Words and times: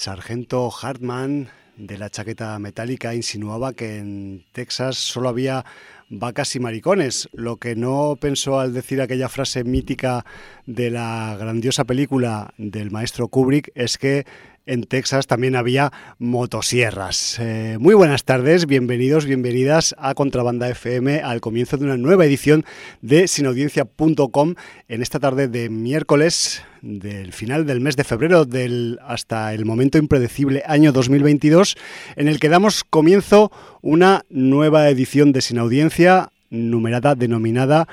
Sargento 0.00 0.70
Hartman 0.70 1.50
de 1.76 1.98
la 1.98 2.08
chaqueta 2.08 2.58
metálica 2.58 3.14
insinuaba 3.14 3.74
que 3.74 3.98
en 3.98 4.46
Texas 4.52 4.96
solo 4.96 5.28
había 5.28 5.66
vacas 6.08 6.56
y 6.56 6.60
maricones, 6.60 7.28
lo 7.34 7.58
que 7.58 7.76
no 7.76 8.16
pensó 8.18 8.60
al 8.60 8.72
decir 8.72 9.02
aquella 9.02 9.28
frase 9.28 9.62
mítica 9.62 10.24
de 10.64 10.88
la 10.88 11.36
grandiosa 11.38 11.84
película 11.84 12.54
del 12.56 12.90
maestro 12.90 13.28
Kubrick 13.28 13.72
es 13.74 13.98
que 13.98 14.24
en 14.66 14.84
Texas 14.84 15.26
también 15.26 15.56
había 15.56 15.92
motosierras. 16.18 17.38
Eh, 17.40 17.76
muy 17.80 17.94
buenas 17.94 18.24
tardes, 18.24 18.66
bienvenidos, 18.66 19.24
bienvenidas 19.24 19.94
a 19.98 20.14
Contrabanda 20.14 20.68
FM 20.68 21.20
al 21.20 21.40
comienzo 21.40 21.76
de 21.76 21.86
una 21.86 21.96
nueva 21.96 22.24
edición 22.26 22.64
de 23.00 23.26
sinaudiencia.com 23.26 24.54
en 24.88 25.02
esta 25.02 25.18
tarde 25.18 25.48
de 25.48 25.70
miércoles 25.70 26.62
del 26.82 27.32
final 27.32 27.66
del 27.66 27.80
mes 27.80 27.96
de 27.96 28.04
febrero 28.04 28.44
del 28.44 28.98
hasta 29.06 29.52
el 29.54 29.64
momento 29.64 29.98
impredecible 29.98 30.62
año 30.66 30.92
2022 30.92 31.76
en 32.16 32.28
el 32.28 32.38
que 32.38 32.48
damos 32.48 32.84
comienzo 32.84 33.50
una 33.82 34.24
nueva 34.28 34.88
edición 34.88 35.32
de 35.32 35.40
Sin 35.40 35.58
Audiencia 35.58 36.30
numerada 36.48 37.14
denominada 37.14 37.88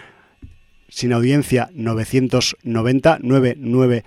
Sin 0.90 1.14
Audiencia 1.14 1.70
990 1.74 3.20
990 3.22 4.04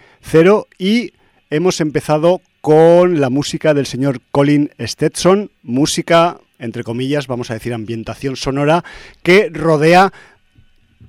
y 0.78 1.12
hemos 1.50 1.81
empezado 1.81 2.41
con 2.60 3.21
la 3.21 3.31
música 3.31 3.75
del 3.75 3.87
señor 3.87 4.21
Colin 4.31 4.71
Stetson, 4.78 5.50
música, 5.62 6.38
entre 6.59 6.84
comillas, 6.84 7.26
vamos 7.26 7.50
a 7.50 7.54
decir 7.54 7.72
ambientación 7.72 8.37
sonora, 8.37 8.84
que 9.22 9.50
rodea 9.53 10.12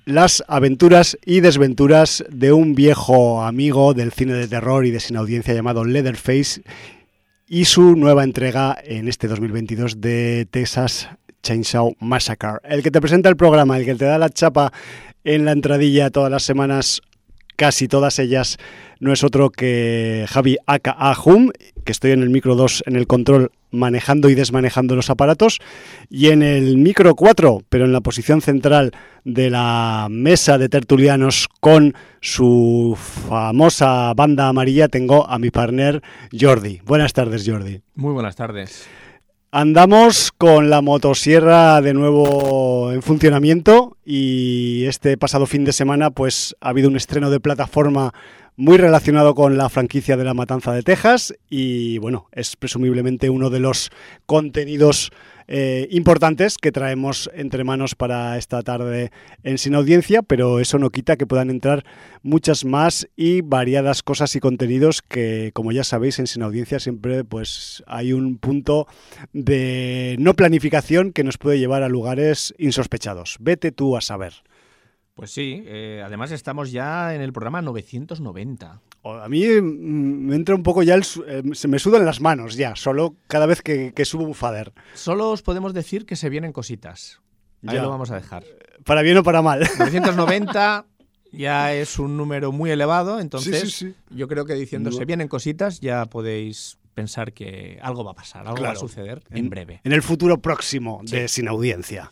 las 0.06 0.44
aventuras 0.48 1.18
y 1.26 1.42
desventuras 1.42 2.24
de 2.30 2.54
un 2.54 2.76
viejo 2.76 3.44
amigo 3.44 3.94
del 3.94 4.12
cine 4.12 4.34
de 4.34 4.48
terror 4.48 4.86
y 4.86 4.92
de 4.92 5.00
sin 5.00 5.18
audiencia 5.18 5.54
llamado 5.54 5.86
Leatherface 5.86 6.62
y 7.48 7.66
su 7.66 7.96
nueva 7.96 8.24
entrega 8.24 8.78
en 8.84 9.08
este 9.08 9.28
2022 9.28 10.00
de 10.00 10.48
Texas 10.50 11.10
Chainsaw 11.44 11.96
Massacre. 12.00 12.60
El 12.64 12.82
que 12.82 12.92
te 12.92 13.02
presenta 13.02 13.30
el 13.30 13.36
programa, 13.36 13.78
el 13.78 13.86
que 13.86 13.96
te 13.96 14.06
da 14.06 14.18
la 14.18 14.30
chapa 14.30 14.72
en 15.24 15.46
la 15.46 15.52
entradilla 15.52 16.10
todas 16.10 16.32
las 16.32 16.44
semanas, 16.44 17.02
casi 17.62 17.88
todas 17.88 18.18
ellas 18.18 18.58
no 19.00 19.14
es 19.14 19.24
otro 19.24 19.52
que 19.52 20.26
Javi 20.28 20.58
Aka 20.66 20.90
Ahum, 20.98 21.52
que 21.86 21.92
estoy 21.92 22.10
en 22.10 22.24
el 22.24 22.32
micro 22.32 22.56
2 22.56 22.86
en 22.88 22.96
el 22.96 23.06
control 23.06 23.52
manejando 23.70 24.32
y 24.32 24.34
desmanejando 24.34 24.96
los 24.96 25.12
aparatos, 25.12 25.60
y 26.10 26.30
en 26.30 26.42
el 26.42 26.78
micro 26.78 27.14
4, 27.14 27.62
pero 27.70 27.86
en 27.86 27.94
la 27.94 28.02
posición 28.02 28.42
central 28.42 28.94
de 29.26 29.52
la 29.52 30.08
mesa 30.10 30.58
de 30.58 30.70
tertulianos 30.70 31.50
con 31.60 31.94
su 32.20 32.98
famosa 32.98 34.12
banda 34.16 34.48
amarilla, 34.48 34.88
tengo 34.88 35.30
a 35.30 35.38
mi 35.38 35.52
partner 35.52 36.02
Jordi. 36.38 36.82
Buenas 36.84 37.14
tardes, 37.14 37.48
Jordi. 37.48 37.82
Muy 37.94 38.14
buenas 38.14 38.36
tardes. 38.36 38.90
Andamos 39.54 40.32
con 40.32 40.70
la 40.70 40.82
motosierra 40.82 41.82
de 41.82 41.94
nuevo 41.94 42.94
en 42.94 43.02
funcionamiento 43.02 43.98
y 44.06 44.86
este 44.86 45.18
pasado 45.18 45.46
fin 45.46 45.66
de 45.66 45.74
semana 45.74 46.10
pues 46.10 46.56
ha 46.62 46.70
habido 46.70 46.88
un 46.88 46.96
estreno 46.96 47.30
de 47.30 47.42
plataforma 47.42 48.14
muy 48.56 48.78
relacionado 48.78 49.36
con 49.36 49.58
la 49.58 49.68
franquicia 49.68 50.16
de 50.16 50.24
La 50.24 50.34
Matanza 50.34 50.72
de 50.72 50.84
Texas 50.84 51.34
y 51.50 51.98
bueno, 51.98 52.30
es 52.32 52.56
presumiblemente 52.56 53.30
uno 53.30 53.50
de 53.50 53.60
los 53.60 53.90
contenidos 54.26 55.12
eh, 55.54 55.90
importantes 55.92 56.58
que 56.58 56.72
traemos 56.72 57.30
entre 57.34 57.66
manos 57.66 57.94
para 57.94 58.38
esta 58.38 58.62
tarde 58.62 59.12
en 59.44 59.58
Sin 59.58 59.76
Audiencia, 59.76 60.22
pero 60.22 60.62
eso 60.62 60.80
no 60.80 60.92
quita 60.92 61.18
que 61.18 61.28
puedan 61.28 61.50
entrar 61.50 61.84
muchas 62.24 62.64
más 62.64 63.10
y 63.18 63.42
variadas 63.42 64.02
cosas 64.02 64.34
y 64.38 64.40
contenidos 64.40 65.02
que, 65.02 65.52
como 65.54 65.74
ya 65.74 65.84
sabéis, 65.84 66.20
en 66.20 66.28
Sin 66.28 66.44
Audiencia 66.44 66.80
siempre 66.80 67.26
pues 67.26 67.84
hay 67.86 68.14
un 68.14 68.38
punto 68.38 68.88
de 69.34 70.16
no 70.20 70.36
planificación 70.36 71.12
que 71.12 71.26
nos 71.26 71.38
puede 71.38 71.60
llevar 71.60 71.84
a 71.84 71.90
lugares 71.90 72.54
insospechados. 72.58 73.36
Vete 73.42 73.74
tú 73.74 73.98
a 73.98 74.02
saber. 74.02 74.34
Pues 75.14 75.32
sí, 75.32 75.64
eh, 75.66 76.02
además 76.06 76.32
estamos 76.32 76.72
ya 76.72 77.14
en 77.14 77.22
el 77.22 77.34
programa 77.34 77.62
990. 77.62 78.82
A 79.04 79.30
mí 79.30 79.46
mm, 79.46 80.28
me 80.28 80.36
entra 80.36 80.56
un 80.56 80.64
poco 80.64 80.84
ya, 80.84 80.96
el, 80.96 81.04
eh, 81.28 81.44
se 81.54 81.68
me 81.68 81.80
sudan 81.80 82.06
las 82.06 82.22
manos 82.22 82.56
ya, 82.56 82.76
solo 82.76 83.16
cada 83.28 83.46
vez 83.46 83.62
que, 83.62 83.94
subo 84.06 84.24
un 84.24 84.36
fader. 84.36 84.74
Solo 84.94 85.32
os 85.32 85.42
podemos 85.42 85.74
decir 85.74 86.06
que 86.06 86.16
se 86.16 86.30
vienen 86.30 86.54
cositas. 86.54 87.22
Ahí 87.66 87.76
ya. 87.76 87.84
lo 87.84 87.90
vamos 87.90 88.12
a 88.12 88.16
dejar. 88.16 88.44
Para 88.86 89.02
bien 89.02 89.18
o 89.18 89.24
para 89.24 89.42
mal. 89.42 89.60
990 89.80 90.86
ya 91.32 91.74
es 91.74 92.00
un 92.00 92.18
número 92.18 92.52
muy 92.52 92.72
elevado, 92.72 93.20
entonces 93.20 93.86
yo 94.10 94.28
creo 94.28 94.46
que 94.46 94.54
diciendo 94.54 94.92
se 94.92 95.06
vienen 95.06 95.28
cositas 95.30 95.80
ya 95.80 96.06
podéis 96.06 96.78
pensar 96.94 97.32
que 97.32 97.80
algo 97.82 98.04
va 98.04 98.12
a 98.12 98.16
pasar, 98.16 98.48
algo 98.48 98.64
va 98.64 98.72
a 98.72 98.76
suceder 98.76 99.24
en, 99.30 99.50
breve. 99.50 99.82
En 99.84 99.94
el 99.94 100.02
futuro 100.02 100.42
próximo 100.42 101.02
de 101.04 101.28
Sin 101.28 101.48
Audiencia. 101.48 102.12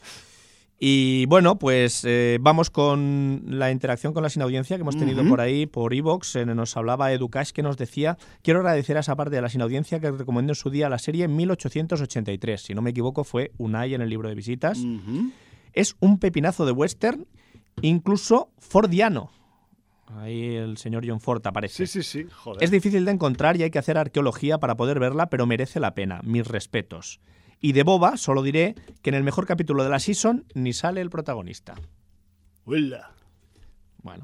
Y 0.81 1.25
bueno, 1.25 1.59
pues 1.59 2.05
eh, 2.05 2.37
vamos 2.39 2.69
con 2.69 3.43
la 3.47 3.69
interacción 3.69 4.13
con 4.13 4.23
la 4.23 4.29
sinaudiencia 4.29 4.77
que 4.77 4.81
hemos 4.81 4.97
tenido 4.97 5.27
por 5.27 5.41
ahí, 5.41 5.65
por 5.65 5.93
Evox. 5.93 6.37
nos 6.45 6.77
hablaba 6.77 7.11
Educash 7.11 7.51
que 7.51 7.61
nos 7.61 7.75
decía: 7.75 8.17
Quiero 8.41 8.61
agradecer 8.61 8.95
a 8.95 9.01
esa 9.01 9.17
parte 9.17 9.35
de 9.35 9.41
la 9.41 9.49
sinaudiencia 9.49 9.99
que 9.99 10.09
recomendó 10.09 10.51
en 10.51 10.55
su 10.55 10.69
día 10.69 10.87
la 10.87 10.97
serie 10.97 11.27
1883. 11.27 12.61
Si 12.61 12.73
no 12.73 12.81
me 12.81 12.91
equivoco, 12.91 13.25
fue 13.25 13.51
Unai 13.57 13.93
en 13.93 14.01
el 14.01 14.09
libro 14.09 14.29
de 14.29 14.35
visitas. 14.35 14.79
Es 15.73 15.97
un 15.99 16.17
pepinazo 16.17 16.65
de 16.65 16.71
western, 16.71 17.27
incluso 17.81 18.49
fordiano. 18.57 19.31
Ahí 20.15 20.55
el 20.55 20.77
señor 20.77 21.03
John 21.05 21.19
Ford 21.19 21.45
aparece. 21.45 21.85
Sí, 21.85 22.01
sí, 22.01 22.03
sí. 22.03 22.27
Joder. 22.31 22.63
Es 22.63 22.71
difícil 22.71 23.03
de 23.03 23.11
encontrar 23.11 23.57
y 23.57 23.63
hay 23.63 23.69
que 23.69 23.79
hacer 23.79 23.97
arqueología 23.97 24.59
para 24.59 24.75
poder 24.77 24.99
verla, 24.99 25.29
pero 25.29 25.45
merece 25.45 25.81
la 25.81 25.93
pena. 25.93 26.21
Mis 26.23 26.47
respetos. 26.47 27.19
Y 27.61 27.73
de 27.73 27.83
boba 27.83 28.17
solo 28.17 28.41
diré 28.41 28.75
que 29.01 29.09
en 29.09 29.15
el 29.15 29.23
mejor 29.23 29.45
capítulo 29.45 29.83
de 29.83 29.89
la 29.89 29.99
season 29.99 30.45
ni 30.53 30.73
sale 30.73 31.01
el 31.01 31.09
protagonista. 31.09 31.75
Hola. 32.65 33.11
Bueno. 34.01 34.23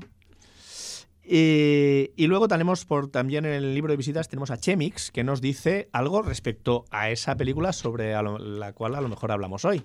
Y, 1.28 2.28
luego 2.28 2.48
tenemos 2.48 2.86
por 2.86 3.10
también 3.10 3.46
en 3.46 3.54
el 3.54 3.74
libro 3.74 3.92
de 3.92 3.98
visitas 3.98 4.30
tenemos 4.30 4.52
a 4.52 4.58
Chemix 4.58 5.10
que 5.10 5.24
nos 5.24 5.42
dice 5.42 5.90
algo 5.92 6.22
respecto 6.22 6.86
a 6.92 7.10
esa 7.10 7.36
película 7.36 7.74
sobre 7.74 8.14
la 8.14 8.74
cual 8.74 8.94
a 8.94 9.02
lo 9.02 9.10
mejor 9.10 9.32
hablamos 9.32 9.66
hoy. 9.66 9.82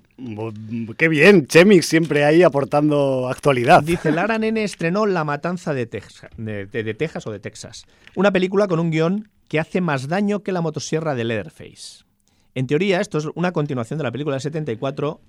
Qué 0.98 1.08
bien, 1.08 1.46
Chemix 1.46 1.86
siempre 1.86 2.24
ahí 2.24 2.42
aportando 2.42 3.28
actualidad. 3.28 3.82
Dice 3.82 4.12
Lara 4.12 4.38
Nene 4.38 4.64
estrenó 4.64 5.06
La 5.06 5.24
Matanza 5.24 5.72
de, 5.72 5.86
de 5.86 6.94
Texas 6.94 7.26
o 7.26 7.32
de 7.32 7.40
Texas, 7.40 7.86
una 8.14 8.32
película 8.32 8.68
con 8.68 8.78
un 8.78 8.90
guion 8.90 9.30
que 9.48 9.58
hace 9.58 9.80
más 9.80 10.08
daño 10.08 10.42
que 10.42 10.52
la 10.52 10.60
motosierra 10.60 11.14
de 11.14 11.24
Leatherface. 11.24 12.09
En 12.54 12.66
teoría, 12.66 13.00
esto 13.00 13.18
es 13.18 13.26
una 13.34 13.52
continuación 13.52 13.98
de 13.98 14.04
la 14.04 14.12
película 14.12 14.34
del 14.34 14.42
74 14.42 15.20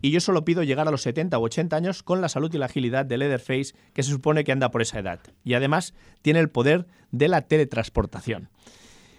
y 0.00 0.10
yo 0.10 0.20
solo 0.20 0.44
pido 0.44 0.62
llegar 0.62 0.86
a 0.86 0.90
los 0.90 1.02
70 1.02 1.38
u 1.38 1.42
80 1.42 1.76
años 1.76 2.02
con 2.02 2.20
la 2.20 2.28
salud 2.28 2.52
y 2.54 2.58
la 2.58 2.66
agilidad 2.66 3.04
de 3.04 3.18
Leatherface, 3.18 3.74
que 3.92 4.02
se 4.02 4.10
supone 4.10 4.44
que 4.44 4.52
anda 4.52 4.70
por 4.70 4.82
esa 4.82 5.00
edad. 5.00 5.20
Y 5.44 5.54
además 5.54 5.94
tiene 6.22 6.40
el 6.40 6.50
poder 6.50 6.86
de 7.10 7.28
la 7.28 7.42
teletransportación. 7.42 8.48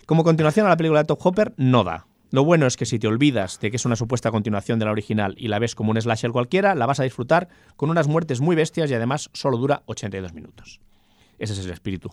Como 0.06 0.24
continuación 0.24 0.66
a 0.66 0.70
la 0.70 0.78
película 0.78 1.02
de 1.02 1.06
Top 1.06 1.20
Hopper, 1.22 1.54
no 1.58 1.84
da. 1.84 2.08
Lo 2.32 2.44
bueno 2.44 2.68
es 2.68 2.78
que 2.78 2.86
si 2.86 3.00
te 3.00 3.08
olvidas 3.08 3.60
de 3.60 3.72
que 3.72 3.78
es 3.78 3.86
una 3.86 3.96
supuesta 3.96 4.32
continuación 4.32 4.80
de 4.80 4.86
la 4.86 4.92
original 4.92 5.34
y 5.38 5.48
la 5.48 5.60
ves 5.60 5.76
como 5.76 5.92
un 5.92 6.00
slasher 6.00 6.32
cualquiera, 6.32 6.76
la 6.76 6.86
vas 6.86 7.00
a 7.00 7.04
disfrutar 7.04 7.50
con 7.76 7.90
unas 7.90 8.08
muertes 8.08 8.40
muy 8.40 8.56
bestias 8.56 8.90
y 8.92 8.94
además 8.94 9.30
solo 9.34 9.58
dura 9.58 9.82
82 9.88 10.34
minutos. 10.34 10.80
Ese 11.40 11.54
es 11.54 11.66
el 11.66 11.72
espíritu. 11.72 12.10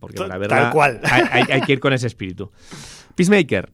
Porque 0.00 0.26
la 0.26 0.38
verdad 0.38 0.62
Tal 0.64 0.72
cual. 0.72 1.00
hay, 1.04 1.44
hay 1.50 1.60
que 1.60 1.72
ir 1.72 1.80
con 1.80 1.92
ese 1.92 2.06
espíritu. 2.06 2.50
Peacemaker, 3.14 3.70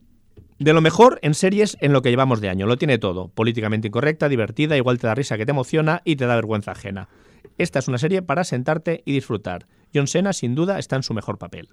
de 0.61 0.75
lo 0.75 0.83
mejor 0.83 1.19
en 1.23 1.33
series 1.33 1.79
en 1.81 1.95
lo 1.95 2.03
que 2.03 2.11
llevamos 2.11 2.43
de 2.43 2.51
año. 2.51 2.67
Lo 2.67 2.77
tiene 2.77 2.99
todo. 2.99 3.29
Políticamente 3.29 3.89
incorrecta, 3.89 4.29
divertida, 4.29 4.77
igual 4.77 4.99
te 4.99 5.07
da 5.07 5.15
risa 5.15 5.39
que 5.39 5.47
te 5.47 5.53
emociona 5.53 6.03
y 6.05 6.17
te 6.17 6.27
da 6.27 6.37
vergüenza 6.37 6.73
ajena. 6.73 7.09
Esta 7.57 7.79
es 7.79 7.89
una 7.89 7.97
serie 7.97 8.21
para 8.21 8.45
sentarte 8.45 9.03
y 9.07 9.13
disfrutar. 9.13 9.67
John 9.95 10.07
Cena, 10.07 10.35
sin 10.35 10.55
duda, 10.55 10.79
está 10.79 10.97
en 10.97 11.03
su 11.03 11.15
mejor 11.15 11.39
papel. 11.39 11.71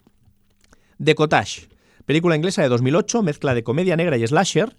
Decotage. 0.97 1.67
Película 2.05 2.37
inglesa 2.37 2.61
de 2.61 2.69
2008, 2.69 3.23
mezcla 3.23 3.53
de 3.53 3.63
comedia 3.63 3.97
negra 3.97 4.15
y 4.17 4.25
slasher, 4.25 4.77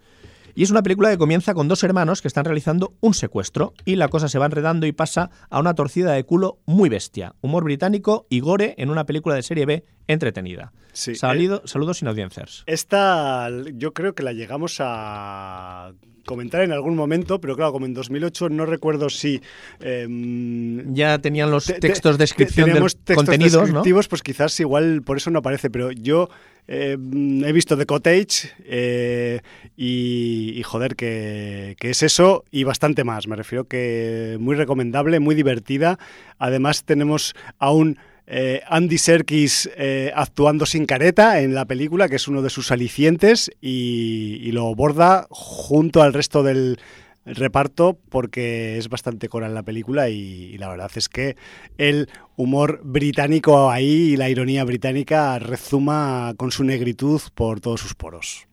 y 0.58 0.64
es 0.64 0.72
una 0.72 0.82
película 0.82 1.08
que 1.08 1.19
comienza 1.19 1.55
con 1.55 1.69
dos 1.69 1.84
hermanos 1.84 2.20
que 2.20 2.26
están 2.26 2.44
realizando 2.44 2.96
un 2.99 3.14
secuestro 3.14 3.75
y 3.84 3.94
la 3.94 4.08
cosa 4.08 4.28
se 4.28 4.40
va 4.40 4.46
enredando 4.46 4.88
y 4.88 4.93
pasa 4.93 5.31
a 5.50 5.60
una 5.60 5.76
torcida 5.76 6.14
de 6.14 6.25
culo 6.25 6.58
muy 6.66 6.88
bestia. 6.88 7.37
Humor 7.43 7.62
británico 7.62 8.26
y 8.28 8.40
gore 8.40 8.75
en 8.76 8.90
una 8.90 9.06
película 9.06 9.37
de 9.37 9.44
serie 9.44 9.66
B 9.66 9.84
entretenida. 10.08 10.72
Sí, 10.93 11.14
Salido, 11.14 11.58
eh, 11.58 11.69
saludos 11.69 11.99
sin 11.99 12.08
audiencias. 12.08 12.64
Esta 12.66 13.49
yo 13.72 13.94
creo 13.94 14.16
que 14.16 14.25
la 14.25 14.32
llegamos 14.32 14.78
a 14.81 15.93
comentar 16.28 16.60
en 16.60 16.70
algún 16.70 16.94
momento, 16.94 17.40
pero 17.40 17.56
claro, 17.56 17.72
como 17.72 17.86
en 17.86 17.94
2008 17.94 18.50
no 18.50 18.66
recuerdo 18.66 19.10
si... 19.10 19.40
Em, 19.80 20.94
ya 20.94 21.19
tenían 21.19 21.50
los 21.50 21.64
textos 21.66 22.19
de 22.19 22.22
descripción 22.22 22.72
de 22.72 23.14
contenidos, 23.14 23.62
descriptivos, 23.62 24.06
pues 24.08 24.22
quizás 24.22 24.60
igual 24.60 25.02
por 25.02 25.16
eso 25.16 25.30
no 25.30 25.38
aparece, 25.40 25.70
pero 25.70 25.90
yo 25.90 26.28
eh, 26.69 26.98
he 26.98 27.52
visto 27.52 27.78
The 27.78 27.86
Cottage 27.86 28.52
eh, 28.64 29.40
y, 29.76 30.62
joder, 30.64 30.96
que, 30.96 31.76
que, 31.80 31.90
es 31.90 32.02
eso 32.02 32.44
y 32.50 32.64
bastante 32.64 33.04
más. 33.04 33.26
Me 33.26 33.36
refiero 33.36 33.64
que 33.64 34.36
muy 34.38 34.54
recomendable, 34.54 35.19
muy 35.19 35.34
divertida. 35.34 35.98
Además 36.38 36.84
tenemos 36.84 37.34
a 37.58 37.72
un 37.72 37.98
eh, 38.30 38.60
Andy 38.69 38.98
Serkis 38.98 39.70
eh, 39.75 40.12
actuando 40.14 40.66
sin 40.66 40.84
careta 40.84 41.40
en 41.40 41.54
la 41.54 41.64
película, 41.64 42.10
que 42.10 42.16
es 42.16 42.28
uno 42.28 42.42
de 42.42 42.50
sus 42.50 42.70
alicientes, 42.70 43.50
y, 43.62 44.52
lo 44.52 44.75
borda 44.75 45.26
junto 45.30 46.02
al 46.02 46.12
resto 46.12 46.42
del 46.42 46.78
reparto 47.25 47.98
porque 48.08 48.78
es 48.78 48.88
bastante 48.88 49.28
coral 49.28 49.54
la 49.54 49.62
película 49.62 50.08
y, 50.08 50.14
y, 50.14 50.58
la 50.58 50.69
verdad 50.69 50.90
es 50.94 51.08
que 51.08 51.36
el 51.76 52.08
humor 52.36 52.80
británico 52.82 53.70
ahí 53.70 54.12
y 54.12 54.16
la 54.16 54.30
ironía 54.30 54.64
británica 54.64 55.38
rezuma 55.38 56.34
con 56.36 56.50
su 56.50 56.64
negritud 56.64 57.20
por 57.34 57.60
todos 57.60 57.80
sus 57.80 57.94
poros. 57.94 58.46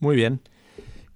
Muy 0.00 0.16
bien. 0.16 0.40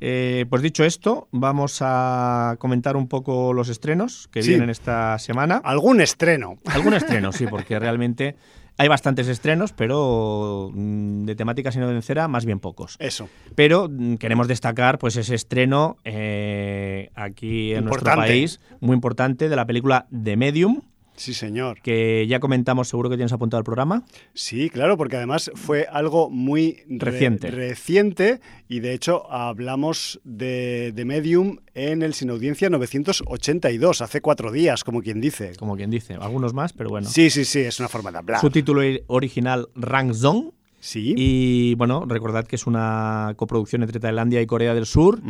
Eh, 0.00 0.46
pues 0.48 0.62
dicho 0.62 0.84
esto, 0.84 1.28
vamos 1.30 1.78
a 1.82 2.56
comentar 2.58 2.96
un 2.96 3.06
poco 3.08 3.52
los 3.52 3.68
estrenos 3.68 4.28
que 4.32 4.42
Sí. 4.42 4.50
vienen 4.50 4.70
esta 4.70 5.18
semana. 5.18 5.60
Algún 5.62 6.00
estreno. 6.00 6.58
Algún 6.66 6.94
estreno, 6.94 7.32
sí, 7.32 7.46
porque 7.46 7.78
realmente 7.78 8.36
hay 8.78 8.88
bastantes 8.88 9.28
estrenos, 9.28 9.72
pero 9.72 10.70
mm, 10.72 11.26
de 11.26 11.34
temática 11.34 11.70
sinovencera 11.70 12.28
más 12.28 12.46
bien 12.46 12.60
pocos. 12.60 12.96
Eso. 12.98 13.28
Pero 13.54 13.88
mm, 13.90 14.14
queremos 14.14 14.48
destacar 14.48 14.98
pues 14.98 15.16
ese 15.16 15.34
estreno 15.34 15.98
eh, 16.04 17.10
aquí 17.14 17.74
en 17.74 17.84
nuestro 17.84 18.14
país, 18.16 18.58
muy 18.80 18.94
importante, 18.94 19.50
de 19.50 19.56
la 19.56 19.66
película 19.66 20.06
The 20.10 20.36
Medium, 20.38 20.80
Sí, 21.20 21.34
señor. 21.34 21.82
que 21.82 22.26
ya 22.26 22.40
comentamos, 22.40 22.88
seguro 22.88 23.10
que 23.10 23.16
tienes 23.16 23.32
apuntado 23.32 23.58
al 23.58 23.64
programa. 23.64 24.04
Sí, 24.32 24.70
claro, 24.70 24.96
porque 24.96 25.16
además 25.16 25.50
fue 25.54 25.86
algo 25.90 26.30
muy 26.30 26.78
re- 26.88 27.10
Reciente. 27.10 27.50
reciente 27.50 28.40
y 28.68 28.80
de 28.80 28.94
hecho 28.94 29.30
hablamos 29.30 30.18
de, 30.24 30.92
de 30.94 31.04
Medium 31.04 31.58
en 31.74 32.00
el 32.02 32.14
Sin 32.14 32.30
Audiencia 32.30 32.70
982, 32.70 34.00
hace 34.00 34.20
cuatro 34.20 34.50
días, 34.50 34.82
como 34.82 35.02
quien 35.02 35.20
dice. 35.20 35.52
Como 35.58 35.76
quien 35.76 35.90
dice, 35.90 36.14
algunos 36.14 36.54
más, 36.54 36.72
pero 36.72 36.88
bueno. 36.90 37.08
Sí, 37.08 37.28
sí, 37.30 37.44
sí, 37.44 37.60
es 37.60 37.78
una 37.80 37.88
forma 37.88 38.10
de 38.12 38.18
hablar. 38.18 38.40
Su 38.40 38.50
título 38.50 38.80
original, 39.08 39.68
Rang 39.74 40.14
Zone. 40.14 40.52
Sí. 40.80 41.14
Y 41.16 41.74
bueno, 41.76 42.04
recordad 42.06 42.46
que 42.46 42.56
es 42.56 42.66
una 42.66 43.34
coproducción 43.36 43.82
entre 43.82 44.00
Tailandia 44.00 44.40
y 44.40 44.46
Corea 44.46 44.74
del 44.74 44.86
Sur 44.86 45.20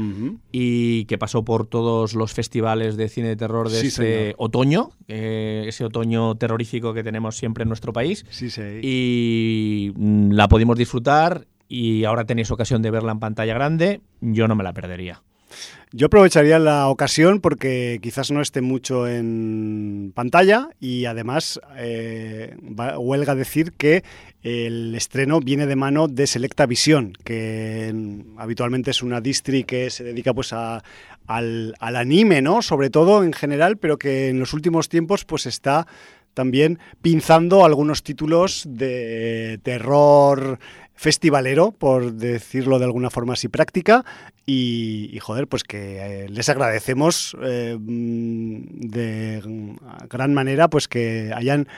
y 0.52 1.04
que 1.06 1.18
pasó 1.18 1.44
por 1.44 1.66
todos 1.66 2.14
los 2.14 2.32
festivales 2.32 2.96
de 2.96 3.08
cine 3.08 3.28
de 3.28 3.36
terror 3.36 3.68
de 3.68 3.80
Sí, 3.80 3.88
este 3.88 4.20
señor. 4.22 4.34
otoño, 4.38 4.90
eh, 5.08 5.64
ese 5.66 5.84
otoño 5.84 6.36
terrorífico 6.36 6.94
que 6.94 7.02
tenemos 7.02 7.36
siempre 7.36 7.62
en 7.62 7.68
nuestro 7.68 7.92
país. 7.92 8.24
Sí, 8.30 8.48
sí. 8.48 8.62
Y 8.82 9.92
mm, 9.96 10.30
la 10.32 10.48
pudimos 10.48 10.78
disfrutar 10.78 11.46
y 11.68 12.04
ahora 12.04 12.24
tenéis 12.24 12.50
ocasión 12.50 12.80
de 12.82 12.90
verla 12.90 13.12
en 13.12 13.18
pantalla 13.20 13.54
grande. 13.54 14.00
Yo 14.20 14.46
no 14.48 14.54
me 14.54 14.64
la 14.64 14.72
perdería. 14.72 15.22
Yo 15.92 16.06
aprovecharía 16.06 16.60
la 16.60 16.86
ocasión 16.88 17.40
porque 17.40 17.98
quizás 18.00 18.30
no 18.30 18.40
esté 18.40 18.60
mucho 18.60 19.08
en 19.08 20.12
pantalla 20.14 20.68
y 20.78 21.06
además 21.06 21.60
eh, 21.76 22.56
va- 22.62 22.96
huelga 22.96 23.34
decir 23.34 23.72
que 23.72 24.04
el 24.42 24.94
estreno 24.94 25.40
viene 25.40 25.66
de 25.66 25.74
mano 25.74 26.06
de 26.06 26.28
Selecta 26.28 26.66
Visión, 26.66 27.14
que 27.24 27.92
habitualmente 28.36 28.92
es 28.92 29.02
una 29.02 29.20
distri 29.20 29.64
que 29.64 29.90
se 29.90 30.04
dedica 30.04 30.32
pues 30.32 30.52
a- 30.52 30.80
al, 31.26 31.74
al 31.80 31.96
anime, 31.96 32.40
¿no? 32.40 32.62
Sobre 32.62 32.88
todo 32.90 33.24
en 33.24 33.32
general, 33.32 33.76
pero 33.76 33.98
que 33.98 34.28
en 34.28 34.38
los 34.38 34.52
últimos 34.54 34.88
tiempos 34.88 35.24
pues 35.24 35.46
está 35.46 35.88
también 36.34 36.78
pinzando 37.02 37.64
algunos 37.64 38.02
títulos 38.02 38.64
de 38.68 39.60
terror 39.62 40.58
festivalero, 40.94 41.72
por 41.72 42.12
decirlo 42.12 42.78
de 42.78 42.84
alguna 42.84 43.08
forma 43.08 43.32
así 43.32 43.48
práctica, 43.48 44.04
y, 44.44 45.18
joder, 45.20 45.46
pues 45.46 45.64
que 45.64 46.24
eh, 46.24 46.28
les 46.28 46.48
agradecemos 46.48 47.36
eh, 47.42 47.76
mm, 47.80 48.80
de 48.80 49.76
gran 50.10 50.34
manera 50.34 50.68
pues 50.68 50.88
que 50.88 51.32
hayan 51.34 51.68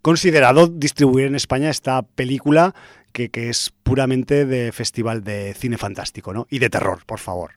considerado 0.00 0.66
distribuir 0.66 1.26
en 1.26 1.36
España 1.36 1.70
esta 1.70 2.02
película 2.02 2.74
que, 3.12 3.28
que 3.28 3.50
es 3.50 3.72
puramente 3.82 4.46
de 4.46 4.72
festival 4.72 5.22
de 5.22 5.54
cine 5.54 5.78
fantástico, 5.78 6.32
¿no? 6.32 6.46
Y 6.50 6.58
de 6.58 6.70
terror, 6.70 7.04
por 7.06 7.20
favor. 7.20 7.52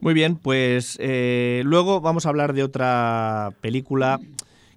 Muy 0.00 0.12
bien, 0.12 0.36
pues 0.36 0.98
eh, 1.00 1.62
luego 1.64 2.00
vamos 2.00 2.26
a 2.26 2.28
hablar 2.28 2.52
de 2.52 2.62
otra 2.62 3.52
película 3.60 4.20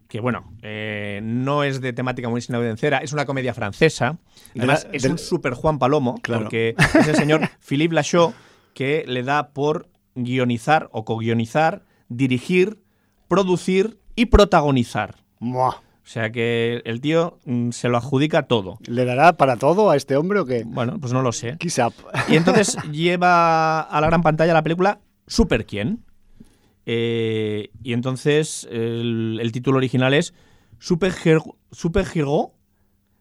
que, 0.10 0.20
bueno, 0.20 0.52
eh, 0.64 1.22
no 1.24 1.64
es 1.64 1.80
de 1.80 1.94
temática 1.94 2.28
muy 2.28 2.42
sinavencera, 2.42 2.98
es 2.98 3.14
una 3.14 3.26
comedia 3.26 3.54
francesa. 3.54 4.18
De 4.54 4.62
Además, 4.62 4.86
la- 4.90 4.96
es 4.98 5.04
del- 5.04 5.14
un 5.14 5.18
super 5.20 5.54
Juan 5.54 5.80
Palomo, 5.80 6.16
Claro. 6.22 6.42
porque 6.44 6.76
es 7.00 7.08
el 7.08 7.16
señor 7.16 7.42
Philippe 7.66 7.96
Lachaud 7.96 8.34
que 8.74 9.06
le 9.08 9.24
da 9.24 9.50
por 9.54 9.88
guionizar 10.16 10.90
o 10.92 11.06
co-guionizar, 11.06 11.84
dirigir, 12.10 12.82
producir 13.28 14.00
y 14.16 14.26
protagonizar. 14.26 15.16
¡Muah! 15.40 15.76
O 15.76 16.12
sea 16.12 16.32
que 16.32 16.82
el 16.86 17.02
tío 17.02 17.38
mm, 17.46 17.70
se 17.70 17.88
lo 17.88 17.98
adjudica 17.98 18.44
todo. 18.48 18.80
¿Le 18.88 19.06
dará 19.06 19.34
para 19.38 19.58
todo 19.58 19.92
a 19.92 19.96
este 19.96 20.18
hombre 20.18 20.40
o 20.40 20.46
qué? 20.46 20.64
Bueno, 20.66 20.98
pues 21.00 21.14
no 21.14 21.22
lo 21.22 21.32
sé. 21.32 21.56
Up. 21.86 21.94
Y 22.28 22.36
entonces 22.36 22.76
lleva 22.92 23.82
a 23.82 24.02
la 24.02 24.08
gran 24.08 24.24
pantalla 24.24 24.54
la 24.54 24.64
película 24.64 25.00
Super 25.28 25.68
quién. 25.68 26.04
Eh, 26.92 27.70
y 27.84 27.94
entonces 27.94 28.68
el, 28.72 29.48
título 29.54 29.78
original 29.78 30.16
es 30.16 30.34
Super 30.80 31.14
Super 31.72 32.08
Hero 32.12 32.54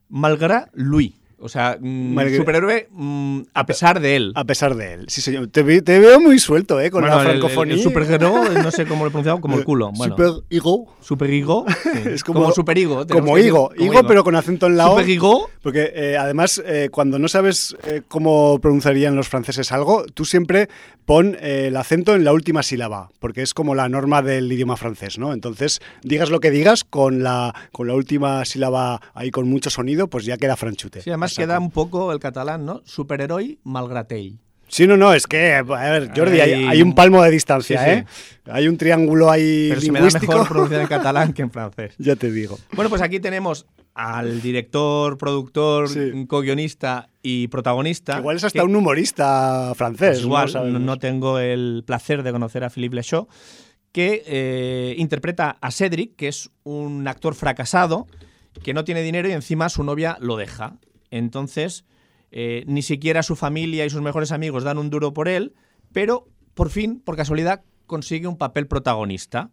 Malgré 0.09 0.65
lui. 0.73 1.18
O 1.41 1.49
sea, 1.49 1.79
mm, 1.81 2.19
superhéroe 2.37 2.89
mm, 2.91 3.41
a 3.55 3.65
pesar 3.67 4.01
de 4.01 4.17
él. 4.17 4.33
A 4.35 4.45
pesar 4.45 4.75
de 4.75 4.95
él. 4.95 5.05
Sí, 5.09 5.21
señor. 5.21 5.47
Te, 5.49 5.63
ve- 5.63 5.83
te 5.83 5.99
veo 6.01 6.19
muy 6.21 6.39
suelto, 6.39 6.81
¿eh? 6.81 6.91
Con 6.91 7.03
Bueno, 7.03 7.17
la 7.17 7.23
el- 7.23 7.29
el- 7.29 7.39
francofonía. 7.39 7.75
El, 7.75 7.81
superhéroe, 7.83 8.63
no 8.63 8.71
sé 8.73 8.87
cómo 8.87 9.05
lo 9.05 9.09
he 9.09 9.11
pronunciado, 9.13 9.41
como 9.41 9.57
el 9.59 9.65
culo. 9.65 9.91
Bueno, 9.97 10.17
Super 10.17 10.33
higo. 10.51 10.97
super 11.01 11.31
higo. 11.31 11.65
sí. 11.83 11.89
Es 12.07 12.25
como- 12.25 12.41
como, 12.41 12.53
super 12.53 12.77
higo. 12.77 13.07
Como 13.07 13.39
higo. 13.39 13.71
Higo, 13.79 14.03
pero 14.07 14.25
con 14.25 14.35
acento 14.35 14.67
en 14.67 14.77
la 14.77 14.89
O. 14.91 14.97
Super 14.99 15.09
higo. 15.09 15.51
Porque 15.63 15.93
eh, 15.95 16.17
además, 16.19 16.63
eh, 16.67 16.89
cuando 16.91 17.19
no 17.19 17.29
sabes 17.29 17.77
eh, 17.85 18.03
cómo 18.09 18.59
pronunciarían 18.61 19.15
los 19.17 19.29
franceses 19.29 19.71
algo, 19.73 20.05
tú 20.15 20.25
siempre 20.25 20.69
pon 21.05 21.37
eh, 21.41 21.67
el 21.69 21.77
acento 21.77 22.15
en 22.15 22.25
la 22.25 22.33
última 22.33 22.63
sílaba, 22.63 23.11
porque 23.19 23.43
es 23.43 23.55
como 23.55 23.75
la 23.75 23.89
norma 23.89 24.23
del 24.23 24.51
idioma 24.53 24.77
francés, 24.77 25.19
¿no? 25.19 25.33
Entonces, 25.33 25.81
digas 26.03 26.29
lo 26.31 26.41
que 26.41 26.51
digas, 26.51 26.85
con 26.85 27.23
la, 27.23 27.55
con 27.73 27.87
la 27.89 27.95
última 27.95 28.45
sílaba 28.45 29.01
ahí 29.15 29.31
con 29.31 29.49
mucho 29.49 29.71
sonido, 29.71 30.09
pues 30.09 30.25
ya 30.27 30.37
queda 30.37 30.57
franchute. 30.57 31.01
Sí, 31.01 31.11
además 31.11 31.28
Queda 31.37 31.59
un 31.59 31.71
poco 31.71 32.13
el 32.13 32.19
catalán, 32.21 32.65
¿no? 32.65 32.83
Superhéroe 32.85 33.59
malgrat 33.65 34.13
ell. 34.13 34.39
Sí, 34.71 34.87
no, 34.87 34.99
no, 34.99 35.15
es 35.15 35.27
que, 35.27 35.55
a 35.55 35.63
ver, 35.63 36.11
Jordi, 36.15 36.41
hay, 36.41 36.83
un 36.83 36.95
palmo 36.95 37.23
de 37.23 37.31
distancia, 37.31 37.79
Sí, 37.79 37.85
sí. 37.85 37.91
¿eh? 37.91 38.05
Hay 38.51 38.69
un 38.69 38.77
triángulo 38.77 39.31
ahí 39.31 39.69
Pero 39.71 39.81
se 39.81 39.91
me 39.91 39.99
da 39.99 40.05
lingüístico. 40.05 40.33
mejor 40.33 40.49
pronunciar 40.49 40.81
en 40.83 40.87
catalán 40.87 41.33
que 41.33 41.41
en 41.41 41.51
francés. 41.51 41.95
ya 41.99 42.17
te 42.17 42.31
digo. 42.31 42.59
Bueno, 42.73 42.91
pues 42.91 43.01
aquí 43.01 43.19
tenemos 43.19 43.65
al 43.95 44.43
director, 44.43 45.17
productor, 45.17 45.89
Sí. 45.89 46.27
co-guionista 46.27 47.09
y 47.23 47.49
protagonista. 47.49 48.19
Igual 48.19 48.37
es 48.37 48.45
hasta 48.45 48.59
que, 48.61 48.65
un 48.67 48.77
humorista 48.77 49.73
francés. 49.75 50.21
pues 50.27 50.55
igual, 50.55 50.85
no 50.85 50.99
tengo 50.99 51.39
el 51.39 51.83
placer 51.87 52.23
de 52.23 52.31
conocer 52.31 52.63
a 52.63 52.69
Philippe 52.71 52.97
Lachaud, 52.97 53.27
que 53.91 54.23
eh, 54.27 54.95
interpreta 54.99 55.57
a 55.63 55.71
Cedric, 55.71 56.15
que 56.15 56.29
es 56.29 56.51
un 56.65 57.09
actor 57.09 57.35
fracasado, 57.35 58.07
que 58.63 58.75
no 58.75 58.85
tiene 58.85 59.03
dinero 59.03 59.29
y 59.29 59.33
encima 59.33 59.69
su 59.71 59.83
novia 59.83 60.19
lo 60.21 60.37
deja. 60.37 60.75
Entonces, 61.11 61.85
eh, 62.31 62.65
ni 62.67 62.83
siquiera 62.83 63.23
su 63.23 63.37
familia 63.37 63.85
y 63.85 63.91
sus 63.91 64.03
mejores 64.03 64.33
amigos 64.33 64.65
dan 64.65 64.79
un 64.79 64.91
duro 64.91 65.13
por 65.13 65.29
él, 65.29 65.55
pero 65.93 66.29
por 66.55 66.71
fin, 66.71 67.01
por 67.01 67.17
casualidad, 67.17 67.63
consigue 67.87 68.27
un 68.27 68.37
papel 68.37 68.67
protagonista, 68.67 69.51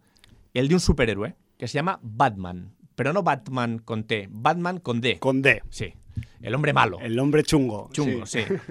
el 0.53 0.67
de 0.67 0.75
un 0.75 0.79
superhéroe, 0.79 1.35
que 1.57 1.67
se 1.67 1.75
llama 1.75 1.99
Batman. 2.01 2.73
Pero 2.95 3.13
no 3.13 3.23
Batman 3.23 3.79
con 3.79 4.05
T, 4.05 4.27
Batman 4.31 4.79
con 4.79 5.01
D. 5.01 5.19
Con 5.19 5.41
D. 5.41 5.61
Sí, 5.69 5.93
el 6.41 6.55
hombre 6.55 6.73
malo. 6.73 6.99
El 6.99 7.19
hombre 7.19 7.43
chungo. 7.43 7.89
Chungo, 7.91 8.25
sí. 8.25 8.39
sí. 8.47 8.55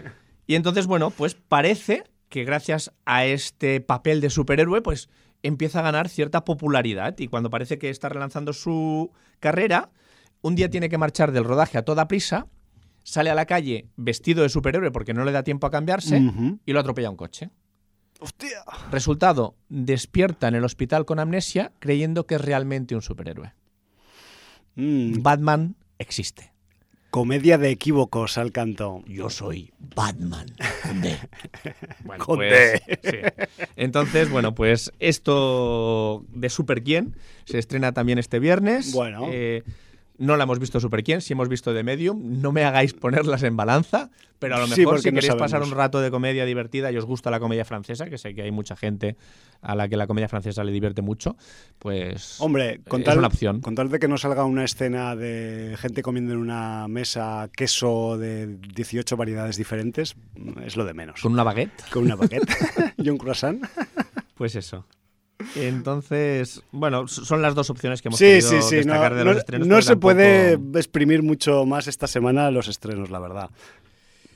Y 0.46 0.56
entonces, 0.56 0.86
bueno, 0.86 1.10
pues 1.10 1.34
parece 1.34 2.04
que 2.28 2.44
gracias 2.44 2.92
a 3.06 3.24
este 3.24 3.80
papel 3.80 4.20
de 4.20 4.28
superhéroe, 4.28 4.82
pues 4.82 5.08
empieza 5.42 5.78
a 5.78 5.82
ganar 5.82 6.08
cierta 6.08 6.44
popularidad. 6.44 7.18
Y 7.18 7.28
cuando 7.28 7.50
parece 7.50 7.78
que 7.78 7.90
está 7.90 8.08
relanzando 8.08 8.52
su 8.52 9.12
carrera, 9.40 9.90
un 10.42 10.54
día 10.54 10.68
tiene 10.68 10.88
que 10.88 10.98
marchar 10.98 11.32
del 11.32 11.44
rodaje 11.44 11.78
a 11.78 11.84
toda 11.84 12.08
prisa, 12.08 12.46
sale 13.04 13.30
a 13.30 13.34
la 13.36 13.46
calle 13.46 13.86
vestido 13.96 14.42
de 14.42 14.48
superhéroe 14.48 14.90
porque 14.90 15.14
no 15.14 15.24
le 15.24 15.30
da 15.30 15.44
tiempo 15.44 15.68
a 15.68 15.70
cambiarse 15.70 16.20
y 16.66 16.72
lo 16.72 16.80
atropella 16.80 17.10
un 17.10 17.16
coche. 17.16 17.50
Hostia. 18.18 18.64
Resultado, 18.90 19.54
despierta 19.68 20.48
en 20.48 20.54
el 20.56 20.64
hospital 20.64 21.04
con 21.04 21.20
amnesia 21.20 21.70
creyendo 21.78 22.26
que 22.26 22.36
es 22.36 22.40
realmente 22.40 22.94
un 22.96 23.02
superhéroe. 23.02 23.52
Mm, 24.76 25.22
Batman 25.22 25.76
existe. 25.98 26.52
comedia 27.10 27.58
de 27.58 27.70
equívocos 27.70 28.38
al 28.38 28.50
canto. 28.50 29.04
Yo 29.06 29.30
soy 29.30 29.72
Batman. 29.94 30.46
Con 30.82 31.00
D. 31.00 31.16
Bueno, 32.04 32.24
Con 32.24 32.36
pues, 32.38 32.82
sí. 33.04 33.18
Entonces, 33.76 34.30
bueno, 34.30 34.54
pues 34.54 34.92
esto 34.98 36.24
de 36.30 36.48
Super 36.48 36.82
Quién 36.82 37.16
se 37.44 37.58
estrena 37.58 37.92
también 37.92 38.18
este 38.18 38.38
viernes. 38.40 38.92
Bueno. 38.92 39.28
Eh, 39.30 39.62
No 40.16 40.36
la 40.36 40.44
hemos 40.44 40.60
visto 40.60 40.78
Super 40.78 41.02
Quién, 41.02 41.20
sí 41.20 41.32
hemos 41.32 41.48
visto 41.48 41.74
The 41.74 41.82
Medium. 41.82 42.40
No 42.40 42.52
me 42.52 42.64
hagáis 42.64 42.94
ponerlas 42.94 43.42
en 43.42 43.56
balanza, 43.56 44.10
pero 44.38 44.54
a 44.54 44.58
lo 44.60 44.68
mejor 44.68 45.00
si 45.00 45.10
no 45.10 45.14
queréis 45.20 45.34
pasar 45.34 45.62
un 45.62 45.72
rato 45.72 46.00
de 46.00 46.10
comedia 46.12 46.44
divertida 46.44 46.92
y 46.92 46.96
os 46.96 47.04
gusta 47.04 47.30
la 47.32 47.40
comedia 47.40 47.64
francesa, 47.64 48.08
que 48.08 48.16
sé 48.16 48.32
que 48.34 48.42
hay 48.42 48.52
mucha 48.52 48.76
gente 48.76 49.16
a 49.60 49.74
la 49.74 49.88
que 49.88 49.96
la 49.96 50.06
comedia 50.06 50.28
francesa 50.28 50.62
le 50.62 50.70
divierte 50.70 51.02
mucho, 51.02 51.36
pues 51.80 52.36
Hombre, 52.40 52.80
con 52.86 53.00
es 53.00 53.06
tal, 53.06 53.18
una 53.18 53.26
opción. 53.26 53.60
con 53.60 53.74
tal 53.74 53.88
de 53.88 53.98
que 53.98 54.06
no 54.06 54.16
salga 54.18 54.44
una 54.44 54.64
escena 54.64 55.16
de 55.16 55.74
gente 55.78 56.02
comiendo 56.02 56.32
en 56.32 56.38
una 56.38 56.86
mesa 56.86 57.48
queso 57.56 58.16
de 58.16 58.56
18 58.74 59.16
variedades 59.16 59.56
diferentes, 59.56 60.14
es 60.64 60.76
lo 60.76 60.84
de 60.84 60.94
menos. 60.94 61.20
Con 61.22 61.32
una 61.32 61.42
baguette, 61.42 61.82
Con 61.90 62.04
una 62.04 62.14
baguette 62.14 62.48
y 62.98 63.08
un 63.08 63.18
croissant. 63.18 63.64
pues 64.36 64.54
eso. 64.54 64.86
Entonces, 65.56 66.62
bueno, 66.72 67.08
son 67.08 67.42
las 67.42 67.54
dos 67.54 67.70
opciones 67.70 68.02
que 68.02 68.08
hemos 68.08 68.18
Sí, 68.18 68.40
sí, 68.40 68.62
sí. 68.62 68.84
No, 68.84 69.30
estrenos. 69.32 69.84
se 69.84 69.96
puede 69.96 70.54
exprimir 70.74 71.22
mucho 71.22 71.64
más 71.66 71.86
esta 71.86 72.06
semana 72.06 72.50
los 72.50 72.68
estrenos, 72.68 73.10
la 73.10 73.18
verdad. 73.18 73.50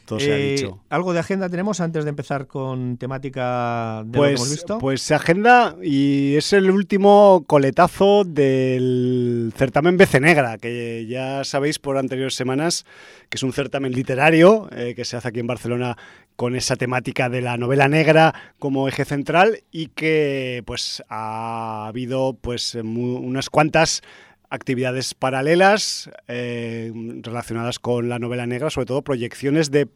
Todo 0.08 0.20
se 0.20 0.32
ha 0.32 0.36
Eh, 0.38 0.52
dicho. 0.56 0.80
¿Algo 0.88 1.12
de 1.12 1.18
agenda 1.20 1.48
tenemos 1.50 1.80
antes 1.80 2.02
de 2.04 2.08
empezar 2.10 2.46
con 2.46 2.96
temática 2.96 4.02
de 4.06 4.18
lo 4.18 4.24
que 4.24 4.28
hemos 4.30 4.40
Pues, 4.40 4.50
visto? 4.50 4.78
pues 4.78 5.10
agenda 5.12 5.76
y 5.82 6.34
es 6.36 6.52
el 6.54 6.70
último 6.70 7.44
coletazo 7.46 8.24
del 8.24 9.52
certamen 9.56 9.96
BC 9.98 10.20
Negra, 10.20 10.58
que 10.58 11.06
ya 11.06 11.44
sabéis 11.44 11.78
por 11.78 11.98
anteriores 11.98 12.34
semanas 12.34 12.86
que 13.28 13.36
es 13.36 13.42
un 13.42 13.52
certamen 13.52 13.92
literario 13.92 14.68
eh, 14.72 14.94
que 14.96 15.04
se 15.04 15.16
hace 15.16 15.28
aquí 15.28 15.40
en 15.40 15.46
Barcelona 15.46 15.96
con 16.36 16.54
esa 16.56 16.76
temática 16.76 17.28
de 17.28 17.42
la 17.42 17.56
novela 17.56 17.88
negra 17.88 18.32
como 18.58 18.88
eje 18.88 19.04
central 19.04 19.58
y 19.70 19.88
que 19.88 20.62
pues 20.66 21.02
ha 21.10 21.86
habido 21.88 22.36
pues 22.40 22.78
mu- 22.82 23.18
unas 23.18 23.50
cuantas 23.50 24.02
actividades 24.50 25.14
paralelas 25.14 26.10
eh, 26.26 26.92
relacionadas 27.22 27.78
con 27.78 28.08
la 28.08 28.18
novela 28.18 28.46
negra, 28.46 28.70
sobre 28.70 28.86
todo 28.86 29.02
proyecciones 29.02 29.70
de 29.70 29.88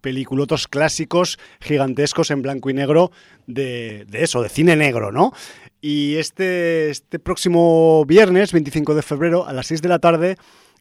peliculotos 0.00 0.68
clásicos 0.68 1.38
gigantescos 1.60 2.30
en 2.30 2.42
blanco 2.42 2.68
y 2.68 2.74
negro 2.74 3.12
de, 3.46 4.06
eso, 4.12 4.42
de 4.42 4.48
cine 4.48 4.76
negro, 4.76 5.12
¿no? 5.12 5.32
Y 5.80 6.16
este, 6.16 6.90
este 6.90 7.18
próximo 7.18 8.04
viernes, 8.04 8.52
25 8.52 8.94
de 8.94 9.02
febrero, 9.02 9.46
a 9.46 9.52
las 9.52 9.68
6 9.68 9.82
de 9.82 9.88
la 9.88 9.98
tarde, 9.98 10.36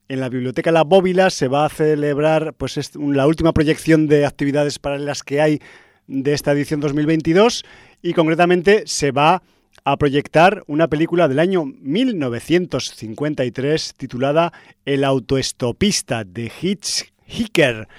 en 0.09 0.19
la 0.19 0.29
Biblioteca 0.29 0.71
La 0.71 0.83
Bóvila 0.83 1.29
se 1.29 1.47
va 1.47 1.65
a 1.65 1.69
celebrar 1.69 2.53
pues, 2.55 2.91
la 2.95 3.27
última 3.27 3.53
proyección 3.53 4.07
de 4.07 4.25
actividades 4.25 4.77
paralelas 4.77 5.23
que 5.23 5.39
hay 5.39 5.61
de 6.07 6.33
esta 6.33 6.51
edición 6.51 6.81
2022 6.81 7.63
y 8.01 8.13
concretamente 8.13 8.83
se 8.87 9.11
va 9.11 9.35
a 9.35 9.43
proyectar 9.97 10.63
una 10.67 10.88
película 10.88 11.27
del 11.27 11.39
año 11.39 11.65
1953 11.65 13.95
titulada 13.97 14.53
El 14.85 15.03
autoestopista 15.03 16.23
de 16.23 16.51
Hitchhiker 16.61 17.89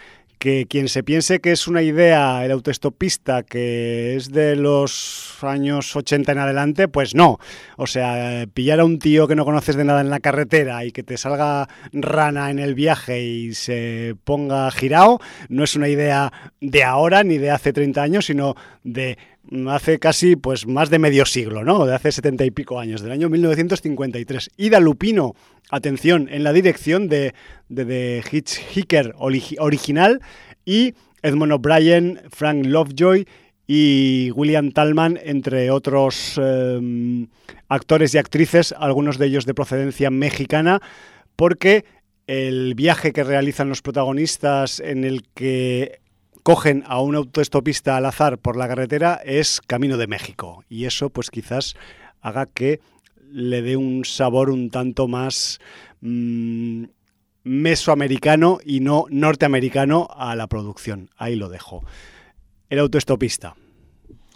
que 0.43 0.67
quien 0.67 0.89
se 0.89 1.05
piense 1.05 1.39
que 1.39 1.53
es 1.53 1.69
una 1.69 1.83
idea 1.83 2.45
el 2.45 2.51
autoestopista 2.51 3.45
que 3.45 4.17
es 4.17 4.33
de 4.33 4.57
los 4.57 5.39
años 5.43 5.95
80 5.95 6.33
en 6.33 6.39
adelante, 6.39 6.89
pues 6.89 7.15
no. 7.15 7.39
O 7.77 7.87
sea, 7.87 8.45
pillar 8.53 8.81
a 8.81 8.85
un 8.85 8.99
tío 8.99 9.29
que 9.29 9.37
no 9.37 9.45
conoces 9.45 9.77
de 9.77 9.85
nada 9.85 10.01
en 10.01 10.11
la 10.11 10.19
carretera 10.19 10.85
y 10.85 10.91
que 10.91 11.05
te 11.05 11.17
salga 11.17 11.69
rana 11.93 12.51
en 12.51 12.59
el 12.59 12.75
viaje 12.75 13.23
y 13.23 13.55
se 13.55 14.17
ponga 14.25 14.69
girado, 14.73 15.21
no 15.49 15.63
es 15.63 15.77
una 15.77 15.89
idea 15.89 16.33
de 16.61 16.83
ahora 16.83 17.23
ni 17.23 17.39
de 17.39 17.53
hace 17.53 17.73
30 17.73 18.03
años, 18.03 18.27
sino 18.27 18.57
de 18.83 19.19
hace 19.69 19.99
casi 19.99 20.37
pues 20.37 20.67
más 20.67 20.89
de 20.91 20.99
medio 20.99 21.27
siglo, 21.27 21.65
¿no? 21.65 21.85
De 21.87 21.95
hace 21.95 22.13
70 22.13 22.45
y 22.45 22.51
pico 22.51 22.79
años, 22.79 23.03
del 23.03 23.13
año 23.13 23.29
1953. 23.29 24.51
Ida 24.57 24.81
Lupino, 24.81 25.35
atención, 25.71 26.29
en 26.31 26.45
la 26.45 26.53
dirección 26.53 27.09
de, 27.09 27.35
de, 27.69 27.85
de 27.85 28.25
Hitchhiker 28.31 29.15
origi- 29.15 29.57
original 29.59 30.21
y 30.65 30.95
Edmond 31.23 31.53
O'Brien, 31.53 32.21
Frank 32.31 32.67
Lovejoy 32.67 33.27
y 33.67 34.31
William 34.33 34.71
Talman, 34.73 35.19
entre 35.23 35.71
otros 35.71 36.39
eh, 36.41 37.27
actores 37.69 38.15
y 38.15 38.19
actrices, 38.19 38.75
algunos 38.77 39.19
de 39.19 39.27
ellos 39.27 39.47
de 39.47 39.55
procedencia 39.55 40.11
mexicana, 40.11 40.81
porque 41.37 41.85
el 42.27 42.75
viaje 42.75 43.13
que 43.13 43.25
realizan 43.25 43.69
los 43.69 43.83
protagonistas 43.83 44.79
en 44.81 45.05
el 45.05 45.25
que 45.35 46.01
cogen 46.43 46.83
a 46.87 47.01
un 47.01 47.15
autoestopista 47.15 47.97
al 47.97 48.07
azar 48.07 48.39
por 48.39 48.57
la 48.57 48.69
carretera 48.69 49.21
es 49.25 49.61
Camino 49.61 49.97
de 49.97 50.07
México. 50.07 50.65
Y 50.69 50.87
eso 50.87 51.11
pues 51.11 51.31
quizás 51.31 51.75
haga 52.21 52.47
que 52.47 52.81
le 53.31 53.63
dé 53.63 53.77
un 53.77 54.05
sabor 54.05 54.51
un 54.51 54.71
tanto 54.71 55.09
más 55.09 55.61
mmm, 56.01 56.85
mesoamericano 57.45 58.59
y 58.65 58.81
no 58.81 59.07
norteamericano 59.11 60.09
a 60.15 60.37
la 60.37 60.47
producción. 60.47 61.11
Ahí 61.17 61.37
lo 61.37 61.49
dejo. 61.49 61.85
El 62.69 62.79
autoestopista 62.79 63.57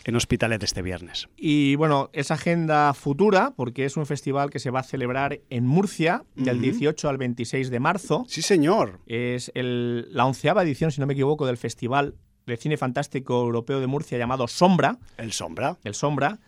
en 0.07 0.17
Hospitalet 0.17 0.63
este 0.63 0.83
viernes. 0.83 1.29
Y 1.37 1.75
bueno, 1.77 2.11
es 2.13 2.31
agenda 2.31 2.95
futura 2.95 3.53
porque 3.57 3.85
es 3.85 3.97
un 3.97 4.07
festival 4.07 4.51
que 4.51 4.59
se 4.59 4.71
va 4.71 4.81
a 4.81 4.85
celebrar 4.85 5.41
en 5.51 5.67
Murcia 5.67 6.25
del 6.37 6.57
Ujú. 6.57 6.63
18 6.65 7.09
al 7.09 7.19
26 7.19 7.71
de 7.71 7.81
marzo. 7.81 8.25
Sí, 8.29 8.41
señor. 8.43 9.01
Es 9.07 9.51
el- 9.55 10.07
la 10.13 10.25
onceava 10.27 10.63
edición, 10.63 10.91
si 10.93 11.01
no 11.01 11.07
me 11.07 11.13
equivoco, 11.15 11.45
del 11.47 11.57
Festival 11.57 12.15
de 12.47 12.57
Cine 12.57 12.77
Fantástico 12.77 13.43
Europeo 13.43 13.81
de 13.81 13.89
Murcia 13.89 14.17
llamado 14.19 14.47
Sombra, 14.47 14.99
El 15.19 15.33
sombra. 15.33 15.79
el 15.83 15.95
Sombra, 15.95 16.39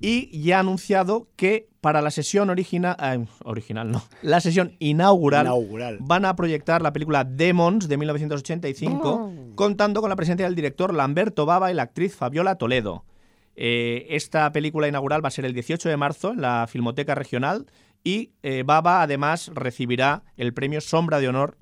y 0.00 0.42
ya 0.42 0.58
ha 0.58 0.60
anunciado 0.60 1.28
que 1.36 1.68
para 1.80 2.02
la 2.02 2.10
sesión 2.10 2.50
original, 2.50 3.28
original 3.44 3.90
no, 3.90 4.02
la 4.22 4.40
sesión 4.40 4.74
inaugural, 4.78 5.46
Inaugural. 5.46 5.98
van 6.00 6.24
a 6.24 6.34
proyectar 6.34 6.82
la 6.82 6.92
película 6.92 7.24
Demons 7.24 7.88
de 7.88 7.96
1985, 7.96 9.32
contando 9.54 10.00
con 10.00 10.10
la 10.10 10.16
presencia 10.16 10.46
del 10.46 10.54
director 10.54 10.92
Lamberto 10.92 11.46
Baba 11.46 11.70
y 11.70 11.74
la 11.74 11.82
actriz 11.84 12.14
Fabiola 12.14 12.56
Toledo. 12.56 13.04
Eh, 13.54 14.06
esta 14.10 14.52
película 14.52 14.86
inaugural 14.86 15.24
va 15.24 15.28
a 15.28 15.30
ser 15.30 15.46
el 15.46 15.54
18 15.54 15.88
de 15.88 15.96
marzo 15.96 16.32
en 16.32 16.42
la 16.42 16.66
Filmoteca 16.68 17.14
Regional 17.14 17.66
y 18.04 18.32
eh, 18.42 18.64
Baba 18.66 19.00
además 19.02 19.50
recibirá 19.54 20.24
el 20.36 20.52
premio 20.52 20.80
Sombra 20.80 21.20
de 21.20 21.28
Honor 21.28 21.56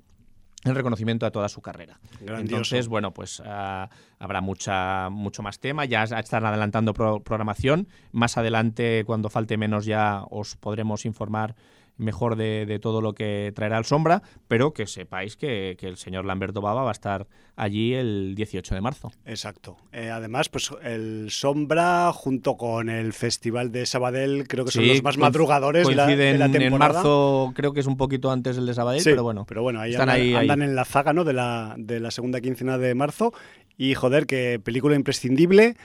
en 0.65 0.75
reconocimiento 0.75 1.25
a 1.25 1.31
toda 1.31 1.47
su 1.47 1.61
carrera. 1.61 1.99
Grandioso. 2.19 2.41
Entonces, 2.41 2.87
bueno, 2.87 3.11
pues 3.13 3.41
ah, 3.45 3.89
habrá 4.19 4.41
mucha, 4.41 5.09
mucho 5.09 5.41
más 5.43 5.59
tema. 5.59 5.85
Ya 5.85 6.03
están 6.03 6.45
adelantando 6.45 6.93
pro- 6.93 7.21
programación. 7.21 7.87
Más 8.11 8.37
adelante, 8.37 9.03
cuando 9.05 9.29
falte 9.29 9.55
menos, 9.57 9.85
ya 9.85 10.23
os 10.29 10.55
podremos 10.57 11.05
informar 11.05 11.55
mejor 11.97 12.35
de, 12.35 12.65
de 12.65 12.79
todo 12.79 13.01
lo 13.01 13.13
que 13.13 13.51
traerá 13.55 13.77
el 13.77 13.85
Sombra, 13.85 14.21
pero 14.47 14.73
que 14.73 14.85
sepáis 14.87 15.37
que, 15.37 15.75
que 15.79 15.87
el 15.87 15.97
señor 15.97 16.25
Lamberto 16.25 16.61
Baba 16.61 16.83
va 16.83 16.89
a 16.89 16.91
estar 16.91 17.27
allí 17.55 17.93
el 17.93 18.33
18 18.35 18.75
de 18.75 18.81
marzo. 18.81 19.11
Exacto. 19.25 19.77
Eh, 19.93 20.09
además, 20.09 20.49
pues 20.49 20.71
el 20.83 21.27
Sombra 21.29 22.11
junto 22.13 22.57
con 22.57 22.89
el 22.89 23.13
Festival 23.13 23.71
de 23.71 23.85
Sabadell 23.85 24.47
creo 24.47 24.65
que 24.65 24.71
son 24.71 24.87
los 24.87 25.03
más 25.03 25.17
madrugadores 25.17 25.87
de 25.87 25.95
la, 25.95 26.05
de 26.07 26.37
la 26.37 26.45
en 26.45 26.51
temporada. 26.51 26.93
marzo, 26.95 27.53
creo 27.55 27.71
que 27.73 27.79
es 27.79 27.87
un 27.87 27.95
poquito 27.97 28.29
antes 28.31 28.57
del 28.57 28.65
de 28.65 28.73
Sabadell, 28.73 29.01
Sí, 29.01 29.09
pero 29.11 29.23
bueno. 29.23 29.45
pero 29.47 29.61
bueno, 29.63 29.79
ahí 29.79 29.91
están 29.91 30.09
andan, 30.09 30.21
ahí, 30.21 30.33
ahí. 30.33 30.41
andan 30.41 30.61
en 30.63 30.75
la 30.75 30.83
zaga 30.85 31.13
¿no? 31.13 31.23
de, 31.23 31.33
la, 31.33 31.75
de 31.77 31.99
la 32.01 32.11
segunda 32.11 32.41
quincena 32.41 32.77
de 32.77 32.93
marzo. 32.93 33.33
Y 33.77 33.93
joder, 33.93 34.25
que 34.25 34.59
película 34.63 34.95
imprescindible. 34.95 35.75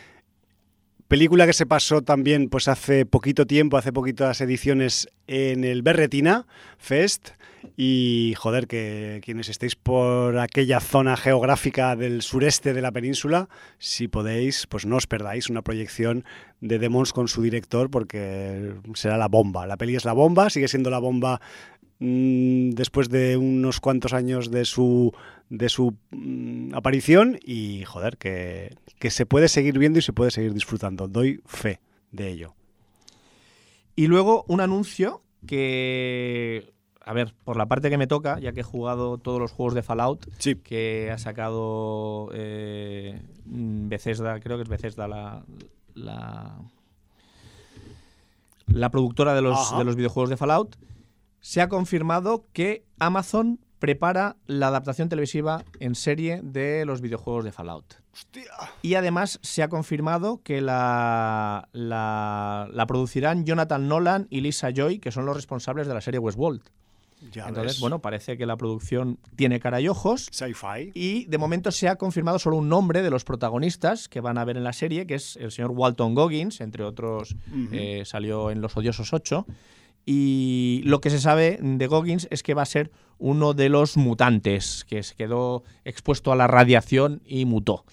Película 1.11 1.45
que 1.45 1.53
se 1.53 1.67
pasó 1.67 2.03
también 2.03 2.49
pues 2.49 2.69
hace 2.69 3.05
poquito 3.05 3.45
tiempo, 3.45 3.77
hace 3.77 3.93
poquitas 3.93 4.41
ediciones 4.43 5.09
en 5.27 5.65
el 5.65 5.83
Berretina 5.83 6.47
Fest. 6.79 7.31
Y 7.77 8.35
joder, 8.39 8.69
que 8.69 9.21
quienes 9.25 9.49
estéis 9.49 9.75
por 9.75 10.39
aquella 10.39 10.79
zona 10.79 11.17
geográfica 11.17 11.97
del 11.97 12.23
sureste 12.23 12.75
de 12.75 12.81
la 12.81 12.93
península, 12.93 13.49
si 13.79 14.07
podéis, 14.07 14.69
pues 14.69 14.87
no 14.87 14.99
os 14.99 15.09
perdáis 15.09 15.51
una 15.51 15.63
proyección 15.63 16.25
de 16.61 16.79
Demons 16.79 17.13
con 17.13 17.27
su 17.27 17.43
director 17.43 17.91
porque 17.91 18.75
será 18.95 19.19
la 19.19 19.27
bomba. 19.27 19.67
La 19.67 19.77
peli 19.77 19.97
es 19.97 20.05
la 20.05 20.13
bomba, 20.13 20.49
sigue 20.49 20.69
siendo 20.69 20.91
la 20.91 21.01
bomba 21.01 21.41
mm, 21.99 22.71
después 22.71 23.09
de 23.09 23.37
unos 23.37 23.81
cuantos 23.81 24.13
años 24.13 24.53
de 24.53 24.65
su 24.65 25.13
de 25.51 25.69
su 25.69 25.97
mm, 26.13 26.75
aparición 26.75 27.39
y 27.45 27.85
joder 27.85 28.17
que, 28.17 28.77
que 28.99 29.11
se 29.11 29.27
puede 29.27 29.49
seguir 29.49 29.79
viendo 29.79 29.99
y 29.99 30.03
se 30.03 30.13
puede 30.13 30.31
seguir 30.31 30.55
disfrutando. 30.55 31.09
Doy 31.09 31.43
fe 31.45 31.81
de 32.13 32.29
ello. 32.29 32.55
Y 33.97 34.07
luego 34.07 34.45
un 34.49 34.61
anuncio 34.61 35.23
que, 35.47 36.73
a 37.01 37.13
ver, 37.13 37.35
por 37.45 37.57
la 37.57 37.67
parte 37.67 37.91
que 37.91 37.99
me 37.99 38.07
toca, 38.07 38.39
ya 38.39 38.53
que 38.53 38.61
he 38.61 38.65
jugado 38.65 39.19
todos 39.19 39.41
los 39.41 39.53
juegos 39.53 39.75
de 39.75 39.83
Fallout, 39.83 40.27
sí. 40.39 40.55
que 40.55 41.11
ha 41.13 41.19
sacado 41.19 42.31
eh, 42.33 43.21
Bethesda, 43.45 44.39
creo 44.41 44.57
que 44.57 44.63
es 44.63 44.69
Bethesda 44.69 45.09
la, 45.09 45.45
la, 45.95 46.59
la 48.69 48.91
productora 48.91 49.35
de 49.35 49.43
los, 49.43 49.59
Ajá. 49.59 49.79
de 49.79 49.85
los 49.85 49.97
videojuegos 49.97 50.31
de 50.31 50.37
Fallout, 50.37 50.77
se 51.41 51.61
ha 51.61 51.69
confirmado 51.69 52.47
que 52.53 52.85
Amazon 52.99 53.59
prepara 53.81 54.37
la 54.47 54.69
adaptación 54.69 55.09
televisiva 55.09 55.65
en 55.81 55.97
serie 55.97 56.41
de 56.45 56.85
los 56.85 57.01
videojuegos 57.01 57.45
de 57.45 57.51
Fallout. 57.51 57.97
Hostia. 58.13 58.53
Y 58.83 58.95
además 58.95 59.41
se 59.43 59.63
ha 59.63 59.69
confirmado 59.69 60.41
que 60.45 60.61
la, 60.61 61.69
la, 61.73 62.69
la 62.73 62.87
producirán 62.87 63.45
Jonathan 63.45 63.89
Nolan 63.89 64.29
y 64.31 64.43
Lisa 64.43 64.71
Joy, 64.71 65.01
que 65.01 65.11
son 65.11 65.27
los 65.27 65.35
responsables 65.35 65.89
de 65.89 65.95
la 65.95 66.01
serie 66.01 66.21
Westworld. 66.21 66.63
Entonces, 67.35 67.81
bueno, 67.81 68.01
parece 68.01 68.39
que 68.39 68.47
la 68.47 68.57
producción 68.57 69.19
tiene 69.37 69.61
cara 69.61 69.81
y 69.81 69.89
ojos. 69.89 70.29
Sci-fi. 70.31 70.93
Y 70.95 71.27
de 71.27 71.39
momento 71.39 71.71
se 71.71 71.89
ha 71.89 71.97
confirmado 71.97 72.39
solo 72.39 72.57
un 72.57 72.69
nombre 72.69 73.03
de 73.03 73.11
los 73.11 73.25
protagonistas 73.25 74.09
que 74.09 74.21
van 74.21 74.39
a 74.39 74.45
ver 74.45 74.57
en 74.57 74.65
la 74.65 74.73
serie, 74.73 75.07
que 75.07 75.17
es 75.17 75.37
el 75.37 75.51
señor 75.51 75.73
Walton 75.73 76.15
Goggins, 76.15 76.61
entre 76.61 76.83
otros, 76.85 77.37
eh, 77.73 78.03
salió 78.07 78.51
en 78.51 78.61
Los 78.61 78.77
Odiosos 78.77 79.13
8. 79.13 79.47
Y 80.13 80.83
lo 80.87 81.01
que 81.01 81.09
se 81.09 81.21
sabe 81.21 81.61
de 81.63 81.87
Goggins 81.87 82.27
es 82.33 82.43
que 82.43 82.53
va 82.53 82.63
a 82.63 82.67
ser 82.67 82.91
uno 83.19 83.55
de 83.55 83.69
los 83.69 83.97
mutantes 83.97 84.85
que 84.89 85.05
se 85.05 85.15
quedó 85.15 85.63
expuesto 85.85 86.33
a 86.33 86.37
la 86.37 86.49
radiación 86.49 87.23
y 87.25 87.45
mutó. 87.45 87.85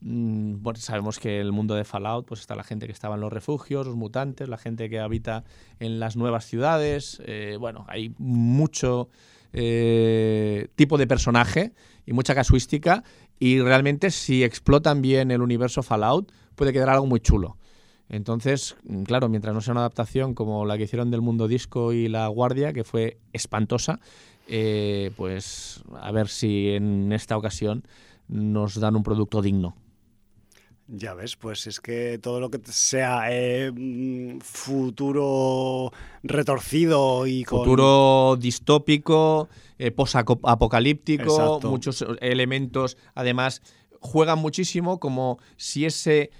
Mm, 0.00 0.58
sabemos 0.76 1.18
que 1.18 1.40
el 1.40 1.50
mundo 1.50 1.74
de 1.74 1.82
Fallout, 1.82 2.24
pues 2.24 2.38
está 2.38 2.54
la 2.54 2.62
gente 2.62 2.86
que 2.86 2.92
estaba 2.92 3.16
en 3.16 3.20
los 3.20 3.32
refugios, 3.32 3.84
los 3.84 3.96
mutantes, 3.96 4.48
la 4.48 4.58
gente 4.58 4.88
que 4.88 5.00
habita 5.00 5.42
en 5.80 5.98
las 5.98 6.14
nuevas 6.14 6.44
ciudades. 6.44 7.20
Eh, 7.26 7.56
bueno, 7.58 7.84
hay 7.88 8.14
mucho 8.16 9.08
eh, 9.52 10.68
tipo 10.76 10.98
de 10.98 11.08
personaje 11.08 11.72
y 12.06 12.12
mucha 12.12 12.36
casuística. 12.36 13.02
Y 13.40 13.60
realmente, 13.60 14.12
si 14.12 14.44
explotan 14.44 15.02
bien 15.02 15.32
el 15.32 15.42
universo 15.42 15.82
Fallout, 15.82 16.30
puede 16.54 16.72
quedar 16.72 16.90
algo 16.90 17.06
muy 17.06 17.18
chulo. 17.18 17.56
Entonces, 18.08 18.76
mm, 18.84 19.02
claro, 19.02 19.28
mientras 19.28 19.54
no 19.54 19.60
sea 19.60 19.72
una 19.72 19.80
adaptación 19.80 20.34
como 20.34 20.64
la 20.64 20.76
que 20.76 20.84
hicieron 20.84 21.10
del 21.10 21.22
Mundo 21.22 21.48
Disco 21.48 21.92
y 21.92 22.08
La 22.08 22.28
Guardia, 22.28 22.72
que 22.72 22.84
fue 22.84 23.18
espantosa, 23.32 24.00
eh, 24.48 25.10
pues 25.16 25.82
a 26.00 26.12
ver 26.12 26.28
si 26.28 26.70
en 26.70 27.12
esta 27.12 27.36
ocasión 27.36 27.84
nos 28.28 28.78
dan 28.78 28.96
un 28.96 29.02
producto 29.02 29.42
digno. 29.42 29.76
Ya 30.88 31.14
ves, 31.14 31.34
pues 31.34 31.66
es 31.66 31.80
que 31.80 32.20
todo 32.22 32.38
lo 32.38 32.48
que 32.48 32.60
sea 32.64 33.24
eh, 33.28 33.72
mm, 33.74 34.38
futuro 34.38 35.92
retorcido 36.22 37.26
y 37.26 37.42
con... 37.42 37.58
Futuro 37.58 38.36
distópico, 38.38 39.48
eh, 39.78 39.90
posapocalíptico, 39.90 41.60
muchos 41.64 42.04
elementos, 42.20 42.96
además, 43.16 43.62
juegan 44.00 44.38
muchísimo 44.38 45.00
como 45.00 45.40
si 45.56 45.86
ese 45.86 46.30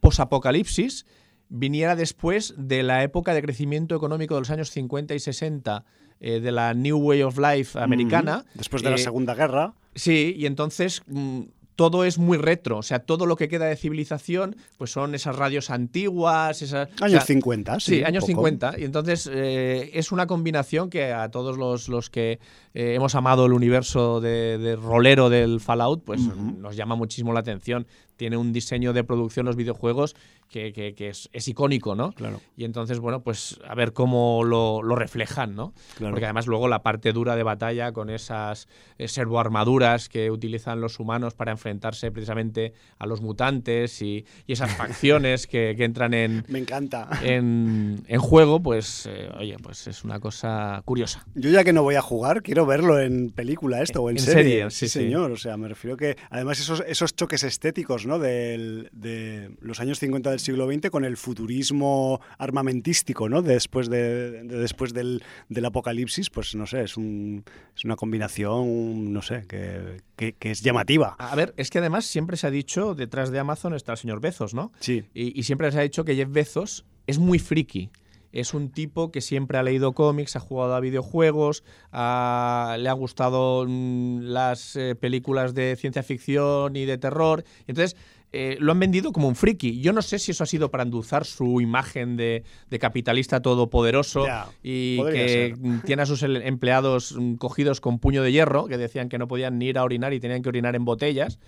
posapocalipsis 0.00 1.06
viniera 1.48 1.96
después 1.96 2.54
de 2.56 2.82
la 2.82 3.02
época 3.02 3.34
de 3.34 3.42
crecimiento 3.42 3.94
económico 3.94 4.34
de 4.34 4.40
los 4.40 4.50
años 4.50 4.70
50 4.70 5.14
y 5.14 5.20
60 5.20 5.84
eh, 6.20 6.40
de 6.40 6.52
la 6.52 6.74
New 6.74 6.98
Way 6.98 7.22
of 7.22 7.38
Life 7.38 7.78
americana. 7.78 8.44
Después 8.54 8.82
de 8.82 8.90
la 8.90 8.98
Segunda 8.98 9.34
Guerra. 9.34 9.74
Sí, 9.94 10.34
y 10.36 10.46
entonces 10.46 11.02
mm, 11.06 11.40
todo 11.80 12.04
es 12.04 12.18
muy 12.18 12.36
retro, 12.36 12.76
o 12.76 12.82
sea, 12.82 12.98
todo 12.98 13.24
lo 13.24 13.36
que 13.36 13.48
queda 13.48 13.64
de 13.64 13.74
civilización, 13.74 14.54
pues 14.76 14.90
son 14.90 15.14
esas 15.14 15.34
radios 15.34 15.70
antiguas, 15.70 16.60
esas... 16.60 16.90
Años 17.00 17.24
50, 17.24 17.80
sí. 17.80 17.94
Sí, 17.94 18.04
años 18.04 18.26
50. 18.26 18.74
Y 18.80 18.84
entonces 18.84 19.26
eh, 19.32 19.90
es 19.94 20.12
una 20.12 20.26
combinación 20.26 20.90
que 20.90 21.14
a 21.14 21.30
todos 21.30 21.56
los, 21.56 21.88
los 21.88 22.10
que 22.10 22.38
eh, 22.74 22.92
hemos 22.96 23.14
amado 23.14 23.46
el 23.46 23.54
universo 23.54 24.20
de, 24.20 24.76
rolero 24.76 25.30
del 25.30 25.58
Fallout, 25.58 26.04
pues 26.04 26.20
nos 26.20 26.76
llama 26.76 26.96
muchísimo 26.96 27.32
la 27.32 27.40
atención. 27.40 27.86
Tiene 28.16 28.36
un 28.36 28.52
diseño 28.52 28.92
de 28.92 29.02
producción 29.02 29.46
los 29.46 29.56
videojuegos 29.56 30.16
que, 30.50 30.94
es, 31.32 31.48
icónico, 31.48 31.94
¿no? 31.94 32.12
Claro. 32.12 32.40
Y 32.56 32.64
entonces, 32.64 32.98
bueno, 32.98 33.22
pues 33.22 33.60
a 33.66 33.74
ver 33.74 33.92
cómo 33.92 34.42
lo, 34.44 34.82
reflejan, 34.96 35.54
¿no? 35.54 35.72
Porque 35.98 36.24
además 36.24 36.46
luego 36.46 36.68
la 36.68 36.82
parte 36.82 37.12
dura 37.12 37.36
de 37.36 37.42
batalla 37.42 37.92
con 37.92 38.10
esas 38.10 38.68
eh, 38.98 39.08
servoarmaduras 39.08 40.08
que 40.08 40.30
utilizan 40.30 40.80
los 40.80 40.98
humanos 40.98 41.34
para 41.34 41.52
enfrentarse 41.52 42.10
precisamente 42.10 42.74
a 42.98 43.06
los 43.06 43.20
mutantes 43.20 44.02
y, 44.02 44.26
esas 44.48 44.74
facciones 44.74 45.46
que, 45.46 45.70
entran 45.78 46.12
en... 46.12 46.44
Me 46.48 46.58
encanta. 46.58 47.08
En, 47.22 48.02
juego, 48.18 48.60
pues, 48.60 49.06
eh, 49.06 49.30
oye, 49.38 49.56
pues 49.62 49.86
es 49.86 50.02
una 50.04 50.18
cosa 50.18 50.82
curiosa. 50.84 51.24
Yo 51.34 51.50
ya 51.50 51.62
que 51.62 51.72
no 51.72 51.84
voy 51.84 51.94
a 51.94 52.02
jugar, 52.02 52.42
quiero 52.42 52.66
verlo 52.66 52.98
en 52.98 53.30
película 53.30 53.80
esto 53.80 54.02
o 54.02 54.10
en, 54.10 54.18
serie. 54.18 54.68
Sí, 54.70 54.88
señor. 54.88 55.30
O 55.30 55.36
sea, 55.36 55.56
me 55.56 55.68
refiero 55.68 55.96
que 55.96 56.16
además 56.30 56.58
esos, 56.58 56.82
esos 56.86 57.14
choques 57.14 57.44
estéticos, 57.44 58.06
¿no? 58.06 58.18
de 58.18 59.50
los 59.60 59.78
años 59.78 60.00
50 60.00 60.30
del 60.30 60.39
siglo 60.40 60.66
XX 60.66 60.90
con 60.90 61.04
el 61.04 61.16
futurismo 61.16 62.20
armamentístico, 62.38 63.28
¿no? 63.28 63.42
Después, 63.42 63.88
de, 63.88 64.42
después 64.44 64.92
del, 64.92 65.22
apocalipsis, 65.64 66.30
pues 66.30 66.54
no 66.54 66.66
sé, 66.66 66.82
es, 66.82 66.96
un, 66.96 67.44
es 67.76 67.84
una 67.84 67.96
combinación, 67.96 69.12
no 69.12 69.22
sé, 69.22 69.44
que, 69.46 70.34
es 70.40 70.62
llamativa. 70.62 71.16
A 71.18 71.34
ver, 71.36 71.54
es 71.56 71.70
que 71.70 71.78
además 71.78 72.06
siempre 72.06 72.36
se 72.36 72.46
ha 72.46 72.50
dicho, 72.50 72.94
detrás 72.94 73.30
de 73.30 73.38
Amazon 73.38 73.74
está 73.74 73.92
el 73.92 73.98
señor 73.98 74.20
Bezos, 74.20 74.54
¿no? 74.54 74.72
Sí. 74.80 75.04
Y, 75.14 75.42
siempre 75.44 75.70
se 75.72 75.78
ha 75.78 75.82
dicho 75.82 76.04
que 76.04 76.14
Jeff 76.14 76.30
Bezos 76.30 76.84
es 77.06 77.18
muy 77.18 77.38
friki 77.38 77.90
es 78.32 78.54
un 78.54 78.70
tipo 78.70 79.10
que 79.10 79.20
siempre 79.20 79.58
ha 79.58 79.62
leído 79.62 79.92
cómics, 79.92 80.36
ha 80.36 80.40
jugado 80.40 80.74
a 80.74 80.80
videojuegos, 80.80 81.64
le 81.92 81.98
ha 81.98 82.94
gustado 82.96 83.66
mm, 83.66 84.20
las 84.22 84.76
eh, 84.76 84.94
películas 84.94 85.54
de 85.54 85.76
ciencia 85.76 86.02
ficción 86.02 86.76
y 86.76 86.84
de 86.84 86.98
terror. 86.98 87.44
Entonces, 87.66 87.96
eh, 88.32 88.56
lo 88.60 88.70
han 88.70 88.78
vendido 88.78 89.12
como 89.12 89.26
un 89.26 89.34
friki. 89.34 89.80
Yo 89.80 89.92
no 89.92 90.02
sé 90.02 90.20
si 90.20 90.30
eso 90.30 90.44
ha 90.44 90.46
sido 90.46 90.70
para 90.70 90.84
endulzar 90.84 91.24
su 91.24 91.60
imagen 91.60 92.16
de, 92.16 92.44
capitalista 92.78 93.42
todopoderoso 93.42 94.24
y 94.62 95.02
que 95.02 95.56
tiene 95.84 96.02
a 96.02 96.06
sus 96.06 96.22
empleados 96.22 97.16
mm, 97.18 97.34
cogidos 97.34 97.80
con 97.80 97.98
puño 97.98 98.22
de 98.22 98.30
hierro, 98.30 98.66
que 98.66 98.78
decían 98.78 99.08
que 99.08 99.18
no 99.18 99.26
podían 99.26 99.58
ni 99.58 99.66
ir 99.66 99.78
a 99.78 99.84
orinar 99.84 100.12
y 100.12 100.20
tenían 100.20 100.42
que 100.42 100.48
orinar 100.48 100.76
en 100.76 100.84
botellas. 100.84 101.40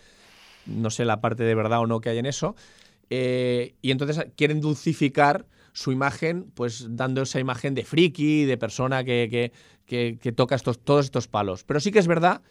No 0.67 0.91
sé 0.91 1.05
la 1.05 1.21
parte 1.21 1.45
de 1.45 1.55
verdad 1.55 1.81
o 1.81 1.87
no 1.87 2.01
que 2.01 2.09
hay 2.09 2.19
en 2.19 2.27
eso. 2.27 2.57
Eh, 3.11 3.75
y 3.81 3.93
entonces 3.93 4.27
quieren 4.37 4.61
dulcificar 4.61 5.47
su 5.73 5.93
imagen, 5.93 6.51
pues 6.55 6.87
dando 6.97 7.23
esa 7.23 7.39
imagen 7.39 7.75
de 7.75 7.85
friki, 7.85 8.45
de 8.45 8.57
persona 8.57 9.05
que, 9.05 9.53
que, 9.87 10.33
toca 10.33 10.57
estos, 10.57 10.81
todos 10.81 11.05
estos 11.05 11.29
palos. 11.29 11.63
Pero 11.63 11.79
sí 11.79 11.93
que 11.93 12.01
es 12.01 12.09
verdad 12.09 12.43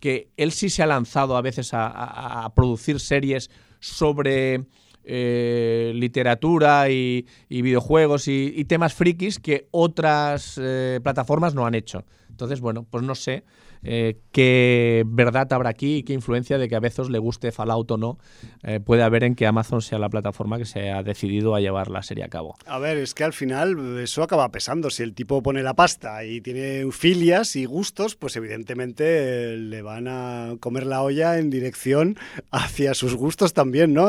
que 0.00 0.30
él 0.36 0.52
sí 0.52 0.70
se 0.70 0.82
ha 0.82 0.86
lanzado 0.86 1.36
a 1.36 1.42
veces 1.42 1.70
a 1.72 2.50
producir 2.54 2.98
series 3.00 3.50
sobre 3.82 4.64
eh, 5.04 5.92
literatura 5.94 6.88
y, 6.88 7.26
videojuegos 7.48 8.28
y, 8.28 8.64
temas 8.64 8.94
frikis 8.94 9.40
que 9.40 9.66
otras 9.72 10.58
eh, 10.62 11.00
plataformas 11.02 11.54
no 11.54 11.66
han 11.66 11.74
hecho. 11.74 12.04
Entonces, 12.30 12.60
bueno, 12.60 12.86
pues 12.88 13.04
no 13.04 13.14
sé 13.14 13.44
eh, 13.84 14.18
qué 14.30 15.02
verdad 15.06 15.52
habrá 15.52 15.70
aquí 15.70 15.96
y 15.96 16.02
qué 16.04 16.12
influencia 16.12 16.56
de 16.58 16.68
que 16.68 16.76
a 16.76 16.80
veces 16.80 17.10
le 17.10 17.18
guste 17.18 17.50
Fallout 17.50 17.90
o 17.90 17.96
no 17.96 18.18
eh, 18.62 18.78
puede 18.78 19.02
haber 19.02 19.24
en 19.24 19.34
que 19.34 19.46
Amazon 19.46 19.82
sea 19.82 19.98
la 19.98 20.08
plataforma 20.08 20.58
que 20.58 20.64
se 20.64 20.90
ha 20.90 21.02
decidido 21.02 21.54
a 21.54 21.60
llevar 21.60 21.90
la 21.90 22.02
serie 22.02 22.24
a 22.24 22.28
cabo. 22.28 22.54
A 22.66 22.78
ver, 22.78 22.96
es 22.98 23.14
que 23.14 23.24
al 23.24 23.32
final 23.32 23.98
eso 23.98 24.22
acaba 24.22 24.48
pesando. 24.50 24.90
Si 24.90 25.02
el 25.02 25.14
tipo 25.14 25.42
pone 25.42 25.62
la 25.62 25.74
pasta 25.74 26.24
y 26.24 26.40
tiene 26.40 26.90
filias 26.92 27.56
y 27.56 27.64
gustos, 27.64 28.14
pues 28.14 28.36
evidentemente 28.36 29.56
le 29.56 29.82
van 29.82 30.06
a 30.08 30.54
comer 30.60 30.86
la 30.86 31.02
olla 31.02 31.38
en 31.38 31.50
dirección 31.50 32.16
hacia 32.50 32.94
sus 32.94 33.14
gustos 33.14 33.52
también, 33.52 33.92
¿no? 33.94 34.04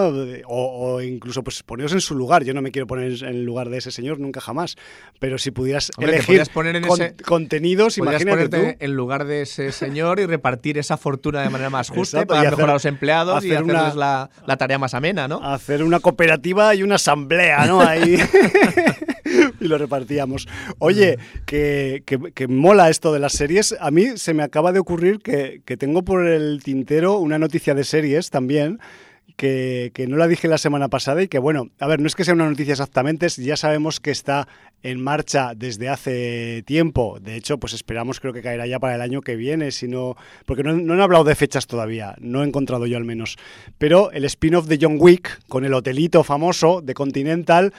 O, 0.45 1.01
incluso 1.01 1.43
pues 1.43 1.63
poneros 1.63 1.93
en 1.93 2.01
su 2.01 2.15
lugar. 2.15 2.43
Yo 2.43 2.53
no 2.53 2.61
me 2.61 2.71
quiero 2.71 2.87
poner 2.87 3.11
en 3.23 3.27
el 3.27 3.45
lugar 3.45 3.69
de 3.69 3.77
ese 3.77 3.91
señor 3.91 4.19
nunca 4.19 4.39
jamás. 4.39 4.75
Pero 5.19 5.37
si 5.37 5.51
pudieras 5.51 5.91
elegir 5.97 6.43
poner 6.53 6.75
en 6.75 6.85
ese, 6.85 7.15
contenidos, 7.25 7.97
imagínate 7.97 8.49
ponerte 8.49 8.85
en 8.85 8.95
lugar 8.95 9.25
de 9.25 9.41
ese 9.41 9.62
señor 9.71 10.19
y 10.19 10.25
repartir 10.25 10.77
esa 10.77 10.97
fortuna 10.97 11.41
de 11.41 11.49
manera 11.49 11.69
más 11.69 11.89
justa 11.89 12.25
para 12.25 12.43
mejorar 12.43 12.71
a 12.71 12.73
los 12.73 12.85
empleados 12.85 13.43
y 13.43 13.51
hacerles 13.53 13.95
la, 13.95 14.29
tarea 14.57 14.77
más 14.77 14.93
amena, 14.93 15.27
¿no? 15.27 15.43
Hacer 15.43 15.83
una 15.83 15.99
cooperativa 15.99 16.75
y 16.75 16.83
una 16.83 16.95
asamblea, 16.95 17.65
¿no? 17.65 17.81
Ahí. 17.81 18.17
y 19.59 19.67
lo 19.67 19.77
repartíamos. 19.77 20.47
Oye, 20.79 21.17
que, 21.45 22.03
que, 22.05 22.47
mola 22.47 22.89
esto 22.89 23.13
de 23.13 23.19
las 23.19 23.33
series. 23.33 23.75
A 23.79 23.91
mí 23.91 24.17
se 24.17 24.33
me 24.33 24.43
acaba 24.43 24.71
de 24.71 24.79
ocurrir 24.79 25.19
que, 25.19 25.61
que 25.65 25.77
tengo 25.77 26.03
por 26.03 26.27
el 26.27 26.61
tintero 26.63 27.17
una 27.17 27.39
noticia 27.39 27.73
de 27.73 27.83
series 27.83 28.29
también 28.29 28.79
que, 29.35 29.91
no 30.07 30.17
la 30.17 30.27
dije 30.27 30.47
la 30.47 30.57
semana 30.57 30.89
pasada 30.89 31.23
y 31.23 31.27
que, 31.27 31.39
bueno, 31.39 31.69
a 31.79 31.87
ver, 31.87 31.99
no 31.99 32.07
es 32.07 32.15
que 32.15 32.23
sea 32.23 32.33
una 32.33 32.49
noticia 32.49 32.73
exactamente, 32.73 33.27
ya 33.29 33.57
sabemos 33.57 33.99
que 33.99 34.11
está 34.11 34.47
en 34.81 35.01
marcha 35.01 35.53
desde 35.55 35.89
hace 35.89 36.63
tiempo. 36.65 37.19
De 37.21 37.35
hecho, 37.35 37.57
pues 37.57 37.73
esperamos, 37.73 38.19
creo 38.19 38.33
que 38.33 38.41
caerá 38.41 38.67
ya 38.67 38.79
para 38.79 38.95
el 38.95 39.01
año 39.01 39.21
que 39.21 39.35
viene, 39.35 39.71
sino 39.71 40.15
porque 40.45 40.63
no, 40.63 40.73
no 40.73 40.93
han 40.93 41.01
hablado 41.01 41.23
de 41.23 41.35
fechas 41.35 41.67
todavía, 41.67 42.15
no 42.19 42.43
he 42.43 42.47
encontrado 42.47 42.85
yo 42.85 42.97
al 42.97 43.05
menos. 43.05 43.37
Pero 43.77 44.11
el 44.11 44.25
spin-off 44.25 44.67
de 44.67 44.77
John 44.81 44.97
Wick, 44.99 45.39
con 45.47 45.65
el 45.65 45.73
hotelito 45.73 46.23
famoso 46.23 46.81
de 46.81 46.93
Continental, 46.93 47.73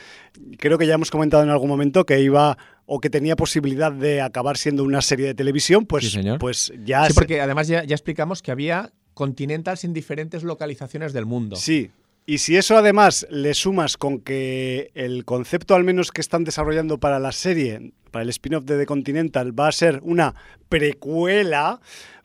creo 0.59 0.79
que 0.79 0.87
ya 0.87 0.95
hemos 0.95 1.11
comentado 1.11 1.43
en 1.43 1.51
algún 1.51 1.69
momento 1.69 2.05
que 2.05 2.21
iba 2.21 2.57
o 2.87 3.01
que 3.01 3.11
tenía 3.11 3.37
posibilidad 3.37 3.93
de 3.93 4.21
acabar 4.21 4.59
siendo 4.59 4.85
una 4.85 5.01
serie 5.01 5.27
de 5.27 5.35
televisión, 5.35 5.87
pues, 5.87 6.19
pues 6.39 6.73
ya... 6.85 7.07
Sí, 7.07 7.15
porque 7.15 7.41
además 7.41 7.69
ya, 7.69 7.85
ya 7.85 7.95
explicamos 7.95 8.43
que 8.43 8.51
había 8.51 8.93
Continentals 9.15 9.85
en 9.85 9.93
diferentes 9.93 10.43
localizaciones 10.43 11.13
del 11.13 11.27
mundo. 11.27 11.57
Sí, 11.57 11.91
y 12.27 12.39
si 12.39 12.57
eso 12.57 12.77
además 12.77 13.27
le 13.31 13.53
sumas 13.53 13.99
con 13.99 14.19
que 14.19 14.91
el 14.95 15.27
concepto 15.27 15.75
al 15.75 15.85
menos 15.85 16.11
que 16.11 16.23
están 16.23 16.45
desarrollando 16.45 16.99
para 16.99 17.19
la 17.19 17.33
serie, 17.33 17.93
para 18.11 18.23
el 18.23 18.31
spin-off 18.31 18.65
de 18.65 18.79
The 18.79 18.87
Continental, 18.87 19.59
va 19.59 19.69
a 19.69 19.73
ser 19.73 20.01
una 20.03 20.35
precuela, 20.71 21.81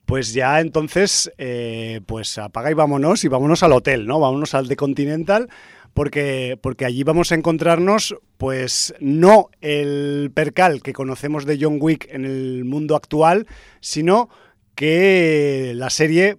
pues 0.05 0.33
ya 0.33 0.61
entonces, 0.61 1.31
eh, 1.37 1.99
pues 2.05 2.37
apaga 2.37 2.71
y 2.71 2.75
vámonos 2.75 3.25
y 3.25 3.27
vámonos 3.27 3.61
al 3.61 3.73
hotel, 3.73 4.07
¿no? 4.07 4.21
Vámonos 4.21 4.53
al 4.53 4.69
The 4.69 4.77
Continental 4.77 5.49
porque, 5.93 6.57
porque 6.61 6.85
allí 6.85 7.03
vamos 7.03 7.33
a 7.33 7.35
encontrarnos, 7.35 8.15
pues 8.37 8.93
no 9.01 9.49
el 9.59 10.31
percal 10.33 10.81
que 10.81 10.93
conocemos 10.93 11.45
de 11.45 11.57
John 11.59 11.77
Wick 11.81 12.07
en 12.09 12.23
el 12.23 12.63
mundo 12.63 12.95
actual, 12.95 13.47
sino 13.81 14.29
que 14.75 15.73
la 15.75 15.89
serie 15.89 16.37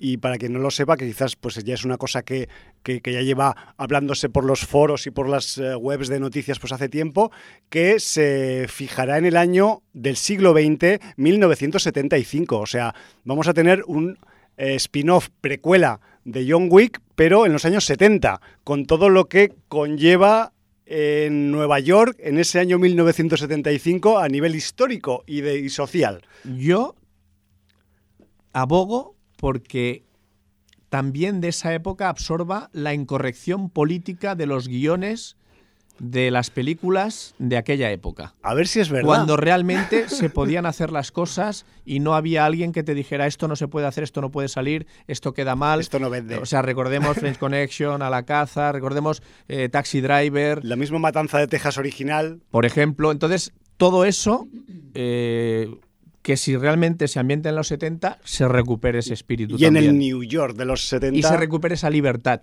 y 0.00 0.16
para 0.16 0.38
quien 0.38 0.54
no 0.54 0.58
lo 0.58 0.70
sepa, 0.70 0.96
que 0.96 1.06
quizás 1.06 1.36
pues 1.36 1.62
ya 1.62 1.74
es 1.74 1.84
una 1.84 1.98
cosa 1.98 2.22
que, 2.22 2.48
que, 2.82 3.00
ya 3.04 3.20
lleva 3.20 3.74
hablándose 3.76 4.30
por 4.30 4.44
los 4.44 4.60
foros 4.60 5.06
y 5.06 5.10
por 5.10 5.28
las 5.28 5.58
eh, 5.58 5.76
webs 5.76 6.08
de 6.08 6.18
noticias 6.18 6.58
pues 6.58 6.72
hace 6.72 6.88
tiempo, 6.88 7.30
que 7.68 8.00
se 8.00 8.66
fijará 8.68 9.18
en 9.18 9.26
el 9.26 9.36
año 9.36 9.82
del 9.92 10.16
siglo 10.16 10.52
XX, 10.52 10.98
1975. 11.16 12.58
O 12.58 12.66
sea, 12.66 12.94
vamos 13.24 13.46
a 13.46 13.52
tener 13.52 13.84
un 13.86 14.18
eh, 14.56 14.74
spin-off 14.76 15.28
precuela 15.42 16.00
de 16.24 16.46
John 16.50 16.68
Wick, 16.70 17.02
pero 17.14 17.44
en 17.44 17.52
los 17.52 17.66
años 17.66 17.84
70, 17.84 18.40
con 18.64 18.86
todo 18.86 19.10
lo 19.10 19.28
que 19.28 19.52
conlleva 19.68 20.54
en 20.86 21.52
Nueva 21.52 21.78
York 21.78 22.16
en 22.20 22.38
ese 22.38 22.58
año 22.58 22.78
1975 22.78 24.18
a 24.18 24.28
nivel 24.28 24.54
histórico 24.54 25.24
y, 25.26 25.42
de, 25.42 25.58
y 25.58 25.68
social. 25.68 26.22
Yo 26.44 26.96
abogo 28.52 29.19
porque 29.40 30.04
también 30.90 31.40
de 31.40 31.48
esa 31.48 31.72
época 31.72 32.08
absorba 32.08 32.68
la 32.72 32.94
incorrección 32.94 33.70
política 33.70 34.34
de 34.34 34.46
los 34.46 34.68
guiones 34.68 35.36
de 35.98 36.30
las 36.30 36.50
películas 36.50 37.34
de 37.38 37.58
aquella 37.58 37.90
época. 37.90 38.34
A 38.42 38.54
ver 38.54 38.66
si 38.66 38.80
es 38.80 38.88
verdad. 38.88 39.06
Cuando 39.06 39.36
realmente 39.36 40.08
se 40.08 40.30
podían 40.30 40.64
hacer 40.64 40.90
las 40.92 41.12
cosas 41.12 41.66
y 41.84 42.00
no 42.00 42.14
había 42.14 42.46
alguien 42.46 42.72
que 42.72 42.82
te 42.82 42.94
dijera 42.94 43.26
esto 43.26 43.48
no 43.48 43.56
se 43.56 43.68
puede 43.68 43.86
hacer, 43.86 44.02
esto 44.02 44.20
no 44.22 44.30
puede 44.30 44.48
salir, 44.48 44.86
esto 45.06 45.34
queda 45.34 45.56
mal. 45.56 45.80
Esto 45.80 45.98
no 45.98 46.08
vende. 46.08 46.38
O 46.38 46.46
sea, 46.46 46.62
recordemos 46.62 47.18
French 47.18 47.38
Connection, 47.38 48.00
A 48.02 48.08
la 48.08 48.24
caza, 48.24 48.72
recordemos 48.72 49.22
eh, 49.48 49.68
Taxi 49.68 50.00
Driver. 50.00 50.64
La 50.64 50.76
misma 50.76 50.98
Matanza 50.98 51.38
de 51.38 51.46
Texas 51.46 51.76
original. 51.76 52.40
Por 52.50 52.64
ejemplo. 52.64 53.12
Entonces, 53.12 53.52
todo 53.76 54.06
eso 54.06 54.48
eh, 54.94 55.68
que 56.22 56.36
si 56.36 56.56
realmente 56.56 57.08
se 57.08 57.18
ambienta 57.18 57.48
en 57.48 57.56
los 57.56 57.68
70, 57.68 58.18
se 58.24 58.48
recupere 58.48 58.98
ese 58.98 59.14
espíritu. 59.14 59.56
Y 59.58 59.64
en 59.64 59.76
el 59.76 59.98
New 59.98 60.22
York 60.22 60.56
de 60.56 60.64
los 60.64 60.86
70. 60.86 61.18
Y 61.18 61.22
se 61.22 61.36
recupere 61.36 61.74
esa 61.74 61.90
libertad 61.90 62.42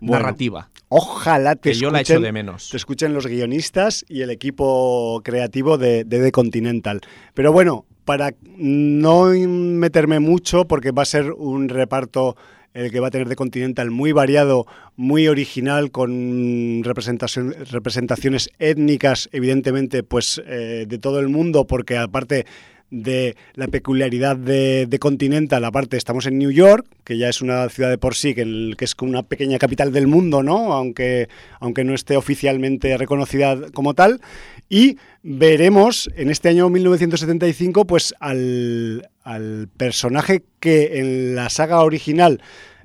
narrativa. 0.00 0.70
Ojalá 0.88 1.56
te, 1.56 1.74
yo 1.74 1.90
la 1.90 2.00
echo 2.00 2.20
de 2.20 2.32
menos. 2.32 2.70
te 2.70 2.76
escuchen 2.76 3.12
los 3.12 3.26
guionistas 3.26 4.04
y 4.08 4.22
el 4.22 4.30
equipo 4.30 5.20
creativo 5.22 5.76
de, 5.76 6.04
de 6.04 6.22
The 6.22 6.32
Continental. 6.32 7.00
Pero 7.34 7.52
bueno, 7.52 7.84
para 8.04 8.34
no 8.56 9.26
meterme 9.26 10.18
mucho, 10.18 10.66
porque 10.66 10.92
va 10.92 11.02
a 11.02 11.06
ser 11.06 11.32
un 11.32 11.68
reparto 11.68 12.36
el 12.72 12.90
que 12.90 13.00
va 13.00 13.08
a 13.08 13.10
tener 13.10 13.28
The 13.28 13.36
Continental 13.36 13.90
muy 13.90 14.12
variado, 14.12 14.66
muy 14.96 15.28
original, 15.28 15.90
con 15.90 16.82
representaciones 16.84 18.50
étnicas, 18.58 19.28
evidentemente, 19.32 20.02
pues 20.02 20.40
eh, 20.46 20.86
de 20.88 20.98
todo 20.98 21.20
el 21.20 21.28
mundo, 21.28 21.66
porque 21.66 21.96
aparte 21.96 22.46
de 22.90 23.36
la 23.54 23.68
peculiaridad 23.68 24.36
de, 24.36 24.98
Continental, 25.00 25.64
aparte 25.64 25.96
estamos 25.96 26.26
en 26.26 26.38
New 26.38 26.50
York, 26.50 26.86
que 27.04 27.18
ya 27.18 27.28
es 27.28 27.42
una 27.42 27.68
ciudad 27.68 27.90
de 27.90 27.98
por 27.98 28.14
sí, 28.14 28.34
que, 28.34 28.74
es 28.78 28.94
como 28.94 29.10
una 29.10 29.22
pequeña 29.22 29.58
capital 29.58 29.92
del 29.92 30.06
mundo, 30.06 30.42
¿no? 30.42 30.72
Aunque, 30.72 31.28
aunque 31.60 31.84
no 31.84 31.94
esté 31.94 32.16
oficialmente 32.16 32.96
reconocida 32.96 33.56
como 33.72 33.94
tal. 33.94 34.20
Y 34.68 34.98
veremos 35.22 36.10
en 36.16 36.30
este 36.30 36.48
año 36.48 36.68
1975, 36.68 37.86
pues 37.86 38.14
al, 38.20 39.08
al 39.22 39.68
personaje 39.76 40.44
que 40.60 40.98
en 41.00 41.34
la 41.34 41.48
saga 41.50 41.82
original 41.82 42.40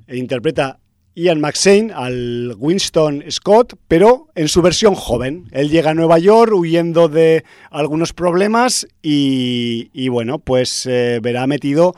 interpreta 0.08 0.80
Ian 1.16 1.40
McShane 1.42 1.92
al 1.94 2.56
Winston 2.58 3.24
Scott, 3.30 3.76
pero 3.88 4.30
en 4.36 4.48
su 4.48 4.62
versión 4.62 4.96
joven. 4.96 5.46
Él 5.52 5.70
llega 5.70 5.92
a 5.92 5.94
Nueva 5.94 6.18
York 6.18 6.54
huyendo 6.54 7.08
de 7.08 7.44
algunos 7.70 8.14
problemas 8.14 8.88
y, 9.02 10.08
bueno, 10.10 10.40
pues 10.40 10.86
eh, 10.86 11.20
verá 11.22 11.46
metido 11.46 11.96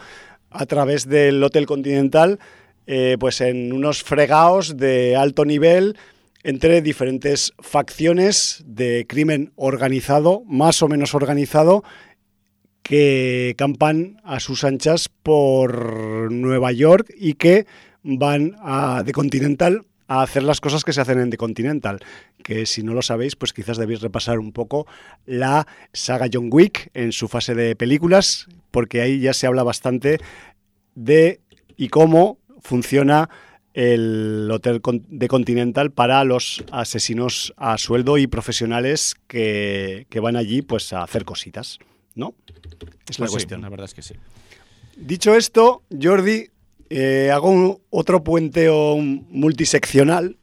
a 0.49 0.65
través 0.65 1.07
del 1.07 1.43
Hotel 1.43 1.65
Continental 1.65 2.39
eh, 2.87 3.17
pues 3.19 3.41
en 3.41 3.73
unos 3.73 4.03
fregados 4.03 4.77
de 4.77 5.15
alto 5.15 5.43
nivel 5.43 5.97
entre 6.43 6.83
diferentes 6.83 7.53
facciones 7.57 8.63
de 8.67 9.07
crimen 9.07 9.51
organizado, 9.55 10.43
más 10.45 10.83
o 10.83 10.87
menos 10.87 11.15
organizado, 11.15 11.83
que 12.83 13.55
campan 13.57 14.21
a 14.23 14.39
sus 14.39 14.63
anchas 14.63 15.09
por 15.09 16.31
Nueva 16.31 16.71
York 16.71 17.11
y 17.17 17.33
que 17.33 17.65
van 18.05 18.55
a 18.61 19.01
The 19.03 19.11
Continental 19.11 19.81
a 20.07 20.21
hacer 20.21 20.43
las 20.43 20.61
cosas 20.61 20.83
que 20.83 20.93
se 20.93 21.01
hacen 21.01 21.19
en 21.19 21.31
The 21.31 21.37
Continental, 21.37 21.99
que 22.43 22.67
si 22.67 22.83
no 22.83 22.93
lo 22.93 23.01
sabéis, 23.01 23.35
pues 23.35 23.51
quizás 23.51 23.77
debéis 23.77 24.01
repasar 24.01 24.37
un 24.37 24.51
poco 24.51 24.85
la 25.25 25.65
saga 25.91 26.27
John 26.31 26.49
Wick 26.51 26.91
en 26.93 27.11
su 27.11 27.27
fase 27.27 27.55
de 27.55 27.75
películas, 27.75 28.47
porque 28.69 29.01
ahí 29.01 29.19
ya 29.19 29.33
se 29.33 29.47
habla 29.47 29.63
bastante 29.63 30.19
de 30.93 31.39
y 31.75 31.89
cómo 31.89 32.37
funciona 32.61 33.29
el 33.73 34.47
hotel 34.51 34.81
de 35.09 35.27
Continental 35.27 35.91
para 35.91 36.23
los 36.23 36.63
asesinos 36.71 37.53
a 37.57 37.77
sueldo 37.77 38.17
y 38.17 38.27
profesionales 38.27 39.15
que, 39.27 40.07
van 40.21 40.35
allí 40.35 40.61
pues 40.61 40.93
a 40.93 41.03
hacer 41.03 41.25
cositas, 41.25 41.79
¿no? 42.13 42.35
Es 43.09 43.19
la 43.19 43.25
pues 43.25 43.31
cuestión. 43.31 43.61
La 43.61 43.69
verdad 43.69 43.85
es 43.85 43.93
que 43.93 44.01
sí. 44.01 44.13
Dicho 44.95 45.35
esto, 45.35 45.83
Jordi, 46.01 46.47
eh, 46.89 47.31
hago 47.33 47.81
otro 47.89 48.23
puenteo 48.23 48.97
multiseccional 48.97 50.37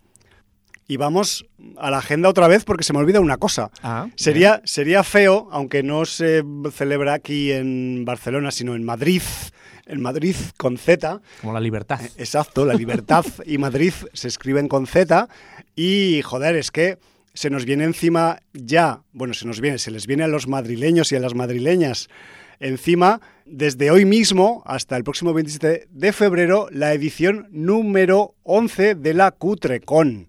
y 0.88 0.96
vamos 0.96 1.46
a 1.78 1.90
la 1.90 1.98
agenda 1.98 2.28
otra 2.28 2.48
vez 2.48 2.64
porque 2.64 2.85
se 2.85 2.92
me 2.92 2.98
olvida 2.98 3.20
una 3.20 3.38
cosa. 3.38 3.70
Ah, 3.83 4.09
sería, 4.16 4.61
sería 4.64 5.05
feo, 5.05 5.48
aunque 5.52 5.83
no 5.83 6.05
se 6.05 6.42
celebra 6.72 7.14
aquí 7.14 7.52
en 7.52 8.05
Barcelona, 8.05 8.50
sino 8.50 8.74
en 8.74 8.85
Madrid, 8.85 9.22
en 9.87 10.00
Madrid 10.00 10.37
con 10.57 10.76
Z. 10.76 11.20
Como 11.40 11.52
la 11.52 11.61
libertad. 11.61 12.00
Eh, 12.02 12.11
exacto, 12.18 12.66
la 12.66 12.74
libertad 12.74 13.24
y 13.46 13.59
Madrid 13.59 13.94
se 14.12 14.28
escriben 14.28 14.68
con 14.68 14.87
Z. 14.87 15.28
Y 15.76 16.20
joder, 16.22 16.57
es 16.57 16.70
que 16.70 16.98
se 17.33 17.48
nos 17.48 17.64
viene 17.64 17.85
encima 17.85 18.40
ya, 18.52 19.02
bueno, 19.12 19.33
se 19.35 19.46
nos 19.46 19.61
viene, 19.61 19.78
se 19.78 19.90
les 19.90 20.07
viene 20.07 20.24
a 20.24 20.28
los 20.28 20.46
madrileños 20.46 21.12
y 21.12 21.16
a 21.16 21.20
las 21.20 21.35
madrileñas 21.35 22.09
encima 22.62 23.20
desde 23.44 23.90
hoy 23.90 24.05
mismo 24.05 24.62
hasta 24.64 24.96
el 24.96 25.05
próximo 25.05 25.35
27 25.35 25.88
de 25.90 26.12
febrero 26.12 26.68
la 26.70 26.94
edición 26.94 27.48
número 27.51 28.35
11 28.44 28.94
de 28.94 29.14
la 29.14 29.33
Cutrecon. 29.33 30.29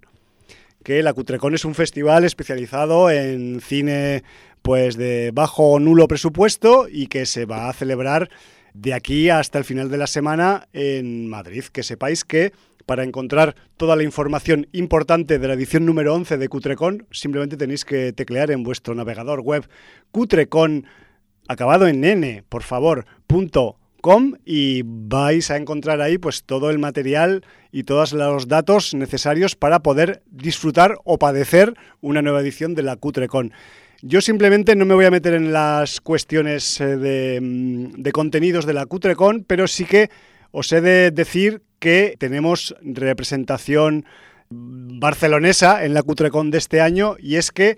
Que 0.83 1.01
la 1.03 1.13
Cutrecon 1.13 1.53
es 1.53 1.63
un 1.63 1.75
festival 1.75 2.25
especializado 2.25 3.09
en 3.09 3.61
cine 3.61 4.23
pues 4.61 4.97
de 4.97 5.31
bajo 5.33 5.71
o 5.71 5.79
nulo 5.79 6.07
presupuesto 6.07 6.87
y 6.89 7.07
que 7.07 7.25
se 7.25 7.45
va 7.45 7.69
a 7.69 7.73
celebrar 7.73 8.29
de 8.73 8.93
aquí 8.93 9.29
hasta 9.29 9.59
el 9.59 9.65
final 9.65 9.89
de 9.89 9.97
la 9.97 10.07
semana 10.07 10.67
en 10.73 11.29
Madrid. 11.29 11.65
Que 11.71 11.83
sepáis 11.83 12.25
que 12.25 12.51
para 12.85 13.03
encontrar 13.03 13.55
toda 13.77 13.95
la 13.95 14.03
información 14.03 14.67
importante 14.73 15.39
de 15.39 15.47
la 15.47 15.53
edición 15.53 15.85
número 15.85 16.13
11 16.15 16.37
de 16.37 16.49
Cutrecon, 16.49 17.07
simplemente 17.11 17.55
tenéis 17.55 17.85
que 17.85 18.11
teclear 18.11 18.51
en 18.51 18.63
vuestro 18.63 18.95
navegador 18.95 19.39
web 19.41 19.69
cutrecon.com 20.11 20.83
acabado 21.47 21.87
en 21.87 22.03
n, 22.03 22.43
por 22.49 22.63
favor, 22.63 23.05
punto 23.27 23.77
com 24.03 24.33
y 24.43 24.81
vais 24.83 25.49
a 25.49 25.55
encontrar 25.55 26.01
ahí 26.01 26.17
pues 26.17 26.43
todo 26.43 26.69
el 26.69 26.77
material 26.77 27.45
y 27.71 27.83
todos 27.83 28.11
los 28.11 28.49
datos 28.49 28.93
necesarios 28.93 29.55
para 29.55 29.79
poder 29.79 30.21
disfrutar 30.29 30.97
o 31.05 31.17
padecer 31.17 31.73
una 32.01 32.21
nueva 32.21 32.41
edición 32.41 32.75
de 32.75 32.83
la 32.83 32.97
Cutrecon. 32.97 33.53
Yo 34.01 34.19
simplemente 34.19 34.75
no 34.75 34.83
me 34.83 34.95
voy 34.95 35.05
a 35.05 35.11
meter 35.11 35.33
en 35.33 35.53
las 35.53 36.01
cuestiones 36.01 36.81
eh, 36.81 36.97
de, 36.97 37.39
mm, 37.41 38.01
de 38.01 38.11
contenidos 38.11 38.65
de 38.65 38.73
la 38.73 38.85
Cutrecon, 38.85 39.45
pero 39.47 39.67
sí 39.67 39.85
que 39.85 40.09
os 40.51 40.73
he 40.73 40.81
de 40.81 41.11
decir 41.11 41.61
que 41.79 42.15
tenemos 42.19 42.75
representación 42.81 44.05
barcelonesa 44.49 45.85
en 45.85 45.93
la 45.93 46.03
Cutrecon 46.03 46.51
de 46.51 46.57
este 46.57 46.81
año 46.81 47.15
y 47.19 47.37
es 47.37 47.51
que 47.51 47.77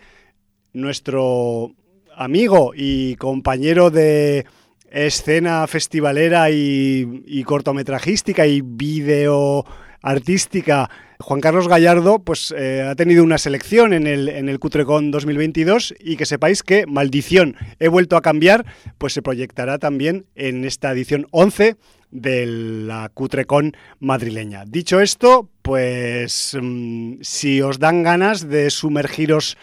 nuestro 0.73 1.75
amigo 2.17 2.71
y 2.75 3.15
compañero 3.15 3.89
de 3.89 4.45
escena 4.89 5.67
festivalera 5.67 6.49
y, 6.51 7.43
cortometrajística 7.45 8.47
y 8.47 8.61
video 8.61 9.65
artística, 10.01 10.89
Juan 11.19 11.41
Carlos 11.41 11.67
Gallardo, 11.67 12.19
pues 12.19 12.53
eh, 12.55 12.83
ha 12.83 12.95
tenido 12.95 13.23
una 13.23 13.37
selección 13.37 13.93
en 13.93 14.05
el, 14.05 14.29
en 14.29 14.49
el 14.49 14.59
Cutrecon 14.59 15.11
2022 15.11 15.95
y 15.99 16.15
que 16.15 16.25
sepáis 16.25 16.61
que 16.61 16.85
Maldición, 16.85 17.55
he 17.79 17.87
vuelto 17.87 18.15
a 18.15 18.21
cambiar, 18.21 18.65
pues 18.97 19.13
se 19.13 19.21
proyectará 19.21 19.79
también 19.79 20.25
en 20.35 20.63
esta 20.63 20.91
edición 20.91 21.27
11 21.31 21.75
de 22.11 22.45
la 22.45 23.09
Cutrecon 23.13 23.75
madrileña. 23.99 24.63
Dicho 24.65 25.01
esto, 25.01 25.49
pues 25.61 26.55
mm, 26.59 27.15
si 27.21 27.61
os 27.61 27.79
dan 27.79 28.03
ganas 28.03 28.47
de 28.47 28.69
sumergiros 28.69 29.57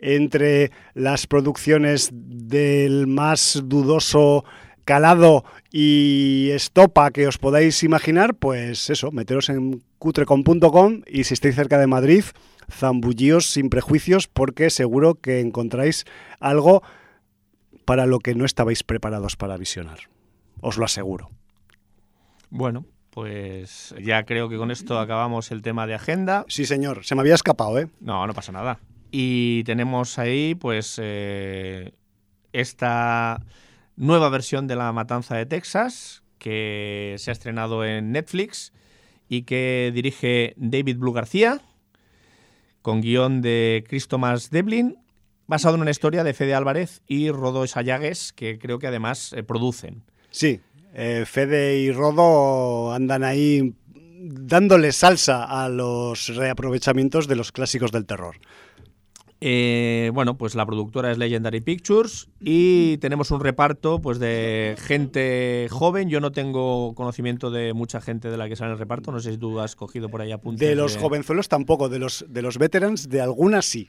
entre 0.00 0.70
las 0.94 1.26
producciones 1.26 2.10
del 2.12 3.06
más 3.06 3.62
dudoso 3.64 4.44
calado 4.84 5.44
y 5.70 6.50
estopa 6.50 7.10
que 7.10 7.26
os 7.26 7.38
podáis 7.38 7.82
imaginar, 7.82 8.34
pues 8.34 8.90
eso, 8.90 9.12
meteros 9.12 9.48
en 9.48 9.82
cutrecom.com 9.98 11.02
y 11.06 11.24
si 11.24 11.34
estáis 11.34 11.54
cerca 11.54 11.78
de 11.78 11.86
Madrid, 11.86 12.24
zambullíos 12.70 13.46
sin 13.46 13.70
prejuicios 13.70 14.26
porque 14.26 14.70
seguro 14.70 15.14
que 15.14 15.40
encontráis 15.40 16.06
algo 16.40 16.82
para 17.84 18.06
lo 18.06 18.18
que 18.18 18.34
no 18.34 18.44
estabais 18.44 18.82
preparados 18.82 19.36
para 19.36 19.56
visionar. 19.56 19.98
Os 20.60 20.76
lo 20.76 20.84
aseguro. 20.84 21.30
Bueno, 22.50 22.84
pues 23.10 23.94
ya 24.02 24.24
creo 24.24 24.48
que 24.48 24.56
con 24.56 24.70
esto 24.70 24.98
acabamos 24.98 25.50
el 25.50 25.62
tema 25.62 25.86
de 25.86 25.94
agenda. 25.94 26.44
Sí, 26.48 26.66
señor. 26.66 27.04
Se 27.04 27.14
me 27.14 27.20
había 27.20 27.34
escapado, 27.34 27.78
¿eh? 27.78 27.88
No, 28.00 28.26
no 28.26 28.34
pasa 28.34 28.52
nada. 28.52 28.78
Y 29.10 29.64
tenemos 29.64 30.18
ahí, 30.18 30.54
pues, 30.54 30.98
eh, 31.02 31.92
esta 32.52 33.44
nueva 33.96 34.28
versión 34.28 34.66
de 34.66 34.76
La 34.76 34.92
Matanza 34.92 35.36
de 35.36 35.46
Texas, 35.46 36.22
que 36.38 37.16
se 37.18 37.30
ha 37.30 37.32
estrenado 37.32 37.84
en 37.84 38.12
Netflix 38.12 38.72
y 39.28 39.42
que 39.42 39.92
dirige 39.94 40.54
David 40.56 40.98
Blue 40.98 41.12
García, 41.12 41.60
con 42.82 43.00
guion 43.00 43.42
de 43.42 43.84
Chris 43.86 44.08
Thomas 44.08 44.50
Devlin, 44.50 44.96
basado 45.46 45.74
en 45.74 45.82
una 45.82 45.90
historia 45.90 46.24
de 46.24 46.32
Fede 46.32 46.54
Álvarez 46.54 47.02
y 47.06 47.30
Rodo 47.30 47.66
Sayagues, 47.66 48.32
que 48.32 48.58
creo 48.58 48.78
que 48.78 48.86
además 48.86 49.32
eh, 49.32 49.42
producen. 49.42 50.04
Sí, 50.30 50.60
eh, 50.94 51.24
Fede 51.26 51.78
y 51.78 51.92
Rodo 51.92 52.92
andan 52.92 53.24
ahí 53.24 53.74
dándole 54.22 54.92
salsa 54.92 55.44
a 55.44 55.68
los 55.68 56.34
reaprovechamientos 56.34 57.26
de 57.26 57.36
los 57.36 57.52
clásicos 57.52 57.90
del 57.90 58.06
terror. 58.06 58.36
Eh, 59.42 60.10
bueno, 60.12 60.36
pues 60.36 60.54
la 60.54 60.66
productora 60.66 61.10
es 61.10 61.16
Legendary 61.16 61.62
Pictures 61.62 62.28
y 62.40 62.98
tenemos 62.98 63.30
un 63.30 63.40
reparto 63.40 63.98
pues 64.00 64.18
de 64.18 64.76
gente 64.78 65.66
joven. 65.70 66.10
Yo 66.10 66.20
no 66.20 66.30
tengo 66.30 66.94
conocimiento 66.94 67.50
de 67.50 67.72
mucha 67.72 68.00
gente 68.02 68.30
de 68.30 68.36
la 68.36 68.48
que 68.50 68.56
sale 68.56 68.68
en 68.68 68.72
el 68.74 68.78
reparto. 68.78 69.12
No 69.12 69.20
sé 69.20 69.32
si 69.32 69.38
tú 69.38 69.58
has 69.60 69.76
cogido 69.76 70.10
por 70.10 70.20
ahí 70.20 70.30
apuntes. 70.32 70.68
De 70.68 70.74
los 70.74 70.96
jovenzuelos 70.98 71.48
tampoco, 71.48 71.88
de 71.88 71.98
los, 71.98 72.26
de 72.28 72.42
los 72.42 72.58
veterans 72.58 73.08
de 73.08 73.22
algunas 73.22 73.64
sí. 73.64 73.88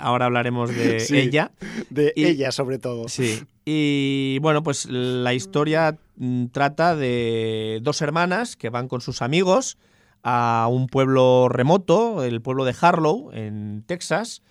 Ahora 0.00 0.26
hablaremos 0.26 0.74
de 0.74 1.00
Sí, 1.00 1.16
ella. 1.18 1.50
De 1.90 2.12
Y- 2.16 2.24
ella 2.26 2.52
sobre 2.52 2.78
todo. 2.78 3.08
Sí. 3.08 3.42
Y 3.64 4.38
bueno, 4.40 4.62
pues 4.62 4.86
la 4.86 5.32
historia 5.34 5.96
mm, 6.16 6.46
trata 6.46 6.96
de 6.96 7.78
dos 7.82 8.02
hermanas 8.02 8.56
que 8.56 8.68
van 8.70 8.88
con 8.88 9.00
sus 9.00 9.22
amigos 9.22 9.78
a 10.22 10.68
un 10.70 10.86
pueblo 10.86 11.48
remoto, 11.48 12.24
el 12.24 12.40
pueblo 12.42 12.64
de 12.64 12.74
Harlow, 12.80 13.30
en 13.32 13.82
Texas, 13.86 14.42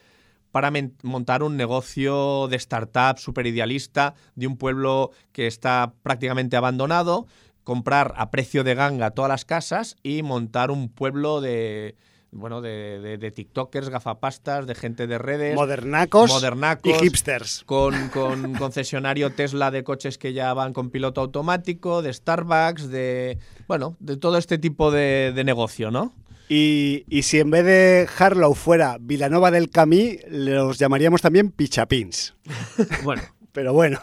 para 0.52 0.72
montar 1.04 1.44
un 1.44 1.58
negocio 1.58 2.48
de 2.48 2.56
startup 2.56 3.18
súper 3.18 3.48
idealista 3.48 4.16
de 4.36 4.48
un 4.48 4.58
pueblo 4.58 5.12
que 5.32 5.48
está 5.48 5.94
prácticamente 6.04 6.58
abandonado, 6.58 7.28
comprar 7.64 8.14
a 8.18 8.32
precio 8.32 8.64
de 8.64 8.76
ganga 8.76 9.12
todas 9.12 9.30
las 9.30 9.46
casas 9.46 9.98
y 10.02 10.24
montar 10.24 10.72
un 10.72 10.90
pueblo 10.90 11.42
de 11.42 11.96
bueno 12.32 12.62
de, 12.62 13.00
de- 13.00 13.18
de 13.18 13.32
tiktokers, 13.32 13.90
gafapastas, 13.90 14.68
de 14.68 14.76
gente 14.76 15.08
de 15.08 15.18
redes, 15.18 15.56
Modernacos, 15.56 16.30
modernacos, 16.30 16.92
y 17.02 17.06
hipsters. 17.06 17.64
con, 17.66 18.10
con 18.10 18.54
concesionario 18.60 19.32
Tesla 19.32 19.72
de 19.72 19.84
coches 19.84 20.18
que 20.18 20.34
ya 20.34 20.54
van 20.54 20.74
con 20.74 20.90
piloto 20.90 21.22
automático, 21.22 22.02
de 22.02 22.14
Starbucks, 22.14 22.90
de 22.90 23.38
bueno, 23.68 23.96
de 24.00 24.18
todo 24.18 24.38
este 24.38 24.58
tipo 24.58 24.92
de, 24.92 25.32
de 25.36 25.44
negocio, 25.44 25.90
¿no? 25.92 26.14
Y, 26.50 27.04
y 27.10 27.24
si 27.24 27.40
en 27.40 27.50
vez 27.52 27.66
de 27.66 28.08
Harlow 28.18 28.54
fuera 28.54 28.98
Vilanova 29.02 29.52
del 29.52 29.70
Camí, 29.70 30.18
los 30.30 30.78
llamaríamos 30.80 31.22
también 31.22 31.52
Pichapins. 31.52 32.36
Bueno, 33.04 33.22
Pero 33.52 33.74
bueno, 33.74 34.00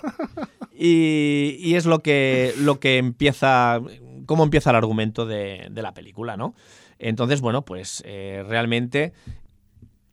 y, 0.76 1.56
y 1.60 1.74
es 1.76 1.86
lo 1.86 2.00
que, 2.00 2.52
lo 2.58 2.80
que 2.80 2.98
empieza, 2.98 3.80
cómo 4.26 4.44
empieza 4.44 4.70
el 4.70 4.76
argumento 4.76 5.26
de, 5.26 5.68
de 5.70 5.82
la 5.82 5.94
película, 5.94 6.36
¿no? 6.36 6.54
Entonces, 6.98 7.40
bueno, 7.40 7.64
pues 7.64 8.02
eh, 8.06 8.44
realmente 8.48 9.12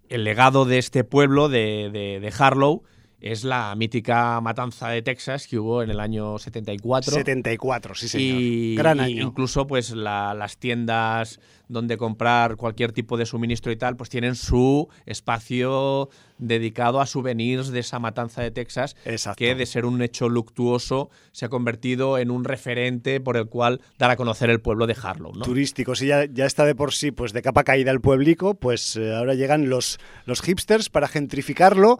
el 0.09 0.23
legado 0.23 0.65
de 0.65 0.77
este 0.77 1.03
pueblo 1.03 1.47
de, 1.49 1.89
de- 1.91 2.19
de 2.19 2.33
Harlow 2.37 2.83
es 3.21 3.43
la 3.43 3.73
mítica 3.75 4.41
matanza 4.41 4.89
de 4.89 5.01
Texas 5.01 5.47
que 5.47 5.57
hubo 5.59 5.83
en 5.83 5.89
el 5.91 5.99
año 5.99 6.37
74. 6.39 7.11
74, 7.13 7.95
sí 7.95 8.07
señor. 8.07 8.41
Y, 8.41 8.75
Gran 8.75 8.97
y 8.97 9.01
año. 9.01 9.27
incluso 9.27 9.67
pues 9.67 9.91
la- 9.91 10.33
las 10.33 10.57
tiendas 10.57 11.39
donde 11.67 11.95
comprar 11.97 12.57
cualquier 12.57 12.91
tipo 12.91 13.15
de 13.15 13.25
suministro 13.25 13.71
y 13.71 13.77
tal, 13.77 13.95
pues 13.95 14.09
tienen 14.09 14.35
su 14.35 14.89
espacio 15.05 16.09
dedicado 16.37 16.99
a 16.99 17.05
souvenirs 17.05 17.69
de 17.69 17.79
esa 17.79 17.99
matanza 17.99 18.41
de 18.41 18.51
Texas, 18.51 18.95
Exacto. 19.05 19.37
que 19.37 19.55
de 19.55 19.65
ser 19.65 19.85
un 19.85 20.01
hecho 20.01 20.27
luctuoso 20.27 21.09
se 21.31 21.45
ha 21.45 21.49
convertido 21.49 22.17
en 22.17 22.31
un 22.31 22.43
referente 22.43 23.19
por 23.21 23.37
el 23.37 23.45
cual 23.47 23.79
dar 23.99 24.09
a 24.11 24.15
conocer 24.15 24.49
el 24.49 24.59
pueblo 24.59 24.87
de 24.87 24.95
Harlow. 25.01 25.33
¿no? 25.33 25.45
turístico. 25.45 25.95
Si 25.95 26.07
ya, 26.07 26.25
ya 26.25 26.45
está 26.45 26.65
de 26.65 26.75
por 26.75 26.93
sí 26.93 27.11
pues 27.11 27.31
de 27.31 27.41
capa 27.41 27.63
caída 27.63 27.91
el 27.91 28.01
pueblico, 28.01 28.55
pues 28.55 28.95
eh, 28.97 29.15
ahora 29.15 29.35
llegan 29.35 29.69
los, 29.69 29.99
los 30.25 30.41
hipsters 30.41 30.89
para 30.89 31.07
gentrificarlo 31.07 31.99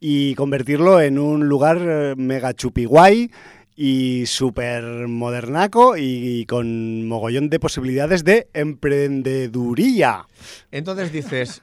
y 0.00 0.34
convertirlo 0.34 1.00
en 1.00 1.18
un 1.18 1.48
lugar 1.48 1.78
eh, 1.80 2.14
mega 2.16 2.54
chupiguay 2.54 3.30
y 3.76 4.24
súper 4.26 5.06
modernaco 5.06 5.96
y, 5.98 6.46
con 6.46 7.06
mogollón 7.06 7.50
de 7.50 7.60
posibilidades 7.60 8.24
de 8.24 8.48
emprendeduría. 8.54 10.26
Entonces 10.70 11.12
dices, 11.12 11.62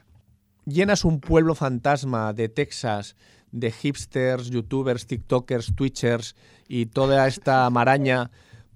llenas 0.64 1.04
un 1.04 1.20
pueblo 1.20 1.54
fantasma 1.54 2.32
de 2.32 2.48
Texas 2.48 3.16
de 3.50 3.70
hipsters, 3.70 4.50
youtubers, 4.50 5.06
tiktokers, 5.06 5.74
twitchers 5.74 6.34
y 6.68 6.86
toda 6.86 7.26
esta 7.28 7.68
maraña 7.70 8.30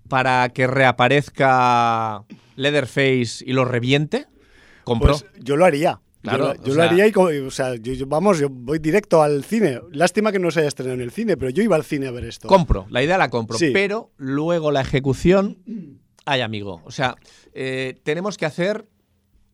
para 0.08 0.48
que 0.50 0.66
reaparezca 0.66 2.24
Leatherface 2.56 3.44
y 3.44 3.52
lo 3.52 3.64
reviente. 3.64 4.26
Compro. 4.84 5.18
Pues 5.18 5.26
yo 5.40 5.56
lo 5.56 5.64
haría. 5.64 6.00
Claro, 6.36 6.54
yo, 6.62 6.68
lo 6.68 6.74
sea- 6.74 6.84
haría 6.90 7.06
y, 7.06 7.12
o 7.16 7.50
sea, 7.50 7.74
yo- 7.76 7.92
yo- 7.94 8.06
vamos, 8.06 8.38
yo 8.38 8.48
voy 8.50 8.78
directo 8.78 9.22
al 9.22 9.44
cine. 9.44 9.80
Lástima 9.92 10.30
que 10.32 10.38
no 10.38 10.50
se 10.50 10.60
haya 10.60 10.68
estrenado 10.68 10.94
en 10.94 11.00
el 11.02 11.10
cine, 11.10 11.36
pero 11.36 11.50
yo 11.50 11.62
iba 11.62 11.76
al 11.76 11.84
cine 11.84 12.06
a 12.08 12.10
ver 12.10 12.24
esto. 12.24 12.48
compro, 12.48 12.86
la 12.90 13.02
idea 13.02 13.18
la 13.18 13.30
compro, 13.30 13.56
Sí. 13.58 13.70
pero 13.72 14.10
luego 14.16 14.70
la 14.70 14.80
ejecución, 14.82 15.58
ay 16.24 16.40
amigo, 16.42 16.82
o 16.84 16.90
sea, 16.90 17.16
eh, 17.52 17.98
tenemos 18.04 18.36
que 18.36 18.46
hacer 18.46 18.86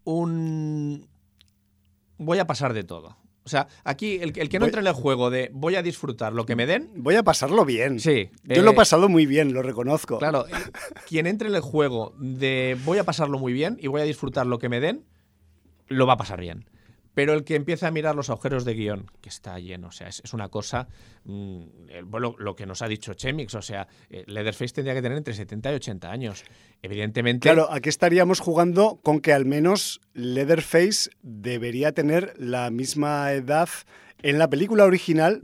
un... 0.04 1.06
Voy 2.18 2.38
a 2.38 2.46
pasar 2.46 2.72
de 2.74 2.84
todo. 2.84 3.16
O 3.46 3.48
sea, 3.50 3.66
aquí 3.84 4.14
el, 4.22 4.32
el 4.38 4.48
que 4.48 4.58
no 4.58 4.64
Voy- 4.64 4.68
entre 4.68 4.80
en 4.80 4.87
el 4.87 4.94
juego 4.94 5.28
de 5.28 5.50
voy 5.52 5.74
a 5.76 5.82
disfrutar 5.82 6.32
lo 6.32 6.46
que 6.46 6.56
me 6.56 6.64
den, 6.64 6.90
Voy 6.96 7.14
a 7.16 7.22
pasarlo 7.22 7.64
bien. 7.66 8.00
sí. 8.00 8.30
Yo 8.44 8.62
lo 8.62 8.70
he 8.70 8.72
eh, 8.72 8.76
pasado 8.76 9.08
muy 9.10 9.26
bien, 9.26 9.52
lo 9.52 9.62
reconozco. 9.62 10.18
Claro, 10.18 10.46
eh, 10.48 10.52
quien 11.08 11.26
entre 11.26 11.48
en 11.48 11.54
el 11.54 11.60
juego 11.60 12.14
de 12.18 12.78
voy 12.87 12.96
a 12.98 13.04
pasarlo 13.04 13.38
muy 13.38 13.52
bien 13.52 13.76
y 13.80 13.88
voy 13.88 14.00
a 14.00 14.04
disfrutar 14.04 14.46
lo 14.46 14.58
que 14.58 14.70
me 14.70 14.80
den, 14.80 15.04
lo 15.88 16.06
va 16.06 16.14
a 16.14 16.16
pasar 16.18 16.40
bien. 16.40 16.64
Pero 17.14 17.32
el 17.32 17.44
que 17.44 17.54
empieza 17.54 17.86
a 17.86 17.90
mirar 17.92 18.16
los 18.16 18.28
agujeros 18.28 18.64
de 18.64 18.74
guion, 18.74 19.06
que 19.20 19.28
está 19.28 19.58
lleno, 19.60 19.88
o 19.88 19.92
sea, 19.92 20.08
es, 20.08 20.34
una 20.34 20.48
cosa. 20.48 20.88
mm, 21.24 21.62
lo 22.10 22.56
que 22.56 22.66
nos 22.66 22.82
ha 22.82 22.88
dicho 22.88 23.14
Chemix, 23.14 23.54
o 23.54 23.62
sea, 23.62 23.86
eh, 24.10 24.24
Leatherface 24.26 24.74
tendría 24.74 24.94
que 24.94 25.02
tener 25.02 25.16
entre 25.16 25.32
70 25.32 25.72
y 25.72 25.74
80 25.76 26.10
años. 26.10 26.44
Evidentemente. 26.82 27.48
Claro, 27.48 27.72
aquí 27.72 27.88
estaríamos 27.88 28.40
jugando 28.40 28.98
con 29.02 29.20
que 29.20 29.32
al 29.32 29.46
menos 29.46 30.00
Leatherface 30.12 31.10
debería 31.22 31.92
tener 31.92 32.34
la 32.36 32.70
misma 32.70 33.32
edad 33.32 33.68
en 34.22 34.38
la 34.38 34.50
película 34.50 34.84
original 34.84 35.42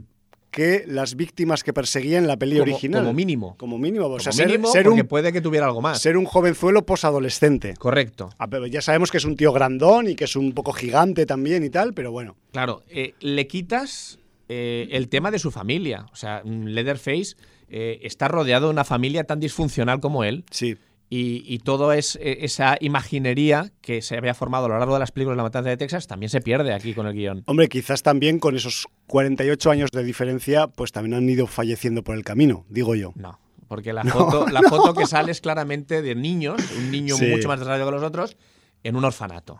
que 0.51 0.83
las 0.85 1.15
víctimas 1.15 1.63
que 1.63 1.73
perseguía 1.73 2.17
en 2.17 2.27
la 2.27 2.37
peli 2.37 2.59
como, 2.59 2.63
original. 2.63 3.01
como 3.01 3.13
mínimo. 3.13 3.55
Como 3.57 3.77
mínimo, 3.77 4.07
o 4.07 4.19
sea, 4.19 4.33
ser, 4.33 4.47
mínimo, 4.47 4.71
ser 4.71 4.83
porque 4.83 5.01
un, 5.01 5.07
puede 5.07 5.31
que 5.31 5.41
tuviera 5.41 5.65
algo 5.65 5.81
más. 5.81 6.01
ser 6.01 6.17
un 6.17 6.25
jovenzuelo 6.25 6.85
posadolescente. 6.85 7.73
Correcto. 7.75 8.29
Ah, 8.37 8.47
pero 8.47 8.67
Ya 8.67 8.81
sabemos 8.81 9.11
que 9.11 9.17
es 9.17 9.25
un 9.25 9.37
tío 9.37 9.53
grandón 9.53 10.09
y 10.09 10.15
que 10.15 10.25
es 10.25 10.35
un 10.35 10.51
poco 10.51 10.73
gigante 10.73 11.25
también 11.25 11.63
y 11.63 11.69
tal, 11.69 11.93
pero 11.93 12.11
bueno. 12.11 12.35
Claro, 12.51 12.83
eh, 12.89 13.13
le 13.21 13.47
quitas 13.47 14.19
eh, 14.49 14.89
el 14.91 15.07
tema 15.07 15.31
de 15.31 15.39
su 15.39 15.51
familia. 15.51 16.05
O 16.11 16.15
sea, 16.17 16.43
Leatherface 16.43 17.37
eh, 17.69 17.99
está 18.03 18.27
rodeado 18.27 18.67
de 18.67 18.73
una 18.73 18.83
familia 18.83 19.23
tan 19.23 19.39
disfuncional 19.39 20.01
como 20.01 20.25
él. 20.25 20.43
Sí. 20.51 20.77
Y, 21.13 21.43
y 21.45 21.59
toda 21.59 21.97
es, 21.97 22.15
eh, 22.21 22.37
esa 22.45 22.77
imaginería 22.79 23.73
que 23.81 24.01
se 24.01 24.15
había 24.17 24.33
formado 24.33 24.67
a 24.67 24.69
lo 24.69 24.79
largo 24.79 24.93
de 24.93 25.01
las 25.01 25.11
películas 25.11 25.33
de 25.35 25.37
la 25.39 25.43
matanza 25.43 25.69
de 25.69 25.75
Texas 25.75 26.07
también 26.07 26.29
se 26.29 26.39
pierde 26.39 26.73
aquí 26.73 26.93
con 26.93 27.05
el 27.05 27.13
guion. 27.13 27.43
Hombre, 27.47 27.67
quizás 27.67 28.01
también 28.01 28.39
con 28.39 28.55
esos 28.55 28.87
48 29.07 29.71
años 29.71 29.91
de 29.91 30.05
diferencia, 30.05 30.67
pues 30.67 30.93
también 30.93 31.15
han 31.15 31.29
ido 31.29 31.47
falleciendo 31.47 32.01
por 32.01 32.15
el 32.15 32.23
camino, 32.23 32.65
digo 32.69 32.95
yo. 32.95 33.11
No, 33.15 33.41
porque 33.67 33.91
la, 33.91 34.03
foto, 34.05 34.47
la 34.47 34.61
foto 34.61 34.93
que 34.93 35.05
sale 35.05 35.33
es 35.33 35.41
claramente 35.41 36.01
de 36.01 36.15
niños, 36.15 36.61
un 36.77 36.89
niño 36.91 37.17
Sí. 37.17 37.25
mucho 37.25 37.49
más 37.49 37.59
desarrollado 37.59 37.91
que 37.91 37.95
los 37.97 38.03
otros, 38.05 38.37
en 38.83 38.95
un 38.95 39.03
orfanato. 39.03 39.59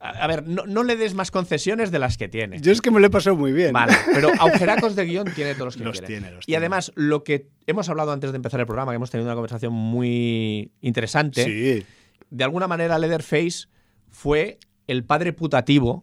A, 0.00 0.26
ver, 0.26 0.46
no, 0.46 0.64
no 0.66 0.82
le 0.84 0.96
des 0.96 1.14
más 1.14 1.30
concesiones 1.30 1.90
de 1.90 1.98
las 1.98 2.16
que 2.16 2.28
tiene. 2.28 2.60
Yo 2.60 2.72
es 2.72 2.80
que 2.80 2.90
me 2.90 3.00
lo 3.00 3.06
he 3.06 3.10
pasado 3.10 3.36
muy 3.36 3.52
bien. 3.52 3.72
Vale, 3.72 3.92
pero 4.14 4.28
agujeracos 4.38 4.94
de 4.96 5.04
guion 5.04 5.32
tiene 5.34 5.54
todos 5.54 5.66
los 5.66 5.76
que 5.76 5.84
Los 5.84 5.92
quiere. 6.00 6.06
tiene, 6.06 6.30
los 6.32 6.44
y 6.44 6.46
tiene. 6.46 6.58
además, 6.58 6.92
lo 6.94 7.24
que 7.24 7.48
hemos 7.66 7.88
hablado 7.88 8.12
antes 8.12 8.30
de 8.32 8.36
empezar 8.36 8.60
el 8.60 8.66
programa, 8.66 8.92
que 8.92 8.96
hemos 8.96 9.10
tenido 9.10 9.26
una 9.26 9.34
conversación 9.34 9.72
muy 9.72 10.70
interesante, 10.80 11.44
Sí. 11.44 11.86
de 12.30 12.44
alguna 12.44 12.68
manera 12.68 12.98
Leatherface 12.98 13.66
fue 14.10 14.58
el 14.86 15.04
padre 15.04 15.32
putativo 15.32 16.02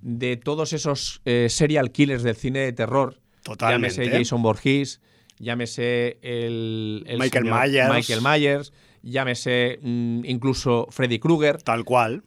de 0.00 0.36
todos 0.36 0.72
esos 0.72 1.20
eh, 1.24 1.48
serial 1.50 1.90
killers 1.92 2.22
del 2.22 2.36
cine 2.36 2.60
de 2.60 2.72
terror. 2.72 3.20
Totalmente. 3.42 3.96
Llámese 3.96 4.18
Jason 4.18 4.42
Voorhees, 4.42 5.00
llámese 5.38 6.18
el, 6.22 7.04
el 7.06 7.18
Michael 7.18 7.44
señor 7.44 7.68
Myers. 7.68 7.90
Michael 7.94 8.20
Myers, 8.22 8.72
llámese 9.02 9.78
mm, 9.82 10.24
incluso 10.24 10.86
Freddy 10.90 11.18
Krueger. 11.18 11.62
Tal 11.62 11.84
cual. 11.84 12.24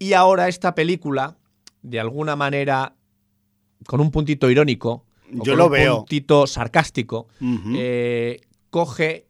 Y 0.00 0.14
ahora 0.14 0.48
esta 0.48 0.74
película, 0.74 1.36
de 1.82 2.00
alguna 2.00 2.34
manera, 2.34 2.94
con 3.86 4.00
un 4.00 4.10
puntito 4.10 4.50
irónico, 4.50 5.04
o 5.38 5.44
Yo 5.44 5.52
con 5.52 5.58
lo 5.58 5.66
un 5.66 5.72
veo. 5.72 5.96
puntito 5.98 6.46
sarcástico, 6.48 7.28
eh, 7.76 8.40
coge 8.70 9.26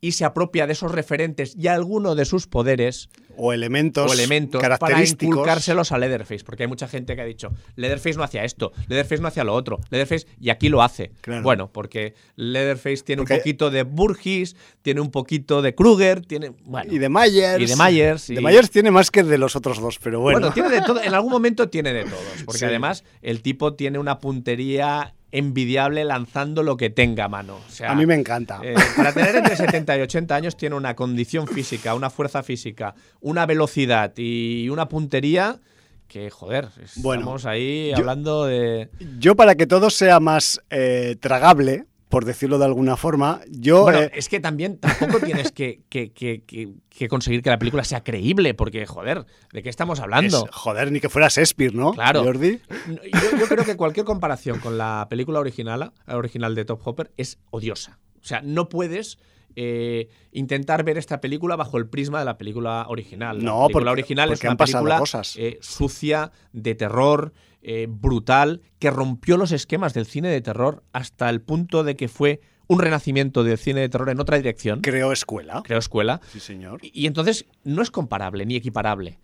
y 0.00 0.12
se 0.12 0.24
apropia 0.24 0.66
de 0.66 0.72
esos 0.74 0.92
referentes 0.92 1.54
y 1.56 1.66
alguno 1.66 2.14
de 2.14 2.24
sus 2.24 2.46
poderes 2.46 3.08
o 3.36 3.52
elementos, 3.52 4.10
o 4.10 4.14
elementos 4.14 4.60
para 4.60 4.78
característicos. 4.78 5.34
inculcárselos 5.36 5.92
a 5.92 5.98
Leatherface, 5.98 6.44
porque 6.44 6.64
hay 6.64 6.68
mucha 6.68 6.88
gente 6.88 7.14
que 7.16 7.22
ha 7.22 7.24
dicho, 7.24 7.52
Leatherface 7.76 8.16
no 8.16 8.24
hacía 8.24 8.44
esto, 8.44 8.72
Leatherface 8.88 9.22
no 9.22 9.28
hacía 9.28 9.44
lo 9.44 9.54
otro, 9.54 9.80
Leatherface 9.90 10.26
y 10.40 10.50
aquí 10.50 10.68
lo 10.68 10.82
hace. 10.82 11.12
Claro. 11.20 11.42
Bueno, 11.42 11.70
porque 11.72 12.14
Leatherface 12.36 13.02
tiene 13.04 13.22
Porque- 13.22 13.34
un 13.34 13.38
poquito 13.40 13.70
de 13.70 13.82
Burgess, 13.84 14.56
tiene 14.82 15.00
un 15.00 15.10
poquito 15.10 15.62
de 15.62 15.74
Kruger, 15.74 16.20
tiene 16.26 16.52
bueno, 16.64 16.92
Y 16.92 16.98
de 16.98 17.08
Myers. 17.08 17.60
Y 17.60 17.66
de 17.66 17.76
Myers, 17.76 18.26
De 18.28 18.34
y- 18.34 18.44
Myers 18.44 18.70
tiene 18.70 18.90
más 18.90 19.10
que 19.10 19.22
de 19.22 19.38
los 19.38 19.56
otros 19.56 19.80
dos, 19.80 19.98
pero 20.02 20.20
bueno. 20.20 20.38
bueno, 20.40 20.52
tiene 20.54 20.68
de 20.70 20.82
todo, 20.82 21.02
en 21.02 21.14
algún 21.14 21.30
momento 21.32 21.68
tiene 21.68 21.92
de 21.92 22.04
todos, 22.04 22.42
porque 22.44 22.58
Sí. 22.60 22.64
además 22.66 23.04
el 23.22 23.42
tipo 23.42 23.74
tiene 23.74 23.98
una 23.98 24.18
puntería 24.18 25.14
envidiable 25.34 26.04
lanzando 26.04 26.62
lo 26.62 26.76
que 26.76 26.90
tenga 26.90 27.24
a 27.24 27.28
mano. 27.28 27.56
O 27.66 27.70
sea, 27.70 27.90
a 27.90 27.94
mí 27.94 28.04
me 28.04 28.14
encanta. 28.14 28.60
eh, 28.62 28.74
para 28.94 29.12
tener 29.14 29.34
entre 29.36 29.56
70 29.56 29.96
y 29.96 30.00
80 30.02 30.34
años 30.34 30.56
tiene 30.58 30.76
una 30.76 30.94
condición 30.94 31.48
física, 31.48 31.94
una 31.94 32.10
fuerza 32.10 32.42
física, 32.42 32.94
una 33.22 33.46
velocidad 33.46 34.12
y 34.16 34.68
una 34.68 34.88
puntería 34.88 35.60
que, 36.08 36.28
joder, 36.28 36.66
estamos 36.66 36.96
Bueno, 37.02 37.36
ahí 37.44 37.88
yo- 37.90 37.96
hablando 37.96 38.44
de... 38.44 38.90
Yo, 39.18 39.34
para 39.34 39.54
que 39.54 39.66
todo 39.66 39.88
sea 39.88 40.20
más 40.20 40.60
eh, 40.68 41.16
tragable, 41.20 41.86
por 42.10 42.26
decirlo 42.26 42.58
de 42.58 42.66
alguna 42.66 42.98
forma, 42.98 43.40
yo. 43.48 43.84
Bueno, 43.84 44.00
eh, 44.00 44.10
es 44.14 44.28
que 44.28 44.38
también 44.38 44.76
tampoco 44.76 45.20
tienes 45.20 45.50
que, 45.52 45.80
que- 45.88 46.12
que- 46.12 47.08
conseguir 47.08 47.42
que 47.42 47.48
la 47.48 47.58
película 47.58 47.82
sea 47.84 48.04
creíble, 48.04 48.52
porque, 48.52 48.84
joder, 48.84 49.24
¿de 49.54 49.62
qué 49.62 49.70
estamos 49.70 50.00
hablando? 50.00 50.44
es- 50.44 50.50
joder, 50.54 50.92
ni 50.92 51.00
que 51.00 51.08
fuera 51.08 51.28
Shakespeare, 51.28 51.74
¿no? 51.74 51.92
Claro. 51.94 52.22
Jordi. 52.22 52.60
Yo, 52.88 53.38
yo 53.38 53.46
creo 53.48 53.64
que 53.64 53.76
cualquier 53.76 54.04
comparación 54.04 54.58
con 54.60 54.76
la 54.76 55.06
película 55.08 55.40
original, 55.40 55.92
original 56.06 56.54
de 56.54 56.66
Top 56.66 56.80
Hopper 56.86 57.10
es 57.16 57.38
odiosa. 57.50 57.98
O 58.22 58.24
sea, 58.26 58.42
no 58.42 58.68
puedes 58.68 59.18
eh, 59.56 60.08
intentar 60.32 60.84
ver 60.84 60.98
esta 60.98 61.20
película 61.20 61.56
bajo 61.56 61.78
el 61.78 61.88
prisma 61.88 62.18
de 62.18 62.24
la 62.24 62.38
película 62.38 62.86
original. 62.88 63.38
La 63.38 63.44
No, 63.44 63.60
película 63.66 63.90
porque- 63.90 63.90
original 64.02 64.30
es 64.32 64.38
porque 64.38 64.46
una 64.46 64.52
han 64.52 64.56
pasado 64.56 64.84
película 64.84 64.98
cosas. 64.98 65.36
eh, 65.38 65.58
sucia, 65.60 66.32
de 66.52 66.74
terror, 66.74 67.32
eh, 67.62 67.86
brutal, 67.88 68.60
que 68.78 68.90
rompió 68.90 69.36
los 69.36 69.52
esquemas 69.52 69.94
del 69.94 70.06
cine 70.06 70.28
de 70.28 70.40
terror 70.40 70.82
hasta 70.92 71.30
el 71.30 71.40
punto 71.40 71.84
de 71.84 71.94
que 71.96 72.08
fue 72.08 72.40
un 72.66 72.80
renacimiento 72.80 73.44
del 73.44 73.58
cine 73.58 73.80
de 73.82 73.88
terror 73.88 74.08
en 74.10 74.18
otra 74.20 74.36
dirección, 74.36 74.80
Creo 74.80 75.12
escuela. 75.12 75.62
creo 75.64 75.78
escuela, 75.78 76.20
Sí, 76.32 76.40
señor. 76.40 76.80
y, 76.82 76.90
y 77.02 77.06
entonces 77.06 77.44
no 77.64 77.82
es 77.82 77.90
comparable 77.90 78.46
ni 78.46 78.56
equiparable. 78.56 79.18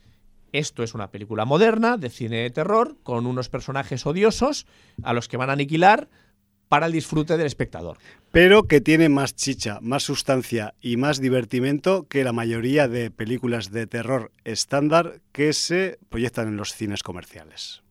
Esto 0.53 0.83
es 0.83 0.95
una 0.95 1.11
película 1.11 1.45
moderna 1.45 1.97
de 1.99 2.09
cine 2.11 2.39
de 2.39 2.51
terror 2.51 2.97
con 3.03 3.27
unos 3.27 3.49
personajes 3.49 4.07
odiosos 4.07 4.67
a 5.03 5.13
los 5.13 5.29
que 5.29 5.37
van 5.37 5.51
a 5.51 5.55
aniquilar 5.55 6.09
para 6.69 6.87
el 6.87 6.93
disfrute 6.93 7.37
del 7.37 7.47
espectador. 7.47 7.99
Pero 8.31 8.65
que 8.65 8.81
tiene 8.81 9.09
más 9.09 9.35
chicha, 9.35 9.79
más 9.81 10.03
sustancia 10.03 10.75
y 10.81 10.97
más 10.97 11.21
divertimento 11.21 12.07
que 12.09 12.25
la 12.25 12.33
mayoría 12.33 12.89
de 12.89 13.11
películas 13.11 13.71
de 13.71 13.87
terror 13.87 14.33
estándar 14.45 15.21
que 15.33 15.53
se 15.53 15.99
proyectan 16.11 16.49
en 16.49 16.57
los 16.57 16.75
cines 16.75 17.03
comerciales. 17.03 17.83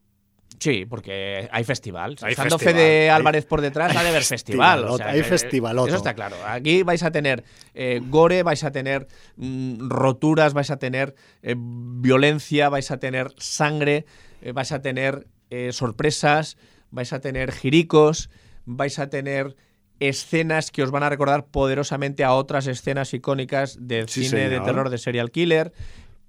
Sí, 0.59 0.85
porque 0.85 1.47
hay 1.51 1.63
festival. 1.63 2.15
Hay 2.21 2.31
Estando 2.31 2.57
festival, 2.57 2.75
Fede 2.75 3.01
hay- 3.01 3.15
Álvarez 3.15 3.45
por 3.45 3.61
detrás, 3.61 3.91
hay 3.91 3.97
ha 3.97 4.03
de 4.03 4.09
haber 4.09 4.23
festival. 4.23 4.79
o 4.79 4.81
festivaloto, 4.81 4.97
sea 4.97 5.07
hay 5.11 5.23
festivaloto. 5.23 5.87
Eso 5.89 5.97
está 5.97 6.15
claro. 6.15 6.35
Aquí 6.47 6.81
vais 6.81 7.03
a 7.03 7.11
tener 7.11 7.43
eh, 7.75 8.01
gore, 8.03 8.41
vais 8.41 8.63
a 8.63 8.71
tener 8.71 9.07
mm, 9.35 9.87
roturas, 9.87 10.53
vais 10.53 10.71
a 10.71 10.77
tener 10.77 11.13
eh, 11.43 11.53
violencia, 11.57 12.69
vais 12.69 12.89
a 12.89 12.97
tener 12.97 13.33
sangre, 13.37 14.05
eh, 14.41 14.51
vais 14.51 14.71
a 14.71 14.81
tener 14.81 15.27
sorpresas, 15.71 16.57
vais 16.91 17.13
a 17.13 17.21
tener 17.21 17.51
jiricos, 17.53 18.29
vais 18.67 18.99
a 18.99 19.09
tener 19.09 19.55
escenas 19.99 20.69
que 20.69 20.83
os 20.83 20.91
van 20.91 21.01
a 21.01 21.09
recordar 21.09 21.47
poderosamente 21.47 22.23
a 22.23 22.33
otras 22.33 22.67
escenas 22.67 23.13
icónicas 23.15 23.77
del 23.81 24.07
Sí, 24.07 24.25
cine 24.25 24.47
de 24.49 24.59
terror 24.59 24.91
de 24.91 24.99
serial 24.99 25.31
killer, 25.31 25.73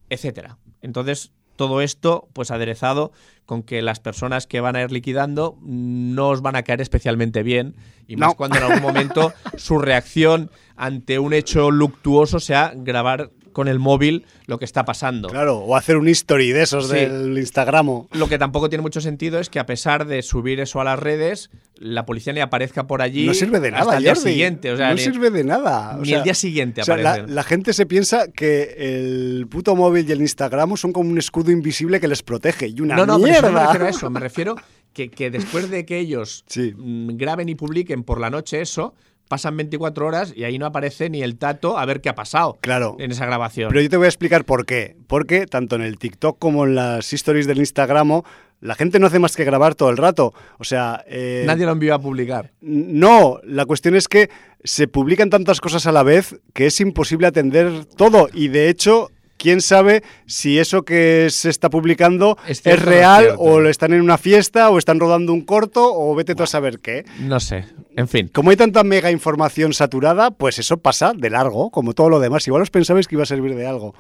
etcétera. 0.09 0.57
Entonces, 0.81 1.33
todo 1.57 1.83
esto, 1.83 2.29
pues 2.33 2.51
aderezado 2.51 3.12
con 3.44 3.62
que 3.62 3.83
las 3.83 3.98
personas 4.01 4.46
que 4.46 4.61
van 4.61 4.77
a 4.77 4.83
ir 4.83 4.92
liquidando 4.92 5.59
no 5.61 6.29
os 6.29 6.40
van 6.40 6.55
a 6.57 6.62
caer 6.62 6.81
especialmente 6.81 7.42
bien. 7.42 7.74
Y 8.07 8.16
más 8.16 8.31
No. 8.31 8.35
cuando 8.37 8.57
en 8.59 8.62
algún 8.62 8.81
momento 8.83 9.33
su 9.57 9.79
reacción 9.79 10.51
ante 10.77 11.18
un 11.18 11.35
hecho 11.35 11.70
luctuoso 11.70 12.40
sea 12.40 12.72
grabar 12.74 13.31
con 13.59 13.66
el 13.66 13.81
móvil 13.81 14.25
lo 14.47 14.57
que 14.61 14.64
está 14.64 14.85
pasando. 14.85 15.27
Claro, 15.31 15.57
o 15.59 15.75
hacer 15.75 15.96
un 15.96 16.06
history 16.09 16.52
de 16.52 16.63
esos 16.63 16.87
Sí. 16.87 16.94
del 16.94 17.37
Instagram. 17.37 18.06
Lo 18.13 18.29
que 18.29 18.38
tampoco 18.38 18.69
tiene 18.69 18.83
mucho 18.83 19.00
sentido 19.00 19.40
es 19.40 19.50
que 19.50 19.59
a 19.59 19.67
pesar 19.67 20.06
de 20.06 20.23
subir 20.23 20.61
eso 20.61 20.81
a 20.81 20.85
las 20.85 20.96
redes, 20.96 21.50
la 21.75 22.06
policía 22.06 22.33
ni 22.33 22.38
aparezca 22.38 22.87
por 22.87 23.02
allí 23.02 23.27
No 23.27 23.35
sirve 23.35 23.59
de 23.59 23.73
nada, 23.73 23.83
hasta 23.83 23.96
el 23.96 24.04
día 24.04 24.15
Jordi. 24.15 24.31
siguiente. 24.31 24.71
O 24.71 24.77
sea, 24.77 24.90
no 24.90 24.94
ni, 24.94 25.00
sirve 25.00 25.31
de 25.33 25.42
nada. 25.42 25.96
O 25.96 26.02
ni 26.02 26.09
sea, 26.11 26.19
el 26.19 26.23
día 26.25 26.35
siguiente 26.35 26.83
o 26.83 26.85
sea, 26.85 26.96
la, 27.27 27.42
gente 27.42 27.73
se 27.73 27.85
piensa 27.85 28.31
que 28.31 28.77
el 28.79 29.48
puto 29.50 29.75
móvil 29.75 30.09
y 30.09 30.13
el 30.13 30.21
Instagram 30.21 30.77
son 30.77 30.92
como 30.92 31.11
un 31.11 31.19
escudo 31.19 31.50
invisible 31.50 31.98
que 31.98 32.06
les 32.06 32.23
protege. 32.23 32.69
Y 32.69 32.81
una 32.81 32.94
no, 32.94 33.06
no, 33.06 33.19
pero 33.19 33.33
eso 33.33 33.42
no 33.42 33.48
me 33.48 33.52
mierda. 33.59 33.67
refiero 33.73 33.87
a 33.87 33.88
eso. 33.90 34.11
Me 34.11 34.21
refiero 34.21 34.54
que, 34.92 35.11
que 35.11 35.33
después 35.33 35.69
de 35.69 35.85
que 35.85 35.98
ellos 35.98 36.44
Sí. 36.46 36.75
mm, 36.77 37.17
graben 37.17 37.48
y 37.48 37.56
publiquen 37.56 38.04
por 38.04 38.21
la 38.21 38.31
noche 38.31 38.61
eso, 38.61 38.94
pasan 39.29 39.56
24 39.56 40.06
horas 40.06 40.33
y 40.35 40.44
ahí 40.44 40.58
no 40.58 40.66
aparece 40.66 41.10
ni 41.10 41.22
el 41.22 41.37
tato 41.37 41.79
a 41.79 41.85
ver 41.85 42.00
qué 42.00 42.08
ha 42.08 42.14
pasado 42.14 42.58
Claro. 42.60 42.96
en 42.98 43.10
esa 43.12 43.26
grabación. 43.26 43.68
Pero 43.68 43.81
yo 43.83 43.88
te 43.90 43.96
voy 43.96 44.06
a 44.06 44.08
explicar 44.08 44.44
por 44.44 44.66
qué. 44.66 44.96
Porque 45.06 45.46
tanto 45.46 45.76
en 45.76 45.83
el 45.83 45.98
TikTok 45.98 46.38
como 46.38 46.64
en 46.64 46.74
las 46.74 47.12
stories 47.12 47.46
del 47.46 47.58
Instagram, 47.58 48.22
la 48.60 48.74
gente 48.74 48.98
no 48.98 49.06
hace 49.06 49.18
más 49.20 49.37
que 49.37 49.44
grabar 49.44 49.74
todo 49.74 49.90
el 49.90 49.96
rato. 49.96 50.33
O 50.58 50.64
sea. 50.64 51.04
eh, 51.06 51.44
Nadie 51.46 51.64
lo 51.66 51.72
envió 51.72 51.94
a 51.94 52.00
publicar. 52.00 52.52
No, 52.60 53.38
la 53.44 53.66
cuestión 53.66 53.94
es 53.94 54.08
que 54.08 54.31
se 54.64 54.88
publican 54.88 55.31
tantas 55.31 55.60
cosas 55.60 55.87
a 55.87 55.92
la 55.92 56.02
vez 56.02 56.40
que 56.54 56.66
es 56.66 56.81
imposible 56.81 57.26
atender 57.29 57.85
todo. 57.85 58.29
Y 58.33 58.48
de 58.48 58.68
hecho, 58.68 59.10
quién 59.39 59.61
sabe 59.61 60.03
si 60.27 60.59
eso 60.59 60.85
que 60.85 61.29
se 61.31 61.49
está 61.49 61.71
publicando 61.71 62.37
Es 62.47 62.59
es, 62.59 62.63
cierto 62.63 62.81
o 62.81 62.87
no 62.87 62.93
es 62.93 62.99
real 62.99 63.35
o 63.39 63.61
lo 63.61 63.71
están 63.71 63.93
en 63.93 64.03
una 64.03 64.19
fiesta 64.19 64.69
o 64.71 64.79
están 64.79 65.01
rodando 65.01 65.33
un 65.33 65.43
corto 65.43 65.91
o 65.95 66.15
vete 66.15 66.35
tú 66.35 66.43
a 66.43 66.47
saber 66.47 66.81
qué. 66.81 67.05
No 67.21 67.41
sé. 67.41 67.65
En 67.97 68.09
fin. 68.09 68.29
Como 68.29 68.51
hay 68.51 68.57
tanta 68.57 68.85
mega 68.85 69.11
información 69.11 69.73
saturada, 69.73 70.31
pues 70.31 70.59
eso 70.59 70.79
pasa 70.79 71.13
de 71.17 71.31
largo, 71.31 71.71
como 71.71 71.95
todo 71.95 72.11
lo 72.11 72.21
demás. 72.21 72.47
Igual 72.47 72.63
os 72.63 72.71
pensabais 72.71 73.09
que 73.09 73.15
iba 73.15 73.23
a 73.23 73.27
servir 73.27 73.55
de 73.55 73.67
algo. 73.67 73.95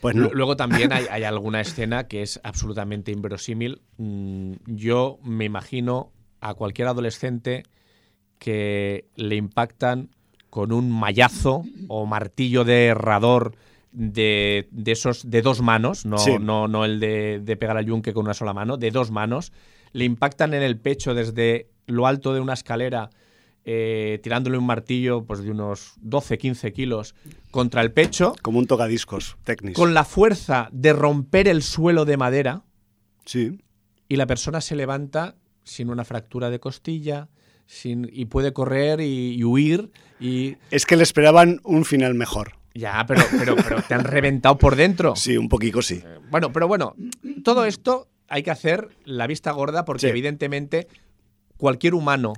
Pues 0.00 0.14
no. 0.14 0.30
Luego 0.32 0.56
también 0.56 0.92
hay, 0.92 1.06
hay 1.10 1.24
alguna 1.24 1.60
escena 1.60 2.08
que 2.08 2.22
es 2.22 2.40
absolutamente 2.42 3.12
inverosímil. 3.12 3.82
Mm, 3.98 4.52
Yo 4.66 5.18
me 5.22 5.44
imagino 5.44 6.12
a 6.40 6.54
cualquier 6.54 6.88
adolescente 6.88 7.64
que 8.38 9.06
le 9.16 9.36
impactan 9.36 10.10
con 10.50 10.70
un 10.70 10.90
mallazo 10.90 11.64
o 11.88 12.06
martillo 12.06 12.64
de 12.64 12.86
herrador 12.86 13.56
de, 13.94 14.68
de 14.70 14.92
esos 14.92 15.30
de 15.30 15.40
dos 15.40 15.62
manos, 15.62 16.04
no, 16.04 16.18
Sí. 16.18 16.32
no, 16.40 16.68
no 16.68 16.84
el 16.84 17.00
de, 17.00 17.40
de 17.42 17.56
pegar 17.56 17.76
al 17.78 17.86
yunque 17.86 18.12
con 18.12 18.24
una 18.24 18.34
sola 18.34 18.52
mano, 18.52 18.76
de 18.76 18.90
dos 18.90 19.10
manos, 19.10 19.52
le 19.92 20.04
impactan 20.04 20.52
en 20.52 20.62
el 20.62 20.76
pecho 20.78 21.14
desde 21.14 21.68
lo 21.86 22.06
alto 22.06 22.34
de 22.34 22.40
una 22.40 22.52
escalera, 22.54 23.10
eh, 23.64 24.18
tirándole 24.22 24.58
un 24.58 24.66
martillo 24.66 25.24
pues, 25.24 25.42
de 25.42 25.50
unos 25.50 25.94
12-15 26.04 26.72
kilos 26.72 27.14
contra 27.50 27.80
el 27.80 27.92
pecho, 27.92 28.34
Como 28.42 28.58
un 28.58 28.66
tocadiscos 28.66 29.36
técnico. 29.44 29.80
con 29.80 29.94
la 29.94 30.04
fuerza 30.04 30.68
de 30.72 30.92
romper 30.92 31.48
el 31.48 31.62
suelo 31.62 32.04
de 32.04 32.16
madera 32.16 32.62
Sí. 33.24 33.58
y 34.08 34.16
la 34.16 34.26
persona 34.26 34.60
se 34.60 34.76
levanta 34.76 35.36
sin 35.62 35.88
una 35.88 36.04
fractura 36.04 36.50
de 36.50 36.58
costilla 36.60 37.28
sin, 37.66 38.10
y 38.12 38.26
puede 38.26 38.52
correr 38.52 39.00
y, 39.00 39.34
y 39.36 39.44
huir 39.44 39.90
y 40.20 40.56
Es 40.70 40.84
que 40.84 40.96
le 40.96 41.02
esperaban 41.04 41.60
un 41.64 41.86
final 41.86 42.12
mejor. 42.14 42.52
Ya, 42.74 43.04
pero, 43.06 43.22
pero, 43.38 43.56
pero 43.56 43.82
te 43.82 43.94
han 43.94 44.04
reventado 44.04 44.58
por 44.58 44.76
dentro. 44.76 45.14
Sí, 45.16 45.36
un 45.36 45.48
poquito 45.48 45.80
sí. 45.82 46.02
Bueno, 46.30 46.52
pero 46.52 46.66
bueno, 46.68 46.94
todo 47.44 47.64
esto 47.64 48.08
hay 48.28 48.42
que 48.42 48.50
hacer 48.50 48.88
la 49.04 49.26
vista 49.26 49.52
gorda 49.52 49.84
porque 49.84 50.02
Sí. 50.02 50.06
evidentemente 50.08 50.88
cualquier 51.56 51.94
humano 51.94 52.32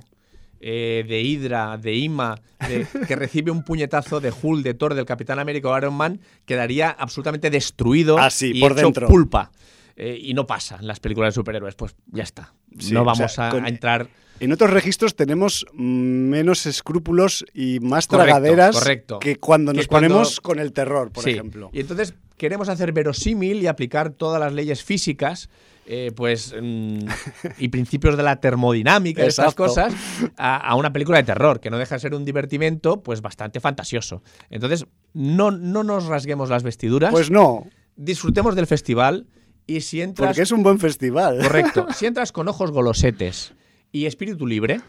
eh, 0.59 1.05
de 1.07 1.21
Hydra, 1.21 1.77
de 1.77 1.95
Ima, 1.95 2.39
de- 2.67 2.87
que 3.07 3.15
recibe 3.15 3.51
un 3.51 3.63
puñetazo 3.63 4.19
de 4.19 4.33
Hulk, 4.41 4.63
de 4.63 4.73
Thor, 4.73 4.95
del 4.95 5.05
Capitán 5.05 5.37
América 5.37 5.69
o 5.69 5.77
Iron 5.77 5.93
Man, 5.93 6.19
quedaría 6.45 6.89
absolutamente 6.89 7.49
destruido 7.51 8.17
Ah, 8.17 8.29
y 8.41 8.59
por 8.59 8.71
hecho 8.71 8.81
dentro. 8.81 9.07
pulpa. 9.07 9.51
Eh, 9.95 10.17
y 10.19 10.33
no 10.33 10.45
pasa 10.47 10.77
en 10.79 10.87
las 10.87 10.99
películas 10.99 11.33
de 11.33 11.35
superhéroes, 11.35 11.75
pues 11.75 11.95
ya 12.07 12.23
está. 12.23 12.53
Sí, 12.79 12.93
no 12.93 13.01
o 13.01 13.05
vamos 13.05 13.31
sea, 13.33 13.47
a, 13.49 13.51
con- 13.51 13.65
a 13.65 13.69
entrar. 13.69 14.07
En 14.39 14.51
otros 14.51 14.69
registros 14.71 15.15
tenemos 15.15 15.65
menos 15.73 16.65
escrúpulos 16.65 17.45
y 17.53 17.79
más 17.79 18.07
Correcto, 18.07 18.25
tragaderas 18.25 18.75
correcto. 18.77 19.19
que 19.19 19.37
cuando 19.37 19.71
Que 19.71 19.77
nos 19.77 19.87
cuando- 19.87 20.09
ponemos 20.09 20.41
con 20.41 20.59
el 20.59 20.73
terror, 20.73 21.11
por 21.11 21.23
Sí. 21.23 21.31
ejemplo. 21.31 21.69
Y 21.73 21.79
entonces 21.79 22.13
queremos 22.37 22.69
hacer 22.69 22.91
verosímil 22.91 23.61
y 23.61 23.67
aplicar 23.67 24.11
todas 24.11 24.39
las 24.39 24.53
leyes 24.53 24.83
físicas 24.83 25.49
eh, 25.89 26.11
pues 26.15 26.53
mm, 26.61 26.99
y 27.59 27.69
principios 27.69 28.17
de 28.17 28.23
la 28.23 28.41
termodinámica 28.41 29.23
y 29.23 29.27
estas 29.27 29.55
cosas 29.55 29.93
a, 30.35 30.75
una 30.75 30.91
película 30.91 31.17
de 31.17 31.23
terror 31.23 31.61
que 31.61 31.69
no 31.69 31.77
deja 31.77 31.95
de 31.95 31.99
ser 32.01 32.13
un 32.13 32.25
divertimento 32.25 33.01
pues 33.01 33.21
bastante 33.21 33.61
fantasioso. 33.61 34.21
Entonces, 34.49 34.85
no, 35.13 35.49
no 35.49 35.83
nos 35.85 36.05
rasguemos 36.07 36.49
las 36.49 36.63
vestiduras. 36.63 37.11
Pues 37.11 37.31
no. 37.31 37.65
Disfrutemos 37.95 38.53
del 38.55 38.67
festival 38.67 39.27
y 39.65 39.79
si 39.81 40.01
entras... 40.01 40.27
Porque 40.31 40.41
es 40.41 40.51
un 40.51 40.61
buen 40.61 40.77
festival. 40.77 41.39
Correcto. 41.41 41.87
Si 41.95 42.05
entras 42.05 42.33
con 42.33 42.49
ojos 42.49 42.71
golosetes 42.71 43.53
y 43.91 44.05
espíritu 44.05 44.45
libre, 44.45 44.81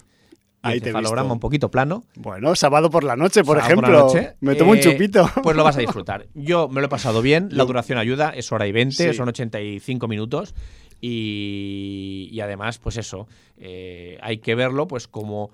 Ahí 0.62 0.80
te 0.80 0.92
valoramos 0.92 1.32
un 1.32 1.40
poquito 1.40 1.70
plano. 1.70 2.04
Bueno, 2.16 2.54
sábado 2.56 2.90
por 2.90 3.04
la 3.04 3.16
noche, 3.16 3.44
por 3.44 3.58
ejemplo. 3.58 4.12
me 4.40 4.56
tomo 4.56 4.72
un 4.72 4.78
eh, 4.78 4.80
chupito. 4.80 5.30
Pues 5.42 5.56
lo 5.56 5.64
vas 5.64 5.76
a 5.76 5.80
disfrutar. 5.80 6.26
Yo 6.34 6.68
me 6.68 6.80
lo 6.80 6.86
he 6.86 6.90
pasado 6.90 7.22
bien, 7.22 7.48
la 7.52 7.64
duración 7.64 7.98
ayuda, 7.98 8.30
es 8.30 8.50
hora 8.50 8.66
y 8.66 8.72
20, 8.72 9.14
son 9.14 9.28
85 9.28 10.08
minutos. 10.08 10.54
Y, 11.00 12.38
además, 12.42 12.78
pues 12.78 12.96
eso, 12.96 13.28
eh, 13.56 14.18
hay 14.20 14.38
que 14.38 14.56
verlo 14.56 14.88
pues 14.88 15.06
como 15.06 15.50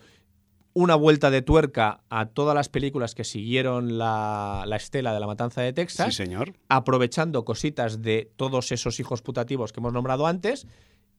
una 0.72 0.94
vuelta 0.96 1.30
de 1.30 1.42
tuerca 1.42 2.00
a 2.08 2.26
todas 2.26 2.54
las 2.54 2.68
películas 2.68 3.14
que 3.14 3.24
siguieron 3.24 3.98
la, 3.98 4.64
estela 4.74 5.12
de 5.12 5.20
la 5.20 5.26
matanza 5.26 5.60
de 5.60 5.72
Texas. 5.72 6.14
Sí, 6.14 6.24
señor. 6.24 6.54
Aprovechando 6.68 7.44
cositas 7.44 8.00
de 8.00 8.30
todos 8.36 8.72
esos 8.72 8.98
hijos 9.00 9.22
putativos 9.22 9.72
que 9.72 9.80
hemos 9.80 9.92
nombrado 9.92 10.26
antes. 10.26 10.66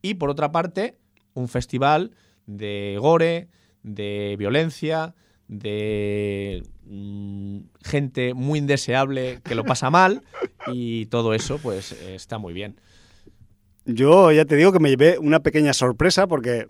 Y 0.01 0.15
por 0.15 0.29
otra 0.29 0.51
parte, 0.51 0.97
un 1.35 1.47
festival 1.47 2.11
de 2.47 2.97
gore, 2.99 3.49
de 3.83 4.35
violencia, 4.39 5.13
de 5.47 6.63
mm, 6.85 7.59
gente 7.83 8.33
muy 8.33 8.57
indeseable 8.57 9.41
que 9.43 9.53
lo 9.53 9.63
pasa 9.63 9.91
mal 9.91 10.23
y 10.67 11.05
todo 11.05 11.35
eso 11.35 11.59
pues 11.59 11.91
está 11.91 12.39
muy 12.39 12.53
bien. 12.53 12.79
Yo 13.85 14.31
ya 14.31 14.45
te 14.45 14.55
digo 14.55 14.71
que 14.71 14.79
me 14.79 14.89
llevé 14.89 15.19
una 15.19 15.41
pequeña 15.41 15.73
sorpresa 15.73 16.25
porque 16.25 16.57
eh, 16.57 16.67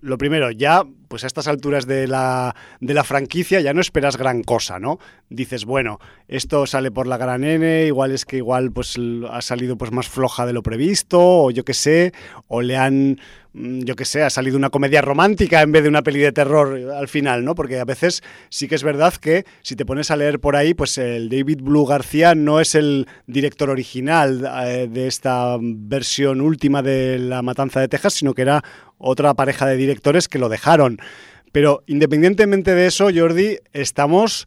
lo 0.00 0.16
primero, 0.16 0.50
ya 0.50 0.84
pues 1.08 1.24
a 1.24 1.26
estas 1.26 1.48
alturas 1.48 1.86
de 1.86 2.06
la, 2.06 2.54
de 2.80 2.94
la 2.94 3.04
franquicia 3.04 3.60
ya 3.60 3.72
no 3.72 3.80
esperas 3.80 4.16
gran 4.16 4.42
cosa, 4.42 4.78
¿no? 4.78 4.98
Dices, 5.28 5.64
bueno, 5.64 5.98
esto 6.28 6.66
sale 6.66 6.90
por 6.90 7.06
la 7.06 7.16
gran 7.16 7.44
N, 7.44 7.86
igual 7.86 8.12
es 8.12 8.24
que 8.24 8.36
igual 8.36 8.72
pues 8.72 8.96
ha 9.30 9.42
salido 9.42 9.76
pues 9.76 9.92
más 9.92 10.08
floja 10.08 10.46
de 10.46 10.52
lo 10.52 10.62
previsto, 10.62 11.20
o 11.20 11.50
yo 11.50 11.64
qué 11.64 11.74
sé, 11.74 12.12
o 12.48 12.62
le 12.62 12.76
han, 12.76 13.20
mm, 13.52 13.80
yo 13.80 13.96
qué 13.96 14.04
sé, 14.04 14.22
ha 14.22 14.30
salido 14.30 14.56
una 14.56 14.70
comedia 14.70 15.02
romántica 15.02 15.62
en 15.62 15.72
vez 15.72 15.82
de 15.82 15.88
una 15.88 16.02
peli 16.02 16.20
de 16.20 16.32
terror 16.32 16.92
al 16.92 17.08
final, 17.08 17.44
¿no? 17.44 17.54
Porque 17.54 17.78
a 17.78 17.84
veces 17.84 18.22
sí 18.48 18.68
que 18.68 18.74
es 18.74 18.82
verdad 18.82 19.14
que 19.14 19.44
si 19.62 19.76
te 19.76 19.86
pones 19.86 20.10
a 20.10 20.16
leer 20.16 20.40
por 20.40 20.56
ahí, 20.56 20.74
pues 20.74 20.98
el 20.98 21.28
David 21.28 21.60
Blue 21.62 21.86
García 21.86 22.34
no 22.34 22.60
es 22.60 22.74
el 22.74 23.06
director 23.26 23.70
original 23.70 24.48
eh, 24.64 24.88
de 24.90 25.06
esta 25.06 25.56
versión 25.60 26.40
última 26.40 26.82
de 26.82 27.18
La 27.18 27.42
Matanza 27.42 27.80
de 27.80 27.88
Texas, 27.88 28.14
sino 28.14 28.34
que 28.34 28.42
era 28.42 28.62
otra 28.98 29.34
pareja 29.34 29.66
de 29.66 29.76
directores 29.76 30.28
que 30.28 30.38
lo 30.38 30.48
dejaron. 30.48 30.95
Pero 31.52 31.82
independientemente 31.86 32.74
de 32.74 32.86
eso, 32.86 33.08
Jordi, 33.14 33.58
estamos 33.72 34.46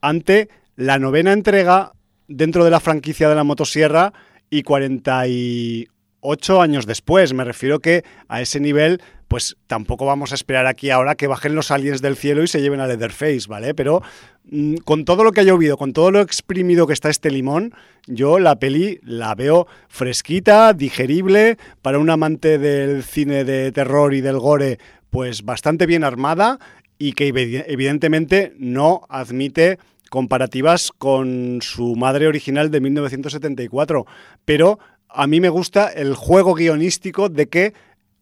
ante 0.00 0.48
la 0.76 0.98
novena 0.98 1.32
entrega 1.32 1.92
dentro 2.26 2.64
de 2.64 2.70
la 2.70 2.80
franquicia 2.80 3.28
de 3.28 3.34
la 3.34 3.44
motosierra 3.44 4.12
y 4.50 4.62
48 4.62 6.60
años 6.60 6.86
después. 6.86 7.32
Me 7.32 7.44
refiero 7.44 7.80
que 7.80 8.04
a 8.28 8.40
ese 8.40 8.60
nivel 8.60 9.00
pues 9.28 9.56
tampoco 9.66 10.06
vamos 10.06 10.32
a 10.32 10.34
esperar 10.34 10.66
aquí 10.66 10.90
ahora 10.90 11.14
que 11.14 11.26
bajen 11.26 11.54
los 11.54 11.70
aliens 11.70 12.00
del 12.00 12.16
cielo 12.16 12.42
y 12.42 12.48
se 12.48 12.62
lleven 12.62 12.80
a 12.80 12.86
Leatherface, 12.86 13.46
¿vale? 13.46 13.74
Pero 13.74 14.02
mm, 14.50 14.76
con 14.76 15.04
todo 15.04 15.22
lo 15.22 15.32
que 15.32 15.40
ha 15.40 15.44
llovido, 15.44 15.76
con 15.76 15.92
todo 15.92 16.10
lo 16.10 16.22
exprimido 16.22 16.86
que 16.86 16.94
está 16.94 17.10
este 17.10 17.30
limón, 17.30 17.74
yo 18.06 18.38
la 18.38 18.58
peli 18.58 18.98
la 19.02 19.34
veo 19.34 19.66
fresquita, 19.88 20.72
digerible, 20.72 21.58
para 21.82 21.98
un 21.98 22.08
amante 22.08 22.56
del 22.56 23.02
cine 23.02 23.44
de 23.44 23.70
terror 23.70 24.14
y 24.14 24.22
del 24.22 24.38
gore, 24.38 24.78
pues 25.10 25.44
bastante 25.44 25.86
bien 25.86 26.04
armada 26.04 26.58
y 26.98 27.12
que 27.12 27.28
evidentemente 27.28 28.54
no 28.58 29.02
admite 29.08 29.78
comparativas 30.10 30.90
con 30.96 31.60
su 31.62 31.94
madre 31.96 32.26
original 32.26 32.70
de 32.70 32.80
1974, 32.80 34.06
pero 34.44 34.78
a 35.08 35.26
mí 35.26 35.40
me 35.40 35.48
gusta 35.48 35.88
el 35.88 36.14
juego 36.14 36.54
guionístico 36.54 37.28
de 37.28 37.48
que 37.48 37.72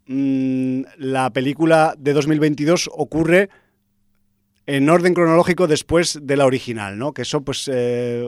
Mm, 0.08 0.82
la 0.98 1.30
película 1.30 1.94
de 1.98 2.12
2022 2.12 2.88
ocurre 2.92 3.50
en 4.66 4.88
orden 4.88 5.14
cronológico 5.14 5.66
después 5.66 6.20
de 6.22 6.36
la 6.36 6.46
original, 6.46 6.96
¿no? 6.96 7.12
Que 7.12 7.22
eso, 7.22 7.40
pues, 7.40 7.68
eh, 7.72 8.24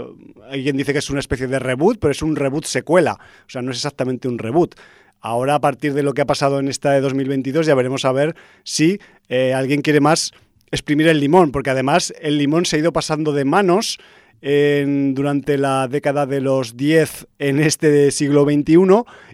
alguien 0.51 0.77
dice 0.77 0.93
que 0.93 0.99
es 0.99 1.11
una 1.11 1.21
especie 1.21 1.47
de 1.47 1.59
reboot, 1.59 1.99
pero 2.01 2.11
es 2.11 2.23
un 2.23 2.37
reboot 2.37 2.65
secuela, 2.65 3.15
o 3.15 3.51
sea, 3.51 3.63
no 3.63 3.71
es 3.71 3.79
exactamente 3.79 4.29
un 4.29 4.39
reboot. 4.39 4.75
Ahora, 5.21 5.57
a 5.57 5.61
partir 5.61 5.95
de 5.95 6.03
lo 6.03 6.15
que 6.15 6.23
ha 6.23 6.27
pasado 6.27 6.61
en 6.61 6.69
esta 6.69 6.93
de 6.93 7.01
2022, 7.01 7.67
ya 7.67 7.75
veremos 7.75 8.05
a 8.05 8.13
ver 8.13 8.37
si 8.65 9.01
eh, 9.29 9.53
alguien 9.55 9.83
quiere 9.83 10.01
más 10.01 10.33
exprimir 10.71 11.09
el 11.09 11.21
limón, 11.21 11.51
porque 11.51 11.71
además 11.71 12.13
el 12.21 12.39
limón 12.39 12.67
se 12.67 12.77
ha 12.77 12.79
ido 12.79 12.93
pasando 12.93 13.33
de 13.33 13.45
manos 13.45 13.99
durante 14.41 15.59
la 15.59 15.89
década 15.89 16.25
de 16.25 16.41
los 16.41 16.77
10 16.77 17.27
en 17.39 17.59
este 17.59 18.11
siglo 18.13 18.45
XXI 18.45 18.77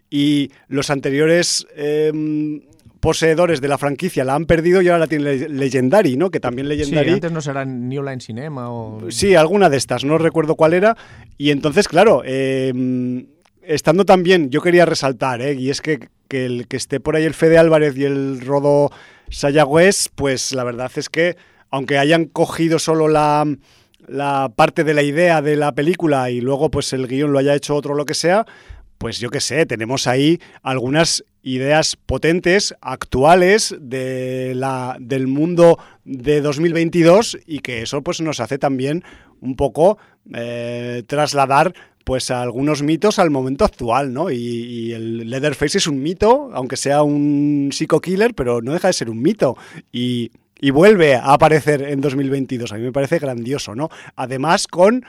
y 0.09 0.51
los 0.68 0.89
anteriores 0.89 1.66
em, 1.76 2.62
poseedores 3.01 3.61
de 3.61 3.68
la 3.68 3.76
franquicia 3.76 4.24
la 4.24 4.35
han 4.35 4.47
perdido 4.47 4.80
y 4.80 4.89
ahora 4.89 5.01
la 5.01 5.07
tiene 5.07 5.49
Legendary, 5.49 6.16
¿no? 6.16 6.30
Que 6.30 6.41
también 6.41 6.68
Legendary... 6.68 7.09
Sí, 7.09 7.14
antes 7.14 7.32
no 7.32 7.43
será 7.43 7.66
New 7.66 8.03
Line 8.03 8.20
Cinema 8.20 8.70
o... 8.70 9.11
Sí, 9.11 9.35
alguna 9.35 9.68
de 9.68 9.76
estas, 9.76 10.05
no 10.05 10.16
recuerdo 10.16 10.55
cuál 10.55 10.72
era. 10.72 10.97
Y 11.37 11.51
entonces, 11.51 11.87
claro, 11.87 12.22
em, 12.24 13.26
estando 13.66 14.04
también, 14.04 14.50
yo 14.50 14.60
quería 14.60 14.86
resaltar, 14.86 15.40
¿eh? 15.42 15.54
y 15.54 15.70
es 15.70 15.80
que, 15.80 16.08
que, 16.28 16.46
el 16.46 16.68
que 16.68 16.76
esté 16.76 17.00
por 17.00 17.16
ahí 17.16 17.24
el 17.24 17.34
Fede 17.34 17.58
Álvarez 17.58 17.96
y 17.96 18.04
el 18.04 18.40
Rodo 18.40 18.90
Sayagüez, 19.30 20.08
pues 20.14 20.52
la 20.52 20.64
verdad 20.64 20.90
es 20.96 21.08
que, 21.08 21.36
aunque 21.70 21.98
hayan 21.98 22.26
cogido 22.26 22.78
solo 22.78 23.08
la 23.08 23.46
la 24.06 24.52
parte 24.54 24.84
de 24.84 24.94
la 24.94 25.02
idea 25.02 25.42
de 25.42 25.56
la 25.56 25.72
película 25.72 26.30
y 26.30 26.40
luego 26.40 26.70
pues 26.70 26.92
el 26.92 27.06
guion 27.06 27.32
lo 27.32 27.38
haya 27.38 27.54
hecho 27.54 27.74
otro 27.74 27.94
lo 27.94 28.04
que 28.04 28.14
sea, 28.14 28.46
pues 28.98 29.18
yo 29.18 29.30
qué 29.30 29.40
sé, 29.40 29.66
tenemos 29.66 30.06
ahí 30.06 30.40
algunas 30.62 31.24
ideas 31.42 31.96
potentes, 31.96 32.74
actuales 32.80 33.76
de 33.78 34.54
la, 34.54 34.96
del 34.98 35.26
mundo 35.26 35.78
de 36.04 36.40
2022 36.40 37.38
y 37.46 37.58
que 37.58 37.82
eso 37.82 38.02
pues 38.02 38.20
nos 38.20 38.40
hace 38.40 38.58
también 38.58 39.04
un 39.40 39.56
poco 39.56 39.98
eh, 40.34 41.02
trasladar 41.06 41.74
pues 42.05 42.30
algunos 42.30 42.82
mitos 42.82 43.18
al 43.18 43.30
momento 43.30 43.64
actual, 43.64 44.12
¿no? 44.12 44.30
Y, 44.30 44.36
y, 44.36 44.92
el 44.92 45.30
Leatherface 45.30 45.78
es 45.78 45.86
un 45.86 46.02
mito, 46.02 46.50
aunque 46.52 46.76
sea 46.76 47.02
un 47.02 47.70
psico 47.72 48.00
killer, 48.00 48.34
pero 48.34 48.62
no 48.62 48.72
deja 48.72 48.88
de 48.88 48.94
ser 48.94 49.11
un 49.11 49.20
mito. 49.22 49.57
Y 49.90 50.30
y 50.61 50.70
vuelve 50.70 51.14
a 51.14 51.34
aparecer 51.34 51.82
en 51.82 52.00
2022. 52.00 52.72
A 52.72 52.76
mí 52.76 52.82
me 52.84 52.92
parece 52.92 53.18
grandioso, 53.18 53.74
¿no? 53.74 53.90
Además, 54.16 54.66
con 54.66 55.05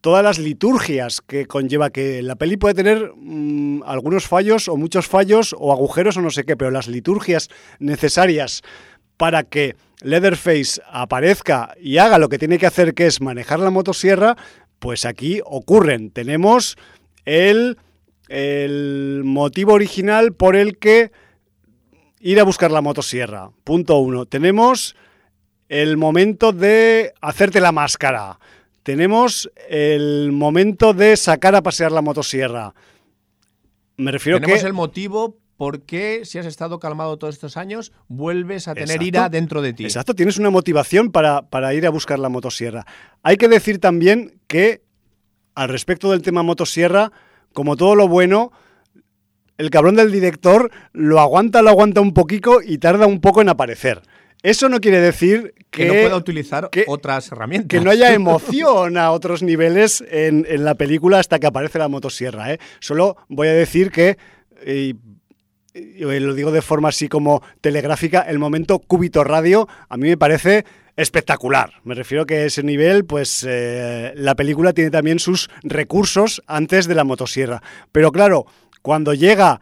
todas 0.00 0.24
las 0.24 0.38
liturgias 0.38 1.20
que 1.20 1.46
conlleva 1.46 1.90
que 1.90 2.22
la 2.22 2.36
peli 2.36 2.56
puede 2.56 2.74
tener 2.74 3.12
mm, 3.14 3.82
algunos 3.84 4.26
fallos 4.26 4.68
o 4.68 4.76
muchos 4.76 5.06
fallos 5.06 5.54
o 5.58 5.72
agujeros 5.72 6.16
o 6.16 6.22
no 6.22 6.30
sé 6.30 6.44
qué, 6.44 6.56
pero 6.56 6.70
las 6.70 6.88
liturgias 6.88 7.50
necesarias 7.78 8.62
para 9.16 9.44
que 9.44 9.76
Leatherface 10.02 10.80
aparezca 10.90 11.74
y 11.80 11.98
haga 11.98 12.18
lo 12.18 12.28
que 12.28 12.38
tiene 12.38 12.58
que 12.58 12.66
hacer, 12.66 12.94
que 12.94 13.06
es 13.06 13.20
manejar 13.20 13.60
la 13.60 13.70
motosierra, 13.70 14.36
pues 14.80 15.04
aquí 15.04 15.40
ocurren. 15.44 16.10
Tenemos 16.10 16.76
el, 17.24 17.78
el 18.28 19.22
motivo 19.24 19.74
original 19.74 20.32
por 20.32 20.56
el 20.56 20.78
que 20.78 21.12
ir 22.18 22.40
a 22.40 22.44
buscar 22.44 22.72
la 22.72 22.80
motosierra. 22.80 23.50
Punto 23.62 23.98
uno. 23.98 24.26
Tenemos 24.26 24.96
el 25.68 25.96
momento 25.96 26.52
de 26.52 27.12
hacerte 27.20 27.60
la 27.60 27.70
máscara. 27.70 28.40
Tenemos 28.82 29.50
el 29.68 30.32
momento 30.32 30.94
de 30.94 31.16
sacar 31.16 31.54
a 31.54 31.62
pasear 31.62 31.92
la 31.92 32.02
motosierra. 32.02 32.74
Me 33.96 34.10
refiero 34.10 34.40
Tenemos 34.40 34.64
el 34.64 34.72
motivo 34.72 35.36
por 35.58 35.82
qué, 35.82 36.22
si 36.24 36.38
has 36.38 36.46
estado 36.46 36.78
calmado 36.80 37.18
todos 37.18 37.34
estos 37.34 37.58
años, 37.58 37.92
vuelves 38.08 38.66
a 38.66 38.74
tener 38.74 39.02
ira 39.02 39.28
dentro 39.28 39.60
de 39.60 39.74
ti. 39.74 39.84
Exacto, 39.84 40.14
tienes 40.14 40.38
una 40.38 40.48
motivación 40.48 41.12
para, 41.12 41.50
para 41.50 41.74
ir 41.74 41.86
a 41.86 41.90
buscar 41.90 42.18
la 42.18 42.30
motosierra. 42.30 42.86
Hay 43.22 43.36
que 43.36 43.46
decir 43.46 43.78
también 43.78 44.39
que, 44.50 44.82
al 45.54 45.68
respecto 45.68 46.10
del 46.10 46.22
tema 46.22 46.42
motosierra, 46.42 47.12
como 47.52 47.76
todo 47.76 47.94
lo 47.94 48.08
bueno, 48.08 48.50
el 49.58 49.70
cabrón 49.70 49.94
del 49.94 50.10
director 50.10 50.72
lo 50.92 51.20
aguanta, 51.20 51.62
lo 51.62 51.70
aguanta 51.70 52.00
un 52.00 52.12
poquito 52.12 52.60
y 52.60 52.78
tarda 52.78 53.06
un 53.06 53.20
poco 53.20 53.42
en 53.42 53.48
aparecer. 53.48 54.02
Eso 54.42 54.68
no 54.68 54.80
quiere 54.80 55.00
decir 55.00 55.54
que, 55.70 55.86
no 55.86 55.92
pueda 55.92 56.16
utilizar 56.16 56.68
otras 56.88 57.30
herramientas. 57.30 57.68
Que 57.68 57.84
no 57.84 57.92
haya 57.92 58.12
emoción 58.12 58.98
a 58.98 59.12
otros 59.12 59.44
niveles 59.44 60.02
en, 60.10 60.44
la 60.64 60.74
película 60.74 61.20
hasta 61.20 61.38
que 61.38 61.46
aparece 61.46 61.78
la 61.78 61.86
motosierra. 61.86 62.52
¿eh? 62.52 62.58
Solo 62.80 63.18
voy 63.28 63.46
a 63.46 63.52
decir 63.52 63.92
que, 63.92 64.18
y, 64.66 64.96
lo 65.74 66.34
digo 66.34 66.50
de 66.50 66.62
forma 66.62 66.88
así 66.88 67.08
como 67.08 67.40
telegráfica, 67.60 68.22
el 68.22 68.40
momento 68.40 68.80
cúbito 68.80 69.22
radio 69.22 69.68
a 69.88 69.96
mí 69.96 70.08
me 70.08 70.16
parece 70.16 70.64
espectacular. 71.00 71.72
Me 71.84 71.94
refiero 71.94 72.26
que 72.26 72.46
ese 72.46 72.62
nivel, 72.62 73.04
pues 73.04 73.44
eh, 73.48 74.12
la 74.16 74.34
película 74.34 74.72
tiene 74.72 74.90
también 74.90 75.18
sus 75.18 75.50
recursos 75.62 76.42
antes 76.46 76.86
de 76.86 76.94
la 76.94 77.04
motosierra. 77.04 77.62
Pero 77.92 78.12
claro, 78.12 78.46
cuando 78.82 79.14
llega 79.14 79.60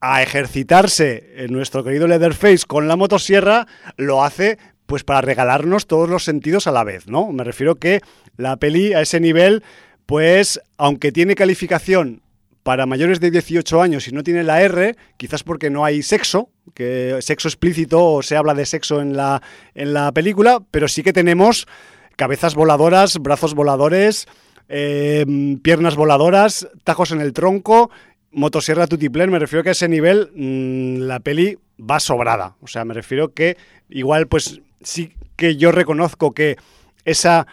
a 0.00 0.22
ejercitarse 0.22 1.44
en 1.44 1.52
nuestro 1.52 1.84
querido 1.84 2.06
Leatherface 2.06 2.64
con 2.66 2.88
la 2.88 2.96
motosierra, 2.96 3.66
lo 3.96 4.24
hace 4.24 4.58
pues 4.86 5.04
para 5.04 5.20
regalarnos 5.20 5.86
todos 5.86 6.08
los 6.08 6.24
sentidos 6.24 6.66
a 6.66 6.72
la 6.72 6.82
vez, 6.82 7.06
¿no? 7.06 7.30
Me 7.30 7.44
refiero 7.44 7.76
que 7.76 8.00
la 8.36 8.56
peli 8.56 8.92
a 8.92 9.02
ese 9.02 9.20
nivel, 9.20 9.62
pues 10.06 10.60
aunque 10.78 11.12
tiene 11.12 11.36
calificación 11.36 12.22
para 12.70 12.86
mayores 12.86 13.18
de 13.18 13.32
18 13.32 13.82
años 13.82 14.06
y 14.06 14.12
no 14.12 14.22
tiene 14.22 14.44
la 14.44 14.62
R, 14.62 14.94
quizás 15.16 15.42
porque 15.42 15.70
no 15.70 15.84
hay 15.84 16.04
sexo, 16.04 16.50
que 16.72 17.18
sexo 17.20 17.48
explícito 17.48 18.04
o 18.04 18.22
se 18.22 18.36
habla 18.36 18.54
de 18.54 18.64
sexo 18.64 19.00
en 19.00 19.16
la, 19.16 19.42
en 19.74 19.92
la 19.92 20.12
película, 20.12 20.62
pero 20.70 20.86
sí 20.86 21.02
que 21.02 21.12
tenemos 21.12 21.66
cabezas 22.14 22.54
voladoras, 22.54 23.18
brazos 23.18 23.54
voladores, 23.54 24.28
eh, 24.68 25.26
piernas 25.64 25.96
voladoras, 25.96 26.68
tajos 26.84 27.10
en 27.10 27.20
el 27.20 27.32
tronco, 27.32 27.90
motosierra 28.30 28.86
tutiplén, 28.86 29.32
me 29.32 29.40
refiero 29.40 29.64
que 29.64 29.70
a 29.70 29.72
ese 29.72 29.88
nivel 29.88 30.30
mm, 30.36 31.08
la 31.08 31.18
peli 31.18 31.58
va 31.76 31.98
sobrada. 31.98 32.54
O 32.60 32.68
sea, 32.68 32.84
me 32.84 32.94
refiero 32.94 33.34
que 33.34 33.56
igual 33.88 34.28
pues 34.28 34.60
sí 34.80 35.12
que 35.34 35.56
yo 35.56 35.72
reconozco 35.72 36.34
que 36.34 36.56
esa 37.04 37.48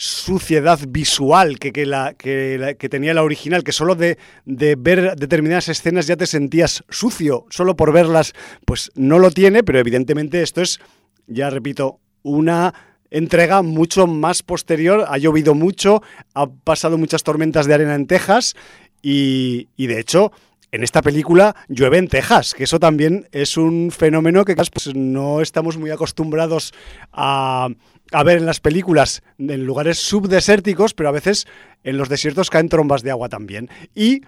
suciedad 0.00 0.78
visual 0.88 1.58
que, 1.58 1.72
que, 1.72 1.84
la, 1.84 2.14
que, 2.14 2.88
tenía 2.88 3.14
la 3.14 3.24
original, 3.24 3.64
que 3.64 3.72
solo 3.72 3.96
de, 3.96 4.16
de, 4.44 4.76
ver 4.76 5.16
determinadas 5.16 5.68
escenas 5.68 6.06
ya 6.06 6.16
te 6.16 6.26
sentías 6.26 6.84
sucio, 6.88 7.46
solo 7.50 7.74
por 7.74 7.92
verlas, 7.92 8.32
pues 8.64 8.92
no 8.94 9.18
lo 9.18 9.32
tiene, 9.32 9.64
pero 9.64 9.80
evidentemente 9.80 10.40
esto 10.42 10.62
es, 10.62 10.78
ya 11.26 11.50
repito, 11.50 11.98
una 12.22 12.74
entrega 13.10 13.62
mucho 13.62 14.06
más 14.06 14.44
posterior, 14.44 15.04
ha 15.08 15.18
llovido 15.18 15.56
mucho, 15.56 16.00
ha 16.32 16.46
pasado 16.46 16.96
muchas 16.96 17.24
tormentas 17.24 17.66
de 17.66 17.74
arena 17.74 17.96
en 17.96 18.06
Texas 18.06 18.54
y, 19.02 19.66
y 19.76 19.88
de 19.88 19.98
hecho 19.98 20.30
en 20.70 20.84
esta 20.84 21.02
película 21.02 21.56
llueve 21.68 21.98
en 21.98 22.08
Texas, 22.08 22.54
que 22.54 22.64
eso 22.64 22.78
también 22.78 23.26
es 23.32 23.56
un 23.56 23.90
fenómeno 23.90 24.44
que 24.44 24.54
pues, 24.54 24.94
no 24.94 25.40
estamos 25.40 25.76
muy 25.76 25.90
acostumbrados 25.90 26.72
a, 27.10 27.68
a, 28.12 28.22
ver 28.22 28.38
en 28.38 28.46
las 28.46 28.60
películas 28.60 29.22
en 29.38 29.64
lugares 29.64 29.98
subdesérticos, 29.98 30.94
pero 30.94 31.08
a 31.08 31.12
veces 31.12 31.46
en 31.84 31.96
los 31.96 32.08
desiertos 32.08 32.50
caen 32.50 32.68
trombas 32.68 33.02
de 33.02 33.10
agua 33.10 33.28
también. 33.28 33.68
Y 33.94 34.22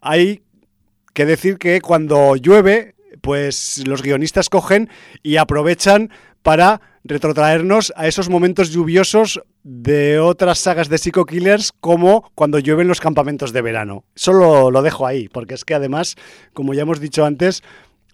hay 0.00 0.42
que 1.14 1.26
decir 1.26 1.58
que 1.58 1.80
cuando 1.80 2.36
llueve, 2.36 2.94
pues 3.20 3.86
los 3.86 4.02
guionistas 4.02 4.48
cogen 4.48 4.88
y 5.22 5.36
aprovechan 5.36 6.10
para 6.42 6.80
retrotraernos 7.04 7.92
a 7.96 8.06
esos 8.06 8.28
momentos 8.28 8.70
lluviosos 8.70 9.40
de 9.62 10.18
otras 10.18 10.58
sagas 10.58 10.88
de 10.88 10.98
Psycho 10.98 11.24
Killers 11.24 11.72
como 11.80 12.30
cuando 12.34 12.58
llueven 12.58 12.88
los 12.88 13.00
campamentos 13.00 13.52
de 13.52 13.62
verano. 13.62 14.04
Solo 14.14 14.70
lo 14.70 14.82
dejo 14.82 15.06
ahí, 15.06 15.28
porque 15.28 15.54
es 15.54 15.64
que 15.64 15.74
además, 15.74 16.16
como 16.52 16.74
ya 16.74 16.82
hemos 16.82 17.00
dicho 17.00 17.24
antes, 17.24 17.62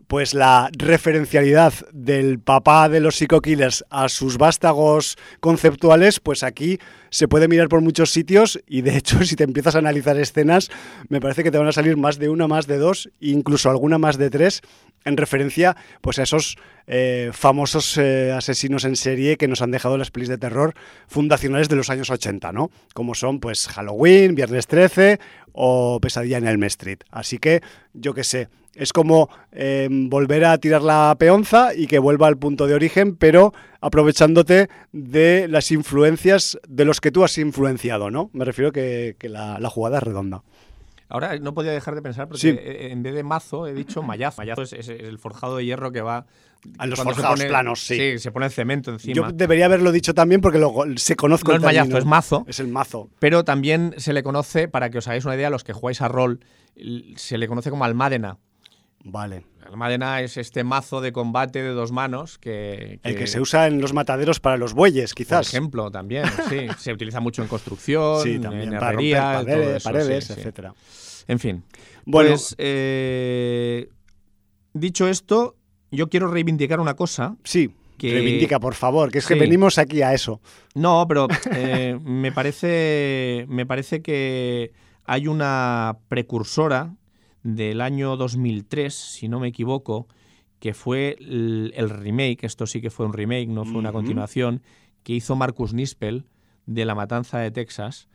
pues 0.07 0.35
la 0.35 0.71
referencialidad 0.77 1.73
del 1.93 2.39
papá 2.39 2.89
de 2.89 3.01
los 3.01 3.17
Psycho 3.17 3.41
Killers 3.41 3.85
a 3.91 4.09
sus 4.09 4.39
vástagos 4.39 5.17
conceptuales, 5.41 6.21
pues 6.21 6.43
aquí 6.43 6.79
se 7.11 7.29
puede 7.29 7.49
mirar 7.49 7.69
por 7.69 7.81
muchos 7.81 8.11
sitios 8.11 8.61
y 8.67 8.83
de 8.83 8.97
hecho 8.97 9.25
si 9.25 9.37
te 9.37 9.45
empiezas 9.45 9.77
a 9.77 9.79
analizar 9.79 10.19
escenas, 10.19 10.71
me 11.09 11.21
parece 11.21 11.43
que 11.43 11.51
te 11.51 11.59
van 11.59 11.69
a 11.69 11.73
salir 11.73 11.97
más 11.97 12.19
de 12.19 12.29
una, 12.29 12.49
más 12.49 12.67
de 12.67 12.79
dos, 12.79 13.11
incluso 13.21 13.71
alguna 13.71 13.99
más 13.99 14.19
de 14.19 14.31
tres, 14.31 14.63
en 15.05 15.17
referencia 15.17 15.77
pues 16.01 16.19
a 16.19 16.23
esos 16.23 16.57
eh, 16.87 17.31
famosos 17.33 17.97
eh, 17.99 18.33
asesinos 18.33 18.85
en 18.85 18.97
serie 18.97 19.37
que 19.37 19.49
nos 19.49 19.63
han 19.63 19.71
dejado 19.71 19.97
las 19.97 20.11
pelis 20.11 20.29
de 20.29 20.39
terror 20.39 20.75
fundacionales 21.07 21.69
de 21.69 21.77
los 21.77 21.91
años 21.91 22.11
80, 22.11 22.53
¿no? 22.53 22.71
Como 22.95 23.15
son 23.15 23.41
pues 23.41 23.69
Halloween, 23.69 24.35
Viernes 24.35 24.67
13 24.67 25.19
o 25.55 25.99
Pesadilla 26.01 26.37
en 26.37 26.47
Elm 26.47 26.65
Street. 26.65 26.99
Así 27.11 27.39
que, 27.39 27.63
yo 27.95 28.13
qué 28.13 28.25
sé, 28.25 28.49
es 28.75 28.93
como 28.93 29.31
eh, 29.53 29.89
volver 29.91 30.45
a 30.45 30.59
tirar 30.59 30.83
la 30.83 31.17
peonza 31.19 31.75
y 31.75 31.87
que 31.87 31.99
vuelva 31.99 32.27
al 32.27 32.37
punto 32.37 32.67
de 32.67 32.75
origen, 32.75 33.17
pero 33.17 33.55
aprovechándote 33.81 34.69
de 34.93 35.47
las 35.49 35.71
influencias 35.71 36.59
de 36.69 36.85
los 36.85 37.01
que 37.01 37.13
tú 37.13 37.25
has 37.25 37.39
influenciado, 37.39 38.11
¿no? 38.11 38.31
Me 38.33 38.45
refiero 38.45 38.73
que, 38.73 39.17
que 39.19 39.29
la, 39.29 39.59
la 39.61 39.71
jugada 39.71 39.99
es 39.99 40.03
redonda. 40.03 40.43
Ahora 41.15 41.39
no 41.39 41.55
podía 41.55 41.71
dejar 41.71 41.95
de 41.95 42.03
pensar 42.03 42.27
porque 42.27 42.41
sí. 42.41 42.59
en 42.59 43.05
vez 43.05 43.15
de 43.15 43.23
mazo 43.23 43.69
he 43.69 43.73
dicho 43.73 44.03
mayazo. 44.03 44.43
Mayazo 44.43 44.62
es, 44.62 44.73
es, 44.73 44.89
el 44.89 45.17
forjado 45.21 45.59
de 45.59 45.65
hierro 45.65 45.93
que 45.93 46.01
va 46.01 46.27
a 46.77 46.87
los 46.89 47.01
forjados 47.01 47.39
pone, 47.39 47.49
planos, 47.49 47.85
sí. 47.85 47.95
Sí, 47.95 48.19
se 48.19 48.33
pone 48.33 48.51
cemento 48.51 48.91
encima. 48.91 49.15
Yo 49.15 49.33
debería 49.33 49.67
haberlo 49.67 49.93
dicho 49.93 50.12
también 50.12 50.41
porque 50.41 50.59
lo, 50.59 50.75
se 50.97 51.15
conozco 51.15 51.53
no 51.53 51.59
es 51.59 51.62
mayazo, 51.62 51.99
es 51.99 52.05
mazo. 52.05 52.45
Es 52.49 52.59
el 52.59 52.67
mazo. 52.67 53.11
Pero 53.21 53.45
también 53.45 53.95
se 53.97 54.12
le 54.12 54.25
conoce, 54.25 54.67
para 54.67 54.91
que 54.91 54.99
os 54.99 55.07
hagáis 55.07 55.25
una 55.25 55.37
idea, 55.37 55.51
los 55.51 55.62
que 55.62 55.73
jugáis 55.73 56.03
a 56.03 56.09
rol, 56.09 56.41
se 57.15 57.39
le 57.39 57.47
conoce 57.47 57.71
como 57.71 57.85
almádena. 57.85 58.39
Vale. 59.05 59.45
Almádena 59.67 60.23
es 60.23 60.39
este 60.39 60.65
mazo 60.65 61.03
de 61.03 61.13
combate 61.13 61.63
de 61.63 61.71
dos 61.71 61.93
manos 61.93 62.39
que, 62.39 63.01
que, 63.03 63.11
El 63.11 63.17
que 63.17 63.27
se 63.27 63.39
usa 63.39 63.67
en 63.67 63.81
los 63.81 63.93
mataderos 63.93 64.41
para 64.41 64.57
los 64.57 64.73
bueyes, 64.73 65.15
quizás. 65.15 65.47
Por 65.47 65.57
ejemplo, 65.57 65.91
también, 65.91 66.25
sí. 66.49 66.67
se 66.79 66.93
utiliza 66.93 67.21
mucho 67.21 67.43
en 67.43 67.49
construcción, 67.49 68.23
sí, 68.23 68.39
también, 68.39 68.73
en 68.73 68.79
para 68.79 68.93
herrería, 68.93 69.23
paredes, 69.45 69.77
eso, 69.77 69.85
paredes 69.85 70.25
sí, 70.25 70.33
etcétera. 70.33 70.75
En 71.29 71.39
fin. 71.39 71.65
Bueno, 72.07 72.31
pues, 72.31 72.55
eh, 72.59 73.89
dicho 74.73 75.07
esto, 75.07 75.57
yo 75.91 76.09
quiero 76.09 76.29
reivindicar 76.29 76.81
una 76.81 76.95
cosa. 76.95 77.37
Sí, 77.45 77.75
que... 77.99 78.11
reivindica, 78.11 78.59
por 78.59 78.75
favor, 78.75 79.11
que 79.11 79.19
es 79.19 79.27
que 79.27 79.35
venimos 79.35 79.77
aquí 79.77 80.01
a 80.01 80.15
eso. 80.15 80.41
No, 80.75 81.05
pero 81.07 81.29
eh, 81.53 81.99
me, 82.03 82.33
parece, 82.33 83.45
me 83.49 83.67
parece 83.67 84.01
que 84.01 84.73
hay 85.05 85.27
una 85.27 85.99
precursora 86.09 86.95
del 87.45 87.80
año 87.80 88.16
2003, 88.16 88.92
si 88.92 89.28
no 89.28 89.38
me 89.38 89.49
equivoco, 89.49 90.09
que 90.59 90.74
fue 90.74 91.16
el, 91.20 91.72
el 91.76 91.90
remake, 91.90 92.42
esto 92.42 92.66
sí 92.66 92.80
que 92.80 92.90
fue 92.90 93.07
un 93.07 93.12
remake, 93.12 93.49
no 93.49 93.64
fue 93.64 93.76
una 93.76 93.90
uh 93.90 93.92
-huh. 93.92 93.97
continuación, 93.97 94.62
que 95.05 95.12
hizo 95.12 95.36
Marcus 95.36 95.74
Nispel 95.74 96.24
de 96.66 96.84
La 96.86 96.95
Matanza 96.95 97.38
de 97.38 97.51
Texas, 97.51 98.09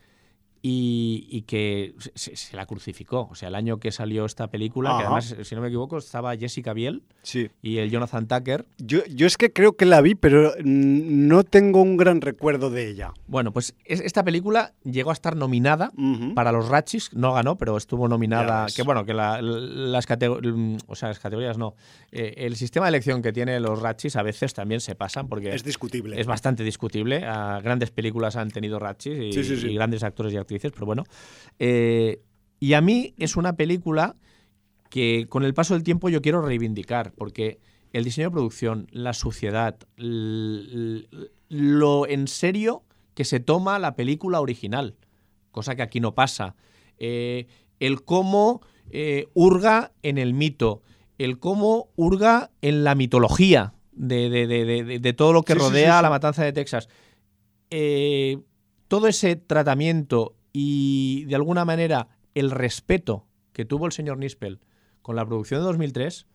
y, 0.62 1.28
y, 1.30 1.44
que 1.44 1.96
se, 2.16 2.36
se, 2.36 2.56
la 2.56 2.66
crucificó. 2.66 3.28
O 3.32 3.36
sea, 3.36 3.48
el 3.48 3.56
año 3.56 3.80
que 3.80 3.92
salió 3.92 4.26
esta 4.26 4.48
película, 4.48 4.90
Ajá. 4.90 4.98
que 5.00 5.06
además, 5.06 5.36
si 5.44 5.56
no 5.56 5.62
me 5.62 5.68
equivoco, 5.68 5.98
estaba 5.98 6.36
Jessica 6.36 6.74
Biel 6.74 7.04
sí. 7.22 7.50
y 7.62 7.78
el 7.78 7.90
Jonathan 7.90 8.28
Tucker. 8.28 8.66
Yo, 8.78 9.06
yo, 9.06 9.26
es 9.26 9.38
que 9.38 9.54
creo 9.54 9.78
que 9.78 9.86
la 9.86 10.02
vi, 10.02 10.16
pero 10.16 10.54
no 10.64 11.44
tengo 11.44 11.82
un 11.82 11.96
gran 11.96 12.20
recuerdo 12.20 12.70
de 12.70 12.90
ella. 12.90 13.14
Bueno, 13.28 13.54
pues 13.54 13.74
es, 13.86 14.02
esta 14.02 14.24
película 14.24 14.74
llegó 14.84 15.12
a 15.12 15.14
estar 15.14 15.36
nominada 15.38 15.92
uh 15.96 16.02
-huh. 16.02 16.34
para 16.34 16.52
los 16.52 16.68
Ratchis, 16.68 17.14
no 17.14 17.34
ganó, 17.34 17.58
pero 17.58 17.78
estuvo 17.78 18.08
nominada. 18.08 18.68
Que 18.76 18.84
bueno, 18.84 19.06
que 19.06 19.14
la, 19.14 19.42
las 19.42 20.06
categorías, 20.06 20.84
o 20.88 20.96
sea, 20.96 21.10
las 21.10 21.20
categorías 21.20 21.58
no. 21.58 21.76
Eh, 22.12 22.34
el 22.38 22.58
sistema 22.58 22.88
de 22.88 22.90
elección 22.90 23.22
que 23.22 23.32
tiene 23.32 23.60
los 23.60 23.82
Ratchis 23.82 24.18
a 24.18 24.24
veces 24.24 24.54
también 24.54 24.82
se 24.82 24.96
pasan 24.96 25.30
porque 25.30 25.54
es 25.56 25.64
discutible. 25.64 26.20
Es 26.20 26.28
bastante 26.28 26.64
discutible. 26.64 27.20
Grandes 27.20 27.92
películas 27.92 28.36
han 28.36 28.52
tenido 28.52 28.78
Ratchis 28.78 29.20
y, 29.20 29.32
sí, 29.32 29.44
sí, 29.44 29.68
y 29.68 29.76
grandes 29.76 30.04
actores 30.04 30.34
y 30.34 30.38
actrices 30.38 30.49
actrices, 30.50 30.72
pero 30.72 30.86
bueno. 30.86 31.04
Eh, 31.60 32.22
y 32.60 32.74
a 32.74 32.82
mí 32.82 33.14
es 33.18 33.38
una 33.38 33.56
película 33.56 34.16
que 34.90 35.28
con 35.30 35.44
el 35.44 35.54
paso 35.54 35.76
del 35.76 35.84
tiempo 35.84 36.10
yo 36.10 36.22
quiero 36.22 36.42
reivindicar, 36.42 37.14
porque 37.14 37.60
el 37.94 38.04
diseño 38.04 38.28
de 38.28 38.32
producción, 38.32 38.88
la 38.92 39.14
suciedad, 39.14 39.78
lo 39.98 42.08
en 42.08 42.28
serio 42.28 42.84
que 43.14 43.26
se 43.26 43.40
toma 43.40 43.80
la 43.80 43.96
película 43.96 44.42
original, 44.42 44.96
cosa 45.52 45.76
que 45.76 45.84
aquí 45.84 46.00
no 46.00 46.16
pasa. 46.16 46.56
Eh, 46.98 47.48
el 47.80 48.04
cómo 48.04 48.62
eh, 48.92 49.28
hurga 49.34 49.94
en 50.02 50.18
el 50.18 50.34
mito, 50.34 50.82
el 51.18 51.40
cómo 51.40 51.90
hurga 51.96 52.52
en 52.62 52.84
la 52.84 52.96
mitología 52.96 53.74
de, 53.92 54.30
de, 54.30 54.48
de, 54.48 55.00
de 55.00 55.14
todo 55.14 55.34
lo 55.34 55.44
que 55.44 55.54
sí, 55.54 55.60
rodea 55.60 55.94
sí, 55.94 55.98
sí, 55.98 56.04
la 56.04 56.10
matanza 56.10 56.44
de 56.44 56.54
Texas. 56.54 56.90
Eh, 57.70 58.40
todo 58.88 59.08
ese 59.08 59.36
tratamiento 59.36 60.36
y 60.54 61.26
de 61.26 61.36
alguna 61.36 61.66
manera 61.66 62.08
el 62.34 62.52
respeto 62.52 63.26
que 63.54 63.66
tuvo 63.66 63.86
el 63.86 63.92
señor 63.92 64.18
Nispel 64.18 64.60
con 65.02 65.16
la 65.16 65.26
producción 65.26 65.62
de 65.62 65.66
2003, 65.66 66.28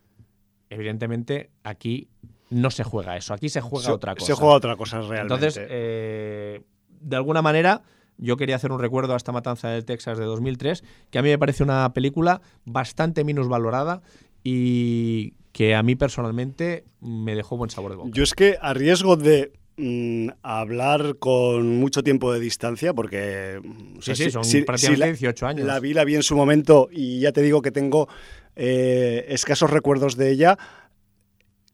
evidentemente 0.71 1.51
aquí 1.63 2.09
no 2.51 2.71
se 2.71 2.85
juega 2.85 3.17
eso, 3.17 3.35
aquí 3.35 3.49
se 3.49 3.61
juega 3.61 3.87
se, 3.87 3.93
otra 3.93 4.15
cosa. 4.15 4.27
Se 4.27 4.35
juega 4.35 4.55
otra 4.55 4.77
cosa 4.77 5.01
realmente. 5.01 5.35
Entonces, 5.35 5.67
eh, 5.69 6.63
de 7.01 7.17
alguna 7.17 7.43
manera, 7.43 7.83
yo 8.19 8.37
quería 8.37 8.57
hacer 8.57 8.73
un 8.73 8.81
recuerdo 8.81 9.15
a 9.15 9.17
esta 9.17 9.33
matanza 9.33 9.69
del 9.69 9.85
Texas 9.85 10.19
de 10.19 10.25
2003, 10.25 10.85
que 11.11 11.19
a 11.19 11.23
mí 11.23 11.29
me 11.29 11.39
parece 11.39 11.63
una 11.63 11.93
película 11.93 12.43
bastante 12.65 13.25
minusvalorada 13.25 14.03
y 14.43 15.35
que 15.53 15.75
a 15.75 15.83
mí 15.83 15.97
personalmente 15.97 16.85
me 17.01 17.35
dejó 17.35 17.57
buen 17.57 17.71
sabor 17.71 17.93
de 17.93 17.97
boca. 17.97 18.11
Yo 18.13 18.23
es 18.23 18.35
que 18.35 18.59
a 18.61 18.75
riesgo 18.75 19.17
de 19.17 19.53
Mm, 19.77 20.29
hablar 20.43 21.17
con 21.19 21.79
mucho 21.79 22.05
tiempo 22.05 22.33
de 22.33 22.39
distancia, 22.39 22.95
porque. 22.95 23.61
O 23.99 24.03
sea, 24.03 24.15
sí, 24.15 24.25
sí, 24.25 24.31
son 24.31 24.45
si, 24.45 24.63
prácticamente 24.63 24.97
si 24.97 25.01
la, 25.01 25.07
18 25.07 25.47
años. 25.47 25.67
La 25.67 25.81
vi, 25.81 25.95
la 25.95 26.05
vi 26.05 26.15
en 26.15 26.23
su 26.23 26.37
momento 26.37 26.89
y 26.93 27.19
ya 27.21 27.33
te 27.33 27.43
digo 27.43 27.61
que 27.61 27.73
tengo 27.73 28.09
eh, 28.55 29.27
escasos 29.29 29.71
recuerdos 29.71 30.17
de 30.17 30.31
ella. 30.31 30.59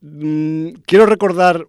Mm, 0.00 0.70
quiero 0.86 1.04
recordar 1.04 1.66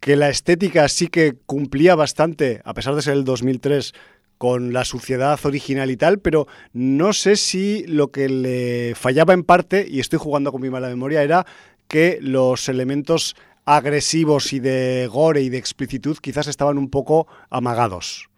que 0.00 0.16
la 0.16 0.30
estética 0.30 0.88
sí 0.88 1.08
que 1.08 1.34
cumplía 1.44 1.94
bastante, 1.94 2.62
a 2.64 2.72
pesar 2.72 2.94
de 2.94 3.02
ser 3.02 3.12
el 3.12 3.24
2003, 3.24 3.92
con 4.38 4.72
la 4.72 4.84
suciedad 4.84 5.38
original 5.44 5.90
y 5.90 5.96
tal, 5.96 6.18
pero 6.20 6.48
no 6.72 7.12
sé 7.12 7.36
si 7.36 7.84
lo 7.86 8.10
que 8.10 8.28
le 8.28 8.94
fallaba 8.96 9.34
en 9.34 9.44
parte, 9.44 9.86
y 9.88 10.00
estoy 10.00 10.18
jugando 10.18 10.50
con 10.50 10.62
mi 10.62 10.70
mala 10.70 10.88
memoria, 10.88 11.22
era 11.22 11.46
que 11.86 12.18
los 12.20 12.68
elementos 12.68 13.36
agresivos 13.64 14.52
y 14.52 14.60
de 14.60 15.08
gore 15.10 15.42
y 15.42 15.48
de 15.48 15.58
explicitud 15.58 16.16
quizás 16.18 16.46
estaban 16.46 16.78
un 16.78 16.88
poco 16.90 17.26
amagados. 17.50 18.28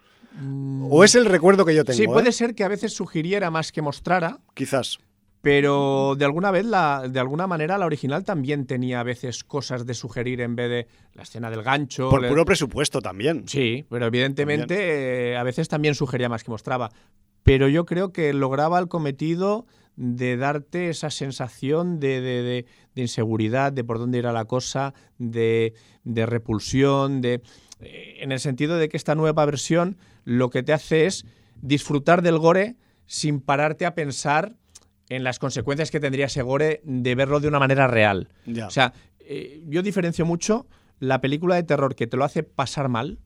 ¿O 0.90 1.04
es 1.04 1.14
el 1.14 1.26
recuerdo 1.26 1.64
que 1.64 1.74
yo 1.74 1.84
tengo? 1.84 1.96
Sí, 1.96 2.06
puede 2.06 2.30
eh? 2.30 2.32
ser 2.32 2.54
que 2.54 2.64
a 2.64 2.68
veces 2.68 2.92
sugiriera 2.92 3.50
más 3.52 3.70
que 3.70 3.82
mostrara, 3.82 4.40
Quizás. 4.54 4.98
pero 5.42 6.16
de 6.18 6.24
alguna 6.24 6.50
vez, 6.50 6.64
la, 6.64 7.06
de 7.08 7.20
alguna 7.20 7.46
manera, 7.46 7.78
la 7.78 7.86
original 7.86 8.24
también 8.24 8.66
tenía 8.66 8.98
a 8.98 9.04
veces 9.04 9.44
cosas 9.44 9.86
de 9.86 9.94
sugerir 9.94 10.40
en 10.40 10.56
vez 10.56 10.68
de 10.70 10.88
la 11.14 11.22
escena 11.22 11.50
del 11.50 11.62
gancho. 11.62 12.10
Por 12.10 12.22
le- 12.22 12.28
puro 12.28 12.44
presupuesto 12.44 13.00
también. 13.00 13.44
Sí, 13.46 13.84
pero 13.88 14.06
evidentemente 14.06 15.30
eh, 15.32 15.36
a 15.36 15.44
veces 15.44 15.68
también 15.68 15.94
sugería 15.94 16.28
más 16.28 16.42
que 16.42 16.50
mostraba. 16.50 16.90
Pero 17.44 17.68
yo 17.68 17.84
creo 17.84 18.12
que 18.12 18.32
lograba 18.32 18.78
el 18.80 18.88
cometido 18.88 19.66
de 19.96 20.36
darte 20.36 20.88
esa 20.88 21.10
sensación 21.10 22.00
de, 22.00 22.20
de- 22.20 22.42
de- 22.42 22.66
de 22.94 23.02
inseguridad, 23.02 23.72
de 23.72 23.84
por 23.84 23.98
dónde 23.98 24.18
irá 24.18 24.32
la 24.32 24.44
cosa, 24.44 24.94
de, 25.18 25.74
de 26.04 26.26
repulsión, 26.26 27.20
de 27.20 27.42
eh, 27.80 28.16
en 28.20 28.32
el 28.32 28.40
sentido 28.40 28.76
de 28.76 28.88
que 28.88 28.96
esta 28.96 29.14
nueva 29.14 29.44
versión 29.46 29.96
lo 30.24 30.50
que 30.50 30.62
te 30.62 30.72
hace 30.72 31.06
es 31.06 31.24
disfrutar 31.60 32.22
del 32.22 32.38
gore 32.38 32.76
sin 33.06 33.40
pararte 33.40 33.86
a 33.86 33.94
pensar 33.94 34.56
en 35.08 35.22
las 35.24 35.38
consecuencias 35.38 35.90
que 35.90 36.00
tendría 36.00 36.26
ese 36.26 36.42
gore 36.42 36.80
de 36.84 37.14
verlo 37.14 37.40
de 37.40 37.48
una 37.48 37.58
manera 37.58 37.86
real. 37.86 38.28
Ya. 38.46 38.66
O 38.66 38.70
sea, 38.70 38.94
eh, 39.20 39.62
yo 39.66 39.82
diferencio 39.82 40.24
mucho 40.24 40.66
la 40.98 41.20
película 41.20 41.56
de 41.56 41.62
terror 41.64 41.94
que 41.94 42.06
te 42.06 42.16
lo 42.16 42.24
hace 42.24 42.42
pasar 42.42 42.88
mal, 42.88 43.18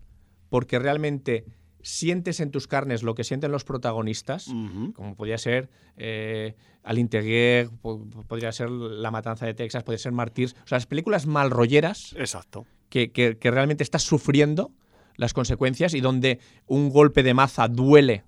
porque 0.48 0.78
realmente 0.78 1.44
sientes 1.88 2.40
en 2.40 2.50
tus 2.50 2.66
carnes 2.66 3.02
lo 3.02 3.14
que 3.14 3.24
sienten 3.24 3.50
los 3.50 3.64
protagonistas, 3.64 4.44
como 4.94 5.14
podría 5.16 5.38
ser 5.38 5.70
eh, 5.96 6.54
Alinteguer, 6.82 7.70
po- 7.80 8.04
podría 8.26 8.52
ser 8.52 8.68
La 8.70 9.10
Matanza 9.10 9.46
de 9.46 9.54
Texas, 9.54 9.84
podría 9.84 9.98
ser 9.98 10.12
Martyrs. 10.12 10.52
O 10.64 10.66
sea, 10.68 10.76
las 10.76 10.86
películas 10.86 11.26
malrolleras 11.26 12.14
Exacto. 12.18 12.66
que, 12.90 13.10
que- 13.10 13.38
que 13.38 13.50
realmente 13.50 13.82
estás 13.82 14.02
sufriendo 14.02 14.70
las 15.16 15.32
consecuencias 15.32 15.94
y 15.94 16.00
donde 16.00 16.40
un 16.66 16.90
golpe 16.90 17.22
de 17.22 17.32
maza 17.34 17.68
duele 17.68 18.24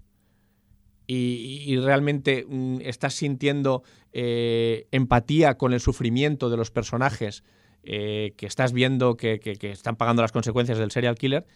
y, 1.06 1.64
y 1.66 1.76
realmente 1.78 2.46
mm, 2.48 2.78
estás 2.82 3.14
sintiendo 3.14 3.82
eh, 4.12 4.86
empatía 4.90 5.56
con 5.58 5.72
el 5.72 5.80
sufrimiento 5.80 6.48
de 6.50 6.56
los 6.56 6.70
personajes 6.70 7.44
eh, 7.82 8.32
que 8.36 8.46
estás 8.46 8.72
viendo 8.72 9.16
que, 9.16 9.38
que- 9.40 9.56
que 9.56 9.70
están 9.70 9.96
pagando 9.96 10.22
las 10.22 10.32
consecuencias 10.32 10.78
del 10.78 10.90
serial 10.90 11.16
killer 11.16 11.46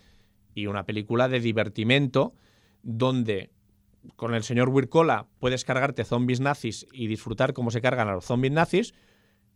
y 0.55 0.67
una 0.67 0.85
película 0.85 1.29
de 1.29 1.41
divertimento 1.41 2.35
donde 2.83 3.51
con 4.17 4.35
el 4.35 4.43
señor 4.43 4.69
Wirkola 4.69 5.27
puedes 5.39 5.65
cargarte 5.65 6.05
zombies 6.05 6.41
nazis 6.41 6.87
y 6.93 7.07
disfrutar 7.07 7.55
cómo 7.55 7.71
se 7.71 7.81
cargan 7.81 8.09
a 8.09 8.15
los 8.15 8.25
zombies 8.25 8.53
nazis, 8.53 8.95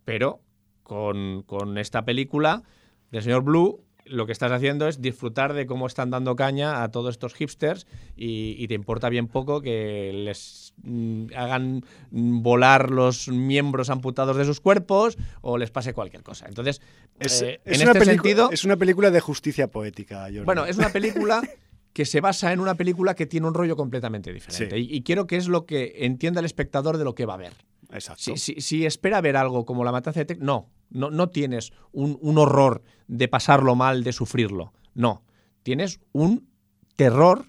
pero 0.05 0.41
con, 0.83 1.43
con 1.43 1.77
esta 1.79 2.05
película 2.05 2.63
del 3.11 3.23
señor 3.23 3.43
Blue 3.43 3.85
lo 4.11 4.27
que 4.27 4.33
estás 4.33 4.53
haciendo 4.53 4.89
es 4.89 5.01
disfrutar 5.01 5.53
de 5.55 5.67
cómo 5.67 5.87
están 5.87 6.11
dando 6.11 6.37
caña 6.37 6.83
a 6.83 6.91
todos 6.91 7.15
estos 7.15 7.35
hipsters 7.35 7.87
y, 8.17 8.55
y 8.59 8.69
te 8.69 8.75
importa 8.75 9.09
bien 9.09 9.29
poco 9.29 9.61
que 9.61 10.13
les 10.13 10.75
mm, 10.83 11.27
hagan 11.37 11.85
volar 12.11 12.91
los 12.91 13.29
miembros 13.29 13.91
amputados 13.91 14.37
de 14.37 14.45
sus 14.45 14.61
cuerpos 14.61 15.17
o 15.41 15.59
les 15.59 15.71
pase 15.71 15.93
cualquier 15.95 16.23
cosa. 16.23 16.47
Entonces, 16.49 16.81
Es, 17.19 17.43
eh, 17.43 17.61
es 17.65 17.81
en 17.81 17.89
este 17.89 18.05
sentido, 18.05 18.51
es 18.51 18.65
una 18.65 18.77
película 18.77 19.11
de 19.11 19.21
justicia 19.21 19.69
poética, 19.69 20.23
Jordi. 20.25 20.41
bueno, 20.41 20.67
es 20.67 20.77
una 20.77 20.91
película 20.91 21.43
que 21.93 22.05
se 22.05 22.21
basa 22.21 22.53
en 22.53 22.61
una 22.61 22.75
película 22.75 23.15
que 23.15 23.27
tiene 23.27 23.47
un 23.47 23.55
rollo 23.55 23.77
completamente 23.77 24.33
diferente. 24.33 24.77
Sí. 24.77 24.89
Y, 24.91 24.97
y 24.97 25.03
quiero 25.03 25.27
que 25.27 25.37
es 25.37 25.49
lo 25.49 25.67
que 25.67 25.95
entienda 26.07 26.41
el 26.41 26.47
espectador 26.47 26.97
de 26.99 27.05
lo 27.05 27.15
que 27.15 27.27
va 27.27 27.35
a 27.35 27.39
ver. 27.39 27.55
Exacto. 27.91 28.23
Si, 28.23 28.37
si- 28.37 28.61
si 28.61 28.87
espera 28.87 29.21
ver 29.21 29.37
algo 29.37 29.65
como 29.65 29.85
la 29.85 29.93
matanza 29.93 30.21
de 30.21 30.27
Texas, 30.27 30.45
no, 30.45 30.71
no, 30.91 31.11
no 31.11 31.29
tienes 31.31 31.73
un, 31.93 32.19
un 32.21 32.39
horror 32.39 32.83
de 33.07 33.29
pasarlo 33.29 33.75
mal, 33.75 34.05
de 34.05 34.13
sufrirlo. 34.13 34.73
No, 34.95 35.23
tienes 35.63 36.01
un 36.13 36.49
terror 36.97 37.47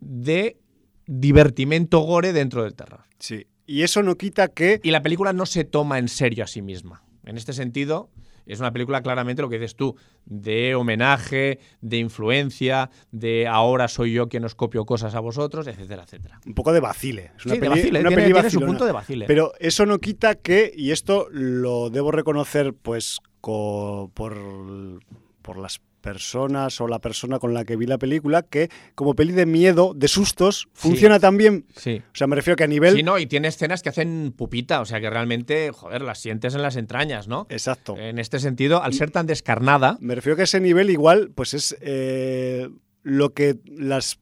de 0.00 0.60
divertimento 1.06 2.00
gore 2.00 2.32
dentro 2.32 2.62
del 2.64 2.74
terror. 2.74 3.04
Sí. 3.18 3.46
Y 3.66 3.82
eso 3.82 4.02
no 4.02 4.16
quita 4.16 4.48
que 4.48 4.80
Y 4.82 4.90
la 4.90 5.02
película 5.02 5.32
no 5.32 5.46
se 5.46 5.64
toma 5.64 5.98
en 5.98 6.08
serio 6.08 6.44
a 6.44 6.46
sí 6.46 6.62
misma. 6.62 7.02
En 7.24 7.36
este 7.36 7.52
sentido, 7.52 8.10
es 8.46 8.60
una 8.60 8.72
película 8.72 9.02
claramente 9.02 9.42
lo 9.42 9.48
que 9.48 9.58
dices 9.58 9.76
tú, 9.76 9.96
de 10.24 10.74
homenaje, 10.74 11.58
de 11.80 11.98
influencia, 11.98 12.90
de 13.10 13.46
ahora 13.46 13.88
soy 13.88 14.12
yo 14.12 14.28
quien 14.28 14.44
os 14.44 14.54
copio 14.54 14.84
cosas 14.84 15.14
a 15.14 15.20
vosotros, 15.20 15.66
etcétera, 15.66 16.02
etcétera. 16.04 16.40
un 16.46 16.54
poco 16.54 16.72
de 16.72 16.80
vacile. 16.80 17.32
Es 17.36 17.46
una 17.46 17.54
Sí, 17.54 17.60
de 17.60 17.68
peli, 17.68 17.80
vacile, 17.80 18.00
una 18.00 18.08
tiene- 18.08 18.22
peli 18.22 18.32
tiene 18.34 18.40
su 18.40 18.44
vacilona. 18.56 18.66
punto 18.66 18.84
de 18.86 18.92
vacile. 18.92 19.24
Pero 19.26 19.52
eso 19.58 19.86
no 19.86 19.98
quita 19.98 20.34
que, 20.34 20.72
y 20.76 20.90
esto 20.90 21.26
lo 21.30 21.90
debo 21.90 22.10
reconocer, 22.10 22.74
pues, 22.74 23.18
co- 23.40 24.10
por, 24.14 24.36
por 25.42 25.58
las 25.58 25.80
personas 26.02 26.80
o 26.80 26.88
la 26.88 26.98
persona 26.98 27.38
con 27.38 27.54
la 27.54 27.64
que 27.64 27.76
vi 27.76 27.86
la 27.86 27.96
película, 27.96 28.42
que 28.42 28.68
como 28.94 29.14
peli 29.14 29.32
de 29.32 29.46
miedo, 29.46 29.94
de 29.94 30.08
sustos, 30.08 30.68
funciona 30.74 31.18
también. 31.18 31.64
Sí. 31.74 32.02
O 32.12 32.14
sea, 32.14 32.26
me 32.26 32.36
refiero 32.36 32.56
que 32.56 32.64
a 32.64 32.66
nivel. 32.66 32.96
Sí, 32.96 33.02
no, 33.02 33.18
y 33.18 33.26
tiene 33.26 33.48
escenas 33.48 33.82
que 33.82 33.88
hacen 33.88 34.34
pupita, 34.36 34.80
o 34.80 34.84
sea 34.84 35.00
que 35.00 35.08
realmente, 35.08 35.70
joder, 35.72 36.02
las 36.02 36.18
sientes 36.18 36.54
en 36.54 36.62
las 36.62 36.76
entrañas, 36.76 37.28
¿no? 37.28 37.46
Exacto. 37.48 37.96
En 37.96 38.18
este 38.18 38.38
sentido, 38.38 38.82
al 38.82 38.92
ser 38.92 39.10
tan 39.10 39.26
descarnada, 39.26 39.96
Me 40.00 40.14
refiero 40.14 40.36
que 40.36 40.42
a 40.42 40.44
ese 40.44 40.60
nivel 40.60 40.90
igual, 40.90 41.30
pues 41.34 41.54
es 41.54 41.76
eh, 41.80 42.68
lo 43.02 43.32
que 43.32 43.58
las 43.64 44.18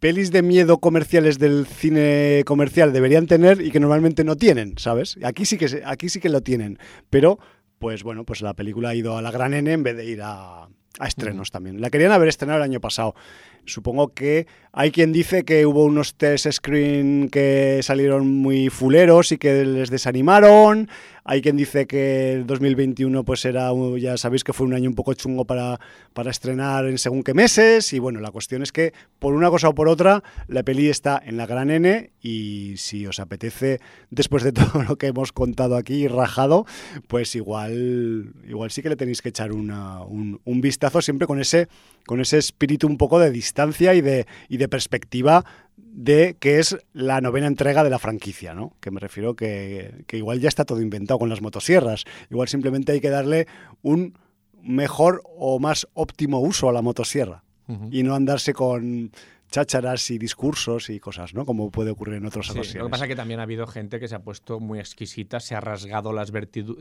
pelis 0.00 0.32
de 0.32 0.42
miedo 0.42 0.78
comerciales 0.78 1.38
del 1.38 1.64
cine 1.64 2.42
comercial 2.44 2.92
deberían 2.92 3.28
tener 3.28 3.60
y 3.60 3.70
que 3.70 3.78
normalmente 3.78 4.24
no 4.24 4.34
tienen, 4.34 4.74
¿sabes? 4.76 5.16
Aquí 5.22 5.44
sí 5.44 5.56
que 5.56 5.82
aquí 5.84 6.08
sí 6.08 6.18
que 6.18 6.28
lo 6.28 6.40
tienen, 6.40 6.78
pero 7.08 7.38
pues 7.78 8.02
bueno, 8.02 8.24
pues 8.24 8.42
la 8.42 8.54
película 8.54 8.88
ha 8.88 8.94
ido 8.96 9.16
a 9.16 9.22
la 9.22 9.30
gran 9.30 9.54
N 9.54 9.72
en 9.72 9.82
vez 9.84 9.96
de 9.96 10.04
ir 10.04 10.20
a, 10.22 10.68
a 10.98 11.06
estrenos 11.06 11.50
también. 11.50 11.80
La 11.80 11.90
querían 11.90 12.12
haber 12.12 12.28
estrenado 12.28 12.58
el 12.58 12.64
año 12.64 12.80
pasado. 12.80 13.14
Supongo 13.64 14.08
que 14.08 14.46
hay 14.72 14.90
quien 14.90 15.12
dice 15.12 15.44
que 15.44 15.66
hubo 15.66 15.84
unos 15.84 16.14
test 16.14 16.50
screen 16.50 17.28
que 17.30 17.80
salieron 17.82 18.26
muy 18.26 18.70
fuleros 18.70 19.30
y 19.30 19.38
que 19.38 19.64
les 19.64 19.90
desanimaron. 19.90 20.88
Hay 21.24 21.42
quien 21.42 21.56
dice 21.56 21.86
que 21.86 22.32
el 22.32 22.46
2021 22.46 23.22
pues 23.22 23.44
era, 23.44 23.70
ya 23.98 24.16
sabéis 24.16 24.42
que 24.42 24.52
fue 24.52 24.66
un 24.66 24.74
año 24.74 24.88
un 24.88 24.96
poco 24.96 25.14
chungo 25.14 25.44
para, 25.44 25.78
para 26.12 26.30
estrenar 26.30 26.86
en 26.86 26.98
según 26.98 27.22
qué 27.22 27.34
meses. 27.34 27.92
Y 27.92 27.98
bueno, 27.98 28.20
la 28.20 28.32
cuestión 28.32 28.62
es 28.62 28.72
que 28.72 28.92
por 29.18 29.34
una 29.34 29.50
cosa 29.50 29.68
o 29.68 29.74
por 29.74 29.88
otra, 29.88 30.24
la 30.48 30.64
peli 30.64 30.88
está 30.88 31.22
en 31.24 31.36
la 31.36 31.46
gran 31.46 31.70
N 31.70 32.10
y 32.20 32.74
si 32.78 33.06
os 33.06 33.20
apetece, 33.20 33.78
después 34.10 34.42
de 34.42 34.52
todo 34.52 34.82
lo 34.82 34.96
que 34.96 35.08
hemos 35.08 35.32
contado 35.32 35.76
aquí 35.76 36.04
y 36.04 36.08
rajado, 36.08 36.66
pues 37.06 37.36
igual, 37.36 38.32
igual 38.48 38.70
sí 38.70 38.82
que 38.82 38.88
le 38.88 38.96
tenéis 38.96 39.22
que 39.22 39.28
echar 39.28 39.52
un, 39.52 40.40
un 40.42 40.60
vistazo 40.60 41.02
siempre 41.02 41.28
con 41.28 41.40
ese, 41.40 41.68
con 42.06 42.20
ese 42.20 42.38
espíritu 42.38 42.86
un 42.86 42.98
poco 42.98 43.18
de 43.18 43.30
distancia 43.30 43.94
y 43.94 44.00
de, 44.00 44.26
y 44.48 44.56
de 44.56 44.68
perspectiva 44.68 45.44
de 45.76 46.36
que 46.40 46.58
es 46.58 46.76
la 46.92 47.20
novena 47.20 47.46
entrega 47.46 47.84
de 47.84 47.90
la 47.90 47.98
franquicia, 47.98 48.54
¿no? 48.54 48.74
Que 48.80 48.90
me 48.90 48.98
refiero 49.00 49.34
que, 49.36 50.04
que 50.06 50.16
igual 50.16 50.40
ya 50.40 50.48
está 50.48 50.64
todo 50.64 50.80
inventado 50.80 51.18
con 51.18 51.28
las 51.28 51.42
motosierras. 51.42 52.04
Igual 52.30 52.48
simplemente 52.48 52.92
hay 52.92 53.00
que 53.00 53.10
darle 53.10 53.46
un 53.82 54.14
mejor 54.62 55.22
o 55.36 55.58
más 55.58 55.86
óptimo 55.94 56.40
uso 56.40 56.68
a 56.68 56.72
la 56.72 56.82
motosierra 56.82 57.42
y 57.90 58.02
no 58.02 58.14
andarse 58.14 58.52
con 58.52 59.12
chácharas 59.50 60.10
y 60.10 60.18
discursos 60.18 60.88
y 60.90 60.98
cosas, 61.00 61.32
¿no? 61.34 61.44
Como 61.46 61.70
puede 61.70 61.90
ocurrir 61.90 62.14
en 62.16 62.26
otras 62.26 62.46
Sí, 62.46 62.52
ocasiones. 62.52 62.74
lo 62.76 62.84
que 62.86 62.90
pasa 62.90 63.04
es 63.04 63.08
que 63.08 63.16
también 63.16 63.40
ha 63.40 63.42
habido 63.44 63.66
gente 63.66 63.98
que 64.00 64.08
se 64.08 64.14
ha 64.14 64.18
puesto 64.20 64.60
muy 64.60 64.78
exquisita, 64.78 65.40
se 65.40 65.54
ha 65.54 65.60
rasgado 65.60 66.12
las, 66.12 66.32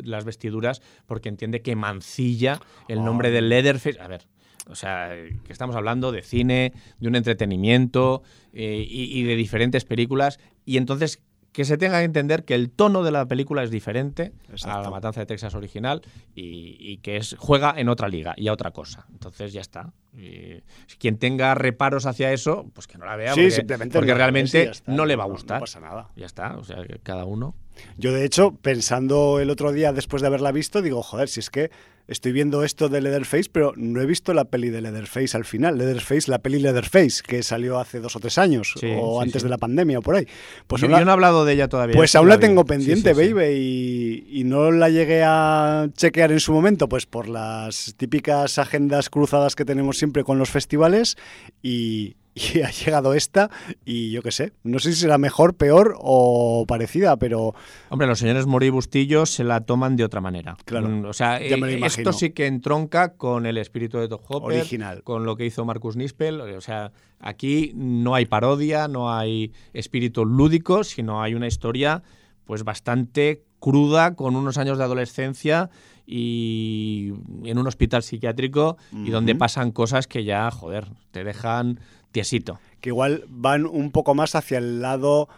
las 0.03 0.25
vestiduras 0.25 0.81
porque 1.05 1.29
entiende 1.29 1.61
que 1.61 1.75
mancilla 1.75 2.59
el 2.87 3.03
nombre 3.03 3.29
Oh. 3.29 3.31
de 3.33 3.41
Leatherface. 3.41 3.99
A 4.01 4.07
ver, 4.07 4.25
o 4.71 4.75
sea, 4.75 5.09
que 5.09 5.53
estamos 5.53 5.75
hablando 5.75 6.11
de 6.11 6.21
cine, 6.21 6.73
de 6.99 7.07
un 7.07 7.15
entretenimiento 7.15 8.23
eh, 8.53 8.85
y, 8.87 9.19
y 9.19 9.23
de 9.23 9.35
diferentes 9.35 9.85
películas. 9.85 10.39
Y 10.65 10.77
entonces 10.77 11.21
que 11.51 11.65
se 11.65 11.77
tenga 11.77 11.99
que 11.99 12.05
entender 12.05 12.45
que 12.45 12.55
el 12.55 12.69
tono 12.69 13.03
de 13.03 13.11
la 13.11 13.25
película 13.25 13.63
es 13.63 13.71
diferente 13.71 14.31
a 14.63 14.81
la 14.81 14.89
Matanza 14.89 15.19
de 15.19 15.25
Texas 15.25 15.53
original 15.53 16.01
y, 16.33 16.77
y 16.79 16.97
que 16.97 17.17
es 17.17 17.35
juega 17.37 17.73
en 17.77 17.89
otra 17.89 18.07
liga 18.07 18.33
y 18.37 18.47
a 18.47 18.53
otra 18.53 18.71
cosa. 18.71 19.05
Entonces 19.11 19.51
ya 19.51 19.61
está. 19.61 19.91
Y 20.13 20.61
quien 20.97 21.17
tenga 21.17 21.53
reparos 21.55 22.05
hacia 22.05 22.31
eso, 22.31 22.69
pues 22.73 22.87
que 22.87 22.97
no 22.97 23.05
la 23.05 23.15
vea 23.15 23.33
Sí, 23.33 23.49
porque, 23.91 24.13
realmente 24.13 24.71
no 24.87 25.05
le 25.05 25.15
va 25.15 25.23
a 25.23 25.27
gustar. 25.27 25.57
No 25.57 25.61
pasa 25.61 25.79
nada. 25.79 26.09
Ya 26.15 26.25
está, 26.25 26.57
o 26.57 26.63
sea, 26.63 26.83
que 26.85 26.99
cada 26.99 27.25
uno. 27.25 27.55
Yo, 27.97 28.11
de 28.13 28.25
hecho, 28.25 28.51
pensando 28.61 29.39
el 29.39 29.49
otro 29.49 29.71
día 29.71 29.93
después 29.93 30.21
de 30.21 30.27
haberla 30.27 30.51
visto, 30.51 30.81
digo, 30.81 31.01
joder, 31.03 31.27
si 31.29 31.39
es 31.39 31.49
que 31.49 31.71
estoy 32.07 32.33
viendo 32.33 32.63
esto 32.65 32.89
de 32.89 32.99
Leatherface, 32.99 33.49
pero 33.49 33.71
no 33.77 34.01
he 34.01 34.05
visto 34.05 34.33
la 34.33 34.43
peli 34.45 34.69
de 34.69 34.81
Leatherface 34.81 35.37
al 35.37 35.45
final. 35.45 35.77
Leatherface, 35.77 36.29
la 36.29 36.39
peli 36.39 36.59
Leatherface, 36.59 37.21
que 37.25 37.41
salió 37.41 37.79
hace 37.79 37.99
dos 38.01 38.15
o 38.17 38.19
tres 38.19 38.37
años, 38.37 38.73
Sí, 38.77 38.87
o 38.99 39.19
sí, 39.19 39.23
antes 39.27 39.41
sí. 39.41 39.45
de 39.45 39.49
la 39.49 39.57
pandemia 39.57 39.99
o 39.99 40.01
por 40.01 40.15
ahí. 40.15 40.27
Pues 40.67 40.81
yo, 40.81 40.89
la- 40.89 40.99
yo 40.99 41.05
no 41.05 41.11
he 41.11 41.13
hablado 41.13 41.45
de 41.45 41.53
ella 41.53 41.69
todavía. 41.69 41.95
Pues 41.95 42.13
aún 42.15 42.27
la 42.27 42.37
tengo 42.39 42.65
pendiente, 42.65 43.13
baby, 43.13 43.45
y, 43.55 44.39
y 44.41 44.43
no 44.43 44.71
la 44.71 44.89
llegué 44.89 45.23
a 45.23 45.87
chequear 45.95 46.33
en 46.33 46.41
su 46.41 46.51
momento, 46.51 46.89
pues 46.89 47.05
por 47.05 47.29
las 47.29 47.93
típicas 47.95 48.57
agendas 48.57 49.09
cruzadas 49.09 49.55
que 49.55 49.63
tenemos 49.63 49.97
siempre 49.97 50.23
con 50.25 50.37
los 50.37 50.49
festivales, 50.49 51.17
y, 51.61 52.15
y 52.33 52.61
ha 52.63 52.69
llegado 52.71 53.13
esta 53.13 53.49
y 53.85 54.11
yo 54.11 54.21
qué 54.21 54.31
sé, 54.31 54.53
no 54.63 54.79
sé 54.79 54.93
si 54.93 55.01
será 55.01 55.17
mejor, 55.17 55.55
peor 55.55 55.95
o 55.99 56.65
parecida, 56.67 57.17
pero... 57.17 57.53
Hombre, 57.89 58.07
los 58.07 58.19
señores 58.19 58.45
Mori 58.45 58.67
y 58.67 58.69
Bustillo 58.69 59.25
se 59.25 59.43
la 59.43 59.61
toman 59.61 59.95
de 59.95 60.03
otra 60.05 60.21
manera. 60.21 60.55
Claro, 60.65 60.87
Mm, 60.89 61.05
O 61.05 61.13
sea, 61.13 61.41
eh, 61.41 61.79
esto 61.85 62.13
sí 62.13 62.31
que 62.31 62.47
entronca 62.47 63.15
con 63.15 63.45
el 63.45 63.57
espíritu 63.57 63.97
de 63.97 64.07
Top 64.07 64.21
Hopper, 64.27 64.59
Original. 64.59 65.03
con 65.03 65.25
lo 65.25 65.35
que 65.35 65.45
hizo 65.45 65.65
Marcus 65.65 65.95
Nispel. 65.95 66.39
O 66.41 66.61
sea, 66.61 66.91
aquí 67.19 67.71
no 67.75 68.15
hay 68.15 68.25
parodia, 68.25 68.87
no 68.87 69.13
hay 69.13 69.51
espíritu 69.73 70.25
lúdico, 70.25 70.83
sino 70.83 71.21
hay 71.21 71.33
una 71.33 71.47
historia 71.47 72.01
pues 72.45 72.63
bastante 72.63 73.43
cruda, 73.59 74.15
con 74.15 74.35
unos 74.35 74.57
años 74.57 74.77
de 74.79 74.83
adolescencia 74.83 75.69
y 76.05 77.13
en 77.45 77.57
un 77.57 77.67
hospital 77.67 78.03
psiquiátrico 78.03 78.77
y 78.91 79.11
donde 79.11 79.35
pasan 79.35 79.71
cosas 79.71 80.07
que 80.07 80.23
ya, 80.23 80.49
joder, 80.51 80.87
te 81.11 81.23
dejan 81.23 81.79
tiesito. 82.11 82.59
que 82.81 82.89
igual 82.89 83.25
van 83.29 83.65
un 83.65 83.91
poco 83.91 84.15
más 84.15 84.33
hacia 84.33 84.57
el 84.57 84.81
lado, 84.81 85.29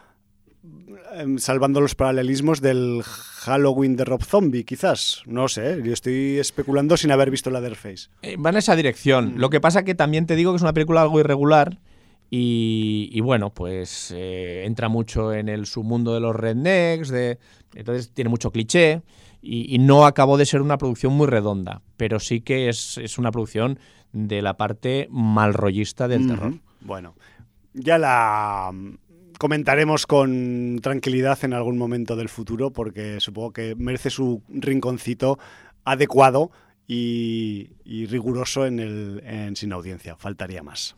em, 1.14 1.38
salvando 1.38 1.82
los 1.82 1.94
paralelismos 1.94 2.62
del 2.62 3.04
Halloween 3.04 3.98
de 3.98 4.06
Rob 4.06 4.24
Zombie, 4.24 4.64
quizás. 4.64 5.24
No 5.26 5.50
sé, 5.50 5.82
yo 5.84 5.92
estoy 5.92 6.40
especulando 6.40 6.96
sin 6.96 7.12
haber 7.12 7.30
visto 7.30 7.50
Leatherface. 7.50 8.08
Eh, 8.22 8.38
va 8.38 8.52
en 8.52 8.58
esa 8.58 8.76
dirección. 8.76 9.36
Mm. 9.36 9.40
Lo 9.40 9.50
que 9.50 9.60
pasa 9.60 9.84
que 9.84 9.94
también 9.94 10.26
te 10.26 10.38
digo 10.38 10.54
que 10.54 10.56
es 10.56 10.62
una 10.62 10.74
película 10.74 11.02
algo 11.02 11.20
irregular 11.20 11.80
y, 12.30 13.10
y 13.12 13.20
bueno, 13.20 13.50
pues 13.52 14.12
eh, 14.16 14.64
entra 14.66 14.88
mucho 14.88 15.34
en 15.34 15.50
el 15.50 15.66
submundo 15.66 16.14
de 16.14 16.22
los 16.22 16.36
rednecks, 16.36 17.10
de, 17.10 17.38
entonces 17.76 18.12
tiene 18.12 18.30
mucho 18.30 18.52
cliché 18.52 19.02
y, 19.42 19.76
y 19.76 19.80
no 19.80 20.06
acabó 20.06 20.38
de 20.38 20.46
ser 20.46 20.62
una 20.62 20.78
producción 20.78 21.14
muy 21.14 21.28
redonda, 21.28 21.82
pero 21.98 22.20
sí 22.20 22.42
que 22.42 22.70
es, 22.70 22.98
es 22.98 23.18
una 23.18 23.32
producción 23.32 23.78
de 24.14 24.42
la 24.42 24.56
parte 24.56 25.08
malrollista 25.12 26.08
del 26.08 26.28
terror. 26.28 26.54
Bueno, 26.82 27.16
ya 27.74 27.98
la 27.98 28.72
mm, 28.72 28.94
comentaremos 29.38 30.08
con 30.08 30.80
tranquilidad 30.82 31.40
en 31.44 31.54
algún 31.54 31.78
momento 31.78 32.16
del 32.16 32.30
futuro 32.30 32.72
porque 32.72 33.20
supongo 33.20 33.52
que 33.52 33.76
merece 33.76 34.10
su 34.10 34.42
rinconcito 34.48 35.40
adecuado 35.84 36.52
y, 36.88 37.72
y 37.84 38.06
riguroso 38.06 38.66
en, 38.66 38.80
el, 38.80 39.24
en 39.26 39.56
Sin 39.56 39.74
Audiencia. 39.74 40.16
Faltaría 40.16 40.64
más. 40.64 40.96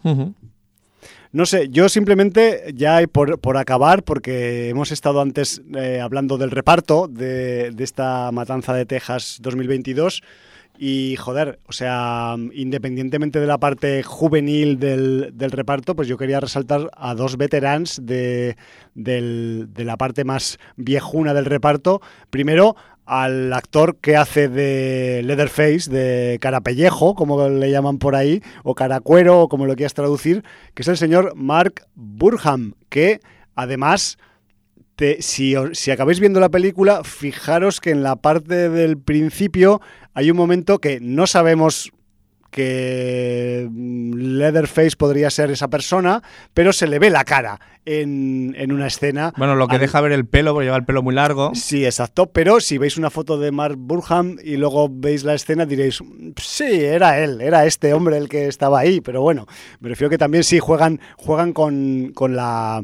No 1.31 1.45
sé, 1.45 1.69
yo 1.69 1.89
simplemente 1.89 2.73
ya 2.73 3.05
por, 3.07 3.39
por 3.39 3.57
acabar, 3.57 4.03
porque 4.03 4.69
hemos 4.69 4.91
estado 4.91 5.21
antes 5.21 5.61
eh, 5.75 5.99
hablando 6.01 6.37
del 6.37 6.51
reparto 6.51 7.07
de, 7.07 7.71
de 7.71 7.83
esta 7.83 8.31
Matanza 8.31 8.73
de 8.73 8.85
Texas 8.85 9.37
2022 9.41 10.23
y 10.77 11.15
joder, 11.17 11.59
o 11.67 11.71
sea, 11.71 12.35
independientemente 12.53 13.39
de 13.39 13.47
la 13.47 13.57
parte 13.57 14.03
juvenil 14.03 14.79
del, 14.79 15.31
del 15.33 15.51
reparto, 15.51 15.95
pues 15.95 16.07
yo 16.07 16.17
quería 16.17 16.39
resaltar 16.39 16.89
a 16.95 17.15
dos 17.15 17.37
veterans 17.37 17.99
de, 18.03 18.57
del- 18.93 19.67
de 19.73 19.85
la 19.85 19.97
parte 19.97 20.23
más 20.23 20.57
viejuna 20.75 21.33
del 21.33 21.45
reparto. 21.45 22.01
Primero, 22.29 22.75
al 23.05 23.53
actor 23.53 23.97
que 23.97 24.17
hace 24.17 24.49
de 24.49 25.21
Leatherface, 25.23 25.91
de 25.91 26.37
Carapellejo, 26.41 27.13
como 27.15 27.47
le 27.49 27.69
llaman 27.71 27.99
por 27.99 28.15
ahí, 28.15 28.41
o 28.63 28.73
Caracuero, 28.75 29.41
o 29.41 29.47
como 29.49 29.65
lo 29.67 29.75
quieras 29.75 29.93
traducir, 29.93 30.43
que 30.73 30.81
es 30.81 30.87
el 30.87 30.97
señor 30.97 31.33
Mark 31.35 31.85
Burham, 31.93 32.73
que 32.89 33.19
además 33.55 34.17
te- 34.95 35.21
si, 35.21 35.55
os- 35.55 35.77
si 35.77 35.91
acabáis 35.91 36.19
viendo 36.19 36.39
la 36.39 36.49
película, 36.49 37.03
fijaros 37.03 37.81
que 37.81 37.91
en 37.91 38.03
la 38.03 38.15
parte 38.15 38.69
del 38.69 38.97
principio 38.97 39.81
hay 40.13 40.31
un 40.31 40.37
momento 40.37 40.79
que 40.79 40.99
no 41.01 41.27
sabemos 41.27 41.91
que 42.51 43.67
mm, 43.69 44.13
Leatherface 44.37 44.95
podría 44.97 45.29
ser 45.29 45.51
esa 45.51 45.67
persona, 45.67 46.21
pero 46.53 46.71
se 46.71 46.87
le 46.87 46.99
ve 46.99 47.09
la 47.09 47.25
cara 47.25 47.59
en, 47.85 48.55
en 48.57 48.71
una 48.71 48.87
escena. 48.87 49.33
Bueno, 49.37 49.55
lo 49.55 49.67
que 49.67 49.75
Al- 49.75 49.81
deja 49.81 49.99
ver 49.99 50.13
el 50.13 50.25
pelo, 50.25 50.53
porque 50.53 50.65
lleva 50.65 50.77
el 50.77 50.85
pelo 50.85 51.03
muy 51.03 51.13
largo. 51.13 51.51
Sí, 51.53 51.83
exacto. 51.85 52.27
Pero 52.27 52.61
si 52.61 52.77
veis 52.77 52.97
una 52.97 53.09
foto 53.09 53.37
de 53.37 53.51
Mark 53.51 53.75
Burham 53.77 54.37
y 54.43 54.55
luego 54.55 54.87
veis 54.89 55.25
la 55.25 55.33
escena, 55.33 55.65
diréis, 55.65 55.99
sí, 56.41 56.63
era 56.63 57.19
él, 57.19 57.41
era 57.41 57.65
este 57.65 57.93
hombre 57.93 58.17
el 58.17 58.29
que 58.29 58.47
estaba 58.47 58.79
ahí. 58.79 59.01
Pero 59.01 59.21
bueno, 59.21 59.45
me 59.81 59.89
refiero 59.89 60.09
que 60.09 60.17
también 60.17 60.45
sí 60.45 60.59
juegan, 60.59 60.99
juegan 61.17 61.51
con, 61.51 62.11
con 62.13 62.35
la. 62.37 62.83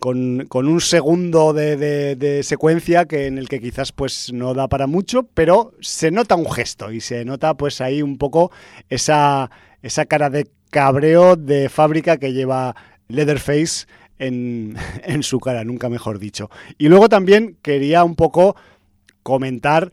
Con, 0.00 0.48
un 0.52 0.80
segundo 0.80 1.52
de 1.52 2.40
secuencia 2.42 3.04
que 3.04 3.26
en 3.26 3.38
el 3.38 3.48
que 3.48 3.60
quizás 3.60 3.92
pues 3.92 4.32
no 4.32 4.54
da 4.54 4.66
para 4.66 4.86
mucho, 4.86 5.28
pero 5.34 5.74
se 5.80 6.10
nota 6.10 6.34
un 6.34 6.50
gesto 6.50 6.90
y 6.90 7.00
se 7.00 7.24
nota 7.24 7.54
pues 7.54 7.80
ahí 7.80 8.02
un 8.02 8.18
poco 8.18 8.50
esa, 8.88 9.50
esa 9.82 10.06
cara 10.06 10.30
de 10.30 10.48
cabreo 10.70 11.36
de 11.36 11.68
fábrica 11.68 12.16
que 12.16 12.32
lleva 12.32 12.74
Leatherface 13.08 13.86
en, 14.18 14.76
en 15.04 15.22
su 15.22 15.38
cara, 15.38 15.64
nunca 15.64 15.88
mejor 15.88 16.18
dicho. 16.18 16.50
Y 16.78 16.88
luego 16.88 17.08
también 17.08 17.58
quería 17.62 18.04
un 18.04 18.16
poco 18.16 18.56
comentar 19.22 19.92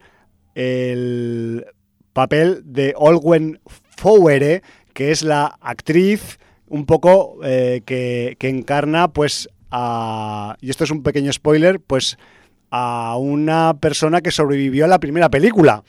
el 0.54 1.66
papel 2.12 2.62
de 2.64 2.94
Olwen 2.96 3.60
Fowere, 3.96 4.62
que 4.94 5.10
es 5.10 5.22
la 5.22 5.58
actriz 5.60 6.38
un 6.66 6.86
poco 6.86 7.38
eh, 7.44 7.82
que, 7.84 8.36
que 8.38 8.48
encarna 8.48 9.08
pues 9.08 9.48
a, 9.70 10.56
y 10.60 10.70
esto 10.70 10.84
es 10.84 10.90
un 10.90 11.02
pequeño 11.02 11.32
spoiler, 11.32 11.80
pues 11.80 12.16
a 12.70 13.16
una 13.18 13.74
persona 13.80 14.20
que 14.20 14.30
sobrevivió 14.30 14.84
a 14.84 14.88
la 14.88 14.98
primera 15.00 15.30
película. 15.30 15.82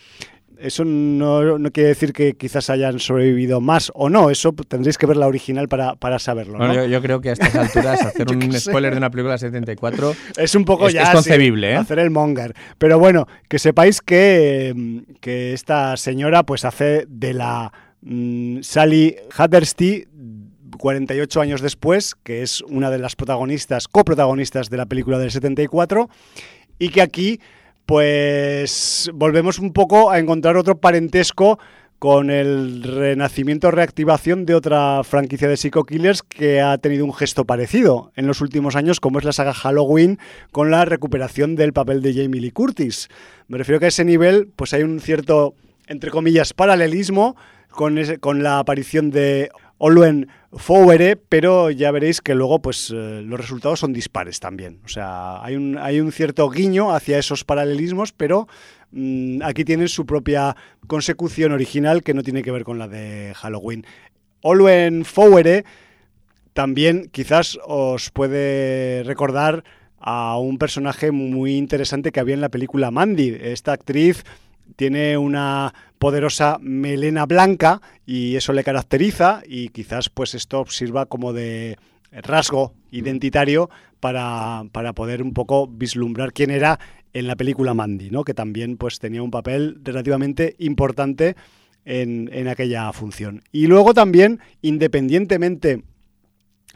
Eso 0.58 0.84
no, 0.84 1.58
no 1.58 1.72
quiere 1.72 1.88
decir 1.88 2.12
que 2.12 2.34
quizás 2.34 2.70
hayan 2.70 3.00
sobrevivido 3.00 3.62
más 3.62 3.94
o 3.96 4.10
no, 4.10 4.30
eso 4.30 4.52
tendréis 4.68 4.98
que 4.98 5.06
ver 5.06 5.16
la 5.16 5.28
original 5.28 5.70
para, 5.70 5.96
para 5.96 6.20
saberlo. 6.20 6.54
¿no? 6.58 6.66
Bueno, 6.66 6.74
yo, 6.74 6.86
yo 6.86 7.02
creo 7.02 7.22
que 7.22 7.30
a 7.30 7.34
estas 7.34 7.56
alturas 7.56 8.02
hacer 8.06 8.28
un 8.30 8.52
sé. 8.52 8.60
spoiler 8.60 8.92
de 8.92 8.98
una 8.98 9.10
película 9.10 9.36
de 9.36 9.40
74 9.40 10.14
Es 10.36 10.56
un 10.56 10.66
poco 10.66 10.88
Es- 10.88 10.94
ya 10.96 11.04
es 11.04 11.08
sí, 11.10 11.14
concebible, 11.14 11.72
¿eh? 11.72 11.76
hacer 11.78 12.00
el 12.00 12.10
monger. 12.10 12.54
Pero 12.78 13.00
bueno, 13.00 13.26
que 13.48 13.58
sepáis 13.58 14.02
que, 14.02 14.74
mm, 14.76 15.14
que 15.22 15.54
esta 15.54 15.96
señora 15.96 16.44
pues 16.44 16.66
hace 16.66 17.06
de 17.08 17.34
la 17.34 17.72
mm, 18.02 18.58
Sally 18.62 19.16
Hattersty 19.34 20.04
48 20.80 21.42
años 21.42 21.62
después, 21.62 22.16
que 22.24 22.42
es 22.42 22.62
una 22.62 22.90
de 22.90 22.98
las 22.98 23.16
protagonistas, 23.16 23.88
coprotagonistas 23.88 24.72
de 24.72 24.78
la 24.78 24.88
película 24.88 25.20
del 25.20 25.30
74, 25.30 26.10
y 26.80 26.90
que 26.90 27.02
aquí 27.04 27.40
pues 27.86 29.10
volvemos 29.14 29.60
un 29.60 29.74
poco 29.74 30.12
a 30.12 30.20
encontrar 30.20 30.58
otro 30.58 30.80
parentesco 30.80 31.60
con 32.00 32.30
el 32.30 32.82
renacimiento 32.82 33.72
reactivación 33.72 34.46
de 34.46 34.56
otra 34.56 35.04
franquicia 35.04 35.50
de 35.50 35.58
Psycho 35.58 35.84
Killers 35.84 36.24
que 36.24 36.62
ha 36.62 36.78
tenido 36.78 37.04
un 37.04 37.14
gesto 37.14 37.46
parecido 37.46 38.12
en 38.16 38.26
los 38.26 38.40
últimos 38.40 38.78
años, 38.78 39.02
como 39.02 39.20
es 39.20 39.26
la 39.26 39.34
saga 39.34 39.54
Halloween, 39.54 40.18
con 40.52 40.72
la 40.72 40.86
recuperación 40.86 41.56
del 41.56 41.74
papel 41.74 42.02
de 42.02 42.14
Jamie 42.14 42.40
Lee 42.40 42.52
Curtis. 42.52 43.10
Me 43.50 43.58
refiero 43.58 43.80
que 43.80 43.86
a 43.86 43.90
ese 43.90 44.06
nivel, 44.06 44.50
pues 44.56 44.74
hay 44.74 44.84
un 44.84 45.02
cierto, 45.02 45.56
entre 45.88 46.10
comillas, 46.10 46.54
paralelismo 46.54 47.36
con, 47.70 48.00
con 48.22 48.44
la 48.44 48.60
aparición 48.60 49.10
de 49.12 49.50
Olwen 49.80 50.28
Fowere, 50.52 51.16
pero 51.16 51.72
ya 51.72 51.90
veréis 51.92 52.22
que 52.22 52.36
luego 52.36 52.62
pues 52.62 52.92
eh, 52.94 53.22
los 53.24 53.40
resultados 53.40 53.80
son 53.80 53.94
dispares 53.94 54.40
también. 54.40 54.82
O 54.86 54.90
sea, 54.90 55.44
hay 55.44 55.56
un, 55.56 55.78
hay 55.78 56.02
un 56.02 56.12
cierto 56.12 56.50
guiño 56.50 56.94
hacia 56.94 57.18
esos 57.18 57.44
paralelismos, 57.46 58.12
pero 58.12 58.48
mm, 58.92 59.42
aquí 59.44 59.64
tienen 59.64 59.88
su 59.88 60.06
propia 60.06 60.56
consecución 60.86 61.54
original 61.54 62.04
que 62.04 62.14
no 62.14 62.24
tiene 62.24 62.44
que 62.44 62.52
ver 62.52 62.66
con 62.66 62.78
la 62.78 62.88
de 62.88 63.34
Halloween. 63.36 63.86
Olwen 64.42 65.06
Fowere 65.06 65.64
también 66.54 67.10
quizás 67.12 67.58
os 67.66 68.10
puede 68.10 69.04
recordar 69.04 69.64
a 69.98 70.38
un 70.38 70.58
personaje 70.58 71.12
muy 71.12 71.56
interesante 71.56 72.12
que 72.12 72.20
había 72.20 72.36
en 72.36 72.42
la 72.42 72.50
película 72.50 72.92
Mandy. 72.92 73.38
Esta 73.42 73.72
actriz 73.72 74.24
tiene 74.76 75.18
una 75.18 75.74
poderosa 76.00 76.58
melena 76.62 77.26
blanca 77.26 77.82
y 78.06 78.36
eso 78.36 78.54
le 78.54 78.64
caracteriza 78.64 79.42
y 79.46 79.70
quizás 79.70 80.10
pues 80.10 80.34
esto 80.34 80.66
sirva 80.68 81.06
como 81.06 81.34
de 81.34 81.78
rasgo 82.12 82.74
identitario 82.92 83.70
para, 84.00 84.64
para 84.72 84.94
poder 84.94 85.22
un 85.22 85.34
poco 85.34 85.68
vislumbrar 85.68 86.34
quién 86.34 86.50
era 86.50 86.80
en 87.14 87.28
la 87.28 87.36
película 87.36 87.74
Mandy, 87.74 88.10
¿no? 88.10 88.24
que 88.24 88.34
también 88.34 88.78
pues 88.78 89.00
tenía 89.00 89.22
un 89.22 89.32
papel 89.32 89.80
relativamente 89.84 90.56
importante 90.60 91.36
en, 91.86 92.30
en 92.34 92.48
aquella 92.48 92.92
función. 92.94 93.44
Y 93.52 93.68
luego 93.68 93.94
también, 93.94 94.40
independientemente 94.62 95.84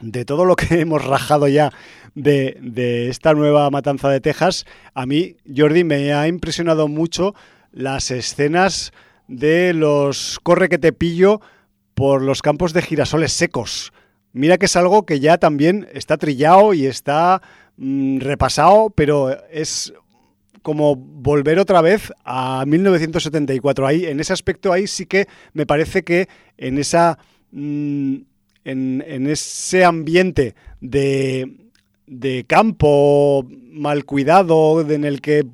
de 0.01 0.25
todo 0.25 0.43
lo 0.45 0.55
que 0.55 0.65
hemos 0.81 1.05
rajado 1.05 1.47
ya 1.47 1.71
de, 2.15 2.57
de 2.61 3.09
esta 3.09 3.33
nueva 3.33 3.69
matanza 3.69 4.09
de 4.09 4.21
Texas, 4.21 4.65
a 4.93 5.05
mí, 5.05 5.37
Jordi, 5.55 5.83
me 5.83 6.13
ha 6.13 6.27
impresionado 6.27 6.87
mucho 6.87 7.35
las 7.71 8.11
escenas 8.11 8.91
de 9.27 9.73
los 9.73 10.39
corre 10.43 10.69
que 10.69 10.77
te 10.77 10.93
pillo 10.93 11.41
por 11.93 12.21
los 12.21 12.41
campos 12.41 12.73
de 12.73 12.81
girasoles 12.81 13.33
secos. 13.33 13.93
Mira 14.31 14.57
que 14.57 14.65
es 14.65 14.75
algo 14.75 15.05
que 15.05 15.19
ya 15.19 15.37
también 15.37 15.87
está 15.93 16.17
trillado 16.17 16.73
y 16.73 16.85
está 16.85 17.41
mm, 17.77 18.19
repasado, 18.19 18.89
pero 18.89 19.37
es 19.51 19.93
como 20.63 20.95
volver 20.95 21.59
otra 21.59 21.81
vez 21.81 22.11
a 22.23 22.63
1974. 22.65 23.85
Ahí, 23.85 24.05
en 24.05 24.19
ese 24.19 24.33
aspecto, 24.33 24.73
ahí 24.73 24.87
sí 24.87 25.05
que 25.05 25.27
me 25.53 25.65
parece 25.65 26.03
que 26.03 26.27
en 26.57 26.79
esa 26.79 27.19
mm, 27.51 28.15
en, 28.65 29.03
en 29.05 29.27
ese 29.27 29.83
ambiente 29.83 30.55
de, 30.79 31.69
de 32.07 32.45
campo 32.45 33.45
mal 33.49 34.05
cuidado, 34.05 34.81
en 34.89 35.05
el 35.05 35.21
que 35.21 35.45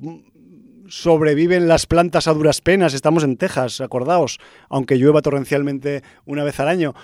sobreviven 0.90 1.68
las 1.68 1.86
plantas 1.86 2.26
a 2.28 2.34
duras 2.34 2.60
penas. 2.60 2.92
Estamos 2.92 3.24
en 3.24 3.36
Texas, 3.36 3.80
acordaos, 3.80 4.38
aunque 4.68 4.96
llueva 4.96 5.22
torrencialmente 5.22 6.02
una 6.26 6.44
vez 6.44 6.60
al 6.60 6.68
año. 6.68 6.94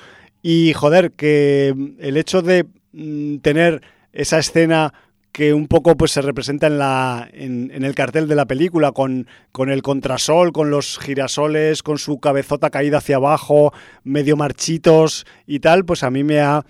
Y 0.43 0.73
joder, 0.75 1.13
que 1.13 1.75
el 1.99 2.17
hecho 2.17 2.43
de 2.43 2.67
mm, 2.93 3.39
tener 3.39 3.83
esa 4.13 4.39
escena 4.39 4.93
que 5.31 5.53
un 5.53 5.69
poco 5.69 5.97
pues 5.97 6.13
se 6.13 6.23
representa 6.23 6.67
en, 6.67 6.79
la, 6.79 7.29
en, 7.31 7.71
el 7.85 7.95
cartel 7.95 8.27
de 8.27 8.35
la 8.35 8.47
película, 8.47 8.93
con, 8.93 9.29
con 9.53 9.71
el 9.71 9.83
contrasol, 9.83 10.51
con 10.51 10.71
los 10.71 10.99
girasoles, 10.99 11.83
con 11.83 11.99
su 11.99 12.21
cabezota 12.21 12.71
caída 12.71 12.99
hacia 12.99 13.17
abajo, 13.17 13.73
medio 14.03 14.37
marchitos 14.37 15.27
y 15.47 15.61
tal, 15.61 15.85
pues 15.85 16.03
a 16.05 16.11
mí 16.11 16.25
me 16.25 16.41
ha, 16.41 16.65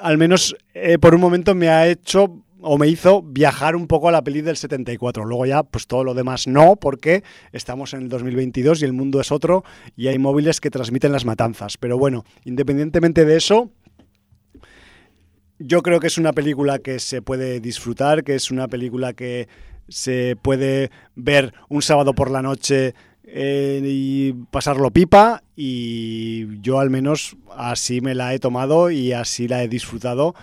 al 0.00 0.16
menos 0.16 0.56
eh, 0.74 0.98
por 0.98 1.14
un 1.14 1.20
momento 1.20 1.56
me 1.56 1.68
ha 1.68 1.88
hecho 1.88 2.40
o 2.62 2.78
me 2.78 2.88
hizo 2.88 3.22
viajar 3.22 3.76
un 3.76 3.86
poco 3.86 4.08
a 4.08 4.12
la 4.12 4.22
peli 4.22 4.40
del 4.40 4.56
74. 4.56 5.24
Luego 5.24 5.46
ya, 5.46 5.62
pues 5.62 5.86
todo 5.86 6.04
lo 6.04 6.14
demás 6.14 6.46
no, 6.46 6.76
porque 6.76 7.22
estamos 7.52 7.94
en 7.94 8.02
el 8.02 8.08
2022 8.08 8.82
y 8.82 8.84
el 8.84 8.92
mundo 8.92 9.20
es 9.20 9.32
otro 9.32 9.64
y 9.96 10.08
hay 10.08 10.18
móviles 10.18 10.60
que 10.60 10.70
transmiten 10.70 11.12
las 11.12 11.24
matanzas. 11.24 11.76
Pero 11.76 11.98
bueno, 11.98 12.24
independientemente 12.44 13.24
de 13.24 13.36
eso, 13.36 13.70
yo 15.58 15.82
creo 15.82 16.00
que 16.00 16.06
es 16.06 16.18
una 16.18 16.32
película 16.32 16.78
que 16.78 16.98
se 16.98 17.22
puede 17.22 17.60
disfrutar, 17.60 18.24
que 18.24 18.34
es 18.34 18.50
una 18.50 18.68
película 18.68 19.12
que 19.12 19.48
se 19.88 20.36
puede 20.40 20.90
ver 21.14 21.52
un 21.68 21.82
sábado 21.82 22.14
por 22.14 22.30
la 22.30 22.42
noche 22.42 22.94
eh, 23.24 23.80
y 23.84 24.32
pasarlo 24.50 24.90
pipa 24.90 25.42
y 25.54 26.60
yo 26.62 26.80
al 26.80 26.90
menos 26.90 27.36
así 27.56 28.00
me 28.00 28.14
la 28.14 28.34
he 28.34 28.38
tomado 28.38 28.90
y 28.90 29.12
así 29.12 29.46
la 29.46 29.62
he 29.62 29.68
disfrutado 29.68 30.34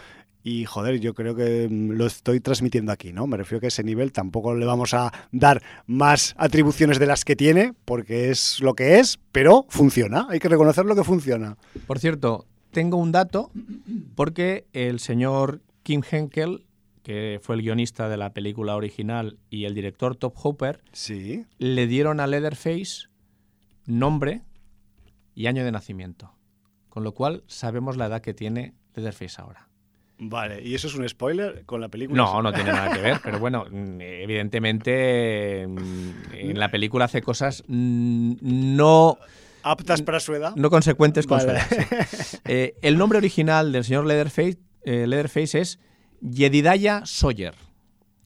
y 0.47 0.63
joder, 0.63 1.01
yo 1.01 1.13
creo 1.13 1.35
que 1.35 1.67
mm, 1.69 1.91
lo 1.91 2.05
estoy 2.05 2.39
transmitiendo 2.39 2.93
aquí, 2.93 3.11
¿no? 3.11 3.27
Me 3.27 3.35
refiero 3.35 3.59
que 3.59 3.67
ese 3.67 3.83
nivel 3.83 4.13
tampoco 4.13 4.55
le 4.55 4.65
vamos 4.65 4.93
a 4.93 5.11
dar 5.33 5.61
más 5.87 6.35
atribuciones 6.37 6.99
de 6.99 7.05
las 7.05 7.25
que 7.25 7.35
tiene, 7.35 7.73
porque 7.83 8.29
es 8.29 8.61
lo 8.61 8.73
que 8.73 8.99
es, 8.99 9.19
pero 9.33 9.65
funciona, 9.67 10.25
hay 10.29 10.39
que 10.39 10.47
reconocer 10.47 10.85
lo 10.85 10.95
que 10.95 11.03
funciona. 11.03 11.57
Por 11.85 11.99
cierto, 11.99 12.45
tengo 12.71 12.95
un 12.95 13.11
dato, 13.11 13.51
porque 14.15 14.67
el 14.71 15.01
señor 15.01 15.61
Kim 15.83 16.01
Henkel, 16.09 16.65
que 17.03 17.41
fue 17.43 17.55
el 17.55 17.61
guionista 17.61 18.07
de 18.07 18.15
la 18.15 18.31
película 18.31 18.77
original, 18.77 19.39
y 19.49 19.65
el 19.65 19.75
director 19.75 20.15
Top 20.15 20.33
Hopper, 20.41 20.79
sí. 20.93 21.45
le 21.57 21.87
dieron 21.87 22.21
a 22.21 22.27
Leatherface 22.27 23.09
nombre 23.85 24.43
y 25.35 25.47
año 25.47 25.65
de 25.65 25.73
nacimiento. 25.73 26.31
Con 26.87 27.03
lo 27.03 27.13
cual 27.13 27.43
sabemos 27.47 27.97
la 27.97 28.05
edad 28.05 28.21
que 28.21 28.33
tiene 28.33 28.75
Leatherface 28.95 29.41
ahora. 29.41 29.66
Vale, 30.19 30.61
¿y 30.63 30.73
eso 30.73 30.87
es 30.87 30.95
un 30.95 31.07
spoiler 31.07 31.63
con 31.65 31.79
la 31.79 31.89
película? 31.89 32.17
No, 32.17 32.41
no 32.41 32.51
tiene 32.51 32.71
nada 32.71 32.91
que 32.91 33.01
ver, 33.01 33.19
pero 33.23 33.39
bueno, 33.39 33.65
evidentemente 33.99 35.61
en 35.61 36.59
la 36.59 36.71
película 36.71 37.05
hace 37.05 37.21
cosas 37.21 37.63
no... 37.67 39.17
¿Aptas 39.61 40.01
para 40.01 40.19
su 40.19 40.33
edad? 40.33 40.55
No 40.55 40.69
consecuentes 40.69 41.27
con 41.27 41.37
vale. 41.37 41.61
su 41.61 41.75
edad. 41.75 42.07
Sí. 42.09 42.37
Eh, 42.45 42.75
el 42.81 42.97
nombre 42.97 43.17
original 43.17 43.71
del 43.71 43.83
señor 43.83 44.05
Leatherface, 44.05 44.57
eh, 44.85 45.05
Leatherface 45.05 45.59
es 45.59 45.79
Jedidaya 46.21 47.01
Sawyer. 47.05 47.53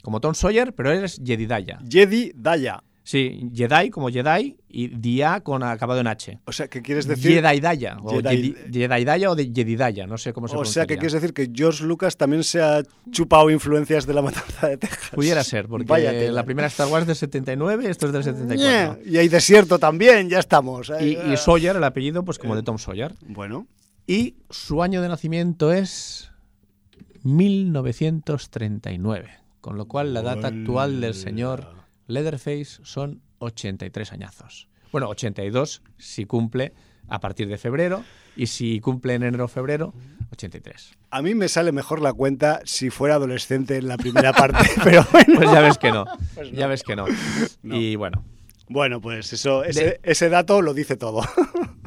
Como 0.04 0.22
Tom 0.22 0.36
Sawyer, 0.36 0.74
pero 0.74 0.92
él 0.92 1.04
es 1.04 1.20
Jedidaya. 1.24 1.80
Jedidaya. 1.90 2.84
Sí, 3.12 3.50
Jedi 3.54 3.90
como 3.90 4.08
Jedi 4.08 4.56
y 4.70 4.88
Dia 4.88 5.42
con 5.42 5.64
acabado 5.64 6.00
en 6.00 6.08
H. 6.08 6.40
O 6.46 6.54
sea, 6.54 6.70
¿qué 6.70 6.82
quieres 6.82 7.06
decir? 7.06 7.44
Jedidaya. 7.44 7.98
O 8.02 8.22
Jedi... 8.22 8.56
Jedidaya 8.72 9.30
o 9.30 9.36
de 9.36 9.52
Jedidaya, 9.54 10.08
no 10.08 10.18
sé 10.18 10.32
cómo 10.32 10.48
se 10.48 10.56
O 10.56 10.64
sea, 10.64 10.88
¿qué 10.88 10.96
quieres 10.96 11.12
decir? 11.12 11.34
Que 11.34 11.52
George 11.54 11.84
Lucas 11.84 12.16
también 12.16 12.46
se 12.46 12.62
ha 12.62 12.82
chupado 13.12 13.50
influencias 13.50 14.06
de 14.06 14.14
la 14.14 14.22
matanza 14.22 14.70
de 14.70 14.78
Texas. 14.78 15.10
Pudiera 15.14 15.44
ser, 15.44 15.68
porque 15.68 15.88
Vaya 15.88 16.14
la 16.32 16.46
primera 16.46 16.70
Star 16.70 16.88
Wars 16.88 17.06
del 17.06 17.18
79, 17.18 17.90
esto 17.90 18.06
es 18.06 18.14
del 18.14 18.24
74. 18.24 18.56
Yeah. 18.56 18.98
Y 19.06 19.18
hay 19.18 19.28
desierto 19.28 19.78
también, 19.78 20.30
ya 20.30 20.40
estamos. 20.40 20.90
Y, 21.02 21.18
y, 21.18 21.36
Sawyer, 21.36 21.76
el 21.76 21.84
apellido, 21.84 22.24
pues 22.24 22.40
como 22.40 22.56
de 22.56 22.64
Tom 22.64 22.78
Sawyer. 22.78 23.14
Bueno. 23.28 23.68
Y 24.08 24.38
su 24.50 24.84
año 24.84 25.02
de 25.02 25.10
nacimiento 25.10 25.74
es 25.74 26.32
1939, 27.24 29.32
con 29.60 29.76
lo 29.76 29.90
cual 29.90 30.14
la 30.14 30.22
data 30.22 30.48
actual 30.48 31.02
del 31.02 31.14
señor 31.14 31.81
Leatherface 32.08 32.80
son 32.84 33.22
83 33.40 34.12
añazos. 34.12 34.68
Bueno, 34.92 35.08
82 35.10 35.82
si 35.98 36.26
cumple 36.26 36.74
a 37.08 37.20
partir 37.20 37.48
de 37.48 37.58
febrero 37.58 38.04
y 38.36 38.48
si 38.48 38.80
cumple 38.80 39.16
en 39.16 39.24
enero 39.24 39.46
o 39.46 39.48
febrero, 39.48 39.94
83. 40.32 40.98
A 41.10 41.22
mí 41.22 41.36
me 41.36 41.48
sale 41.48 41.72
mejor 41.72 42.02
la 42.02 42.14
cuenta 42.14 42.62
si 42.64 42.90
fuera 42.90 43.16
adolescente 43.16 43.78
en 43.78 43.88
la 43.88 43.98
primera 43.98 44.34
parte, 44.34 44.70
pero 44.84 45.06
bueno. 45.12 45.34
Pues 45.36 45.52
ya 45.52 45.62
ves 45.62 45.78
que 45.78 45.92
no. 45.92 46.06
Pues 46.36 46.52
no. 46.52 46.58
Ya 46.58 46.68
ves 46.68 46.84
que 46.84 46.96
no. 46.96 47.06
no. 47.64 47.76
Y 47.76 47.96
bueno. 47.96 48.24
Bueno, 48.70 49.02
pues 49.02 49.34
eso, 49.34 49.66
ese, 49.66 49.84
de... 49.84 50.00
ese 50.04 50.30
dato 50.30 50.62
lo 50.62 50.74
dice 50.74 50.96
todo. 50.96 51.24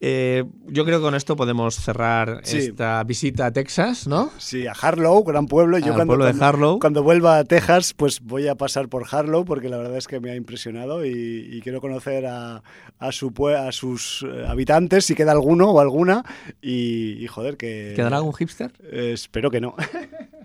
Eh, 0.00 0.44
yo 0.66 0.84
creo 0.84 0.98
que 0.98 1.02
con 1.02 1.14
esto 1.16 1.34
podemos 1.34 1.74
cerrar 1.74 2.40
sí. 2.44 2.58
esta 2.58 3.02
visita 3.02 3.46
a 3.46 3.52
Texas, 3.52 4.06
¿no? 4.06 4.30
Sí, 4.38 4.66
a 4.66 4.72
Harlow, 4.72 5.24
gran 5.24 5.46
pueblo. 5.46 5.78
Yo 5.78 5.86
Al 5.86 5.94
cuando, 5.94 6.12
pueblo 6.12 6.24
de 6.26 6.30
cuando, 6.32 6.44
Harlow. 6.44 6.78
cuando 6.78 7.02
vuelva 7.02 7.38
a 7.38 7.44
Texas, 7.44 7.94
pues 7.94 8.20
voy 8.20 8.46
a 8.46 8.54
pasar 8.54 8.88
por 8.88 9.06
Harlow 9.10 9.44
porque 9.44 9.68
la 9.68 9.76
verdad 9.76 9.96
es 9.96 10.06
que 10.06 10.20
me 10.20 10.30
ha 10.30 10.36
impresionado 10.36 11.04
y, 11.04 11.48
y 11.50 11.60
quiero 11.62 11.80
conocer 11.80 12.26
a, 12.26 12.62
a, 12.98 13.12
su, 13.12 13.32
a, 13.48 13.72
sus 13.72 14.24
eh, 14.28 14.44
habitantes, 14.46 15.04
si 15.04 15.16
queda 15.16 15.32
alguno 15.32 15.70
o 15.70 15.80
alguna. 15.80 16.24
Y, 16.62 17.22
y 17.22 17.26
joder, 17.26 17.56
que. 17.56 17.94
¿Quedará 17.96 18.18
algún 18.18 18.34
hipster? 18.34 18.72
Eh, 18.84 19.10
espero 19.14 19.50
que 19.50 19.60
no. 19.60 19.74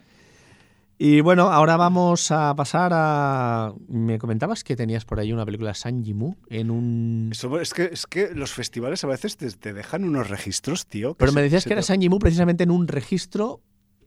Y 0.98 1.22
bueno, 1.22 1.52
ahora 1.52 1.76
vamos 1.76 2.32
a 2.32 2.54
pasar 2.56 2.92
a. 2.94 3.74
Me 3.88 4.20
comentabas 4.20 4.64
que 4.64 4.76
tenías 4.76 5.06
por 5.06 5.20
ahí 5.20 5.34
una 5.34 5.46
película 5.46 5.74
San 5.74 6.04
Jimu 6.04 6.36
en 6.50 6.70
un. 6.70 7.30
Eso, 7.32 7.60
es, 7.60 7.74
que, 7.74 7.86
es 7.86 8.06
que 8.06 8.30
los 8.34 8.54
festivales 8.54 9.04
a 9.04 9.08
veces 9.08 9.38
te, 9.38 9.50
te 9.52 9.74
dejan 9.74 10.04
unos 10.04 10.30
registros, 10.30 10.86
tío. 10.86 11.16
Pero 11.16 11.32
me 11.32 11.42
decías 11.42 11.66
que 11.66 11.74
era 11.74 11.82
San 11.82 12.00
Jimu 12.00 12.20
precisamente 12.20 12.64
en 12.64 12.72
un 12.72 12.88
registro 12.88 13.62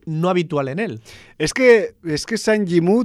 no 0.06 0.30
habitual 0.30 0.68
en 0.68 0.78
él. 0.78 1.02
Es 1.36 1.52
que, 1.52 1.94
es 2.04 2.24
que 2.24 2.38
San 2.38 2.66
Jimu, 2.66 3.04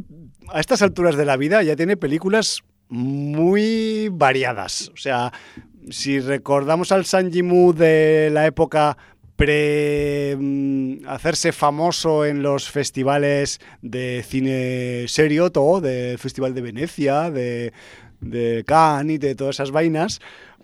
a 0.49 0.59
estas 0.59 0.81
alturas 0.81 1.17
de 1.17 1.25
la 1.25 1.35
vida, 1.35 1.61
ya 1.63 1.75
tiene 1.75 1.97
películas 1.97 2.63
muy 2.87 4.09
variadas. 4.09 4.91
O 4.93 4.97
sea, 4.97 5.33
si 5.89 6.19
recordamos 6.19 6.91
al 6.91 7.05
San 7.05 7.31
Jimu 7.31 7.73
de 7.73 8.29
la 8.31 8.45
época 8.45 8.97
mm, 9.47 11.07
hacerse 11.07 11.51
famoso 11.51 12.25
en 12.25 12.43
los 12.43 12.69
festivales 12.69 13.59
de 13.81 14.23
cine 14.27 15.05
serio, 15.07 15.51
todo, 15.51 15.81
del 15.81 16.17
Festival 16.17 16.53
de 16.53 16.61
Venecia, 16.61 17.31
de, 17.31 17.73
de 18.21 18.63
Cannes 18.65 19.15
y 19.15 19.17
de 19.17 19.35
todas 19.35 19.55
esas 19.55 19.71
vainas, 19.71 20.21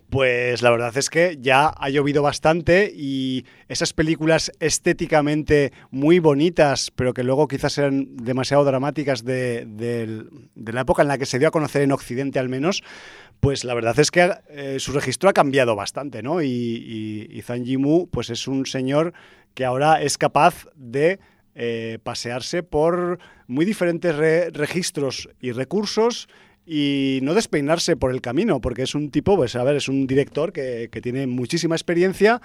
pues 0.10 0.62
la 0.62 0.72
verdad 0.72 0.96
es 0.98 1.10
que 1.10 1.38
ya 1.42 1.68
ha 1.68 1.90
llovido 1.90 2.22
bastante 2.22 2.92
y 2.96 3.46
esas 3.68 3.94
películas 3.94 4.52
estéticamente 4.60 5.74
muy 5.92 6.20
bonitas, 6.20 6.92
pero 6.92 7.14
que 7.14 7.24
luego 7.24 7.48
quizás 7.48 7.78
eran 7.78 8.16
demasiado 8.16 8.64
dramáticas 8.64 9.26
de, 9.26 9.68
la 10.56 10.82
época 10.82 11.02
en 11.02 11.10
la 11.10 11.18
que 11.18 11.26
se 11.26 11.40
dio 11.40 11.50
a 11.50 11.52
conocer 11.52 11.82
en 11.82 11.92
Occidente 11.92 12.40
al 12.40 12.48
menos, 12.48 12.84
pues 13.40 13.64
la 13.64 13.74
verdad 13.74 14.00
es 14.00 14.10
que 14.10 14.32
eh, 14.50 14.78
su 14.80 14.94
registro 14.94 15.30
ha 15.30 15.34
cambiado 15.34 15.76
bastante, 15.76 16.24
¿no? 16.24 16.42
Y, 16.42 16.48
y, 16.48 17.28
y 17.30 17.42
Zhang 17.42 17.66
Yimou, 17.66 18.10
pues 18.10 18.30
es 18.30 18.48
un 18.48 18.66
señor 18.66 19.14
que 19.54 19.66
ahora 19.66 20.02
es 20.02 20.18
capaz 20.18 20.68
de 20.76 21.20
eh, 21.60 21.98
pasearse 22.04 22.62
por 22.62 23.18
muy 23.48 23.66
diferentes 23.66 24.16
re 24.16 24.52
registros 24.52 25.28
y 25.42 25.52
recursos 25.54 26.28
y 26.70 27.20
no 27.24 27.34
despeinarse 27.34 27.96
por 27.96 28.12
el 28.12 28.20
camino, 28.20 28.60
porque 28.60 28.84
es 28.84 28.94
un 28.94 29.10
tipo, 29.10 29.38
pues 29.38 29.56
a 29.56 29.64
ver, 29.64 29.78
es 29.78 29.88
un 29.88 30.06
director 30.06 30.52
que, 30.52 30.90
que 30.92 31.00
tiene 31.00 31.26
muchísima 31.26 31.76
experiencia, 31.76 32.42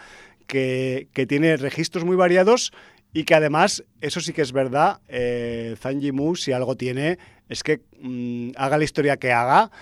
que, 0.46 1.08
que, 1.12 1.26
tiene 1.26 1.56
registros 1.56 2.04
muy 2.04 2.14
variados 2.14 2.72
y 3.12 3.24
que 3.24 3.34
además, 3.34 3.82
eso 4.00 4.20
sí 4.20 4.32
que 4.32 4.42
es 4.42 4.52
verdad, 4.52 5.00
eh, 5.08 5.74
Zhang 5.76 6.00
Yimou, 6.00 6.36
si 6.36 6.52
algo 6.52 6.76
tiene, 6.76 7.18
es 7.48 7.64
que 7.64 7.80
mmm, 8.00 8.50
haga 8.56 8.78
la 8.78 8.84
historia 8.84 9.16
que 9.16 9.32
haga, 9.32 9.72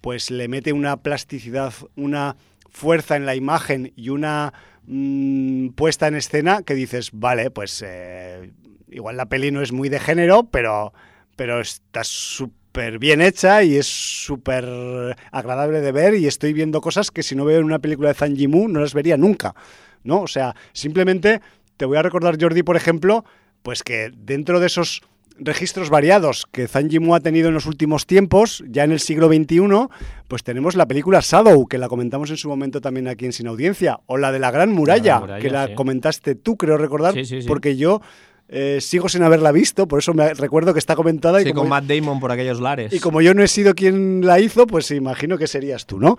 pues 0.00 0.30
le 0.30 0.48
mete 0.48 0.72
una 0.72 1.02
plasticidad, 1.02 1.74
una 1.94 2.36
fuerza 2.70 3.16
en 3.16 3.26
la 3.26 3.34
imagen 3.34 3.92
y 3.96 4.08
una 4.08 4.54
mmm, 4.86 5.68
puesta 5.70 6.08
en 6.08 6.14
escena 6.14 6.62
que 6.62 6.74
dices, 6.74 7.10
vale, 7.12 7.50
pues 7.50 7.84
eh, 7.86 8.50
igual 8.88 9.18
la 9.18 9.26
peli 9.26 9.50
no 9.50 9.60
es 9.60 9.72
muy 9.72 9.90
de 9.90 10.00
género, 10.00 10.44
pero, 10.44 10.94
pero 11.36 11.60
está 11.60 12.02
súper 12.02 12.59
bien 12.98 13.20
hecha 13.20 13.62
y 13.62 13.76
es 13.76 13.86
súper 13.86 15.16
agradable 15.32 15.80
de 15.80 15.92
ver 15.92 16.14
y 16.14 16.26
estoy 16.26 16.52
viendo 16.52 16.80
cosas 16.80 17.10
que 17.10 17.22
si 17.22 17.34
no 17.34 17.44
veo 17.44 17.58
en 17.58 17.64
una 17.64 17.78
película 17.78 18.08
de 18.08 18.14
Zhang 18.14 18.36
Yimou 18.36 18.68
no 18.68 18.80
las 18.80 18.94
vería 18.94 19.16
nunca, 19.16 19.54
¿no? 20.04 20.22
O 20.22 20.28
sea, 20.28 20.54
simplemente 20.72 21.40
te 21.76 21.84
voy 21.84 21.96
a 21.96 22.02
recordar, 22.02 22.40
Jordi, 22.40 22.62
por 22.62 22.76
ejemplo, 22.76 23.24
pues 23.62 23.82
que 23.82 24.10
dentro 24.14 24.60
de 24.60 24.66
esos 24.66 25.02
registros 25.40 25.88
variados 25.90 26.46
que 26.50 26.68
Zhang 26.68 26.88
Yimou 26.88 27.14
ha 27.14 27.20
tenido 27.20 27.48
en 27.48 27.54
los 27.54 27.66
últimos 27.66 28.06
tiempos, 28.06 28.62
ya 28.68 28.84
en 28.84 28.92
el 28.92 29.00
siglo 29.00 29.28
XXI, 29.28 29.88
pues 30.28 30.42
tenemos 30.44 30.76
la 30.76 30.86
película 30.86 31.20
Shadow, 31.22 31.66
que 31.66 31.78
la 31.78 31.88
comentamos 31.88 32.30
en 32.30 32.36
su 32.36 32.48
momento 32.48 32.80
también 32.80 33.08
aquí 33.08 33.24
en 33.24 33.32
Sin 33.32 33.46
Audiencia, 33.46 34.00
o 34.06 34.16
la 34.18 34.32
de 34.32 34.38
la 34.38 34.50
Gran 34.50 34.70
Muralla, 34.70 35.14
La 35.14 35.18
Gran 35.18 35.20
Muralla, 35.22 35.42
que 35.42 35.50
la 35.50 35.66
sí. 35.68 35.74
comentaste 35.74 36.34
tú, 36.34 36.56
creo 36.56 36.76
recordar, 36.76 37.14
sí, 37.14 37.24
sí. 37.24 37.40
porque 37.48 37.76
yo 37.76 38.00
eh, 38.52 38.78
sigo 38.80 39.08
sin 39.08 39.22
haberla 39.22 39.52
visto, 39.52 39.86
por 39.86 40.00
eso 40.00 40.12
me 40.12 40.34
recuerdo 40.34 40.72
que 40.72 40.78
está 40.80 40.96
comentada 40.96 41.40
y 41.40 41.44
Sí, 41.44 41.50
como- 41.50 41.62
con 41.62 41.68
Matt 41.70 41.84
Damon 41.84 42.18
por 42.20 42.32
aquellos 42.32 42.60
lares. 42.60 42.92
y 42.92 42.98
como 43.00 43.20
yo 43.22 43.32
no 43.32 43.42
he 43.44 43.48
sido 43.48 43.74
quien 43.74 44.26
la 44.26 44.40
hizo, 44.40 44.66
pues 44.66 44.90
imagino 44.90 45.38
que 45.38 45.46
serías 45.46 45.86
tú, 45.86 45.98
¿no? 46.00 46.16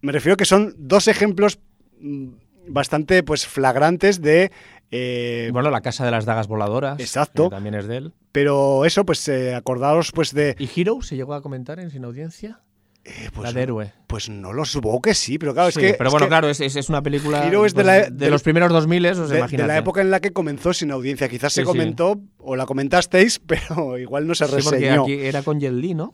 Me 0.00 0.10
refiero 0.12 0.36
que 0.36 0.44
son 0.46 0.74
dos 0.78 1.06
ejemplos 1.08 1.58
mm, 2.00 2.28
bastante 2.68 3.22
pues 3.22 3.46
flagrantes 3.46 4.20
de... 4.22 4.50
eh, 4.90 5.50
bueno, 5.52 5.70
La 5.70 5.80
Casa 5.82 6.04
de 6.04 6.10
las 6.10 6.24
Dagas 6.24 6.46
Voladoras. 6.48 6.98
Exacto. 7.00 7.44
que 7.44 7.56
también 7.56 7.74
es 7.74 7.86
de 7.86 7.96
él. 7.98 8.12
pero 8.32 8.84
eso, 8.86 9.04
pues 9.04 9.26
eh, 9.28 9.54
acordaos 9.54 10.10
pues 10.12 10.32
de... 10.32 10.56
¿Y 10.58 10.68
Hero 10.80 11.02
se 11.02 11.16
llegó 11.16 11.34
a 11.34 11.42
comentar 11.42 11.78
en 11.80 11.90
Sin 11.90 12.04
Audiencia? 12.04 12.60
Eh, 13.04 13.28
pues, 13.34 13.44
la 13.44 13.52
de 13.52 13.62
héroe. 13.62 13.92
pues 14.06 14.28
no 14.28 14.52
lo 14.52 14.64
supongo 14.64 15.02
que 15.02 15.14
sí, 15.14 15.38
pero 15.38 15.52
claro, 15.54 15.70
Sí, 15.70 15.80
es 15.80 15.92
que... 15.92 15.98
pero 15.98 16.08
es 16.08 16.12
bueno, 16.12 16.26
que 16.26 16.30
claro, 16.30 16.48
es, 16.48 16.60
es- 16.60 16.88
una 16.88 17.02
película 17.02 17.46
Hero 17.46 17.66
es 17.66 17.74
de 17.74 17.82
pues, 17.84 17.86
la- 17.86 18.10
de 18.10 18.30
los 18.30 18.42
primeros 18.42 18.70
2000, 18.72 19.06
os 19.06 19.28
de, 19.28 19.42
de 19.46 19.66
la 19.66 19.76
época 19.78 20.00
en 20.00 20.10
la 20.10 20.20
que 20.20 20.32
comenzó 20.32 20.72
sin 20.72 20.90
audiencia. 20.90 21.28
Quizás 21.28 21.52
se 21.52 21.60
sí. 21.62 21.66
comentó 21.66 22.20
o 22.38 22.56
la 22.56 22.66
comentasteis, 22.66 23.38
pero 23.46 23.98
igual 23.98 24.26
no 24.26 24.34
se 24.34 24.46
Sí, 24.46 24.52
porque 24.62 24.70
reseñó. 24.78 25.02
aquí 25.02 25.12
era 25.14 25.42
con 25.42 25.60
Jet 25.60 25.72
Li, 25.72 25.94
¿no? 25.94 26.12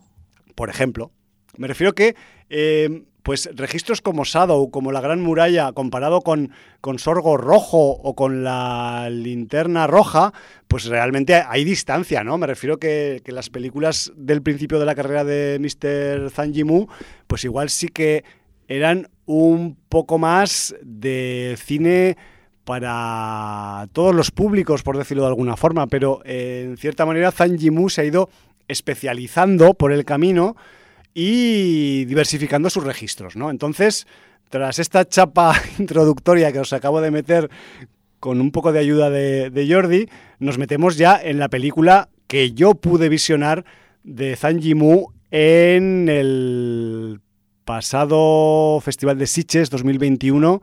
por 0.55 0.69
ejemplo. 0.69 1.11
Me 1.57 1.67
refiero 1.67 1.93
que, 1.93 2.15
eh, 2.49 3.03
pues, 3.23 3.49
registros 3.53 4.01
como 4.01 4.23
Shadow, 4.23 4.71
como 4.71 4.91
la 4.91 5.01
Gran 5.01 5.21
Muralla, 5.21 5.71
comparado 5.73 6.21
con, 6.21 6.51
con 6.79 6.99
Sorgo 6.99 7.37
Rojo 7.37 7.91
o 7.91 8.15
con 8.15 8.43
la 8.43 9.09
Linterna 9.11 9.87
Roja, 9.87 10.33
pues 10.67 10.85
realmente 10.85 11.35
hay 11.35 11.63
distancia, 11.63 12.23
¿no? 12.23 12.37
Me 12.37 12.47
refiero 12.47 12.77
que, 12.77 13.21
que 13.23 13.31
las 13.31 13.49
películas 13.49 14.11
del 14.15 14.41
principio 14.41 14.79
de 14.79 14.85
la 14.85 14.95
carrera 14.95 15.23
de 15.23 15.59
Mr. 15.59 16.31
Zhang 16.31 16.53
Yimou, 16.53 16.87
pues 17.27 17.43
igual 17.43 17.69
sí 17.69 17.87
que 17.87 18.23
eran 18.67 19.09
un 19.25 19.77
poco 19.89 20.17
más 20.17 20.75
de 20.81 21.57
cine 21.57 22.17
para 22.63 23.87
todos 23.91 24.15
los 24.15 24.31
públicos, 24.31 24.83
por 24.83 24.97
decirlo 24.97 25.23
de 25.23 25.29
alguna 25.29 25.57
forma, 25.57 25.87
pero 25.87 26.21
eh, 26.25 26.63
en 26.69 26.77
cierta 26.77 27.05
manera 27.05 27.31
Zhang 27.31 27.57
Yimou 27.57 27.89
se 27.89 28.01
ha 28.01 28.05
ido 28.05 28.29
especializando 28.67 29.73
por 29.73 29.91
el 29.91 30.05
camino 30.05 30.55
y 31.13 32.05
diversificando 32.05 32.69
sus 32.69 32.83
registros, 32.83 33.35
¿no? 33.35 33.49
Entonces, 33.49 34.07
tras 34.49 34.79
esta 34.79 35.07
chapa 35.07 35.55
introductoria 35.79 36.51
que 36.51 36.59
os 36.59 36.73
acabo 36.73 37.01
de 37.01 37.11
meter 37.11 37.49
con 38.19 38.39
un 38.39 38.51
poco 38.51 38.71
de 38.71 38.79
ayuda 38.79 39.09
de, 39.09 39.67
Jordi, 39.69 40.07
nos 40.39 40.59
metemos 40.59 40.95
ya 40.95 41.19
en 41.21 41.39
la 41.39 41.49
película 41.49 42.09
que 42.27 42.51
yo 42.51 42.75
pude 42.75 43.09
visionar 43.09 43.65
de 44.03 44.35
Zhang 44.35 44.59
Yimou 44.59 45.11
en 45.31 46.07
el 46.07 47.19
pasado 47.65 48.79
Festival 48.81 49.17
de 49.17 49.25
Sitges 49.25 49.69
2021, 49.71 50.61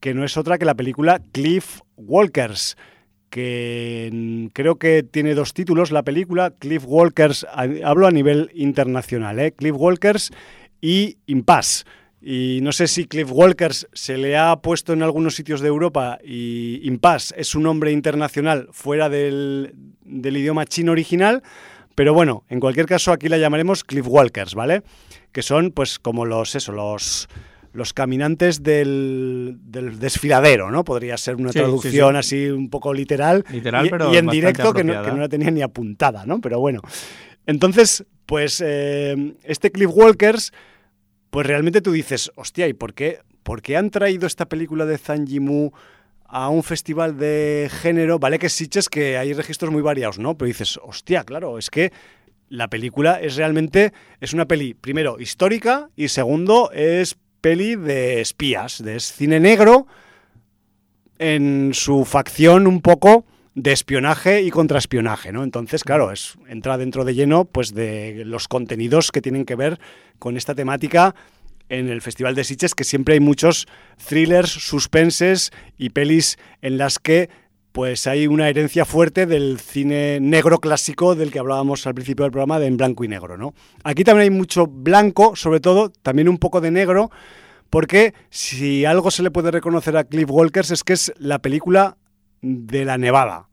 que 0.00 0.14
no 0.14 0.24
es 0.24 0.36
otra 0.36 0.56
que 0.56 0.64
la 0.64 0.74
película 0.74 1.20
Cliff 1.32 1.80
Walkers, 1.96 2.76
que 3.36 4.08
mm, 4.10 4.46
creo 4.54 4.76
que 4.76 5.02
tiene 5.02 5.34
dos 5.34 5.52
títulos 5.52 5.90
la 5.90 6.02
película, 6.02 6.52
Cliff 6.58 6.84
Walkers, 6.86 7.46
hablo 7.84 8.06
a 8.06 8.10
nivel 8.10 8.50
internacional, 8.54 9.38
¿eh? 9.38 9.52
Cliff 9.52 9.74
Walkers 9.76 10.30
y 10.80 11.18
Impasse. 11.26 11.84
Y 12.22 12.60
no 12.62 12.72
sé 12.72 12.86
si 12.86 13.04
Cliff 13.04 13.28
Walkers 13.30 13.88
se 13.92 14.16
le 14.16 14.38
ha 14.38 14.56
puesto 14.56 14.94
en 14.94 15.02
algunos 15.02 15.34
sitios 15.34 15.60
de 15.60 15.68
Europa 15.68 16.18
y 16.24 16.80
Impasse 16.84 17.34
es 17.36 17.54
un 17.54 17.64
nombre 17.64 17.92
internacional 17.92 18.68
fuera 18.72 19.10
del, 19.10 19.74
del 20.02 20.36
idioma 20.38 20.64
chino 20.64 20.92
original, 20.92 21.42
pero 21.94 22.14
bueno, 22.14 22.44
en 22.48 22.58
cualquier 22.58 22.86
caso 22.86 23.12
aquí 23.12 23.28
la 23.28 23.36
llamaremos 23.36 23.84
Cliff 23.84 24.06
Walkers, 24.08 24.54
¿vale? 24.54 24.82
Que 25.30 25.42
son 25.42 25.72
pues 25.72 25.98
como 25.98 26.24
los, 26.24 26.54
eso, 26.54 26.72
los, 26.72 27.28
los 27.76 27.92
caminantes 27.92 28.62
del, 28.62 29.58
del 29.60 29.98
desfiladero, 29.98 30.70
¿no? 30.70 30.82
Podría 30.82 31.16
ser 31.18 31.36
una 31.36 31.52
Sí, 31.52 31.58
traducción 31.58 32.14
sí. 32.14 32.18
así 32.18 32.46
un 32.48 32.70
poco 32.70 32.94
literal. 32.94 33.44
Literal, 33.50 33.86
y, 33.86 33.90
pero 33.90 34.12
y 34.12 34.16
en 34.16 34.26
directo 34.28 34.72
que 34.72 34.82
no, 34.82 34.92
apropiada. 34.94 35.04
que 35.04 35.14
no 35.14 35.20
la 35.20 35.28
tenía 35.28 35.50
ni 35.50 35.62
apuntada, 35.62 36.24
¿no? 36.26 36.40
Pero 36.40 36.58
bueno. 36.58 36.80
Entonces, 37.46 38.04
pues 38.24 38.62
eh, 38.64 39.34
este 39.44 39.70
Cliff 39.70 39.90
Walkers, 39.92 40.52
pues 41.30 41.46
realmente 41.46 41.80
tú 41.82 41.92
dices, 41.92 42.32
hostia, 42.34 42.66
¿y 42.66 42.72
por 42.72 42.94
qué, 42.94 43.18
por 43.42 43.60
qué 43.62 43.76
han 43.76 43.90
traído 43.90 44.26
esta 44.26 44.46
película 44.46 44.86
de 44.86 44.98
Zhang 44.98 45.26
Yimou 45.26 45.72
a 46.24 46.48
un 46.48 46.62
festival 46.62 47.18
de 47.18 47.70
género? 47.70 48.18
Vale 48.18 48.38
que 48.38 48.48
Sitges 48.48 48.88
que 48.88 49.18
hay 49.18 49.32
registros 49.34 49.70
muy 49.70 49.82
variados, 49.82 50.18
¿no? 50.18 50.36
Pero 50.36 50.46
dices, 50.46 50.80
hostia, 50.82 51.24
claro, 51.24 51.58
es 51.58 51.70
que 51.70 51.92
la 52.48 52.68
película 52.68 53.20
es 53.20 53.36
realmente, 53.36 53.92
es 54.20 54.32
una 54.32 54.46
peli, 54.46 54.72
primero, 54.74 55.20
histórica 55.20 55.90
y 55.94 56.08
segundo, 56.08 56.70
es 56.72 57.16
peli 57.46 57.76
de 57.76 58.20
espías, 58.20 58.82
de 58.82 58.98
cine 58.98 59.38
negro 59.38 59.86
en 61.20 61.70
su 61.74 62.04
facción 62.04 62.66
un 62.66 62.80
poco 62.80 63.24
de 63.54 63.70
espionaje 63.70 64.42
y 64.42 64.50
contraespionaje, 64.50 65.30
¿no? 65.30 65.44
Entonces, 65.44 65.84
claro, 65.84 66.10
es, 66.10 66.36
entra 66.48 66.76
dentro 66.76 67.04
de 67.04 67.14
lleno 67.14 67.44
pues 67.44 67.72
de 67.72 68.24
los 68.26 68.48
contenidos 68.48 69.12
que 69.12 69.22
tienen 69.22 69.44
que 69.44 69.54
ver 69.54 69.78
con 70.18 70.36
esta 70.36 70.56
temática 70.56 71.14
en 71.68 71.88
el 71.88 72.02
Festival 72.02 72.34
de 72.34 72.42
Sitges, 72.42 72.74
que 72.74 72.82
siempre 72.82 73.14
hay 73.14 73.20
muchos 73.20 73.68
thrillers, 74.04 74.50
suspenses 74.50 75.52
y 75.78 75.90
pelis 75.90 76.38
en 76.62 76.78
las 76.78 76.98
que 76.98 77.30
pues 77.76 78.06
hay 78.06 78.26
una 78.26 78.48
herencia 78.48 78.86
fuerte 78.86 79.26
del 79.26 79.60
cine 79.60 80.18
negro 80.18 80.60
clásico 80.60 81.14
del 81.14 81.30
que 81.30 81.38
hablábamos 81.38 81.86
al 81.86 81.92
principio 81.92 82.22
del 82.22 82.32
programa 82.32 82.58
de 82.58 82.68
en 82.68 82.78
blanco 82.78 83.04
y 83.04 83.08
negro, 83.08 83.36
¿no? 83.36 83.52
Aquí 83.84 84.02
también 84.02 84.22
hay 84.22 84.30
mucho 84.30 84.66
blanco, 84.66 85.36
sobre 85.36 85.60
todo, 85.60 85.90
también 85.90 86.30
un 86.30 86.38
poco 86.38 86.62
de 86.62 86.70
negro, 86.70 87.10
porque 87.68 88.14
si 88.30 88.86
algo 88.86 89.10
se 89.10 89.22
le 89.22 89.30
puede 89.30 89.50
reconocer 89.50 89.94
a 89.98 90.04
Cliff 90.04 90.30
Walkers 90.30 90.70
es 90.70 90.84
que 90.84 90.94
es 90.94 91.12
la 91.18 91.40
película 91.40 91.98
de 92.40 92.86
la 92.86 92.96
nevada. 92.96 93.50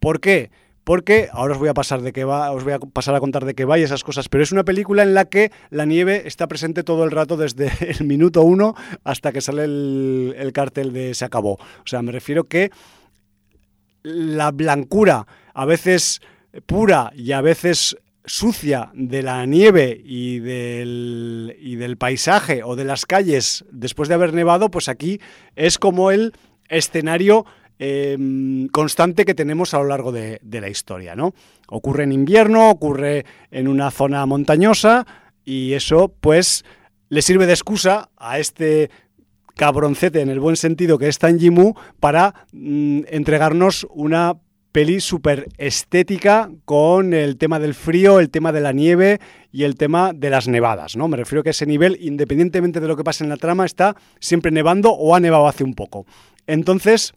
¿Por 0.00 0.18
qué? 0.18 0.50
Porque 0.82 1.28
ahora 1.30 1.52
os 1.52 1.60
voy 1.60 1.68
a 1.68 1.74
pasar 1.74 2.02
de 2.02 2.12
qué 2.12 2.24
va, 2.24 2.50
os 2.50 2.64
voy 2.64 2.72
a 2.72 2.80
pasar 2.80 3.14
a 3.14 3.20
contar 3.20 3.44
de 3.44 3.54
qué 3.54 3.64
va 3.64 3.78
y 3.78 3.84
esas 3.84 4.02
cosas, 4.02 4.28
pero 4.28 4.42
es 4.42 4.50
una 4.50 4.64
película 4.64 5.04
en 5.04 5.14
la 5.14 5.26
que 5.26 5.52
la 5.70 5.84
nieve 5.84 6.24
está 6.26 6.48
presente 6.48 6.82
todo 6.82 7.04
el 7.04 7.12
rato 7.12 7.36
desde 7.36 7.70
el 7.80 8.06
minuto 8.06 8.42
uno 8.42 8.74
hasta 9.04 9.30
que 9.30 9.40
sale 9.40 9.62
el, 9.62 10.34
el 10.36 10.52
cartel 10.52 10.92
de 10.92 11.14
se 11.14 11.24
acabó. 11.24 11.52
O 11.52 11.86
sea, 11.86 12.02
me 12.02 12.10
refiero 12.10 12.42
que 12.42 12.72
la 14.06 14.52
blancura, 14.52 15.26
a 15.52 15.64
veces 15.64 16.20
pura 16.66 17.12
y 17.14 17.32
a 17.32 17.40
veces 17.40 17.96
sucia 18.24 18.90
de 18.94 19.22
la 19.22 19.44
nieve 19.46 20.00
y 20.04 20.38
del, 20.38 21.56
y 21.60 21.76
del 21.76 21.96
paisaje 21.96 22.62
o 22.62 22.76
de 22.76 22.84
las 22.84 23.04
calles 23.04 23.64
después 23.70 24.08
de 24.08 24.14
haber 24.14 24.32
nevado, 24.32 24.70
pues 24.70 24.88
aquí 24.88 25.20
es 25.56 25.78
como 25.78 26.10
el 26.10 26.34
escenario 26.68 27.46
eh, 27.78 28.16
constante 28.72 29.24
que 29.24 29.34
tenemos 29.34 29.74
a 29.74 29.78
lo 29.78 29.86
largo 29.86 30.12
de, 30.12 30.38
de 30.42 30.60
la 30.60 30.68
historia, 30.68 31.14
¿no? 31.14 31.34
Ocurre 31.68 32.04
en 32.04 32.12
invierno, 32.12 32.70
ocurre 32.70 33.26
en 33.50 33.68
una 33.68 33.90
zona 33.90 34.24
montañosa 34.24 35.06
y 35.44 35.74
eso 35.74 36.14
pues 36.20 36.64
le 37.08 37.22
sirve 37.22 37.46
de 37.46 37.52
excusa 37.52 38.10
a 38.16 38.38
este 38.38 38.90
cabroncete 39.56 40.20
en 40.20 40.28
el 40.28 40.38
buen 40.38 40.56
sentido 40.56 40.98
que 40.98 41.08
es 41.08 41.18
Tan 41.18 41.38
Yimou 41.38 41.74
para 41.98 42.46
mm, 42.52 43.00
entregarnos 43.08 43.86
una 43.90 44.34
peli 44.70 45.00
súper 45.00 45.48
estética 45.56 46.50
con 46.66 47.14
el 47.14 47.38
tema 47.38 47.58
del 47.58 47.72
frío, 47.72 48.20
el 48.20 48.28
tema 48.28 48.52
de 48.52 48.60
la 48.60 48.72
nieve 48.72 49.18
y 49.50 49.64
el 49.64 49.76
tema 49.76 50.12
de 50.12 50.28
las 50.28 50.48
nevadas, 50.48 50.96
¿no? 50.96 51.08
Me 51.08 51.16
refiero 51.16 51.42
que 51.42 51.50
ese 51.50 51.64
nivel, 51.64 51.96
independientemente 52.02 52.78
de 52.78 52.86
lo 52.86 52.94
que 52.94 53.02
pase 53.02 53.24
en 53.24 53.30
la 53.30 53.38
trama, 53.38 53.64
está 53.64 53.96
siempre 54.20 54.52
nevando 54.52 54.92
o 54.92 55.14
ha 55.14 55.20
nevado 55.20 55.48
hace 55.48 55.64
un 55.64 55.72
poco. 55.72 56.04
Entonces, 56.46 57.14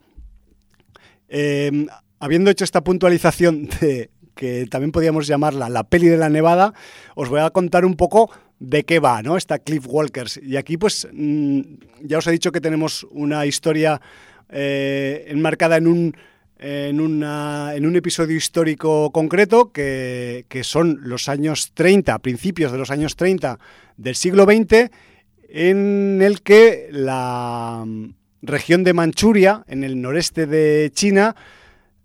eh, 1.28 1.86
habiendo 2.18 2.50
hecho 2.50 2.64
esta 2.64 2.82
puntualización 2.82 3.68
de 3.82 4.10
que 4.34 4.64
también 4.64 4.90
podríamos 4.90 5.26
llamarla 5.26 5.68
la 5.68 5.84
peli 5.84 6.06
de 6.06 6.16
la 6.16 6.30
nevada, 6.30 6.72
os 7.14 7.28
voy 7.28 7.40
a 7.40 7.50
contar 7.50 7.84
un 7.84 7.96
poco 7.96 8.30
de 8.60 8.84
qué 8.84 9.00
va, 9.00 9.22
¿no? 9.22 9.36
Esta 9.36 9.58
Cliff 9.58 9.86
Walkers. 9.88 10.38
Y 10.42 10.56
aquí, 10.56 10.76
pues, 10.76 11.08
mmm, 11.12 11.60
ya 12.02 12.18
os 12.18 12.26
he 12.26 12.30
dicho 12.30 12.52
que 12.52 12.60
tenemos 12.60 13.04
una 13.10 13.46
historia 13.46 14.00
eh, 14.50 15.24
enmarcada 15.28 15.78
en 15.78 15.86
un, 15.86 16.16
en, 16.58 17.00
una, 17.00 17.72
en 17.74 17.86
un 17.86 17.96
episodio 17.96 18.36
histórico 18.36 19.10
concreto, 19.10 19.72
que, 19.72 20.44
que, 20.48 20.62
son 20.62 21.00
los 21.02 21.28
años 21.28 21.72
30, 21.74 22.18
principios 22.18 22.70
de 22.70 22.78
los 22.78 22.90
años 22.90 23.16
30 23.16 23.58
del 23.96 24.14
siglo 24.14 24.44
XX, 24.44 24.90
en 25.48 26.20
el 26.22 26.42
que 26.42 26.88
la 26.92 27.84
región 28.42 28.84
de 28.84 28.92
Manchuria, 28.92 29.64
en 29.68 29.84
el 29.84 30.00
noreste 30.00 30.46
de 30.46 30.90
China, 30.92 31.34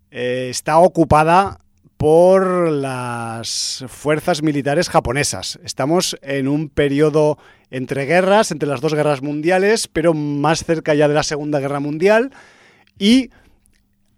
eh, 0.09 0.47
está 0.49 0.77
ocupada 0.77 1.59
por 1.97 2.69
las 2.69 3.85
fuerzas 3.87 4.41
militares 4.43 4.89
japonesas. 4.89 5.59
Estamos 5.63 6.17
en 6.21 6.47
un 6.47 6.69
periodo 6.69 7.37
entre 7.71 8.05
guerras, 8.05 8.51
entre 8.51 8.69
las 8.69 8.81
dos 8.81 8.93
guerras 8.93 9.21
mundiales, 9.21 9.87
pero 9.87 10.13
más 10.13 10.63
cerca 10.63 10.93
ya 10.93 11.07
de 11.07 11.13
la 11.13 11.23
Segunda 11.23 11.59
Guerra 11.59 11.79
Mundial. 11.79 12.31
Y 12.99 13.29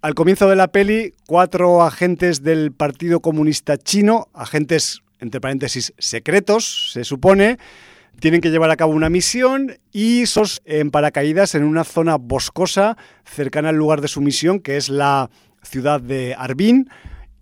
al 0.01 0.15
comienzo 0.15 0.49
de 0.49 0.55
la 0.55 0.67
peli, 0.67 1.13
cuatro 1.27 1.83
agentes 1.83 2.43
del 2.43 2.71
Partido 2.71 3.19
Comunista 3.19 3.77
Chino, 3.77 4.27
agentes, 4.33 5.01
entre 5.19 5.41
paréntesis, 5.41 5.93
secretos, 5.97 6.91
se 6.93 7.03
supone, 7.03 7.57
tienen 8.19 8.41
que 8.41 8.49
llevar 8.49 8.71
a 8.71 8.75
cabo 8.75 8.93
una 8.93 9.09
misión 9.09 9.77
y 9.91 10.25
sos 10.25 10.61
en 10.65 10.91
paracaídas 10.91 11.55
en 11.55 11.63
una 11.63 11.83
zona 11.83 12.17
boscosa 12.17 12.97
cercana 13.25 13.69
al 13.69 13.75
lugar 13.75 14.01
de 14.01 14.07
su 14.07 14.21
misión, 14.21 14.59
que 14.59 14.77
es 14.77 14.89
la 14.89 15.29
ciudad 15.63 16.01
de 16.01 16.35
Arbin, 16.37 16.89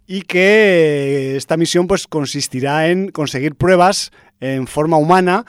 y 0.07 0.21
que 0.21 1.35
esta 1.35 1.57
misión 1.57 1.87
pues 1.87 2.07
consistirá 2.07 2.87
en 2.89 3.09
conseguir 3.09 3.55
pruebas 3.55 4.11
en 4.39 4.67
forma 4.67 4.97
humana 4.97 5.45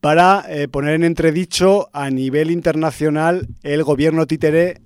para 0.00 0.44
eh, 0.48 0.68
poner 0.68 0.94
en 0.94 1.04
entredicho 1.04 1.88
a 1.92 2.10
nivel 2.10 2.50
internacional 2.50 3.48
el 3.62 3.84
gobierno 3.84 4.26
títere 4.26 4.82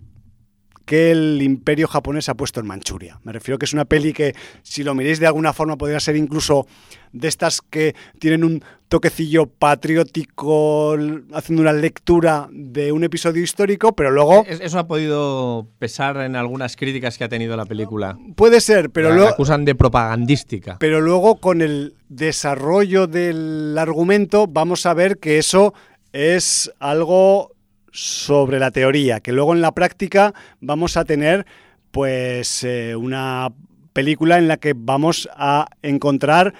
que 0.88 1.10
el 1.10 1.42
imperio 1.42 1.86
japonés 1.86 2.30
ha 2.30 2.34
puesto 2.34 2.60
en 2.60 2.66
Manchuria. 2.66 3.20
Me 3.22 3.30
refiero 3.30 3.58
que 3.58 3.66
es 3.66 3.74
una 3.74 3.84
peli 3.84 4.14
que, 4.14 4.34
si 4.62 4.82
lo 4.82 4.94
miréis 4.94 5.20
de 5.20 5.26
alguna 5.26 5.52
forma, 5.52 5.76
podría 5.76 6.00
ser 6.00 6.16
incluso 6.16 6.66
de 7.12 7.28
estas 7.28 7.60
que 7.60 7.94
tienen 8.18 8.42
un 8.42 8.64
toquecillo 8.88 9.44
patriótico, 9.44 10.96
haciendo 11.34 11.60
una 11.60 11.74
lectura 11.74 12.48
de 12.50 12.90
un 12.90 13.04
episodio 13.04 13.42
histórico, 13.42 13.92
pero 13.92 14.10
luego... 14.10 14.46
Eso 14.48 14.78
ha 14.78 14.86
podido 14.86 15.68
pesar 15.78 16.16
en 16.22 16.36
algunas 16.36 16.74
críticas 16.74 17.18
que 17.18 17.24
ha 17.24 17.28
tenido 17.28 17.54
la 17.54 17.66
película. 17.66 18.18
Puede 18.34 18.62
ser, 18.62 18.88
pero 18.88 19.12
luego... 19.12 19.28
acusan 19.28 19.66
de 19.66 19.74
propagandística. 19.74 20.78
Pero 20.80 21.02
luego, 21.02 21.36
con 21.36 21.60
el 21.60 21.96
desarrollo 22.08 23.06
del 23.06 23.76
argumento, 23.76 24.46
vamos 24.46 24.86
a 24.86 24.94
ver 24.94 25.18
que 25.18 25.36
eso 25.36 25.74
es 26.14 26.72
algo 26.78 27.57
sobre 27.98 28.58
la 28.58 28.70
teoría, 28.70 29.20
que 29.20 29.32
luego 29.32 29.54
en 29.54 29.60
la 29.60 29.72
práctica 29.72 30.32
vamos 30.60 30.96
a 30.96 31.04
tener 31.04 31.46
pues 31.90 32.62
eh, 32.62 32.94
una 32.94 33.52
película 33.92 34.38
en 34.38 34.46
la 34.46 34.58
que 34.58 34.74
vamos 34.76 35.28
a 35.34 35.66
encontrar 35.82 36.54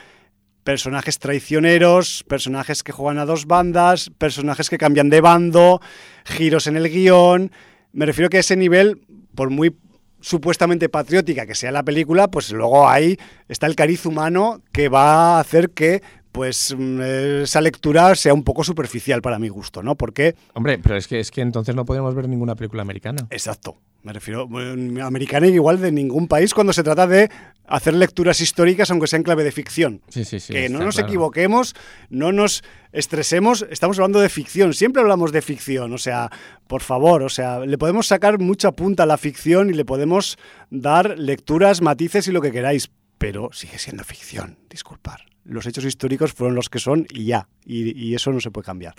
personajes 0.65 1.19
traicioneros, 1.19 2.25
personajes 2.29 2.83
que 2.83 2.93
juegan 2.93 3.19
a 3.19 3.25
dos 3.25 3.47
bandas, 3.47 4.11
personajes 4.19 4.69
que 4.69 4.79
cambian 4.79 5.11
de 5.11 5.21
bando, 5.21 5.81
giros 6.25 6.67
en 6.67 6.77
el 6.77 6.91
guion. 6.91 7.53
Me 7.93 8.05
refiero 8.05 8.29
que 8.29 8.41
ese 8.41 8.57
nivel, 8.57 9.01
por 9.35 9.51
muy 9.51 9.77
supuestamente 10.21 10.89
patriótica 10.89 11.47
que 11.47 11.55
sea 11.55 11.71
la 11.71 11.85
película, 11.85 12.29
pues 12.29 12.51
luego 12.51 12.89
ahí 12.89 13.17
está 13.47 13.67
el 13.67 13.77
cariz 13.77 14.05
humano 14.05 14.61
que 14.73 14.89
va 14.89 15.37
a 15.37 15.41
hacer 15.41 15.71
que 15.71 16.03
pues 16.39 16.73
mm, 16.79 17.01
esa 17.43 17.61
lectura 17.61 18.15
sea 18.15 18.33
un 18.33 18.45
poco 18.45 18.63
superficial 18.63 19.21
para 19.21 19.41
mi 19.41 19.49
gusto, 19.49 19.83
¿no? 19.83 19.97
Porque... 19.97 20.37
Hombre, 20.55 20.79
pero 20.79 20.97
es 20.97 21.09
que, 21.09 21.19
es 21.19 21.33
que 21.33 21.41
entonces 21.41 21.75
no 21.75 21.85
podemos 21.85 22.15
ver 22.15 22.29
ninguna 22.29 22.55
película 22.55 22.83
americana. 22.83 23.27
Exacto. 23.31 23.79
Me 24.05 24.13
refiero 24.13 24.49
a 24.49 25.07
americana 25.07 25.49
y 25.49 25.55
igual 25.55 25.81
de 25.81 25.91
ningún 25.91 26.29
país 26.29 26.55
cuando 26.55 26.73
se 26.73 26.85
trata 26.85 27.09
de 27.09 27.29
hacer 27.67 27.95
lecturas 27.95 28.41
históricas, 28.41 28.89
aunque 28.93 29.09
sea 29.09 29.17
en 29.17 29.25
clave 29.25 29.43
de 29.43 29.51
ficción. 29.51 30.01
Sí, 30.11 30.25
sí, 30.25 30.39
sí. 30.39 30.53
Que 30.53 30.69
no 30.69 30.79
nos 30.79 31.01
equivoquemos, 31.01 31.75
no 32.09 32.31
nos 32.31 32.63
estresemos. 32.93 33.67
Estamos 33.69 33.99
hablando 33.99 34.21
de 34.21 34.29
ficción, 34.29 34.75
siempre 34.75 35.03
hablamos 35.03 35.33
de 35.33 35.43
ficción. 35.43 35.93
O 35.93 35.99
sea, 35.99 36.31
por 36.69 36.83
favor, 36.83 37.25
o 37.25 37.29
sea, 37.29 37.67
le 37.67 37.79
podemos 37.79 38.07
sacar 38.07 38.39
mucha 38.39 38.71
punta 38.71 39.03
a 39.03 39.07
la 39.07 39.19
ficción 39.19 39.71
y 39.71 39.73
le 39.73 39.85
podemos 39.85 40.39
dar 40.71 41.19
lecturas, 41.19 41.83
matices 41.83 42.29
y 42.29 42.31
lo 42.31 42.41
que 42.41 42.53
queráis. 42.53 42.93
Pero 43.19 43.51
sigue 43.53 43.81
siendo 43.81 44.05
ficción, 44.05 44.57
disculpar 44.71 45.29
los 45.49 45.67
hechos 45.67 45.85
históricos 45.85 46.33
fueron 46.33 46.55
los 46.55 46.69
que 46.69 46.79
son 46.79 47.07
y 47.11 47.25
ya, 47.25 47.49
y, 47.65 48.15
eso 48.15 48.31
no 48.33 48.41
se 48.41 48.51
puede 48.51 48.67
cambiar. 48.67 48.95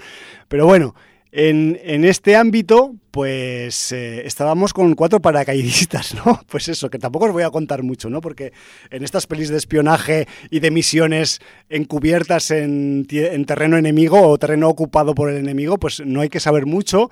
Pero 0.47 0.66
bueno, 0.66 0.95
en, 1.32 2.06
este 2.06 2.36
ámbito, 2.36 2.96
pues 3.12 3.92
eh, 3.92 4.26
estábamos 4.26 4.74
con 4.74 4.96
cuatro 4.96 5.20
paracaidistas, 5.20 6.16
¿no? 6.26 6.42
Pues 6.48 6.68
eso, 6.70 6.90
que 6.90 6.98
tampoco 6.98 7.26
os 7.26 7.32
voy 7.32 7.44
a 7.44 7.52
contar 7.52 7.84
mucho, 7.84 8.10
¿no? 8.10 8.20
Porque 8.20 8.52
en 8.90 9.04
estas 9.04 9.28
pelis 9.28 9.50
de 9.50 9.58
espionaje 9.58 10.28
y 10.50 10.60
de 10.60 10.72
misiones 10.72 11.40
encubiertas 11.70 12.50
en, 12.50 13.06
en 13.12 13.46
terreno 13.46 13.78
enemigo 13.78 14.22
o 14.22 14.38
terreno 14.40 14.70
ocupado 14.70 15.14
por 15.14 15.30
el 15.30 15.38
enemigo, 15.38 15.78
pues 15.78 16.02
no 16.04 16.22
hay 16.22 16.30
que 16.30 16.40
saber 16.40 16.66
mucho. 16.66 17.12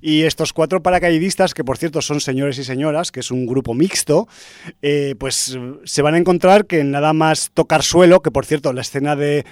Y 0.00 0.22
estos 0.22 0.52
cuatro 0.52 0.82
paracaidistas, 0.82 1.52
que 1.54 1.64
por 1.64 1.76
cierto 1.76 2.00
son 2.00 2.20
señores 2.20 2.56
y 2.58 2.64
señoras, 2.64 3.10
que 3.10 3.20
es 3.20 3.30
un 3.30 3.46
grupo 3.46 3.74
mixto, 3.74 4.28
eh, 4.80 5.14
pues 5.18 5.58
se 5.84 6.02
van 6.02 6.14
a 6.14 6.18
encontrar 6.18 6.66
que 6.66 6.84
nada 6.84 7.12
más 7.12 7.50
tocar 7.52 7.82
suelo, 7.82 8.20
que 8.22 8.30
por 8.30 8.46
cierto 8.46 8.72
la 8.72 8.80
escena 8.80 9.16
de 9.16 9.44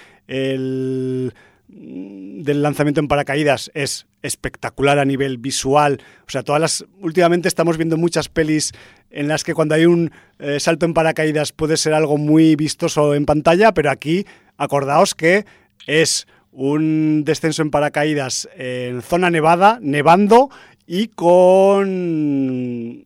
del 1.67 2.61
lanzamiento 2.61 3.01
en 3.01 3.07
paracaídas 3.07 3.71
es 3.73 4.07
espectacular 4.27 4.99
a 4.99 5.05
nivel 5.05 5.37
visual. 5.37 6.01
O 6.27 6.29
sea, 6.29 6.43
todas 6.43 6.61
las. 6.61 6.85
Últimamente 6.99 7.47
estamos 7.47 7.77
viendo 7.77 7.97
muchas 7.97 8.29
pelis 8.29 8.73
en 9.09 9.27
las 9.27 9.43
que 9.43 9.53
cuando 9.53 9.75
hay 9.75 9.85
un 9.85 10.11
eh, 10.39 10.59
salto 10.59 10.85
en 10.85 10.93
paracaídas 10.93 11.51
puede 11.51 11.77
ser 11.77 11.93
algo 11.93 12.17
muy 12.17 12.55
vistoso 12.55 13.15
en 13.15 13.25
pantalla, 13.25 13.73
pero 13.73 13.89
aquí 13.89 14.25
acordaos 14.57 15.15
que 15.15 15.45
es 15.87 16.27
un 16.51 17.23
descenso 17.23 17.61
en 17.61 17.71
paracaídas 17.71 18.49
en 18.55 19.01
zona 19.01 19.29
nevada, 19.29 19.79
nevando 19.81 20.49
y 20.85 21.07
con 21.09 23.05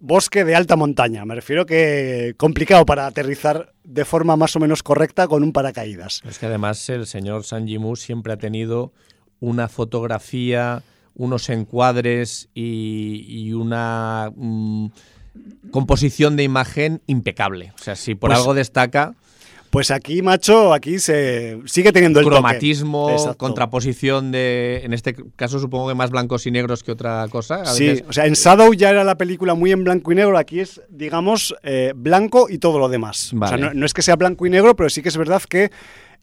bosque 0.00 0.44
de 0.44 0.54
alta 0.54 0.76
montaña. 0.76 1.24
Me 1.24 1.34
refiero 1.34 1.66
que 1.66 2.34
complicado 2.36 2.86
para 2.86 3.06
aterrizar 3.06 3.72
de 3.84 4.04
forma 4.04 4.36
más 4.36 4.54
o 4.56 4.60
menos 4.60 4.82
correcta 4.82 5.26
con 5.28 5.42
un 5.42 5.52
paracaídas. 5.52 6.22
Es 6.28 6.38
que 6.38 6.46
además 6.46 6.88
el 6.88 7.06
señor 7.06 7.44
Sanjimu 7.44 7.96
siempre 7.96 8.32
ha 8.32 8.36
tenido 8.36 8.92
una 9.40 9.68
fotografía, 9.68 10.82
unos 11.14 11.48
encuadres 11.48 12.48
y, 12.54 13.52
una 13.52 14.32
mm, 14.34 14.86
composición 15.70 16.36
de 16.36 16.44
imagen 16.44 17.02
impecable. 17.06 17.72
O 17.78 17.82
sea, 17.82 17.96
si 17.96 18.14
por 18.14 18.30
pues 18.30 18.38
algo 18.38 18.54
destaca 18.54 19.14
pues 19.70 19.90
aquí, 19.90 20.22
macho, 20.22 20.72
aquí 20.72 20.98
se 20.98 21.58
sigue 21.66 21.92
teniendo 21.92 22.20
el 22.20 22.26
cromatismo, 22.26 23.34
contraposición 23.36 24.32
de, 24.32 24.80
en 24.84 24.94
este 24.94 25.14
caso 25.36 25.58
supongo 25.58 25.88
que 25.88 25.94
más 25.94 26.10
blancos 26.10 26.46
y 26.46 26.50
negros 26.50 26.82
que 26.82 26.92
otra 26.92 27.26
cosa. 27.28 27.66
sí, 27.66 28.02
o 28.08 28.12
sea, 28.12 28.26
en 28.26 28.32
Shadow 28.32 28.72
ya 28.72 28.90
era 28.90 29.04
la 29.04 29.16
película 29.16 29.54
muy 29.54 29.72
en 29.72 29.84
blanco 29.84 30.12
y 30.12 30.14
negro, 30.14 30.38
aquí 30.38 30.60
es, 30.60 30.80
digamos, 30.88 31.54
eh, 31.62 31.92
blanco 31.94 32.48
y 32.48 32.58
todo 32.58 32.78
lo 32.78 32.88
demás. 32.88 33.32
O 33.38 33.46
sea, 33.46 33.58
no 33.58 33.84
es 33.84 33.92
que 33.92 34.02
sea 34.02 34.16
blanco 34.16 34.46
y 34.46 34.50
negro, 34.50 34.74
pero 34.74 34.88
sí 34.88 35.02
que 35.02 35.10
es 35.10 35.16
verdad 35.16 35.42
que 35.42 35.70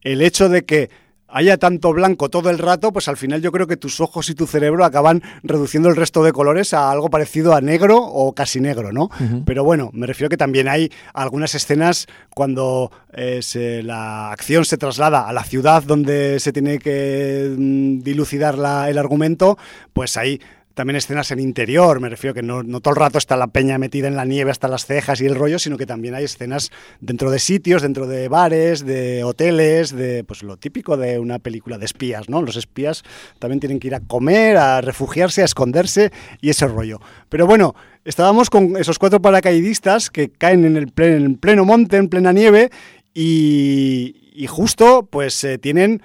el 0.01 0.21
hecho 0.21 0.49
de 0.49 0.65
que 0.65 0.89
haya 1.35 1.57
tanto 1.57 1.91
blanco 1.91 2.29
todo 2.29 2.49
el 2.49 2.57
rato, 2.57 2.93
pues 2.93 3.09
al 3.09 3.17
final 3.17 3.41
yo 3.41 3.51
creo 3.51 3.67
que 3.67 3.75
tus 3.75 3.99
ojos 3.99 4.29
y 4.29 4.35
tu 4.35 4.47
cerebro 4.47 4.85
acaban 4.85 5.21
reduciendo 5.43 5.89
el 5.89 5.97
resto 5.97 6.23
de 6.23 6.31
colores 6.31 6.73
a 6.73 6.89
algo 6.89 7.09
parecido 7.09 7.53
a 7.53 7.59
negro 7.59 7.97
o 7.97 8.33
casi 8.33 8.61
negro, 8.61 8.93
¿no? 8.93 9.09
Pero 9.45 9.65
bueno, 9.65 9.89
me 9.91 10.07
refiero 10.07 10.29
que 10.29 10.37
también 10.37 10.69
hay 10.69 10.89
algunas 11.13 11.53
escenas 11.53 12.07
cuando 12.33 12.89
eh, 13.13 13.41
la 13.83 14.31
acción 14.31 14.63
se 14.63 14.77
traslada 14.77 15.27
a 15.27 15.33
la 15.33 15.43
ciudad 15.43 15.83
donde 15.83 16.39
se 16.39 16.53
tiene 16.53 16.79
que 16.79 17.53
mm, 17.57 17.99
dilucidar 17.99 18.55
el 18.87 18.97
argumento, 18.97 19.57
pues 19.91 20.15
hay 20.15 20.39
también 20.75 20.97
escenas 20.97 21.31
en 21.31 21.39
interior, 21.39 22.01
me 22.01 22.09
refiero 22.09 22.33
que 22.33 22.43
no, 22.43 22.63
todo 22.81 22.93
el 22.93 22.99
rato 22.99 23.17
está 23.17 23.37
la 23.37 23.47
peña 23.47 23.77
metida 23.77 24.07
en 24.07 24.15
la 24.15 24.25
nieve 24.25 24.51
hasta 24.51 24.67
las 24.67 24.85
cejas 24.85 25.21
y 25.21 25.25
el 25.25 25.33
rollo, 25.33 25.57
sino 25.57 25.77
que 25.77 25.85
también 25.85 26.13
hay 26.13 26.25
escenas 26.25 26.69
dentro 26.99 27.31
de 27.31 27.39
sitios, 27.39 27.81
dentro 27.81 28.07
de 28.07 28.27
bares, 28.27 28.85
de 28.85 29.23
hoteles, 29.23 29.95
de 29.95 30.25
pues 30.25 30.43
lo 30.43 30.57
típico 30.57 30.97
de 30.97 31.17
una 31.17 31.39
película 31.39 31.77
de 31.77 31.85
espías, 31.85 32.29
¿no? 32.29 32.41
Los 32.41 32.57
espías 32.57 33.03
también 33.39 33.61
tienen 33.61 33.79
que 33.79 33.87
ir 33.87 33.95
a 33.95 34.01
comer, 34.01 34.57
a 34.57 34.81
refugiarse, 34.81 35.41
a 35.41 35.45
esconderse 35.45 36.11
y 36.41 36.49
ese 36.49 36.67
rollo. 36.67 36.99
Pero 37.29 37.47
bueno, 37.47 37.73
estábamos 38.03 38.49
con 38.49 38.75
esos 38.75 38.99
cuatro 38.99 39.21
paracaidistas 39.21 40.11
que 40.11 40.29
caen 40.29 40.65
en 40.65 40.75
el 40.75 40.89
pleno, 40.89 41.63
monte, 41.63 41.95
en 41.95 42.09
plena 42.09 42.33
nieve 42.33 42.69
y, 43.13 44.45
justo 44.49 45.07
pues 45.09 45.41
eh, 45.45 45.57
tienen 45.57 46.01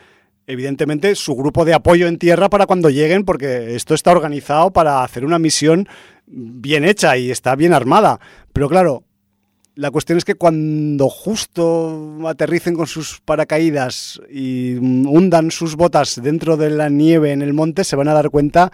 evidentemente, 0.50 1.14
su 1.14 1.34
grupo 1.34 1.64
de 1.64 1.74
apoyo 1.74 2.08
en 2.08 2.18
tierra 2.18 2.50
para 2.50 2.66
cuando 2.66 2.90
lleguen, 2.90 3.24
porque 3.24 3.74
esto 3.74 3.94
está 3.94 4.10
organizado 4.10 4.72
para 4.72 5.02
hacer 5.02 5.24
una 5.24 5.38
misión 5.38 5.88
bien 6.26 6.84
hecha 6.84 7.16
y 7.16 7.30
está 7.30 7.56
bien 7.56 7.72
armada. 7.72 8.20
Pero 8.52 8.68
claro, 8.68 9.04
la 9.74 9.90
cuestión 9.90 10.18
es 10.18 10.24
que 10.24 10.34
cuando 10.34 11.08
justo 11.08 12.18
aterricen 12.26 12.74
con 12.74 12.86
sus 12.86 13.20
paracaídas 13.24 14.20
y 14.30 14.74
hundan 14.74 15.50
sus 15.50 15.76
botas 15.76 16.20
dentro 16.22 16.56
de 16.56 16.70
la 16.70 16.88
nieve 16.88 17.32
en 17.32 17.42
el 17.42 17.52
monte, 17.52 17.84
se 17.84 17.96
van 17.96 18.08
a 18.08 18.14
dar 18.14 18.30
cuenta 18.30 18.70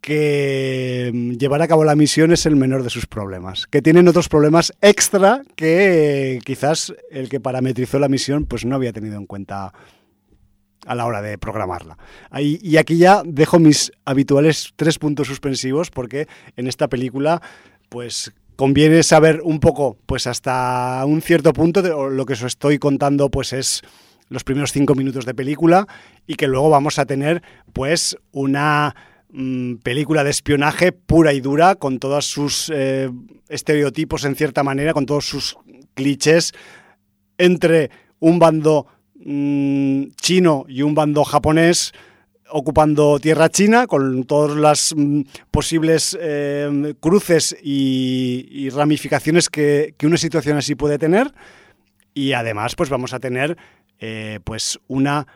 que 0.00 1.34
llevar 1.36 1.62
a 1.62 1.66
cabo 1.66 1.82
la 1.82 1.96
misión 1.96 2.30
es 2.30 2.46
el 2.46 2.54
menor 2.54 2.84
de 2.84 2.90
sus 2.90 3.06
problemas, 3.06 3.66
que 3.66 3.82
tienen 3.82 4.06
otros 4.06 4.28
problemas 4.28 4.72
extra 4.80 5.42
que 5.56 6.38
quizás 6.44 6.94
el 7.10 7.28
que 7.28 7.40
parametrizó 7.40 7.98
la 7.98 8.08
misión 8.08 8.44
pues 8.44 8.64
no 8.64 8.76
había 8.76 8.92
tenido 8.92 9.16
en 9.16 9.26
cuenta 9.26 9.72
a 10.86 10.94
la 10.94 11.04
hora 11.04 11.20
de 11.20 11.36
programarla. 11.38 11.98
y 12.38 12.76
aquí 12.76 12.96
ya 12.96 13.22
dejo 13.24 13.58
mis 13.58 13.92
habituales 14.04 14.72
tres 14.76 14.98
puntos 14.98 15.26
suspensivos 15.26 15.90
porque 15.90 16.28
en 16.56 16.66
esta 16.66 16.88
película 16.88 17.42
pues 17.88 18.32
conviene 18.56 19.02
saber 19.02 19.40
un 19.44 19.60
poco 19.60 19.98
pues 20.06 20.26
hasta 20.26 21.04
un 21.06 21.20
cierto 21.20 21.52
punto 21.52 21.82
de, 21.82 21.90
lo 21.90 22.26
que 22.26 22.32
os 22.32 22.42
estoy 22.42 22.78
contando 22.78 23.30
pues 23.30 23.52
es 23.52 23.82
los 24.28 24.44
primeros 24.44 24.72
cinco 24.72 24.94
minutos 24.94 25.24
de 25.24 25.34
película 25.34 25.86
y 26.26 26.34
que 26.34 26.48
luego 26.48 26.70
vamos 26.70 26.98
a 26.98 27.06
tener 27.06 27.42
pues 27.72 28.16
una 28.32 28.96
mm, 29.30 29.76
película 29.76 30.24
de 30.24 30.30
espionaje 30.30 30.92
pura 30.92 31.32
y 31.32 31.40
dura, 31.40 31.76
con 31.76 31.98
todos 31.98 32.26
sus 32.26 32.72
eh, 32.74 33.10
estereotipos 33.48 34.24
en 34.24 34.34
cierta 34.34 34.64
manera, 34.64 34.94
con 34.94 35.06
todos 35.06 35.26
sus 35.26 35.56
clichés 35.94 36.52
entre 37.38 37.90
un 38.18 38.38
bando 38.38 38.86
mm, 39.24 40.12
chino 40.20 40.64
y 40.68 40.82
un 40.82 40.94
bando 40.94 41.24
japonés 41.24 41.92
ocupando 42.50 43.18
tierra 43.18 43.48
china 43.48 43.86
con 43.86 44.24
todas 44.24 44.56
las 44.56 44.94
mm, 44.96 45.22
posibles 45.50 46.16
eh, 46.20 46.94
cruces 47.00 47.56
y, 47.62 48.68
ramificaciones 48.70 49.48
que, 49.48 49.94
una 50.02 50.16
situación 50.16 50.56
así 50.56 50.74
puede 50.74 50.98
tener. 50.98 51.32
Y 52.14 52.32
además 52.32 52.74
pues 52.74 52.88
vamos 52.88 53.12
a 53.12 53.20
tener 53.20 53.56
eh, 53.98 54.40
pues 54.44 54.78
una 54.88 55.26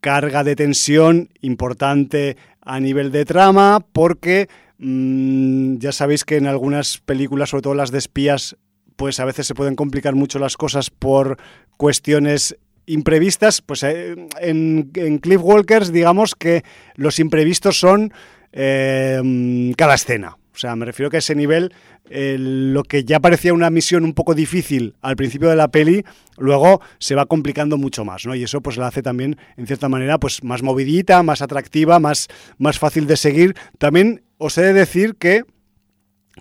carga 0.00 0.44
de 0.44 0.56
tensión 0.56 1.28
importante 1.40 2.36
a 2.60 2.80
nivel 2.80 3.12
de 3.12 3.24
trama 3.24 3.84
porque 3.92 4.48
mmm, 4.78 5.76
ya 5.76 5.92
sabéis 5.92 6.24
que 6.24 6.36
en 6.36 6.46
algunas 6.46 6.98
películas 6.98 7.50
sobre 7.50 7.62
todo 7.62 7.74
las 7.74 7.90
de 7.90 7.98
espías 7.98 8.56
pues 8.96 9.20
a 9.20 9.24
veces 9.24 9.46
se 9.46 9.54
pueden 9.54 9.76
complicar 9.76 10.14
mucho 10.14 10.38
las 10.38 10.56
cosas 10.56 10.90
por 10.90 11.38
cuestiones 11.76 12.56
imprevistas, 12.86 13.62
pues 13.62 13.82
eh, 13.82 14.14
en, 14.40 14.90
en, 14.94 15.18
Cliff 15.18 15.40
Walkers 15.42 15.92
digamos 15.92 16.34
que 16.34 16.64
los 16.96 17.18
imprevistos 17.18 17.78
son 17.78 18.12
eh, 18.52 19.72
cada 19.76 19.94
escena. 19.94 20.36
O 20.54 20.58
sea, 20.58 20.76
me 20.76 20.84
refiero 20.84 21.08
que 21.08 21.16
a 21.16 21.20
ese 21.20 21.34
nivel, 21.34 21.72
lo 22.10 22.82
que 22.82 23.04
ya 23.04 23.20
parecía 23.20 23.54
una 23.54 23.70
misión 23.70 24.04
un 24.04 24.12
poco 24.12 24.34
difícil 24.34 24.94
al 25.00 25.16
principio 25.16 25.48
de 25.48 25.56
la 25.56 25.68
peli, 25.68 26.04
luego 26.36 26.82
se 26.98 27.14
va 27.14 27.24
complicando 27.24 27.78
mucho 27.78 28.04
más, 28.04 28.26
¿no? 28.26 28.34
Y 28.34 28.42
eso 28.42 28.60
pues 28.60 28.76
la 28.76 28.88
hace 28.88 29.02
también, 29.02 29.38
en 29.56 29.66
cierta 29.66 29.88
manera, 29.88 30.18
pues 30.18 30.44
más 30.44 30.62
movidita, 30.62 31.22
más 31.22 31.40
atractiva, 31.40 31.98
más, 32.00 32.28
más 32.58 32.78
fácil 32.78 33.06
de 33.06 33.16
seguir. 33.16 33.54
También 33.78 34.24
os 34.36 34.58
he 34.58 34.62
de 34.62 34.74
decir 34.74 35.16
que 35.16 35.44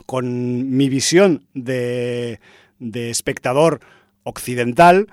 con 0.05 0.75
mi 0.75 0.89
visión 0.89 1.47
de, 1.53 2.41
de 2.79 3.11
espectador 3.11 3.79
occidental, 4.23 5.07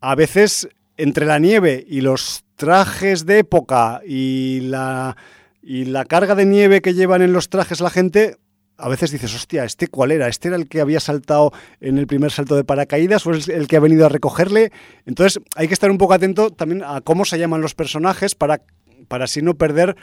a 0.00 0.14
veces 0.14 0.68
entre 0.96 1.26
la 1.26 1.38
nieve 1.38 1.84
y 1.88 2.00
los 2.00 2.44
trajes 2.56 3.24
de 3.24 3.38
época 3.38 4.02
y 4.06 4.60
la, 4.62 5.16
y 5.62 5.86
la 5.86 6.04
carga 6.04 6.34
de 6.34 6.44
nieve 6.44 6.82
que 6.82 6.94
llevan 6.94 7.22
en 7.22 7.32
los 7.32 7.48
trajes 7.48 7.80
la 7.80 7.88
gente, 7.88 8.36
a 8.76 8.88
veces 8.88 9.10
dices, 9.10 9.34
hostia, 9.34 9.64
¿este 9.64 9.88
cuál 9.88 10.12
era? 10.12 10.28
¿Este 10.28 10.48
era 10.48 10.56
el 10.56 10.68
que 10.68 10.80
había 10.80 11.00
saltado 11.00 11.52
en 11.80 11.96
el 11.96 12.06
primer 12.06 12.30
salto 12.30 12.56
de 12.56 12.64
paracaídas 12.64 13.26
o 13.26 13.32
es 13.32 13.48
el 13.48 13.66
que 13.66 13.76
ha 13.76 13.80
venido 13.80 14.04
a 14.04 14.08
recogerle? 14.08 14.72
Entonces 15.06 15.42
hay 15.56 15.68
que 15.68 15.74
estar 15.74 15.90
un 15.90 15.98
poco 15.98 16.14
atento 16.14 16.50
también 16.50 16.82
a 16.84 17.00
cómo 17.00 17.24
se 17.24 17.38
llaman 17.38 17.62
los 17.62 17.74
personajes 17.74 18.34
para, 18.34 18.62
para 19.08 19.24
así 19.24 19.40
no 19.42 19.54
perder 19.54 19.96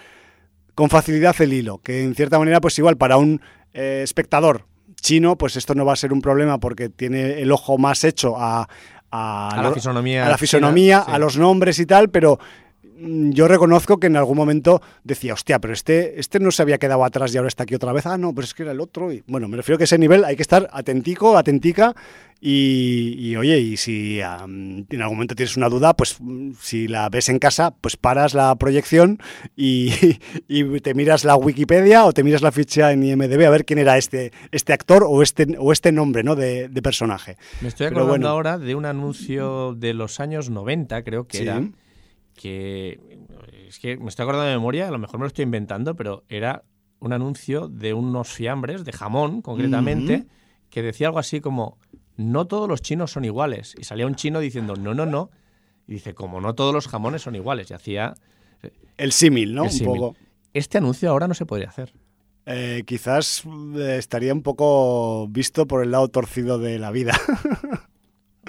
con 0.73 0.89
facilidad 0.89 1.35
el 1.41 1.53
hilo, 1.53 1.79
que 1.79 2.03
en 2.03 2.13
cierta 2.15 2.39
manera 2.39 2.61
pues 2.61 2.77
igual 2.77 2.97
para 2.97 3.17
un 3.17 3.41
eh, 3.73 4.01
espectador 4.03 4.65
chino 5.01 5.37
pues 5.37 5.55
esto 5.55 5.75
no 5.75 5.85
va 5.85 5.93
a 5.93 5.95
ser 5.95 6.11
un 6.13 6.21
problema 6.21 6.59
porque 6.59 6.89
tiene 6.89 7.41
el 7.41 7.51
ojo 7.51 7.77
más 7.77 8.03
hecho 8.03 8.35
a, 8.37 8.67
a, 9.11 9.49
a, 9.49 9.61
la 9.61 9.71
fisonomía, 9.71 10.25
a, 10.25 10.29
la 10.29 10.38
fisonomía, 10.38 11.03
sí. 11.05 11.11
a 11.13 11.19
los 11.19 11.38
nombres 11.38 11.79
y 11.79 11.85
tal, 11.85 12.09
pero 12.09 12.39
yo 12.99 13.47
reconozco 13.47 13.99
que 13.99 14.07
en 14.07 14.15
algún 14.15 14.37
momento 14.37 14.81
decía, 15.03 15.33
hostia, 15.33 15.59
pero 15.59 15.73
este, 15.73 16.19
este 16.19 16.39
no 16.39 16.51
se 16.51 16.61
había 16.61 16.77
quedado 16.77 17.03
atrás 17.03 17.33
y 17.33 17.37
ahora 17.37 17.47
está 17.47 17.63
aquí 17.63 17.75
otra 17.75 17.93
vez. 17.93 18.05
Ah, 18.05 18.17
no, 18.17 18.33
pero 18.33 18.45
es 18.45 18.53
que 18.53 18.63
era 18.63 18.71
el 18.71 18.79
otro. 18.79 19.11
Y, 19.11 19.23
bueno, 19.27 19.47
me 19.47 19.57
refiero 19.57 19.77
que 19.77 19.83
ese 19.83 19.97
nivel 19.97 20.25
hay 20.25 20.35
que 20.35 20.41
estar 20.41 20.67
atentico, 20.71 21.37
atentica. 21.37 21.95
Y, 22.39 23.15
y 23.17 23.35
oye, 23.35 23.59
y 23.59 23.77
si 23.77 24.19
um, 24.21 24.85
en 24.89 25.01
algún 25.01 25.17
momento 25.17 25.33
tienes 25.33 25.57
una 25.57 25.69
duda, 25.69 25.95
pues 25.95 26.19
si 26.61 26.87
la 26.87 27.09
ves 27.09 27.29
en 27.29 27.39
casa, 27.39 27.71
pues 27.81 27.97
paras 27.97 28.35
la 28.35 28.55
proyección 28.55 29.19
y, 29.55 29.91
y, 30.47 30.79
te 30.81 30.93
miras 30.93 31.25
la 31.25 31.35
Wikipedia 31.35 32.05
o 32.05 32.13
te 32.13 32.23
miras 32.23 32.43
la 32.43 32.51
ficha 32.51 32.91
en 32.91 33.03
IMDB 33.03 33.43
a 33.45 33.49
ver 33.49 33.65
quién 33.65 33.79
era 33.79 33.97
este, 33.97 34.31
este 34.51 34.71
actor 34.71 35.03
o 35.07 35.23
este, 35.23 35.55
o 35.57 35.71
este 35.71 35.91
nombre 35.91 36.23
¿no? 36.23 36.35
de, 36.35 36.69
de 36.69 36.81
personaje. 36.83 37.37
Me 37.61 37.69
estoy 37.69 37.87
acordando 37.87 38.11
bueno. 38.11 38.27
ahora 38.27 38.59
de 38.59 38.75
un 38.75 38.85
anuncio 38.85 39.73
de 39.73 39.95
los 39.95 40.19
años 40.19 40.51
90, 40.51 41.01
creo 41.03 41.27
que 41.27 41.37
sí. 41.37 41.43
era, 41.43 41.63
que 42.38 43.01
es 43.68 43.80
que 43.80 43.97
me 43.97 44.07
estoy 44.07 44.23
acordando 44.23 44.47
de 44.47 44.55
memoria, 44.55 44.88
a 44.88 44.91
lo 44.91 44.99
mejor 44.99 45.19
me 45.19 45.23
lo 45.23 45.27
estoy 45.27 45.43
inventando, 45.43 45.95
pero 45.95 46.23
era 46.30 46.64
un 46.99 47.11
anuncio 47.11 47.68
de 47.68 47.93
unos 47.93 48.30
fiambres, 48.30 48.85
de 48.85 48.93
jamón 48.93 49.41
concretamente, 49.41 50.26
que 50.69 50.81
decía 50.81 51.07
algo 51.07 51.19
así 51.19 51.41
como 51.41 51.77
no 52.15 52.47
todos 52.47 52.69
los 52.69 52.81
chinos 52.81 53.11
son 53.11 53.26
iguales. 53.26 53.76
Y 53.77 53.84
salía 53.84 54.07
un 54.07 54.15
chino 54.15 54.39
diciendo, 54.39 54.76
no, 54.76 54.93
no, 54.93 55.05
no. 55.05 55.30
Y 55.88 55.93
dice, 55.93 56.14
como 56.14 56.41
no 56.41 56.55
todos 56.55 56.73
los 56.73 56.88
jamones 56.88 57.22
son 57.22 57.35
iguales. 57.35 57.69
Y 57.69 57.73
hacía... 57.73 58.15
El 58.97 59.11
símil, 59.11 59.53
¿no? 59.53 59.65
El 59.65 59.72
símil. 59.72 59.89
Un 59.89 59.97
poco. 59.97 60.15
Este 60.53 60.80
anuncio 60.80 61.09
ahora 61.09 61.27
no 61.27 61.35
se 61.35 61.45
podría 61.45 61.69
hacer. 61.69 61.93
Eh, 62.47 62.84
quizás 62.85 63.43
estaría 63.77 64.34
un 64.34 64.41
poco 64.41 65.27
visto 65.27 65.68
por 65.68 65.84
el 65.84 65.91
lado 65.91 66.07
torcido 66.07 66.57
de 66.57 66.80
la 66.80 66.91
vida. 66.91 67.14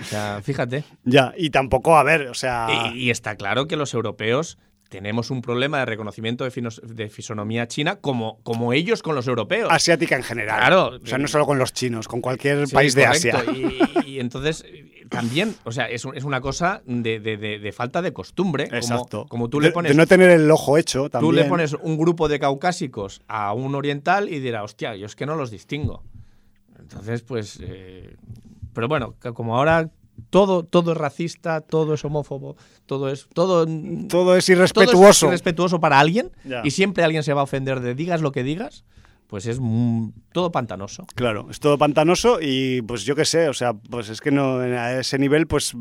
o 0.01 0.05
sea, 0.05 0.41
fíjate. 0.43 0.85
Ya, 1.05 1.33
y 1.37 1.51
tampoco, 1.51 1.97
a 1.97 2.03
ver, 2.03 2.29
o 2.29 2.35
sea... 2.35 2.69
Y, 2.95 3.05
y 3.05 3.11
está 3.11 3.37
claro 3.37 3.67
que 3.67 3.77
los 3.77 3.95
europeos 3.95 4.59
tenemos 4.89 5.31
un 5.31 5.43
problema 5.43 5.79
de 5.81 5.85
reconocimiento 5.85 6.45
de, 6.45 6.51
finos, 6.51 6.81
de, 6.83 7.09
fisonomía 7.09 7.69
china 7.69 7.97
como, 7.97 8.41
como 8.43 8.73
ellos 8.73 9.03
con 9.03 9.15
los 9.15 9.27
europeos. 9.27 9.71
Asiática 9.71 10.17
en 10.17 10.23
general. 10.23 10.59
Claro. 10.59 10.99
O 11.03 11.07
sea, 11.07 11.19
no 11.19 11.29
solo 11.29 11.47
con 11.47 11.59
los 11.59 11.73
chinos, 11.73 12.09
con 12.09 12.21
cualquier 12.21 12.67
sí, 12.67 12.75
país 12.75 12.95
de. 12.95 13.07
Asia. 13.07 13.45
Y, 13.55 14.09
y, 14.11 14.21
entonces, 14.21 14.65
también, 15.09 15.55
o 15.65 15.73
sea, 15.73 15.89
es, 15.89 16.07
es 16.15 16.25
una 16.25 16.41
cosa 16.41 16.83
de, 16.87 17.21
de, 17.21 17.37
de, 17.37 17.73
falta 17.73 18.03
de 18.03 18.13
costumbre. 18.13 18.65
Exacto. 18.65 19.27
Como, 19.29 19.29
como 19.29 19.51
tú 19.51 19.61
le 19.61 19.71
pones. 19.71 19.93
De, 19.93 19.97
no 19.97 20.07
tener 20.07 20.31
el 20.31 20.51
ojo 20.51 20.79
hecho 20.79 21.11
también. 21.11 21.31
Tú 21.31 21.37
le 21.37 21.45
pones 21.45 21.75
un 21.75 21.99
grupo 21.99 22.29
de 22.29 22.39
caucásicos 22.39 23.21
a 23.29 23.53
un 23.53 23.75
oriental 23.75 24.29
y 24.29 24.41
dirá, 24.41 24.63
hostia, 24.63 24.97
yo 24.97 25.07
es 25.07 25.15
que 25.15 25.27
no 25.27 25.37
los 25.37 25.51
distingo. 25.51 26.03
Entonces, 26.79 27.23
pues. 27.23 27.59
Eh, 27.61 28.17
pero 28.79 28.87
bueno, 28.87 29.17
como 29.35 29.57
ahora 29.57 29.91
todo, 30.31 30.63
todo 30.63 30.93
es 30.93 30.99
racista, 30.99 31.63
todo 31.63 31.95
es 31.95 32.05
homófobo, 32.05 32.57
todo 32.87 33.09
es 33.09 33.27
todo, 33.35 33.67
todo 34.09 34.37
es 34.37 34.49
irrespetuoso. 34.49 34.93
Todo 34.93 35.09
es 35.09 35.23
irrespetuoso 35.25 35.81
para 35.81 35.99
alguien 35.99 36.31
ya. 36.45 36.63
y 36.63 36.71
siempre 36.71 37.03
alguien 37.03 37.25
se 37.25 37.33
va 37.33 37.41
a 37.41 37.43
ofender 37.43 37.81
de 37.81 37.97
digas 37.97 38.21
lo 38.21 38.31
que 38.31 38.45
digas. 38.45 38.85
Pues 39.27 39.47
es 39.47 39.59
todo 40.31 40.53
pantanoso. 40.53 41.09
Claro, 41.17 41.49
es 41.51 41.59
todo 41.59 41.77
pantanoso 41.77 42.39
y 42.41 42.83
pues 42.83 43.03
yo 43.03 43.17
qué 43.17 43.25
sé, 43.25 43.49
o 43.49 43.53
sea, 43.53 43.75
pues 43.75 44.11
es 44.11 44.21
que 44.21 44.31
no 44.31 44.59
a 44.61 45.01
ese 45.01 45.19
nivel 45.19 45.49
pues 45.49 45.75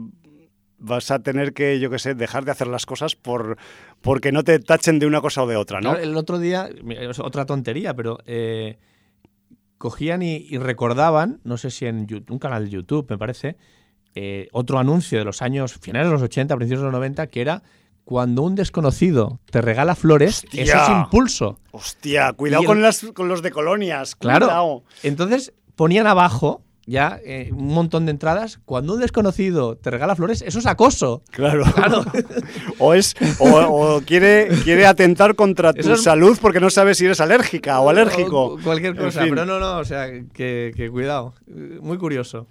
vas 0.80 1.12
a 1.12 1.20
tener 1.20 1.54
que, 1.54 1.80
yo 1.80 1.92
qué 1.92 2.00
sé, 2.00 2.16
dejar 2.16 2.46
de 2.46 2.52
hacer 2.52 2.66
las 2.66 2.88
cosas 2.88 3.16
por 3.16 3.58
porque 4.02 4.32
no 4.32 4.44
te 4.44 4.58
tachen 4.58 4.98
de 4.98 5.06
una 5.06 5.22
cosa 5.22 5.44
o 5.44 5.48
de 5.48 5.56
otra, 5.56 5.82
¿no? 5.82 5.92
Claro, 5.92 6.04
el 6.04 6.18
otro 6.18 6.40
día, 6.40 6.68
otra 7.20 7.46
tontería, 7.46 7.94
pero 7.94 8.18
eh, 8.26 8.80
cogían 9.78 10.22
y, 10.22 10.38
y, 10.38 10.58
recordaban, 10.58 11.40
no 11.44 11.58
sé 11.58 11.72
si 11.72 11.86
en 11.86 12.08
YouTube, 12.08 12.32
un 12.32 12.40
canal 12.40 12.66
de 12.66 12.72
YouTube, 12.72 13.08
me 13.10 13.18
parece, 13.18 13.58
eh, 14.20 14.48
otro 14.52 14.80
anuncio 14.80 15.20
de 15.20 15.26
los 15.26 15.44
años 15.44 15.74
finales 15.74 16.08
de 16.08 16.14
los 16.14 16.24
80, 16.24 16.56
principios 16.56 16.82
de 16.82 16.86
los 16.86 16.94
90, 16.94 17.28
que 17.28 17.42
era 17.42 17.62
cuando 18.04 18.42
un 18.42 18.56
desconocido 18.56 19.40
te 19.52 19.62
regala 19.62 19.94
flores, 19.94 20.44
Hostia. 20.44 20.64
eso 20.64 20.82
es 20.82 20.90
impulso. 20.90 21.60
Hostia, 21.72 22.34
cuidado 22.34 22.62
el... 22.62 22.68
con, 22.68 22.82
las, 22.82 23.06
con, 23.14 23.28
los 23.28 23.44
de 23.44 23.52
colonias. 23.52 24.16
Claro. 24.16 24.48
Cuidado. 24.48 24.84
Entonces 25.04 25.54
ponían 25.76 26.08
abajo 26.08 26.64
ya 26.88 27.20
eh, 27.24 27.50
un 27.52 27.68
montón 27.68 28.06
de 28.06 28.12
entradas. 28.12 28.60
Cuando 28.66 28.94
un 28.94 29.02
desconocido 29.02 29.76
te 29.76 29.92
regala 29.92 30.16
flores, 30.16 30.42
eso 30.42 30.58
es 30.58 30.66
acoso. 30.66 31.22
Claro. 31.32 31.64
claro. 31.76 32.06
o 32.80 32.94
es 32.94 33.14
o, 33.40 33.46
o, 33.46 34.02
quiere, 34.02 34.48
quiere 34.64 34.88
atentar 34.88 35.36
contra 35.36 35.74
tu 35.74 35.92
es... 35.92 36.02
salud 36.02 36.38
porque 36.42 36.60
no 36.60 36.70
sabes 36.70 36.98
si 36.98 37.06
eres 37.06 37.20
alérgica 37.20 37.80
o 37.82 37.90
alérgico. 37.90 38.54
O 38.54 38.60
cualquier 38.62 38.96
cosa, 38.96 39.20
en 39.20 39.26
fin. 39.28 39.36
pero 39.36 39.46
no, 39.46 39.60
no, 39.60 39.78
o 39.78 39.86
sea, 39.86 40.08
que, 40.34 40.74
que 40.76 40.90
cuidado. 40.90 41.34
Muy 41.46 41.98
curioso. 41.98 42.48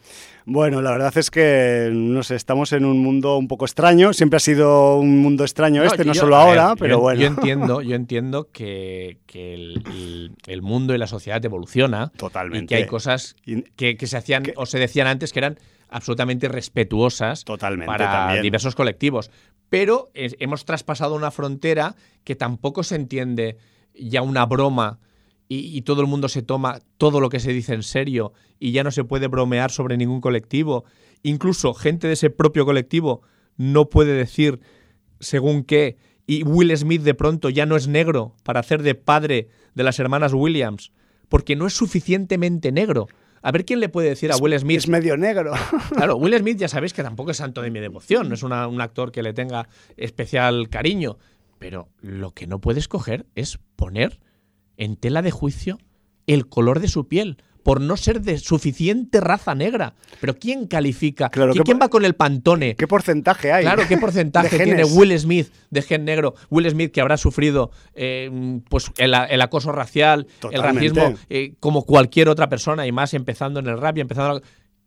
Bueno, 0.48 0.80
la 0.80 0.92
verdad 0.92 1.12
es 1.18 1.28
que, 1.32 1.90
no 1.92 2.22
sé, 2.22 2.36
estamos 2.36 2.72
en 2.72 2.84
un 2.84 3.00
mundo 3.00 3.36
un 3.36 3.48
poco 3.48 3.64
extraño. 3.64 4.12
Siempre 4.12 4.36
ha 4.36 4.40
sido 4.40 4.96
un 4.96 5.18
mundo 5.18 5.42
extraño 5.42 5.82
este, 5.82 6.04
no, 6.04 6.12
no 6.12 6.14
solo 6.14 6.36
ahora, 6.36 6.68
ver, 6.68 6.78
pero 6.78 6.96
yo, 6.96 7.00
bueno. 7.00 7.20
Yo 7.20 7.26
entiendo, 7.26 7.82
yo 7.82 7.96
entiendo 7.96 8.48
que, 8.52 9.18
que 9.26 9.54
el, 9.54 9.82
el, 9.86 10.32
el, 10.46 10.62
mundo 10.62 10.94
y 10.94 10.98
la 10.98 11.08
sociedad 11.08 11.44
evoluciona. 11.44 12.12
Totalmente. 12.16 12.64
Y 12.64 12.66
que 12.68 12.74
hay 12.76 12.86
cosas 12.86 13.34
que, 13.74 13.96
que 13.96 14.06
se 14.06 14.16
hacían 14.16 14.44
que, 14.44 14.54
o 14.56 14.66
se 14.66 14.78
decían 14.78 15.08
antes 15.08 15.32
que 15.32 15.40
eran 15.40 15.58
absolutamente 15.88 16.46
respetuosas 16.46 17.44
Totalmente, 17.44 17.86
para 17.86 18.12
también. 18.12 18.42
diversos 18.42 18.76
colectivos. 18.76 19.32
Pero 19.68 20.10
es, 20.14 20.36
hemos 20.38 20.64
traspasado 20.64 21.16
una 21.16 21.32
frontera 21.32 21.96
que 22.22 22.36
tampoco 22.36 22.84
se 22.84 22.94
entiende 22.94 23.56
ya 23.94 24.22
una 24.22 24.46
broma 24.46 25.00
y, 25.48 25.76
y, 25.76 25.82
todo 25.82 26.00
el 26.00 26.06
mundo 26.06 26.28
se 26.28 26.42
toma 26.42 26.80
todo 26.98 27.20
lo 27.20 27.28
que 27.28 27.40
se 27.40 27.52
dice 27.52 27.74
en 27.74 27.82
serio 27.82 28.32
y 28.58 28.72
ya 28.72 28.82
no 28.82 28.90
se 28.90 29.04
puede 29.04 29.28
bromear 29.28 29.70
sobre 29.70 29.96
ningún 29.96 30.20
colectivo. 30.20 30.84
Incluso 31.22 31.72
gente 31.74 32.06
de 32.08 32.14
ese 32.14 32.30
propio 32.30 32.64
colectivo 32.64 33.22
no 33.56 33.88
puede 33.88 34.14
decir 34.14 34.60
según 35.20 35.64
qué. 35.64 35.96
Y 36.26 36.42
Will 36.42 36.76
Smith 36.76 37.02
de 37.02 37.14
pronto 37.14 37.50
ya 37.50 37.66
no 37.66 37.76
es 37.76 37.86
negro 37.86 38.34
para 38.42 38.60
hacer 38.60 38.82
de 38.82 38.94
padre 38.94 39.48
de 39.74 39.84
las 39.84 39.98
hermanas 39.98 40.32
Williams, 40.32 40.92
porque 41.28 41.54
no 41.56 41.66
es 41.66 41.74
suficientemente 41.74 42.72
negro. 42.72 43.06
A 43.42 43.52
ver 43.52 43.64
quién 43.64 43.78
le 43.78 43.88
puede 43.88 44.08
decir 44.08 44.32
a 44.32 44.36
Will 44.36 44.58
Smith. 44.58 44.78
Es 44.78 44.88
medio 44.88 45.16
negro. 45.16 45.52
Claro, 45.94 46.16
Will 46.16 46.36
Smith 46.36 46.58
ya 46.58 46.68
sabéis 46.68 46.92
que 46.92 47.02
tampoco 47.02 47.30
es 47.30 47.36
santo 47.36 47.62
de 47.62 47.70
mi 47.70 47.78
devoción, 47.78 48.28
no 48.28 48.34
es 48.34 48.42
una, 48.42 48.66
un 48.66 48.80
actor 48.80 49.12
que 49.12 49.22
le 49.22 49.32
tenga 49.32 49.68
especial 49.96 50.68
cariño. 50.68 51.18
Pero 51.58 51.88
lo 52.00 52.32
que 52.32 52.46
no 52.46 52.60
puedes 52.60 52.88
coger 52.88 53.26
es 53.34 53.58
poner 53.76 54.18
en 54.76 54.96
tela 54.96 55.22
de 55.22 55.30
juicio 55.30 55.78
el 56.26 56.48
color 56.48 56.80
de 56.80 56.88
su 56.88 57.06
piel 57.08 57.38
por 57.62 57.80
no 57.80 57.96
ser 57.96 58.20
de 58.20 58.38
suficiente 58.38 59.20
raza 59.20 59.56
negra. 59.56 59.94
Pero 60.20 60.36
¿quién 60.38 60.68
califica? 60.68 61.30
Claro, 61.30 61.50
¿Quién, 61.52 61.64
¿qué 61.64 61.66
quién 61.66 61.78
po- 61.78 61.84
va 61.84 61.88
con 61.88 62.04
el 62.04 62.14
pantone? 62.14 62.76
¿Qué 62.76 62.86
porcentaje 62.86 63.50
hay? 63.50 63.64
Claro, 63.64 63.82
¿qué 63.88 63.96
porcentaje 63.98 64.56
tiene? 64.56 64.84
Will 64.84 65.18
Smith 65.18 65.48
de 65.70 65.82
gen 65.82 66.04
negro? 66.04 66.34
Will 66.48 66.70
Smith 66.70 66.92
que 66.92 67.00
habrá 67.00 67.16
sufrido 67.16 67.72
eh, 67.94 68.60
pues 68.68 68.92
el, 68.98 69.12
el 69.14 69.40
acoso 69.40 69.72
racial, 69.72 70.28
Totalmente. 70.38 70.86
el 70.86 70.94
racismo, 70.94 71.18
eh, 71.28 71.54
como 71.58 71.84
cualquier 71.84 72.28
otra 72.28 72.48
persona, 72.48 72.86
y 72.86 72.92
más 72.92 73.14
empezando 73.14 73.58
en 73.58 73.66
el 73.66 73.78
rap 73.80 73.98
y 73.98 74.00
empezando... 74.02 74.42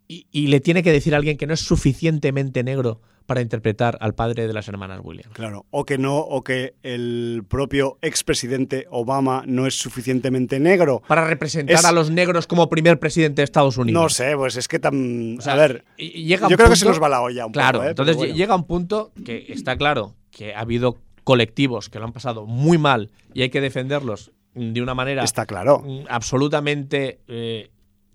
Y, 0.07 0.27
y 0.31 0.47
le 0.47 0.61
tiene 0.61 0.81
que 0.81 0.91
decir 0.93 1.13
a 1.13 1.17
alguien 1.17 1.35
que 1.37 1.47
no 1.47 1.53
es 1.53 1.59
suficientemente 1.59 2.63
negro 2.63 3.01
para 3.29 3.41
interpretar 3.41 3.95
al 4.01 4.15
padre 4.15 4.47
de 4.47 4.53
las 4.53 4.67
hermanas 4.67 4.99
Williams. 5.03 5.29
Claro, 5.33 5.67
o 5.69 5.85
que 5.85 5.99
no, 5.99 6.17
o 6.17 6.43
que 6.43 6.73
el 6.81 7.43
propio 7.47 7.99
expresidente 8.01 8.87
Obama 8.89 9.43
no 9.45 9.67
es 9.67 9.75
suficientemente 9.75 10.59
negro. 10.59 11.03
Para 11.07 11.25
representar 11.27 11.75
Es- 11.75 11.85
a 11.85 11.91
los 11.91 12.09
negros 12.09 12.47
como 12.47 12.67
primer 12.69 12.99
presidente 12.99 13.41
de 13.41 13.43
Estados 13.43 13.77
Unidos. 13.77 14.01
No 14.01 14.09
sé, 14.09 14.35
pues 14.35 14.57
es 14.57 14.67
que 14.67 14.79
tan. 14.79 15.37
O 15.37 15.41
sea, 15.41 15.53
a 15.53 15.57
ver, 15.57 15.85
llega 15.97 16.49
yo 16.49 16.57
creo 16.57 16.69
que 16.71 16.75
se 16.75 16.85
nos 16.85 16.99
va 17.01 17.07
la 17.07 17.21
olla 17.21 17.45
un 17.45 17.51
Claro, 17.51 17.79
poco. 17.79 17.87
¿eh? 17.87 17.91
entonces 17.91 18.15
bueno. 18.17 18.33
llega 18.35 18.55
un 18.55 18.63
punto 18.65 19.11
que 19.23 19.45
está 19.49 19.77
claro 19.77 20.15
que 20.31 20.55
ha 20.55 20.61
habido 20.61 20.97
colectivos 21.23 21.89
que 21.89 21.99
lo 21.99 22.05
han 22.05 22.13
pasado 22.13 22.47
muy 22.47 22.79
mal 22.79 23.11
y 23.35 23.43
hay 23.43 23.49
que 23.51 23.61
defenderlos 23.61 24.31
de 24.55 24.81
una 24.81 24.95
manera 24.95 25.23
Está 25.23 25.45
claro. 25.45 25.83
mm, 25.85 26.05
absolutamente 26.09 27.19
eh, 27.27 27.69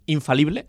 infalible, 0.06 0.66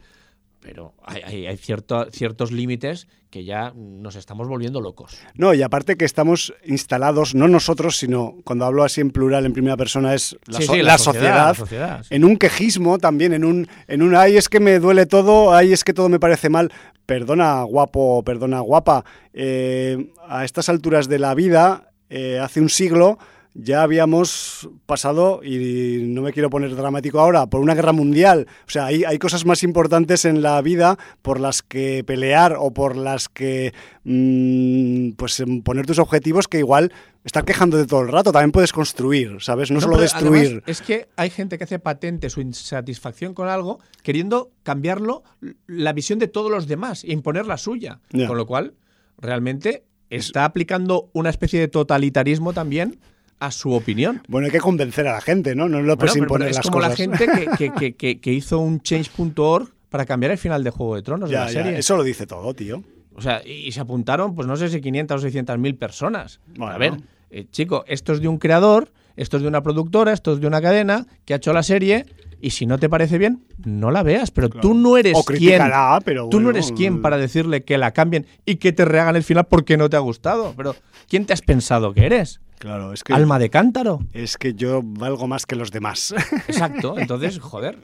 pero 0.65 0.95
hay, 1.03 1.21
hay- 1.23 1.47
hay 1.47 1.57
cierto- 1.57 2.07
ciertos 2.11 2.51
límites 2.51 3.07
que 3.29 3.43
ya 3.45 3.71
nos 3.75 4.15
estamos 4.15 4.47
volviendo 4.47 4.81
locos. 4.81 5.17
No, 5.35 5.53
y 5.53 5.61
aparte 5.61 5.95
que 5.97 6.05
estamos 6.05 6.53
instalados, 6.65 7.35
no 7.35 7.47
nosotros, 7.47 7.97
sino 7.97 8.35
cuando 8.45 8.65
hablo 8.65 8.83
así 8.83 9.01
en 9.01 9.11
plural, 9.11 9.45
en 9.45 9.53
primera 9.53 9.77
persona, 9.77 10.13
es 10.15 10.37
la, 10.47 10.57
Sí, 10.59 10.65
so- 10.65 10.73
sí, 10.73 10.81
la 10.81 10.97
sociedad, 10.97 11.47
la 11.49 11.53
sociedad, 11.53 12.03
sí. 12.03 12.15
en 12.15 12.25
un 12.25 12.37
quejismo 12.37 12.97
también, 12.97 13.33
en 13.33 13.45
un, 13.45 13.67
en 13.87 14.01
un, 14.01 14.15
ay, 14.15 14.37
es 14.37 14.49
que 14.49 14.59
me 14.59 14.79
duele 14.79 15.05
todo, 15.05 15.53
ay, 15.53 15.71
es 15.73 15.83
que 15.83 15.93
todo 15.93 16.09
me 16.09 16.19
parece 16.19 16.49
mal. 16.49 16.71
Perdona, 17.05 17.61
guapo, 17.63 18.23
perdona, 18.23 18.61
guapa. 18.61 19.05
eh, 19.33 20.11
a 20.27 20.43
estas 20.45 20.69
alturas 20.69 21.07
de 21.07 21.19
la 21.19 21.35
vida, 21.35 21.91
eh, 22.09 22.39
hace 22.39 22.61
un 22.61 22.69
siglo, 22.69 23.19
ya 23.57 23.83
habíamos 23.83 24.69
pasado, 24.85 25.41
y 25.41 26.03
no 26.07 26.21
me 26.21 26.33
quiero 26.33 26.49
poner 26.49 26.75
dramático 26.75 27.21
ahora, 27.21 27.47
por 27.47 27.61
una 27.61 27.73
guerra 27.73 27.93
mundial. 27.93 28.47
O 28.67 28.69
sea, 28.69 28.87
hay, 28.87 29.05
hay 29.05 29.17
cosas 29.17 29.45
más 29.45 29.63
importantes 29.63 30.25
en 30.25 30.41
la 30.41 30.61
vida 30.61 30.99
por 31.21 31.39
las 31.39 31.63
que 31.63 32.03
pelear 32.05 32.57
o 32.59 32.71
por 32.71 32.97
las 32.97 33.29
que 33.29 33.73
mm, 34.03 35.11
pues 35.11 35.39
em, 35.39 35.61
poner 35.61 35.85
tus 35.85 35.99
objetivos 35.99 36.49
que 36.49 36.59
igual 36.59 36.91
estar 37.23 37.45
quejándote 37.45 37.87
todo 37.87 38.01
el 38.01 38.09
rato. 38.09 38.33
También 38.33 38.51
puedes 38.51 38.73
construir, 38.73 39.37
¿sabes? 39.39 39.71
No, 39.71 39.79
solo 39.79 39.97
destruir. 39.97 40.61
es 40.67 40.81
que 40.81 41.07
hay 41.15 41.29
gente 41.29 41.57
que 41.57 41.63
hace 41.63 41.79
patente 41.79 42.29
su 42.29 42.41
insatisfacción 42.41 43.33
con 43.33 43.47
algo 43.47 43.79
queriendo 44.03 44.51
cambiarlo 44.63 45.23
la 45.65 45.93
visión 45.93 46.19
de 46.19 46.27
todos 46.27 46.51
los 46.51 46.67
demás 46.67 47.05
e 47.05 47.13
imponer 47.13 47.47
la 47.47 47.57
suya. 47.57 48.01
Ya. 48.11 48.27
Con 48.27 48.35
lo 48.35 48.45
cual, 48.45 48.73
realmente 49.17 49.85
está 50.09 50.43
aplicando 50.43 51.09
una 51.13 51.29
especie 51.29 51.59
de 51.59 51.69
totalitarismo 51.69 52.51
también 52.51 52.99
a 53.39 53.51
su 53.51 53.71
opinión. 53.73 54.21
Bueno, 54.27 54.45
hay 54.45 54.51
que 54.51 54.59
convencer 54.59 55.07
a 55.07 55.13
la 55.13 55.21
gente, 55.21 55.55
¿no? 55.55 55.67
No 55.69 55.81
le 55.81 55.95
puedes 55.97 55.97
Bueno, 55.97 55.97
pero- 55.97 56.13
pero 56.13 56.23
imponer 56.23 56.49
es 56.49 56.55
las 56.57 56.65
como 56.65 56.77
cosas. 56.77 56.89
la 56.91 56.95
gente 56.95 57.27
que, 57.27 57.57
que- 57.57 57.71
que- 57.79 57.95
que- 57.95 58.19
que 58.19 58.33
hizo 58.33 58.59
un 58.59 58.79
change.org 58.81 59.69
para 59.89 60.05
cambiar 60.05 60.31
el 60.31 60.37
final 60.37 60.63
de 60.63 60.69
Juego 60.71 60.95
de 60.95 61.01
Tronos 61.03 61.29
de 61.29 61.33
Ya, 61.35 61.41
la 61.45 61.51
ya, 61.51 61.63
serie. 61.63 61.79
eso 61.79 61.95
lo 61.97 62.03
dice 62.03 62.25
todo, 62.27 62.53
tío. 62.53 62.83
O 63.13 63.21
sea, 63.21 63.41
y, 63.45 63.51
y 63.67 63.71
se 63.71 63.79
apuntaron, 63.79 64.35
pues 64.35 64.47
no 64.47 64.55
sé 64.57 64.69
si 64.69 64.81
500 64.81 65.17
o 65.17 65.21
600 65.21 65.57
mil 65.57 65.75
personas. 65.75 66.39
Bueno. 66.57 66.73
A 66.73 66.77
ver, 66.77 66.93
eh, 67.29 67.45
chico, 67.51 67.85
esto 67.87 68.11
es 68.13 68.19
de 68.21 68.27
un 68.27 68.37
creador, 68.37 68.91
esto 69.15 69.37
es 69.37 69.43
de 69.43 69.47
una 69.47 69.63
productora, 69.63 70.11
esto 70.11 70.33
es 70.33 70.41
de 70.41 70.47
una 70.47 70.61
cadena 70.61 71.05
que 71.23 71.33
ha 71.33 71.37
hecho 71.37 71.53
la 71.53 71.63
serie. 71.63 72.05
Y 72.41 72.51
si 72.51 72.65
no 72.65 72.77
te 72.77 72.89
parece 72.89 73.17
bien, 73.17 73.45
no 73.63 73.91
la 73.91 74.03
veas. 74.03 74.31
Pero 74.31 74.49
tú 74.49 74.73
no 74.73 74.97
eres 74.97 75.13
O 75.15 75.23
quien. 75.23 75.61
pero 76.03 76.29
Tú 76.29 76.39
no 76.39 76.49
eres 76.49 76.71
quien 76.71 77.01
para 77.01 77.17
decirle 77.17 77.63
que 77.63 77.77
la 77.77 77.91
cambien 77.91 78.27
y 78.45 78.57
que 78.57 78.71
te 78.71 78.85
rehagan 78.85 79.15
el 79.15 79.23
final 79.23 79.45
porque 79.45 79.77
no 79.77 79.89
te 79.89 79.95
ha 79.95 79.99
gustado. 79.99 80.53
Pero 80.55 80.75
¿quién 81.07 81.25
te 81.25 81.33
has 81.33 81.41
pensado 81.41 81.93
que 81.93 82.05
eres? 82.05 82.41
Claro, 82.59 82.93
es 82.93 83.03
que, 83.03 83.13
¿Alma 83.13 83.37
de 83.37 83.49
cántaro? 83.49 83.99
es 84.13 84.37
que 84.37 84.53
yo 84.53 84.81
valgo 84.83 85.27
más 85.27 85.45
que 85.45 85.55
los 85.55 85.71
demás. 85.71 86.13
Exacto. 86.47 86.95
Entonces, 86.97 87.39
joder. 87.39 87.77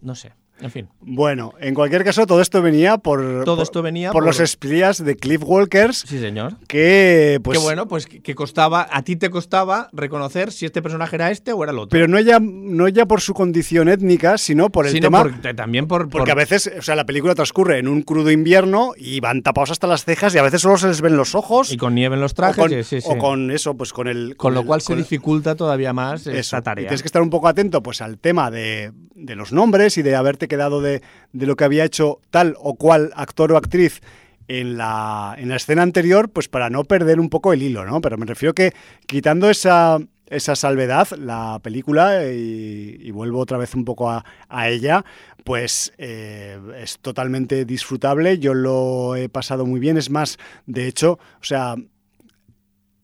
no 0.00 0.14
sé. 0.14 0.32
En 0.60 0.70
fin. 0.70 0.88
bueno, 1.00 1.52
en 1.60 1.74
cualquier 1.74 2.02
caso, 2.04 2.26
todo 2.26 2.40
esto 2.40 2.62
venía 2.62 2.98
por, 2.98 3.44
Todo 3.44 3.56
por- 3.56 3.62
esto 3.62 3.82
venía 3.82 4.10
por, 4.10 4.22
por- 4.22 4.26
los 4.26 4.40
espías 4.40 5.04
de 5.04 5.16
Cliff 5.16 5.42
Walkers, 5.44 6.04
Sí, 6.08 6.18
señor. 6.18 6.54
que 6.66 7.40
pues... 7.42 7.58
que 7.58 7.64
bueno, 7.64 7.88
pues 7.88 8.06
que 8.06 8.34
costaba, 8.34 8.88
a 8.90 9.02
ti 9.02 9.16
te 9.16 9.28
costaba 9.30 9.88
reconocer 9.92 10.52
si 10.52 10.64
este 10.66 10.80
personaje 10.82 11.16
era 11.16 11.30
este 11.30 11.52
o 11.52 11.62
era 11.62 11.72
el 11.72 11.78
otro. 11.78 11.90
Pero 11.90 12.08
no 12.08 12.18
ya, 12.20 12.38
no 12.40 12.88
ya 12.88 13.06
por 13.06 13.20
su 13.20 13.34
condición 13.34 13.88
étnica, 13.88 14.38
sino 14.38 14.70
por 14.70 14.86
el 14.86 14.92
Sino 14.92 15.06
tema... 15.08 15.22
por- 15.22 15.54
también 15.56 15.86
por, 15.86 16.08
Porque 16.08 16.18
por- 16.18 16.30
a 16.30 16.34
veces, 16.34 16.70
o 16.78 16.82
sea, 16.82 16.96
la 16.96 17.04
película 17.04 17.34
transcurre 17.34 17.78
en 17.78 17.88
un 17.88 18.02
crudo 18.02 18.30
invierno 18.30 18.92
y 18.96 19.20
van 19.20 19.42
tapados 19.42 19.70
hasta 19.72 19.86
las 19.86 20.04
cejas 20.04 20.34
y 20.34 20.38
a 20.38 20.42
veces 20.42 20.62
solo 20.62 20.78
se 20.78 20.88
les 20.88 21.00
ven 21.00 21.16
los 21.16 21.34
ojos. 21.34 21.70
y 21.72 21.76
con 21.76 21.94
nieve 21.94 22.14
en 22.14 22.20
los 22.20 22.34
trajes, 22.34 22.58
o 22.58 22.62
con, 22.62 22.70
sí, 22.70 22.82
sí, 22.84 23.00
sí. 23.00 23.08
o 23.10 23.18
con 23.18 23.50
eso, 23.50 23.76
pues 23.76 23.92
con 23.92 24.08
el... 24.08 24.36
Con 24.36 24.54
lo 24.54 24.60
el- 24.60 24.66
cual 24.66 24.80
se 24.80 24.86
con- 24.88 24.98
dificulta 24.98 25.54
todavía 25.54 25.92
más 25.92 26.22
Eso. 26.26 26.30
esta 26.32 26.58
Y 26.58 26.62
tarea. 26.62 26.88
tienes 26.88 27.02
que 27.02 27.08
estar 27.08 27.20
un 27.22 27.30
poco 27.30 27.48
atento 27.48 27.82
pues 27.82 28.00
al 28.00 28.18
tema 28.18 28.50
de, 28.50 28.92
de 29.14 29.34
los 29.36 29.52
nombres 29.52 29.98
y 29.98 30.02
de 30.02 30.14
haberte 30.16 30.45
quedado 30.48 30.80
de, 30.80 31.02
de 31.32 31.46
lo 31.46 31.56
que 31.56 31.64
había 31.64 31.84
hecho 31.84 32.20
tal 32.30 32.54
o 32.58 32.74
cual 32.74 33.12
actor 33.14 33.52
o 33.52 33.56
actriz 33.56 34.00
en 34.48 34.76
la, 34.76 35.34
en 35.38 35.48
la 35.48 35.56
escena 35.56 35.82
anterior, 35.82 36.30
pues 36.30 36.48
para 36.48 36.70
no 36.70 36.84
perder 36.84 37.20
un 37.20 37.28
poco 37.28 37.52
el 37.52 37.62
hilo, 37.62 37.84
¿no? 37.84 38.00
Pero 38.00 38.16
me 38.16 38.26
refiero 38.26 38.54
que 38.54 38.72
quitando 39.06 39.50
esa, 39.50 39.98
esa 40.28 40.56
salvedad, 40.56 41.08
la 41.18 41.58
película, 41.62 42.24
y, 42.24 43.10
vuelvo 43.10 43.40
otra 43.40 43.58
vez 43.58 43.74
un 43.74 43.84
poco 43.84 44.10
a, 44.10 44.24
a 44.48 44.68
ella, 44.68 45.04
pues 45.44 45.92
eh, 45.98 46.58
es 46.78 46.98
totalmente 46.98 47.64
disfrutable, 47.64 48.38
yo 48.38 48.54
lo 48.54 49.16
he 49.16 49.28
pasado 49.28 49.66
muy 49.66 49.80
bien, 49.80 49.96
es 49.96 50.10
más, 50.10 50.38
de 50.66 50.86
hecho, 50.86 51.12
o 51.40 51.44
sea, 51.44 51.76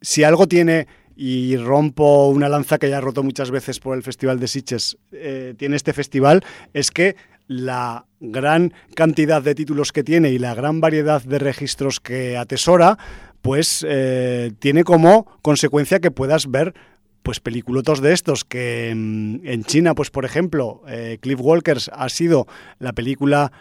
si 0.01 0.25
algo 0.25 0.47
tiene, 0.47 0.87
y 1.15 1.57
rompo 1.57 2.29
una 2.29 2.49
lanza 2.49 2.79
que 2.79 2.89
ya 2.89 2.99
he 2.99 3.01
roto 3.01 3.23
muchas 3.23 3.51
veces 3.51 3.79
por 3.81 3.97
el 3.97 4.03
Festival 4.03 4.41
de 4.41 4.49
Sitges, 4.49 4.99
eh, 5.13 5.55
tiene 5.57 5.77
este 5.77 5.93
festival, 5.93 6.43
es 6.73 6.91
que 6.91 7.17
la 7.53 8.07
gran 8.21 8.73
cantidad 8.95 9.43
de 9.43 9.55
títulos 9.55 9.93
que 9.93 10.05
tiene 10.05 10.31
y 10.31 10.39
la 10.39 10.55
gran 10.55 10.81
variedad 10.81 11.23
de 11.23 11.39
registros 11.39 12.01
que 12.01 12.37
atesora, 12.37 12.99
pues 13.41 13.85
eh, 13.89 14.53
tiene 14.59 14.85
como 14.85 15.27
consecuencia 15.43 16.01
que 16.01 16.11
puedas 16.11 16.51
ver 16.51 16.75
pues 17.23 17.39
peliculotos 17.39 18.01
de 18.01 18.13
estos 18.13 18.45
que 18.45 18.91
en 18.91 19.65
China, 19.65 19.95
pues 19.95 20.11
por 20.11 20.25
ejemplo, 20.25 20.83
eh, 20.89 21.19
Cliff 21.21 21.39
Walkers 21.41 21.91
ha 21.95 22.09
sido 22.09 22.47
la 22.81 22.93
película 22.93 23.53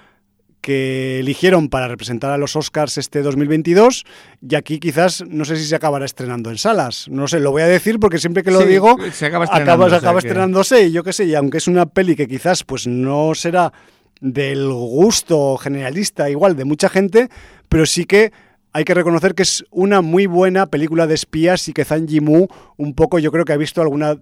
que 0.62 1.20
eligieron 1.20 1.68
para 1.70 1.88
representar 1.88 2.32
a 2.32 2.38
los 2.38 2.56
Oscars 2.56 2.98
este 2.98 3.22
2022 3.24 4.06
y 4.48 4.56
aquí 4.56 4.80
quizás 4.80 5.24
no 5.28 5.44
sé 5.44 5.56
si 5.58 5.66
se 5.66 5.76
acabará 5.76 6.06
estrenando 6.06 6.50
en 6.52 6.58
salas. 6.58 7.08
No 7.10 7.28
sé, 7.28 7.40
lo 7.40 7.52
voy 7.52 7.64
a 7.64 7.68
decir 7.68 8.00
porque 8.00 8.20
siempre 8.20 8.44
que 8.44 8.52
lo 8.52 8.62
Sí, 8.62 8.68
digo 8.68 8.96
se 9.12 9.26
acaba 9.26 9.46
acaba, 9.46 9.58
estrenando, 9.60 9.84
se 9.84 9.88
o 9.88 9.90
sea 9.90 9.98
acaba 9.98 10.22
que- 10.22 10.28
estrenándose 10.28 10.84
y 10.86 10.92
yo 10.92 11.04
qué 11.04 11.14
sé, 11.14 11.26
y 11.26 11.36
aunque 11.36 11.58
es 11.58 11.68
una 11.68 11.86
peli 11.88 12.16
que 12.16 12.28
quizás 12.28 12.64
pues 12.64 12.86
no 12.88 13.34
será 13.36 13.74
del 14.22 14.70
gusto 14.72 15.58
generalista 15.58 16.30
igual 16.30 16.56
de 16.56 16.66
mucha 16.66 16.90
gente, 16.90 17.30
pero 17.68 17.86
sí 17.86 18.06
que 18.06 18.32
hay 18.74 18.84
que 18.84 18.94
reconocer 18.94 19.34
que 19.36 19.44
es 19.44 19.66
una 19.72 20.02
muy 20.02 20.28
buena 20.28 20.68
película 20.68 21.08
de 21.08 21.16
espías 21.16 21.68
y 21.68 21.74
que 21.74 21.84
Zhang 21.84 22.08
Yimou 22.08 22.48
un 22.78 22.94
poco 22.94 23.20
yo 23.20 23.32
creo 23.32 23.44
que 23.46 23.54
ha 23.54 23.58
visto 23.58 23.82
alguna 23.82 24.16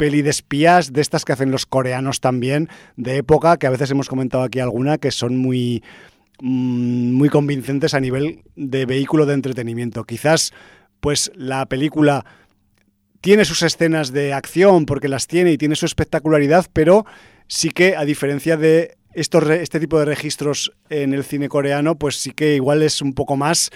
peli 0.00 0.22
de 0.22 0.30
espías 0.30 0.94
de 0.94 1.02
estas 1.02 1.26
que 1.26 1.34
hacen 1.34 1.50
los 1.50 1.66
coreanos 1.66 2.20
también 2.20 2.70
de 2.96 3.18
época 3.18 3.58
que 3.58 3.66
a 3.66 3.70
veces 3.70 3.90
hemos 3.90 4.08
comentado 4.08 4.42
aquí 4.42 4.58
alguna 4.58 4.96
que 4.96 5.10
son 5.10 5.36
muy 5.36 5.84
mm, 6.40 7.12
muy 7.12 7.28
convincentes 7.28 7.92
a 7.92 8.00
nivel 8.00 8.40
de 8.56 8.86
vehículo 8.86 9.26
de 9.26 9.34
entretenimiento. 9.34 10.04
Quizás 10.04 10.54
pues 11.00 11.30
la 11.34 11.66
película 11.66 12.24
tiene 13.20 13.44
sus 13.44 13.62
escenas 13.62 14.10
de 14.10 14.32
acción 14.32 14.86
porque 14.86 15.08
las 15.08 15.26
tiene 15.26 15.52
y 15.52 15.58
tiene 15.58 15.76
su 15.76 15.84
espectacularidad 15.84 16.64
pero 16.72 17.04
sí 17.46 17.68
que 17.68 17.94
a 17.94 18.06
diferencia 18.06 18.56
de 18.56 18.96
estos 19.12 19.50
este 19.50 19.80
tipo 19.80 19.98
de 19.98 20.06
registros 20.06 20.72
en 20.88 21.12
el 21.12 21.24
cine 21.24 21.50
coreano 21.50 21.96
pues 21.96 22.16
sí 22.16 22.30
que 22.30 22.54
igual 22.54 22.80
es 22.82 23.02
un 23.02 23.12
poco 23.12 23.36
más 23.36 23.70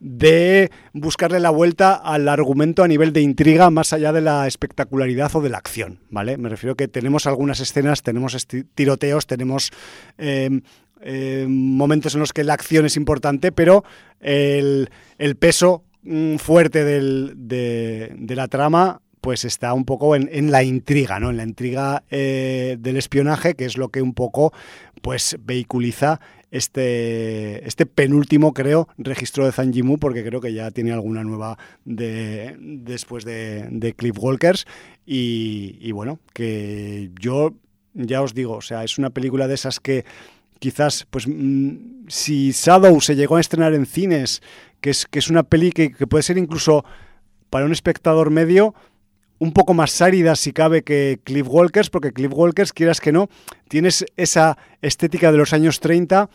de 0.00 0.70
buscarle 0.92 1.40
la 1.40 1.50
vuelta 1.50 1.94
al 1.94 2.28
argumento 2.28 2.82
a 2.84 2.88
nivel 2.88 3.12
de 3.12 3.20
intriga 3.20 3.70
más 3.70 3.92
allá 3.92 4.12
de 4.12 4.20
la 4.20 4.46
espectacularidad 4.46 5.34
o 5.34 5.40
de 5.40 5.48
la 5.50 5.58
acción, 5.58 6.00
¿vale? 6.10 6.36
Me 6.38 6.48
refiero 6.48 6.76
que 6.76 6.88
tenemos 6.88 7.26
algunas 7.26 7.60
escenas, 7.60 8.02
tenemos 8.02 8.36
tiroteos, 8.74 9.26
tenemos 9.26 9.70
eh, 10.18 10.60
eh, 11.00 11.46
momentos 11.48 12.14
en 12.14 12.20
los 12.20 12.32
que 12.32 12.44
la 12.44 12.54
acción 12.54 12.86
es 12.86 12.96
importante, 12.96 13.52
pero 13.52 13.84
el, 14.20 14.88
peso 15.38 15.84
mm, 16.02 16.36
fuerte 16.36 16.84
del- 16.84 17.32
de, 17.36 18.12
de 18.16 18.36
la 18.36 18.48
trama 18.48 19.00
pues 19.20 19.44
está 19.44 19.74
un 19.74 19.84
poco 19.84 20.14
en, 20.14 20.28
en 20.32 20.52
la 20.52 20.62
intriga, 20.62 21.18
¿no? 21.18 21.30
En 21.30 21.36
la 21.38 21.42
intriga 21.42 22.04
eh, 22.08 22.76
del 22.78 22.96
espionaje, 22.96 23.54
que 23.54 23.64
es 23.64 23.76
lo 23.76 23.88
que 23.88 24.00
un 24.00 24.14
poco 24.14 24.52
pues 25.02 25.36
vehiculiza 25.40 26.20
este, 26.50 27.66
este 27.66 27.86
penúltimo, 27.86 28.54
creo, 28.54 28.88
registro 28.96 29.44
de 29.44 29.52
Zanjimu, 29.52 29.98
porque 29.98 30.24
creo 30.24 30.40
que 30.40 30.52
ya 30.52 30.70
tiene 30.70 30.92
alguna 30.92 31.24
nueva 31.24 31.58
de, 31.84 32.56
después 32.58 33.24
de, 33.24 33.68
de 33.70 33.92
Cliff 33.94 34.16
Walkers. 34.18 34.66
Y, 35.04 35.90
bueno, 35.92 36.18
que 36.32 37.10
yo 37.20 37.54
ya 37.94 38.22
os 38.22 38.34
digo, 38.34 38.56
o 38.56 38.60
sea, 38.60 38.84
es 38.84 38.98
una 38.98 39.10
película 39.10 39.48
de 39.48 39.54
esas 39.54 39.80
que 39.80 40.04
quizás, 40.58 41.06
pues 41.10 41.26
mm, 41.26 42.06
si 42.08 42.52
Shadow 42.52 43.00
se 43.00 43.16
llegó 43.16 43.36
a 43.36 43.40
estrenar 43.40 43.74
en 43.74 43.86
cines, 43.86 44.42
que 44.80 44.90
es, 44.90 45.06
que 45.06 45.18
es 45.18 45.30
una 45.30 45.42
peli 45.42 45.72
que, 45.72 45.92
que 45.92 46.06
puede 46.06 46.22
ser 46.22 46.38
incluso 46.38 46.84
para 47.50 47.64
un 47.64 47.72
espectador 47.72 48.30
medio 48.30 48.74
un 49.38 49.52
poco 49.52 49.74
más 49.74 50.00
árida 50.02 50.36
si 50.36 50.52
cabe 50.52 50.82
que 50.82 51.20
Cliff 51.24 51.46
Walkers, 51.48 51.90
porque 51.90 52.12
Cliff 52.12 52.32
Walkers, 52.32 52.72
quieras 52.72 53.00
que 53.00 53.12
no, 53.12 53.28
tienes 53.68 54.04
esa 54.16 54.58
estética 54.82 55.32
de 55.32 55.38
los 55.38 55.52
años 55.52 55.80
30 55.80 56.28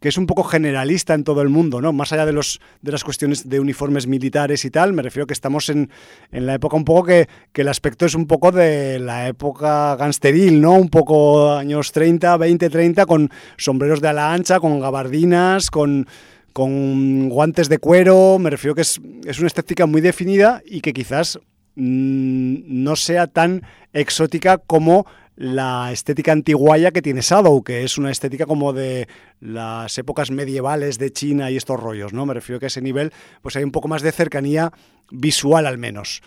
que 0.00 0.08
es 0.08 0.16
un 0.16 0.26
poco 0.26 0.44
generalista 0.44 1.14
en 1.14 1.24
todo 1.24 1.42
el 1.42 1.50
mundo, 1.50 1.80
¿no? 1.80 1.92
Más 1.92 2.12
allá 2.12 2.24
de, 2.24 2.32
los, 2.32 2.58
de 2.80 2.90
las 2.90 3.04
cuestiones 3.04 3.48
de 3.48 3.60
uniformes 3.60 4.06
militares 4.06 4.64
y 4.64 4.70
tal, 4.70 4.94
me 4.94 5.02
refiero 5.02 5.26
que 5.26 5.34
estamos 5.34 5.68
en, 5.68 5.90
en 6.32 6.46
la 6.46 6.54
época 6.54 6.76
un 6.76 6.84
poco 6.84 7.04
que, 7.04 7.28
que, 7.52 7.60
el 7.60 7.68
aspecto 7.68 8.06
es 8.06 8.14
un 8.14 8.26
poco 8.26 8.50
de 8.50 8.98
la 8.98 9.28
época 9.28 9.94
gangsteril, 9.96 10.60
¿no? 10.60 10.72
Un 10.72 10.88
poco 10.88 11.52
años 11.52 11.92
30, 11.92 12.34
20, 12.38 12.70
30, 12.70 13.04
con 13.04 13.30
sombreros 13.58 14.00
de 14.00 14.08
ala 14.08 14.32
ancha, 14.32 14.58
con 14.58 14.80
gabardinas, 14.80 15.70
con, 15.70 16.06
con 16.54 17.28
guantes 17.28 17.68
de 17.68 17.76
cuero, 17.76 18.38
me 18.38 18.48
refiero 18.48 18.74
que 18.74 18.82
es, 18.82 19.00
es 19.26 19.38
una 19.38 19.48
estética 19.48 19.84
muy 19.84 20.00
definida 20.00 20.62
y 20.64 20.80
que 20.80 20.94
quizás 20.94 21.38
no 21.76 22.96
sea 22.96 23.26
tan 23.26 23.62
exótica 23.92 24.58
como 24.58 25.06
la 25.36 25.90
estética 25.90 26.32
antiguaya 26.32 26.90
que 26.90 27.00
tiene 27.00 27.22
Shadow, 27.22 27.62
que 27.62 27.82
es 27.82 27.96
una 27.96 28.10
estética 28.10 28.44
como 28.44 28.74
de 28.74 29.08
las 29.40 29.96
épocas 29.96 30.30
medievales 30.30 30.98
de 30.98 31.12
China 31.12 31.50
y 31.50 31.56
estos 31.56 31.80
rollos, 31.80 32.12
¿no? 32.12 32.26
Me 32.26 32.34
refiero 32.34 32.60
que 32.60 32.66
a 32.66 32.68
ese 32.68 32.82
nivel 32.82 33.10
pues 33.40 33.56
hay 33.56 33.64
un 33.64 33.72
poco 33.72 33.88
más 33.88 34.02
de 34.02 34.12
cercanía 34.12 34.70
visual 35.10 35.66
al 35.66 35.78
menos. 35.78 36.20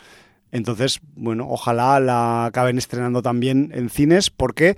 Entonces, 0.52 1.00
bueno, 1.16 1.48
ojalá 1.48 2.00
la 2.00 2.46
acaben 2.46 2.80
estrenando 2.80 3.22
también 3.22 3.72
en 3.76 3.92
cines 3.92 4.32
porque 4.32 4.78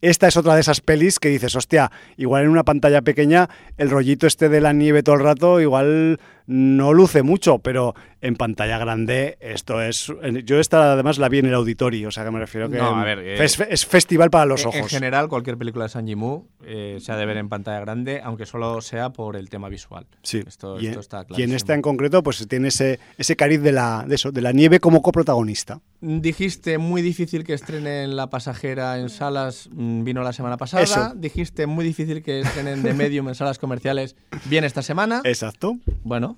esta 0.00 0.28
es 0.28 0.36
otra 0.36 0.54
de 0.54 0.60
esas 0.60 0.80
pelis 0.80 1.18
que 1.18 1.28
dices, 1.28 1.54
hostia, 1.54 1.90
igual 2.16 2.44
en 2.44 2.50
una 2.50 2.64
pantalla 2.64 3.02
pequeña 3.02 3.48
el 3.76 3.90
rollito 3.90 4.26
este 4.26 4.48
de 4.48 4.60
la 4.60 4.72
nieve 4.72 5.02
todo 5.02 5.16
el 5.16 5.22
rato 5.22 5.60
igual 5.60 6.18
no 6.48 6.94
luce 6.94 7.22
mucho, 7.22 7.58
pero 7.58 7.94
en 8.22 8.34
pantalla 8.34 8.78
grande 8.78 9.36
esto 9.38 9.82
es... 9.82 10.10
Yo 10.44 10.58
esta 10.58 10.94
además 10.94 11.18
la 11.18 11.28
vi 11.28 11.40
en 11.40 11.46
el 11.46 11.54
auditorio, 11.54 12.08
o 12.08 12.10
sea 12.10 12.24
que 12.24 12.30
me 12.30 12.38
refiero 12.38 12.70
que 12.70 12.78
No, 12.78 12.96
a 12.96 13.04
ver, 13.04 13.18
eh, 13.18 13.44
es, 13.44 13.60
es 13.60 13.84
festival 13.84 14.30
para 14.30 14.46
los 14.46 14.64
ojos. 14.64 14.80
En 14.80 14.88
general, 14.88 15.28
cualquier 15.28 15.58
película 15.58 15.84
de 15.84 15.90
San 15.90 16.06
Jimu 16.06 16.46
eh, 16.64 16.96
se 17.02 17.12
ha 17.12 17.16
de 17.16 17.26
ver 17.26 17.36
en 17.36 17.50
pantalla 17.50 17.80
grande, 17.80 18.22
aunque 18.24 18.46
solo 18.46 18.80
sea 18.80 19.10
por 19.10 19.36
el 19.36 19.50
tema 19.50 19.68
visual. 19.68 20.06
Sí, 20.22 20.42
Esto, 20.46 20.80
y, 20.80 20.86
esto 20.86 20.98
en- 20.98 21.00
está 21.00 21.26
y 21.36 21.42
en 21.42 21.52
esta 21.52 21.74
en 21.74 21.82
concreto 21.82 22.22
pues 22.22 22.48
tiene 22.48 22.68
ese, 22.68 22.98
ese 23.18 23.36
cariz 23.36 23.60
de 23.60 23.72
la, 23.72 24.06
de, 24.08 24.14
eso, 24.14 24.32
de 24.32 24.40
la 24.40 24.52
nieve 24.52 24.80
como 24.80 25.02
coprotagonista. 25.02 25.82
Dijiste 26.00 26.78
muy 26.78 27.02
difícil 27.02 27.44
que 27.44 27.52
estrenen 27.52 28.16
La 28.16 28.30
Pasajera 28.30 28.98
en 28.98 29.10
salas, 29.10 29.68
mm, 29.70 30.02
vino 30.04 30.22
la 30.22 30.32
semana 30.32 30.56
pasada. 30.56 30.82
Eso. 30.82 31.12
Dijiste 31.14 31.66
muy 31.66 31.84
difícil 31.84 32.22
que 32.22 32.40
estrenen 32.40 32.82
The 32.82 32.94
Medium 32.94 33.28
en 33.28 33.34
salas 33.34 33.58
comerciales, 33.58 34.16
viene 34.46 34.66
esta 34.66 34.80
semana. 34.80 35.20
Exacto. 35.24 35.76
Bueno, 36.04 36.37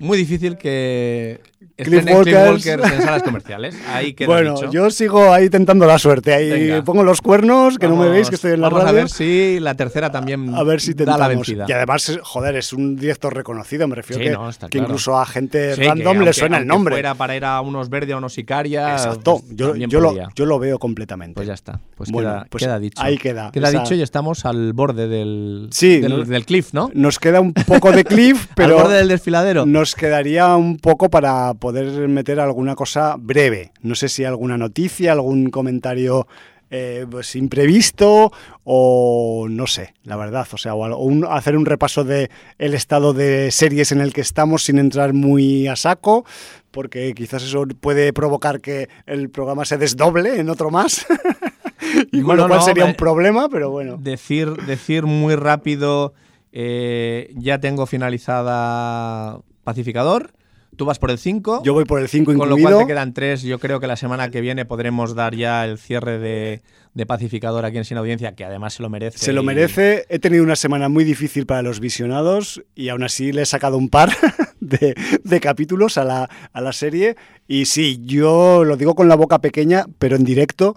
muy 0.00 0.18
difícil 0.18 0.56
que 0.56 1.40
Cliff. 1.76 2.04
Walkers 2.10 2.66
en 2.66 3.02
salas 3.02 3.22
comerciales. 3.22 3.76
Ahí 3.88 4.12
queda 4.12 4.26
Bueno, 4.28 4.54
dicho. 4.54 4.70
yo 4.72 4.90
sigo 4.90 5.32
ahí 5.32 5.48
tentando 5.48 5.86
la 5.86 5.96
suerte. 5.98 6.34
Ahí 6.34 6.50
Venga. 6.50 6.82
pongo 6.84 7.04
los 7.04 7.20
cuernos, 7.20 7.78
que 7.78 7.86
no 7.86 7.94
me 7.94 8.08
veis, 8.08 8.28
que 8.28 8.34
estoy 8.34 8.52
en 8.52 8.60
la 8.60 8.68
vamos 8.68 8.84
radio. 8.84 8.98
a 8.98 9.02
ver 9.02 9.08
si 9.08 9.60
la 9.60 9.74
tercera 9.74 10.10
también 10.10 10.52
A 10.56 10.64
ver 10.64 10.80
si 10.80 10.94
da 10.94 11.04
la 11.04 11.12
tentamos. 11.12 11.46
vencida. 11.46 11.66
Y 11.68 11.72
además, 11.72 12.18
joder, 12.22 12.56
es 12.56 12.72
un 12.72 12.96
director 12.96 13.32
reconocido, 13.34 13.86
me 13.86 13.94
refiero 13.94 14.20
Sí, 14.20 14.28
que, 14.28 14.34
no, 14.34 14.48
está 14.48 14.66
que 14.66 14.78
claro. 14.78 14.86
incluso 14.88 15.18
a 15.18 15.24
gente 15.26 15.74
Sí, 15.76 15.82
que 15.82 15.88
random 15.88 16.18
le 16.22 16.32
suena 16.32 16.58
el 16.58 16.66
nombre. 16.66 16.94
fuera 16.96 17.14
para 17.14 17.36
ir 17.36 17.44
a 17.44 17.60
unos 17.60 17.88
verde 17.90 18.12
o 18.14 18.18
unos 18.18 18.32
Sicaria. 18.32 18.92
Exacto, 18.92 19.40
pues 19.40 19.54
yo, 19.56 19.76
yo, 19.76 20.00
lo, 20.00 20.14
yo 20.34 20.46
lo 20.46 20.58
veo 20.58 20.78
completamente. 20.80 21.34
Pues 21.34 21.46
ya 21.46 21.54
está. 21.54 21.80
Pues, 21.96 22.10
Bueno, 22.10 22.28
queda, 22.30 22.46
pues 22.50 22.64
queda 22.64 22.78
dicho. 22.80 23.00
ahí 23.02 23.18
queda, 23.18 23.52
Queda 23.52 23.68
esa- 23.68 23.78
dicho 23.80 23.94
y 23.94 24.02
estamos 24.02 24.44
al 24.44 24.72
borde 24.72 25.06
del, 25.06 25.68
Sí, 25.70 26.00
del, 26.00 26.26
del 26.26 26.44
cliff, 26.44 26.72
¿no? 26.72 26.90
Nos 26.94 27.18
queda 27.20 27.40
un 27.40 27.52
poco 27.52 27.92
de 27.92 28.04
cliff, 28.04 28.46
pero 28.56 28.76
al 28.78 28.82
borde 28.82 28.96
del 28.98 29.08
desfiladero. 29.08 29.64
nos 29.64 29.87
quedaría 29.94 30.56
un 30.56 30.78
poco 30.78 31.08
para 31.10 31.54
poder 31.54 32.08
meter 32.08 32.40
alguna 32.40 32.74
cosa 32.74 33.16
breve. 33.18 33.72
No 33.82 33.94
sé 33.94 34.08
si 34.08 34.24
alguna 34.24 34.58
noticia, 34.58 35.12
algún 35.12 35.50
comentario 35.50 36.26
eh, 36.70 37.06
pues 37.10 37.34
imprevisto 37.34 38.30
o 38.64 39.46
no 39.48 39.66
sé, 39.66 39.94
la 40.02 40.16
verdad. 40.16 40.46
O 40.52 40.58
sea, 40.58 40.74
o 40.74 40.96
un- 40.98 41.24
hacer 41.28 41.56
un 41.56 41.64
repaso 41.64 42.04
de 42.04 42.30
el 42.58 42.74
estado 42.74 43.14
de 43.14 43.50
series 43.50 43.90
en 43.92 44.00
el 44.02 44.12
que 44.12 44.20
estamos 44.20 44.64
sin 44.64 44.78
entrar 44.78 45.14
muy 45.14 45.66
a 45.66 45.76
saco, 45.76 46.24
porque 46.70 47.14
quizás 47.14 47.42
eso 47.42 47.64
puede 47.80 48.12
provocar 48.12 48.60
que 48.60 48.88
el 49.06 49.30
programa 49.30 49.64
se 49.64 49.78
desdoble 49.78 50.38
en 50.40 50.50
otro 50.50 50.70
más. 50.70 51.06
y 52.12 52.18
con 52.18 52.26
Bueno, 52.26 52.42
lo 52.42 52.48
cual 52.48 52.60
no, 52.60 52.64
sería 52.66 52.84
un 52.84 52.94
problema, 52.94 53.48
pero 53.48 53.70
bueno. 53.70 53.96
Decir, 53.98 54.50
decir 54.66 55.04
muy 55.04 55.36
rápido, 55.36 56.12
eh, 56.52 57.32
ya 57.34 57.58
tengo 57.60 57.86
finalizada 57.86 59.40
Pacificador. 59.68 60.32
Tú 60.76 60.84
vas 60.84 60.98
por 60.98 61.10
el 61.10 61.18
5. 61.18 61.62
Yo 61.64 61.72
voy 61.74 61.84
por 61.84 62.00
el 62.00 62.08
5 62.08 62.26
Con 62.34 62.36
lo 62.48 62.56
incluido. 62.56 62.70
cual 62.78 62.86
te 62.86 62.92
quedan 62.92 63.12
tres. 63.12 63.42
Yo 63.42 63.58
creo 63.58 63.80
que 63.80 63.86
la 63.86 63.96
semana 63.96 64.30
que 64.30 64.40
viene 64.40 64.64
podremos 64.64 65.14
dar 65.14 65.34
ya 65.34 65.64
el 65.64 65.76
cierre 65.78 66.18
de, 66.18 66.62
de 66.94 67.06
Pacificador 67.06 67.64
aquí 67.64 67.78
en 67.78 67.84
Sin 67.84 67.96
Audiencia, 67.96 68.34
que 68.34 68.44
además 68.44 68.74
se 68.74 68.82
lo 68.82 68.88
merece. 68.90 69.18
Se 69.18 69.32
lo 69.32 69.42
y- 69.42 69.46
merece. 69.46 70.04
He 70.08 70.18
tenido 70.18 70.44
una 70.44 70.56
semana 70.56 70.88
muy 70.88 71.04
difícil 71.04 71.46
para 71.46 71.62
los 71.62 71.80
visionados 71.80 72.62
y 72.74 72.90
aún 72.90 73.02
así 73.02 73.32
le 73.32 73.42
he 73.42 73.46
sacado 73.46 73.76
un 73.76 73.88
par 73.88 74.10
de, 74.60 74.94
de 75.24 75.40
capítulos 75.40 75.98
a 75.98 76.04
la, 76.04 76.30
a 76.52 76.60
la 76.60 76.72
serie. 76.72 77.16
Y 77.48 77.64
sí, 77.64 78.00
yo 78.04 78.62
lo 78.64 78.76
digo 78.76 78.94
con 78.94 79.08
la 79.08 79.16
boca 79.16 79.40
pequeña, 79.40 79.84
pero 79.98 80.16
en 80.16 80.24
directo, 80.24 80.76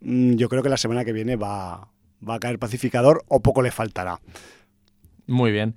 mm, 0.00 0.34
yo 0.34 0.48
creo 0.48 0.62
que 0.62 0.68
la 0.70 0.76
semana 0.78 1.04
que 1.04 1.12
viene 1.12 1.36
va, 1.36 1.88
va 2.26 2.34
a 2.36 2.40
caer 2.40 2.58
pacificador 2.58 3.22
o 3.28 3.40
poco 3.40 3.60
le 3.62 3.70
faltará. 3.70 4.18
Muy 5.26 5.52
bien. 5.52 5.74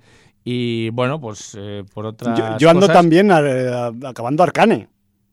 Y 0.48 0.90
bueno, 0.90 1.20
pues 1.20 1.56
eh, 1.58 1.82
por 1.92 2.06
otras 2.06 2.38
Yo, 2.38 2.56
yo 2.58 2.70
ando 2.70 2.82
cosas- 2.82 2.94
también 2.96 3.32
a- 3.32 3.38
a- 3.38 3.92
acabando 4.04 4.44
Arcane. 4.44 4.88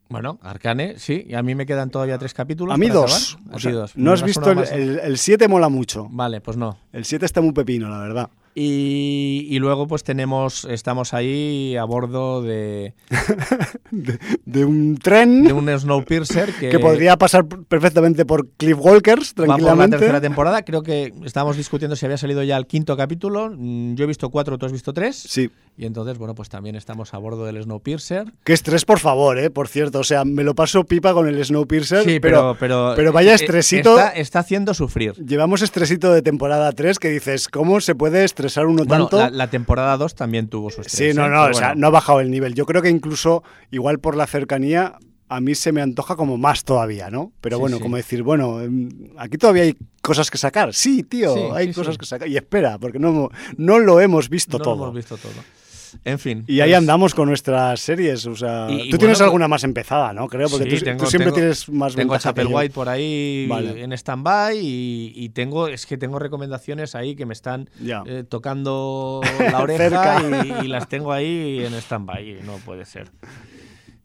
Bueno, 0.10 0.40
Arcane, 0.42 0.98
sí. 0.98 1.24
Y 1.28 1.36
a 1.36 1.44
mí 1.44 1.54
me 1.54 1.68
quedan 1.68 1.92
todavía 1.92 2.18
tres 2.18 2.34
capítulos. 2.34 2.74
A 2.74 2.78
mí 2.78 2.90
dos. 2.90 3.38
O 3.52 3.60
sea, 3.60 3.72
dos. 3.72 3.96
no 3.96 4.12
has 4.12 4.22
¿Me 4.24 4.28
das 4.28 4.36
visto 4.38 4.52
el, 4.74 5.18
7 5.20 5.48
mola 5.48 5.70
mucho. 5.70 6.08
Vale, 6.10 6.42
pues 6.42 6.58
no. 6.58 6.78
El 6.92 7.06
7 7.06 7.26
está 7.28 7.42
muy 7.42 7.52
pepino, 7.54 7.90
la 7.90 8.00
verdad. 8.00 8.30
Y, 8.56 9.48
y 9.50 9.60
luego 9.60 9.88
pues 9.88 10.04
tenemos, 10.04 10.66
estamos 10.66 11.14
ahí 11.14 11.76
a 11.76 11.84
bordo 11.86 12.42
de, 12.42 12.94
De, 13.92 14.20
de 14.46 14.66
un 14.66 14.98
tren 14.98 15.44
de 15.44 15.54
un 15.54 15.68
Snowpiercer 15.70 16.52
que, 16.54 16.70
que 16.70 16.80
podría 16.80 17.18
pasar 17.18 17.46
perfectamente 17.46 18.26
por 18.26 18.48
Cliff 18.58 18.78
Walkers 18.80 19.32
va 19.32 19.36
por 19.36 19.48
la 19.48 19.56
tranquilamente. 19.56 19.98
tercera 19.98 20.22
temporada. 20.22 20.62
Creo 20.64 20.84
que 20.84 21.14
estábamos 21.26 21.58
discutiendo 21.58 21.96
si 21.96 22.06
había 22.06 22.18
salido 22.18 22.44
ya 22.44 22.58
el 22.58 22.66
quinto 22.68 22.96
capítulo. 22.98 23.52
Mm, 23.56 23.96
Yo 23.96 24.04
he 24.04 24.08
visto 24.08 24.30
cuatro, 24.30 24.58
tú 24.58 24.66
has 24.66 24.72
visto 24.72 24.94
tres. 24.94 25.16
Sí. 25.16 25.50
Y 25.76 25.86
entonces, 25.86 26.20
bueno, 26.20 26.36
pues 26.36 26.50
también 26.50 26.76
estamos 26.76 27.14
a 27.16 27.18
bordo 27.18 27.46
del 27.46 27.62
Snowpiercer. 27.64 28.32
Qué 28.44 28.54
estrés, 28.54 28.86
por 28.86 29.00
favor, 29.00 29.40
¿eh? 29.40 29.50
Por 29.50 29.68
cierto, 29.68 30.00
o 30.00 30.04
sea, 30.04 30.24
me 30.24 30.44
lo 30.44 30.54
paso 30.54 30.84
pipa 30.84 31.14
con 31.14 31.28
el 31.28 31.44
Snowpiercer, 31.44 32.04
Sí, 32.04 32.20
pero, 32.20 32.56
pero, 32.60 32.60
pero, 32.60 32.94
pero 32.96 33.12
vaya 33.12 33.32
eh, 33.32 33.36
estresito. 33.36 33.98
Está, 33.98 34.10
está 34.12 34.40
haciendo 34.40 34.74
sufrir. 34.76 35.14
llevamos 35.14 35.64
estresito 35.64 36.14
de 36.14 36.22
temporada 36.22 36.72
3 36.72 37.00
que 37.00 37.10
dices, 37.10 37.48
¿cómo 37.48 37.82
se 37.82 37.96
puede 37.96 38.24
estresar 38.24 38.43
uno 38.66 38.84
Bueno, 38.86 39.08
tanto? 39.08 39.18
la, 39.18 39.30
la 39.30 39.50
temporada 39.50 39.98
2 39.98 40.16
también 40.16 40.48
tuvo 40.48 40.70
su 40.70 40.82
estrés. 40.82 41.12
sí, 41.14 41.18
no, 41.18 41.26
¿eh? 41.26 41.30
no, 41.30 41.44
o 41.46 41.54
sea, 41.54 41.76
no 41.76 41.88
ha 41.88 41.90
bajado 41.90 42.20
el 42.20 42.30
nivel. 42.32 42.54
Yo 42.56 42.66
creo 42.66 42.82
que 42.82 42.90
incluso, 42.90 43.44
igual 43.72 44.00
por 44.00 44.16
la 44.16 44.28
cercanía, 44.28 44.98
a 45.30 45.40
mí 45.42 45.56
se 45.56 45.72
me 45.72 45.82
antoja 45.82 46.16
como 46.16 46.38
más 46.38 46.64
todavía, 46.64 47.10
¿no? 47.10 47.32
Pero 47.42 47.58
Sí, 47.58 47.62
bueno, 47.62 47.78
sí. 47.78 47.84
como 47.84 47.96
decir, 47.98 48.22
bueno, 48.24 48.62
em, 48.62 48.90
aquí 49.18 49.38
todavía 49.38 49.64
hay 49.64 49.76
cosas 50.02 50.30
que 50.30 50.38
sacar. 50.38 50.74
Sí, 50.74 51.04
tío, 51.04 51.34
Sí, 51.34 51.42
hay 51.54 51.74
cosas 51.74 51.98
que 51.98 52.06
sacar. 52.06 52.28
Y 52.28 52.38
espera, 52.38 52.78
porque 52.78 53.00
no, 53.00 53.30
no 53.58 53.80
lo 53.80 54.00
hemos 54.00 54.30
visto 54.30 54.60
No 54.60 54.66
lo 54.66 54.74
hemos 54.74 54.94
visto 54.94 55.18
todo. 55.18 55.32
En 56.06 56.20
fin. 56.20 56.44
Y 56.48 56.60
ahí 56.62 56.70
pues, 56.72 56.78
andamos 56.80 57.14
con 57.16 57.28
nuestras 57.30 57.80
series. 57.80 58.26
O 58.26 58.36
sea, 58.36 58.68
Y- 58.70 58.88
y 58.88 58.90
tú 58.90 58.98
tienes 58.98 59.18
bueno, 59.18 59.26
alguna 59.26 59.48
más 59.48 59.64
empezada, 59.64 60.14
¿no? 60.14 60.28
Creo, 60.28 60.50
porque 60.50 60.70
Sí, 60.72 60.78
tú, 60.80 60.86
tengo- 60.86 61.04
tú 61.04 61.10
siempre 61.10 61.26
tengo- 61.28 61.36
tienes 61.36 61.70
más 61.70 61.96
Tengo 61.96 62.14
a 62.14 62.20
Chapel. 62.20 62.48
White 62.48 62.74
por 62.74 62.90
ahí 62.90 63.46
Vale. 63.48 63.84
en 63.84 63.94
stand-by 63.94 64.58
y, 64.58 65.14
y 65.16 65.30
tengo, 65.30 65.68
es 65.68 65.86
que 65.86 65.98
tengo 65.98 66.20
recomendaciones 66.20 66.96
ahí 66.96 67.16
que 67.16 67.26
me 67.26 67.34
están 67.34 67.70
eh, 68.06 68.24
tocando 68.28 69.22
la 69.40 69.60
oreja 69.62 70.22
y, 70.64 70.68
las 70.68 70.88
tengo 70.90 71.12
ahí 71.12 71.64
en 71.66 71.74
stand-by 71.76 72.42
no 72.46 72.58
puede 72.58 72.86
ser. 72.86 73.12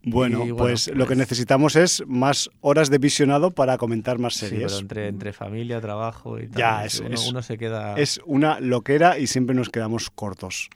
Bueno, 0.01 0.45
pues 0.57 0.87
lo 0.87 1.03
que 1.03 1.07
pues- 1.07 1.17
necesitamos 1.17 1.75
es 1.75 2.03
más 2.07 2.49
horas 2.61 2.89
de 2.89 2.97
visionado 2.99 3.51
para 3.51 3.77
comentar 3.77 4.17
más 4.17 4.33
Sí, 4.35 4.47
series. 4.47 4.71
pero 4.71 4.79
entre, 4.79 5.07
entre 5.09 5.33
familia, 5.33 5.81
trabajo 5.81 6.39
y 6.39 6.47
tal, 6.47 6.57
Ya, 6.57 6.85
es- 6.85 6.93
es- 6.95 6.99
uno, 7.01 7.13
es- 7.15 7.27
uno 7.27 7.41
se 7.41 7.57
queda... 7.57 7.95
Es 7.97 8.21
una 8.25 8.59
loquera 8.61 9.19
y 9.19 9.27
siempre 9.27 9.55
nos 9.55 9.69
quedamos 9.69 10.09
cortos. 10.09 10.69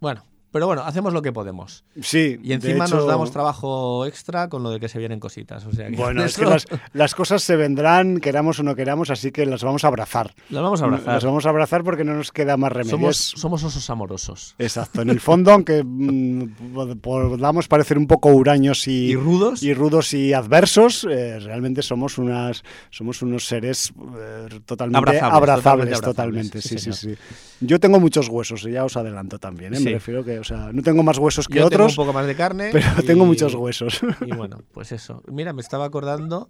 Bueno, 0.00 0.24
Pero 0.54 0.68
bueno, 0.68 0.82
hacemos 0.82 1.12
lo 1.12 1.20
que 1.20 1.32
podemos. 1.32 1.82
Sí. 2.00 2.38
Y 2.40 2.52
encima 2.52 2.86
nos 2.86 3.08
damos 3.08 3.32
trabajo 3.32 4.06
extra 4.06 4.48
con 4.48 4.62
lo 4.62 4.70
de 4.70 4.78
que 4.78 4.88
se 4.88 5.00
vienen 5.00 5.18
cositas. 5.18 5.66
O 5.66 5.72
sea 5.72 5.88
bueno, 5.96 6.22
es 6.22 6.36
que 6.38 6.46
las, 6.92 7.14
cosas 7.16 7.42
se 7.42 7.56
vendrán, 7.56 8.20
queramos 8.20 8.60
o 8.60 8.62
no 8.62 8.76
queramos, 8.76 9.10
así 9.10 9.32
que 9.32 9.46
las 9.46 9.64
vamos 9.64 9.82
a 9.82 9.88
abrazar. 9.88 10.32
Las 10.50 10.62
vamos 10.62 10.80
a 10.80 10.84
abrazar. 10.84 11.14
Las 11.14 11.24
vamos 11.24 11.44
a 11.44 11.48
abrazar 11.48 11.82
porque 11.82 12.04
no 12.04 12.14
nos 12.14 12.30
queda 12.30 12.56
más 12.56 12.70
remedio. 12.70 12.92
Somos, 12.92 13.16
somos 13.16 13.64
osos 13.64 13.90
amorosos. 13.90 14.54
Exacto. 14.60 15.02
En 15.02 15.10
el 15.10 15.18
fondo, 15.18 15.50
aunque 15.50 15.82
mm, 15.84 16.98
podamos 17.00 17.66
parecer 17.66 17.98
un 17.98 18.06
poco 18.06 18.28
huraños 18.28 18.86
y, 18.86 19.16
rudos 19.16 19.60
y 19.60 19.74
rudos 19.74 20.14
y 20.14 20.34
adversos, 20.34 21.04
eh, 21.10 21.40
realmente 21.40 21.82
somos 21.82 22.16
unas 22.16 22.62
somos 22.90 23.22
unos 23.22 23.44
seres 23.44 23.92
eh, 24.16 24.60
totalmente 24.64 25.18
abrazables, 25.18 26.00
totalmente, 26.00 26.62
Sí, 26.62 26.78
sí, 26.78 26.92
sí, 26.92 27.16
Yo 27.58 27.80
tengo 27.80 27.98
muchos 27.98 28.28
huesos, 28.28 28.62
ya 28.62 28.84
os 28.84 28.96
adelanto 28.96 29.40
también. 29.40 29.74
¿eh? 29.74 29.80
Me 29.80 29.90
refiero 29.90 30.24
que 30.24 30.43
o 30.44 30.46
sea, 30.46 30.72
no 30.74 30.82
tengo 30.82 31.02
más 31.02 31.16
huesos 31.16 31.48
que 31.48 31.62
otros. 31.62 31.70
Tengo 31.70 32.02
un 32.02 32.06
poco 32.06 32.12
más 32.12 32.26
de 32.26 32.36
carne. 32.36 32.68
Pero 32.70 32.86
tengo 33.06 33.24
muchos 33.24 33.54
huesos. 33.54 34.02
Y 34.26 34.32
bueno, 34.34 34.58
pues 34.72 34.92
eso. 34.92 35.22
Mira, 35.26 35.54
me 35.54 35.62
estaba 35.62 35.86
acordando 35.86 36.48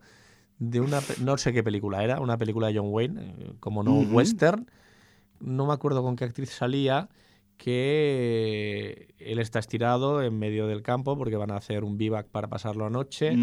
de 0.58 0.80
una. 0.80 1.00
No 1.20 1.38
sé 1.38 1.52
qué 1.52 1.62
película 1.62 2.02
era, 2.02 2.20
una 2.20 2.36
película 2.36 2.66
de 2.66 2.76
John 2.76 2.88
Wayne, 2.90 3.20
eh, 3.20 3.52
como 3.60 3.84
no 3.84 4.00
western. 4.00 4.68
No 5.38 5.66
me 5.66 5.74
acuerdo 5.74 6.02
con 6.02 6.16
qué 6.16 6.24
actriz 6.24 6.50
salía 6.50 7.08
que 7.56 9.14
él 9.18 9.38
está 9.38 9.60
estirado 9.60 10.22
en 10.22 10.40
medio 10.40 10.66
del 10.66 10.82
campo 10.82 11.16
porque 11.16 11.36
van 11.36 11.52
a 11.52 11.56
hacer 11.56 11.84
un 11.84 11.96
vivac 11.96 12.26
para 12.26 12.48
pasarlo 12.48 12.86
anoche 12.86 13.36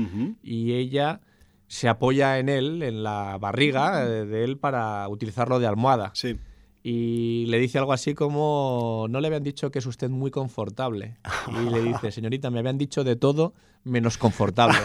y 0.43 0.73
ella 0.73 1.21
se 1.67 1.87
apoya 1.87 2.37
en 2.39 2.49
él, 2.49 2.83
en 2.83 3.03
la 3.03 3.37
barriga 3.39 4.05
de 4.05 4.43
él 4.43 4.57
para 4.57 5.07
utilizarlo 5.07 5.59
de 5.59 5.67
almohada. 5.67 6.11
Sí 6.13 6.37
y 6.83 7.45
le 7.45 7.59
dice 7.59 7.77
algo 7.77 7.93
así 7.93 8.15
como, 8.15 9.05
no 9.09 9.21
le 9.21 9.27
habían 9.27 9.43
dicho 9.43 9.69
que 9.69 9.79
es 9.79 9.85
usted 9.85 10.09
muy 10.09 10.31
confortable. 10.31 11.17
Y 11.47 11.69
le 11.69 11.81
dice, 11.83 12.11
señorita, 12.11 12.49
me 12.49 12.59
habían 12.59 12.77
dicho 12.79 13.03
de 13.03 13.15
todo 13.15 13.53
menos 13.83 14.17
confortable. 14.17 14.77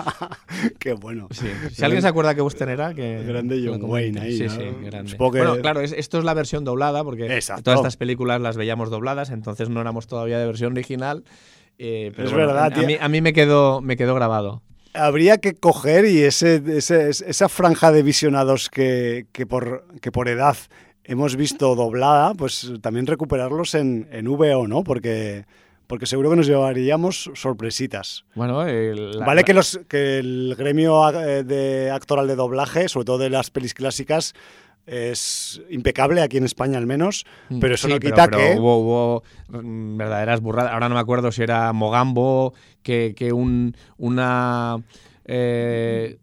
Qué 0.78 0.92
bueno. 0.92 1.28
Si 1.30 1.84
alguien 1.84 2.02
se 2.02 2.08
acuerda 2.08 2.34
que 2.34 2.42
usted 2.42 2.68
era, 2.68 2.94
que... 2.94 3.24
Grande 3.24 3.62
John 3.64 3.82
Wayne 3.84 4.20
ahí, 4.20 4.38
Sí, 4.38 4.48
sí, 4.48 4.62
grande. 4.82 5.16
Bueno, 5.16 5.56
claro, 5.60 5.80
esto 5.80 6.18
es 6.18 6.24
la 6.24 6.34
versión 6.34 6.64
doblada, 6.64 7.02
porque 7.02 7.26
todas 7.62 7.80
estas 7.80 7.96
películas 7.96 8.40
las 8.40 8.56
veíamos 8.56 8.90
dobladas, 8.90 9.30
entonces 9.30 9.68
no 9.68 9.80
éramos 9.80 10.06
todavía 10.06 10.38
de 10.38 10.46
versión 10.46 10.72
original. 10.72 11.24
Eh, 11.78 12.12
pero 12.14 12.28
es 12.28 12.34
verdad, 12.34 12.72
a, 12.72 12.82
mí, 12.82 12.96
a 13.00 13.08
mí 13.08 13.20
me 13.20 13.32
quedó, 13.32 13.80
me 13.80 13.96
quedó 13.96 14.14
grabado 14.14 14.62
habría 14.94 15.38
que 15.38 15.54
coger 15.54 16.04
y 16.04 16.22
ese, 16.22 16.62
esa 16.78 17.48
franja 17.48 17.90
de 17.90 18.04
visionados 18.04 18.70
que, 18.70 19.26
que, 19.32 19.44
por, 19.44 19.84
que 20.00 20.12
por 20.12 20.28
edad 20.28 20.56
hemos 21.04 21.36
visto 21.36 21.74
doblada, 21.74 22.34
pues 22.34 22.72
también 22.80 23.06
recuperarlos 23.06 23.74
en, 23.74 24.08
en 24.10 24.26
VO, 24.26 24.66
¿no? 24.66 24.82
Porque, 24.82 25.44
porque 25.86 26.06
seguro 26.06 26.30
que 26.30 26.36
nos 26.36 26.46
llevaríamos 26.46 27.30
sorpresitas. 27.34 28.24
Bueno, 28.34 28.64
vale 29.24 29.44
que, 29.44 29.54
los, 29.54 29.80
que 29.88 30.18
el 30.18 30.54
gremio 30.56 31.08
eh, 31.10 31.44
de 31.44 31.90
actoral 31.90 32.26
de 32.26 32.36
doblaje, 32.36 32.88
sobre 32.88 33.04
todo 33.04 33.18
de 33.18 33.30
las 33.30 33.50
pelis 33.50 33.74
clásicas, 33.74 34.34
es 34.86 35.62
impecable 35.70 36.20
aquí 36.20 36.36
en 36.36 36.44
España 36.44 36.76
al 36.76 36.86
menos, 36.86 37.24
mm, 37.48 37.58
pero 37.58 37.74
eso 37.74 37.88
no 37.88 37.98
quita 37.98 38.28
que 38.28 38.54
hubo, 38.58 38.78
hubo, 38.78 39.22
mm, 39.48 39.96
verdaderas 39.96 40.40
burradas. 40.40 40.72
Ahora 40.72 40.88
no 40.88 40.94
me 40.94 41.00
acuerdo 41.00 41.32
si 41.32 41.42
era 41.42 41.72
Mogambo, 41.72 42.52
que, 42.82 43.14
que 43.16 43.32
un, 43.32 43.74
una 43.96 44.82
eh, 45.24 46.18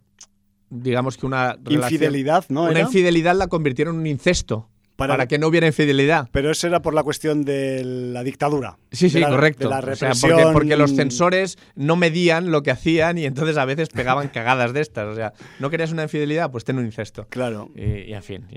digamos 0.70 1.18
que 1.18 1.26
una 1.26 1.58
infidelidad, 1.70 2.46
¿no? 2.50 2.64
Una 2.64 2.80
infidelidad 2.80 3.36
la 3.36 3.48
convirtieron 3.48 3.96
en 3.96 4.02
un 4.02 4.08
incesto. 4.08 4.70
Para, 5.08 5.28
que 5.28 5.38
no 5.38 5.48
hubiera 5.48 5.68
infidelidad. 5.68 6.30
Pero 6.32 6.52
eso 6.52 6.68
era 6.68 6.82
por 6.82 6.94
la 6.94 7.04
cuestión 7.04 7.44
de 7.44 7.84
la 7.84 8.24
dictadura. 8.24 8.78
Sí, 8.92 9.10
sí, 9.10 9.22
correcto. 9.22 9.70
la 9.70 9.82
represión. 9.82 10.54
porque, 10.54 10.76
los 10.76 10.96
censores 10.96 11.58
no 11.76 11.96
medían 11.96 12.52
lo 12.52 12.64
que 12.64 12.72
hacían 12.72 13.18
y 13.18 13.26
entonces 13.26 13.58
a 13.58 13.66
veces 13.66 13.90
pegaban 13.90 14.28
cagadas 14.34 14.74
de 14.74 14.82
estas. 14.82 15.08
O 15.08 15.16
sea, 15.16 15.34
¿no 15.60 15.70
querías 15.70 15.92
una 15.92 16.04
infidelidad? 16.04 16.52
Pues 16.52 16.64
ten 16.64 16.78
un 16.78 16.86
incesto. 16.86 17.28
Claro. 17.30 17.70
Y, 17.76 18.14
en 18.14 18.24
fin. 18.24 18.48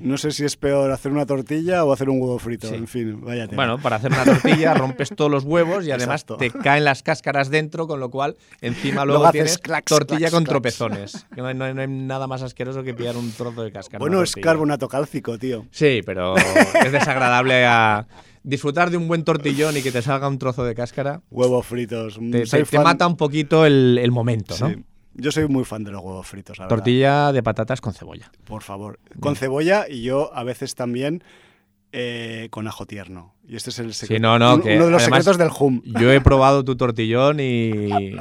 No 0.00 0.16
sé 0.18 0.30
si 0.32 0.44
es 0.44 0.56
peor 0.56 0.90
hacer 0.90 1.12
una 1.12 1.26
tortilla 1.26 1.84
o 1.84 1.92
hacer 1.92 2.08
un 2.08 2.20
huevo 2.20 2.38
frito. 2.38 2.68
En 2.68 2.86
fin, 2.86 3.20
vaya 3.20 3.46
Bueno, 3.52 3.78
para 3.78 3.96
hacer 3.96 4.12
una 4.12 4.24
tortilla 4.24 4.74
rompes 4.82 5.10
todos 5.10 5.30
los 5.30 5.44
huevos 5.44 5.86
y 5.86 5.90
además 5.90 6.24
te 6.38 6.50
caen 6.50 6.84
las 6.84 7.02
cáscaras 7.02 7.50
dentro, 7.50 7.86
con 7.86 8.00
lo 8.00 8.10
cual 8.10 8.36
encima 8.60 9.04
luego, 9.04 9.30
tienes 9.30 9.60
tortilla 9.84 10.30
con 10.30 10.44
tropezones. 10.44 11.26
No 11.36 11.46
hay, 11.46 11.54
no, 11.54 11.64
hay, 11.64 11.88
nada 11.88 12.26
más 12.26 12.42
asqueroso 12.42 12.82
que 12.82 12.94
pillar 12.94 13.16
un 13.16 13.30
trozo 13.32 13.62
de 13.62 13.72
cáscara. 13.72 13.98
Bueno, 13.98 14.22
es 14.22 14.34
carbonato 14.34 14.88
cálcico, 14.88 15.38
tío. 15.38 15.66
Sí, 15.82 16.00
pero 16.06 16.36
es 16.36 16.92
desagradable 16.92 17.64
a 17.66 18.06
disfrutar 18.44 18.88
de 18.88 18.96
un 18.96 19.08
buen 19.08 19.24
tortillón 19.24 19.76
y 19.76 19.82
que 19.82 19.90
te 19.90 20.00
salga 20.00 20.28
un 20.28 20.38
trozo 20.38 20.64
de 20.64 20.76
cáscara. 20.76 21.22
Huevos 21.28 21.66
fritos. 21.66 22.20
Te, 22.30 22.78
mata 22.78 23.04
un 23.04 23.16
poquito 23.16 23.66
el, 23.66 24.10
momento, 24.12 24.54
¿no? 24.60 24.72
Yo 25.14 25.32
soy 25.32 25.48
muy 25.48 25.64
fan 25.64 25.82
de 25.82 25.90
los 25.90 26.00
huevos 26.00 26.24
fritos. 26.24 26.58
Tortilla 26.68 27.32
de 27.32 27.42
patatas 27.42 27.80
con 27.80 27.94
cebolla. 27.94 28.30
Por 28.44 28.62
favor. 28.62 29.00
Con 29.18 29.34
cebolla 29.34 29.86
y 29.88 30.02
yo 30.02 30.32
a 30.32 30.44
veces 30.44 30.76
también 30.76 31.24
eh, 31.90 32.46
con 32.52 32.68
ajo 32.68 32.86
tierno. 32.86 33.34
Y 33.48 33.56
este 33.56 33.70
es 33.70 33.78
el 33.80 33.92
secreto. 33.92 34.34
uno 34.34 34.58
de 34.58 34.90
los 34.90 35.02
secretos 35.02 35.36
del 35.36 35.50
hum. 35.58 35.82
Yo 35.84 36.12
he 36.12 36.20
probado 36.20 36.64
tu 36.64 36.76
tortillón 36.76 37.40
y, 37.40 38.14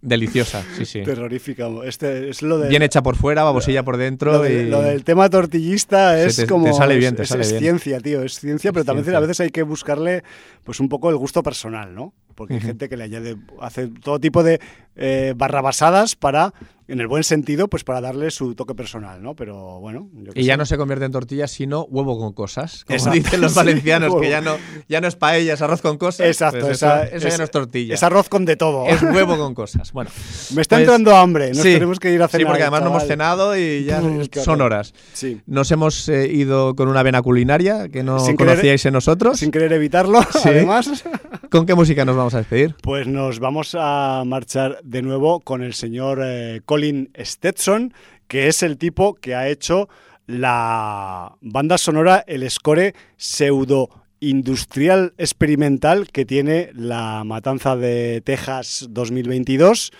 deliciosa, 0.00 0.64
sí, 0.76 0.84
sí. 0.86 1.02
Terrorífica. 1.02 1.68
Este 1.84 2.30
es 2.30 2.42
lo 2.42 2.58
de, 2.58 2.68
bien 2.68 2.82
hecha 2.82 3.02
por 3.02 3.16
fuera, 3.16 3.44
babosilla 3.44 3.82
por 3.82 3.98
dentro. 3.98 4.32
Lo, 4.32 4.48
y... 4.48 4.64
lo 4.64 4.80
del 4.82 5.04
tema 5.04 5.28
tortillista 5.28 6.20
es 6.20 6.46
como 6.46 6.64
te 6.64 6.72
sale 6.72 6.96
bien, 6.96 7.14
te 7.14 7.22
es, 7.22 7.28
sale 7.28 7.42
es 7.42 7.50
bien. 7.50 7.60
ciencia, 7.60 8.00
tío, 8.00 8.22
es 8.22 8.40
ciencia, 8.40 8.72
pero 8.72 8.84
también 8.84 9.14
a 9.14 9.20
veces 9.20 9.40
hay 9.40 9.50
que 9.50 9.62
buscarle 9.62 10.24
pues 10.64 10.80
un 10.80 10.88
poco 10.88 11.10
el 11.10 11.16
gusto 11.16 11.42
personal, 11.42 11.94
¿no? 11.94 12.14
Porque 12.34 12.54
hay 12.54 12.60
gente 12.60 12.88
que 12.88 12.96
le 12.96 13.04
añade 13.04 13.36
hace 13.60 13.88
todo 13.88 14.20
tipo 14.20 14.44
de 14.44 14.60
eh, 14.94 15.34
barrabasadas 15.36 16.14
para 16.14 16.54
en 16.88 17.00
el 17.00 17.06
buen 17.06 17.22
sentido, 17.22 17.68
pues 17.68 17.84
para 17.84 18.00
darle 18.00 18.30
su 18.30 18.54
toque 18.54 18.74
personal, 18.74 19.22
¿no? 19.22 19.36
Pero 19.36 19.78
bueno. 19.78 20.08
y 20.34 20.44
ya 20.44 20.56
no 20.56 20.64
se 20.64 20.78
convierte 20.78 21.04
en 21.04 21.12
tortillas, 21.12 21.50
sino 21.50 21.82
huevo 21.84 22.18
con 22.18 22.32
cosas. 22.32 22.84
Como 22.84 23.12
dicen 23.12 23.42
los 23.42 23.54
valencianos, 23.56 24.14
que 24.20 24.30
ya 24.30 24.37
no, 24.40 24.56
ya 24.88 25.00
no 25.00 25.08
es 25.08 25.16
paella, 25.16 25.54
es 25.54 25.62
arroz 25.62 25.82
con 25.82 25.98
cosas. 25.98 26.26
Exacto, 26.26 26.60
pues 26.60 26.82
eso, 26.82 26.86
ya 26.86 27.38
no 27.38 27.44
es 27.44 27.50
tortilla. 27.50 27.94
Es 27.94 28.02
arroz 28.02 28.28
con 28.28 28.44
de 28.44 28.56
todo. 28.56 28.86
Es 28.86 29.02
huevo 29.02 29.36
con 29.36 29.54
cosas. 29.54 29.92
Bueno. 29.92 30.10
Me 30.54 30.62
está 30.62 30.76
pues 30.76 30.82
entrando 30.82 31.16
hambre, 31.16 31.50
nos 31.50 31.62
tenemos 31.62 31.98
que 31.98 32.12
ir 32.12 32.22
a 32.22 32.28
cenar. 32.28 32.40
Sí, 32.40 32.46
porque 32.46 32.62
además 32.62 32.82
no 32.82 32.88
hemos 32.88 33.06
cenado 33.06 33.56
y 33.56 33.84
ya 33.84 34.00
son 34.42 34.60
horas. 34.60 34.94
Sí. 35.12 35.40
Nos 35.46 35.70
hemos 35.70 36.08
eh, 36.08 36.28
ido 36.32 36.74
con 36.74 36.88
una 36.88 37.02
vena 37.02 37.22
culinaria 37.22 37.88
que 37.88 38.02
no 38.02 38.18
conocíais 38.36 38.84
en 38.86 38.94
nosotros. 38.94 39.38
Sin 39.38 39.50
querer 39.50 39.72
evitarlo, 39.72 40.20
además. 40.44 41.04
¿Con 41.50 41.66
qué 41.66 41.74
música 41.74 42.04
nos 42.04 42.16
vamos 42.16 42.34
a 42.34 42.38
despedir? 42.38 42.74
Pues 42.82 43.06
nos 43.06 43.40
vamos 43.40 43.74
a 43.78 44.22
marchar 44.26 44.80
de 44.82 45.02
nuevo 45.02 45.40
con 45.40 45.62
el 45.62 45.74
señor 45.74 46.20
eh, 46.22 46.60
Colin 46.64 47.10
Stetson, 47.18 47.94
que 48.26 48.48
es 48.48 48.62
el 48.62 48.76
tipo 48.76 49.14
que 49.14 49.34
ha 49.34 49.48
hecho 49.48 49.88
la 50.26 51.36
banda 51.40 51.78
sonora, 51.78 52.22
el 52.26 52.48
score 52.50 52.94
pseudo 53.16 53.88
industrial 54.20 55.14
experimental 55.18 56.08
que 56.08 56.24
tiene 56.24 56.70
la 56.74 57.24
Matanza 57.24 57.76
de 57.76 58.20
Texas 58.20 58.86
2022 58.90 59.92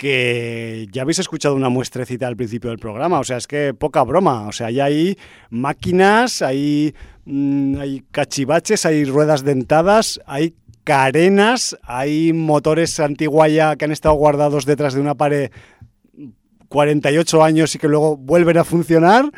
que 0.00 0.88
ya 0.90 1.02
habéis 1.02 1.18
escuchado 1.18 1.54
una 1.54 1.68
muestrecita 1.68 2.26
al 2.26 2.34
principio 2.34 2.70
del 2.70 2.78
programa, 2.78 3.20
o 3.20 3.24
sea, 3.24 3.36
es 3.36 3.46
que 3.46 3.74
poca 3.74 4.02
broma, 4.02 4.48
o 4.48 4.52
sea, 4.52 4.70
ya 4.70 4.86
hay 4.86 5.18
máquinas, 5.50 6.40
hay, 6.40 6.94
mm, 7.26 7.76
hay 7.78 8.02
cachivaches, 8.10 8.86
hay 8.86 9.04
ruedas 9.04 9.44
dentadas, 9.44 10.18
hay 10.24 10.54
carenas, 10.84 11.76
hay 11.82 12.32
motores 12.32 12.98
antiguaya 12.98 13.76
que 13.76 13.84
han 13.84 13.92
estado 13.92 14.14
guardados 14.14 14.64
detrás 14.64 14.94
de 14.94 15.02
una 15.02 15.16
pared 15.16 15.50
48 16.70 17.42
años 17.42 17.74
y 17.74 17.78
que 17.78 17.88
luego 17.88 18.16
vuelven 18.16 18.56
a 18.56 18.64
funcionar. 18.64 19.30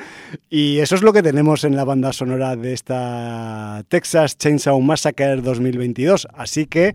Y 0.50 0.78
eso 0.78 0.94
es 0.94 1.02
lo 1.02 1.14
que 1.14 1.22
tenemos 1.22 1.64
en 1.64 1.74
la 1.74 1.84
banda 1.84 2.12
sonora 2.12 2.56
de 2.56 2.74
esta 2.74 3.82
Texas 3.88 4.36
Chainsaw 4.36 4.78
Massacre 4.80 5.36
2022. 5.36 6.28
Así 6.34 6.66
que 6.66 6.94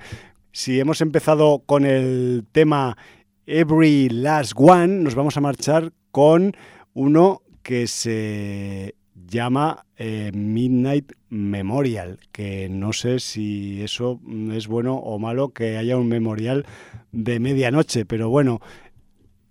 si 0.51 0.79
hemos 0.79 1.01
empezado 1.01 1.63
con 1.65 1.85
el 1.85 2.45
tema 2.51 2.97
Every 3.47 4.09
Last 4.09 4.53
One, 4.55 5.03
nos 5.03 5.15
vamos 5.15 5.37
a 5.37 5.41
marchar 5.41 5.91
con 6.11 6.55
uno 6.93 7.41
que 7.63 7.87
se 7.87 8.93
llama 9.27 9.85
eh, 9.97 10.31
Midnight 10.35 11.13
Memorial, 11.29 12.19
que 12.31 12.69
no 12.69 12.93
sé 12.93 13.19
si 13.19 13.81
eso 13.81 14.19
es 14.53 14.67
bueno 14.67 14.95
o 14.97 15.17
malo 15.17 15.49
que 15.49 15.77
haya 15.77 15.97
un 15.97 16.07
memorial 16.07 16.65
de 17.11 17.39
medianoche, 17.39 18.05
pero 18.05 18.29
bueno, 18.29 18.61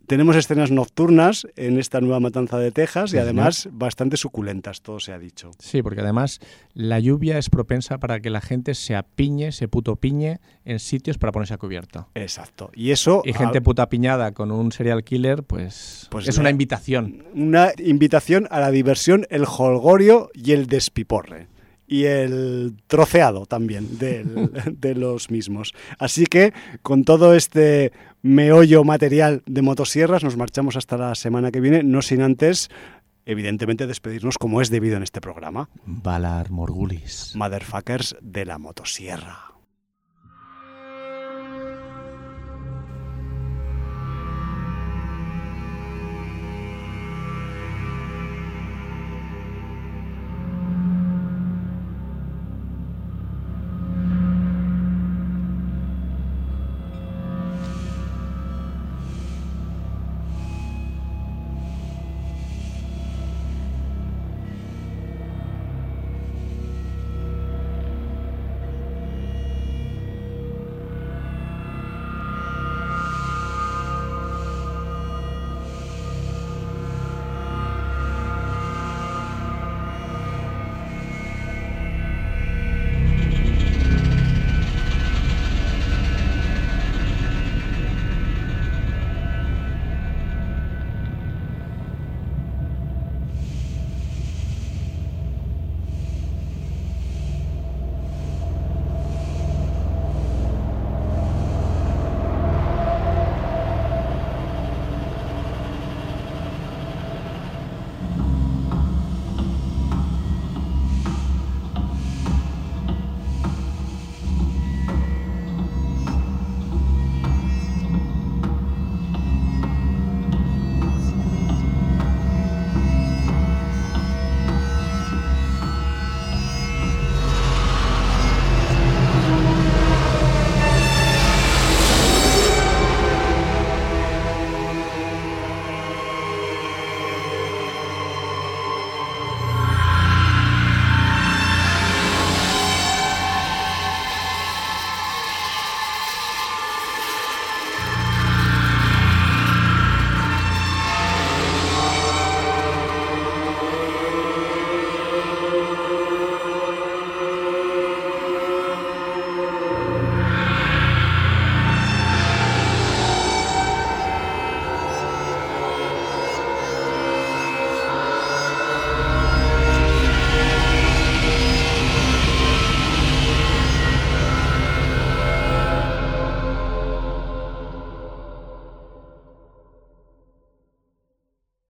tenemos 0.06 0.36
escenas 0.36 0.70
nocturnas 0.70 1.46
en 1.56 1.78
esta 1.78 2.00
nueva 2.00 2.20
matanza 2.20 2.58
de 2.58 2.70
Texas 2.70 3.12
y 3.12 3.18
además 3.18 3.68
bastante 3.72 4.16
suculentas, 4.16 4.80
todo 4.80 5.00
se 5.00 5.12
ha 5.12 5.18
dicho. 5.18 5.50
Sí, 5.58 5.82
porque 5.82 6.00
además 6.00 6.40
la 6.74 6.98
lluvia 7.00 7.38
es 7.38 7.50
propensa 7.50 7.98
para 7.98 8.20
que 8.20 8.30
la 8.30 8.40
gente 8.40 8.74
se 8.74 8.94
apiñe, 8.96 9.52
se 9.52 9.68
puto 9.68 9.96
piñe 9.96 10.40
en 10.64 10.78
sitios 10.78 11.18
para 11.18 11.32
ponerse 11.32 11.54
a 11.54 11.58
cubierto. 11.58 12.08
Exacto. 12.14 12.70
Y 12.74 12.90
eso. 12.90 13.22
Y 13.24 13.32
gente 13.32 13.60
puta 13.60 13.88
piñada 13.88 14.32
con 14.32 14.50
un 14.50 14.72
serial 14.72 15.04
killer, 15.04 15.42
pues, 15.42 16.06
pues 16.10 16.28
es 16.28 16.38
una 16.38 16.50
invitación. 16.50 17.24
Una 17.34 17.72
invitación 17.78 18.46
a 18.50 18.60
la 18.60 18.70
diversión, 18.70 19.26
el 19.30 19.44
holgorio 19.44 20.30
y 20.34 20.52
el 20.52 20.66
despiporre. 20.66 21.48
y 21.88 22.04
el 22.04 22.74
troceado 22.88 23.46
también 23.46 23.98
de 23.98 24.94
los 24.94 25.30
mismos. 25.30 25.72
Así 25.98 26.26
que 26.26 26.52
con 26.82 27.04
todo 27.04 27.34
este 27.34 27.92
meollo 28.26 28.84
material 28.84 29.42
de 29.46 29.62
motosierras 29.62 30.24
nos 30.24 30.36
marchamos 30.36 30.76
hasta 30.76 30.96
la 30.96 31.14
semana 31.14 31.50
que 31.50 31.60
viene, 31.60 31.82
no 31.82 32.02
sin 32.02 32.22
antes 32.22 32.70
evidentemente 33.26 33.86
despedirnos 33.86 34.38
como 34.38 34.60
es 34.60 34.70
debido 34.70 34.96
en 34.96 35.02
este 35.02 35.20
programa. 35.20 35.68
Valar 35.84 36.50
Morgulis. 36.50 37.32
Motherfuckers 37.34 38.16
de 38.22 38.44
la 38.46 38.58
motosierra. 38.58 39.55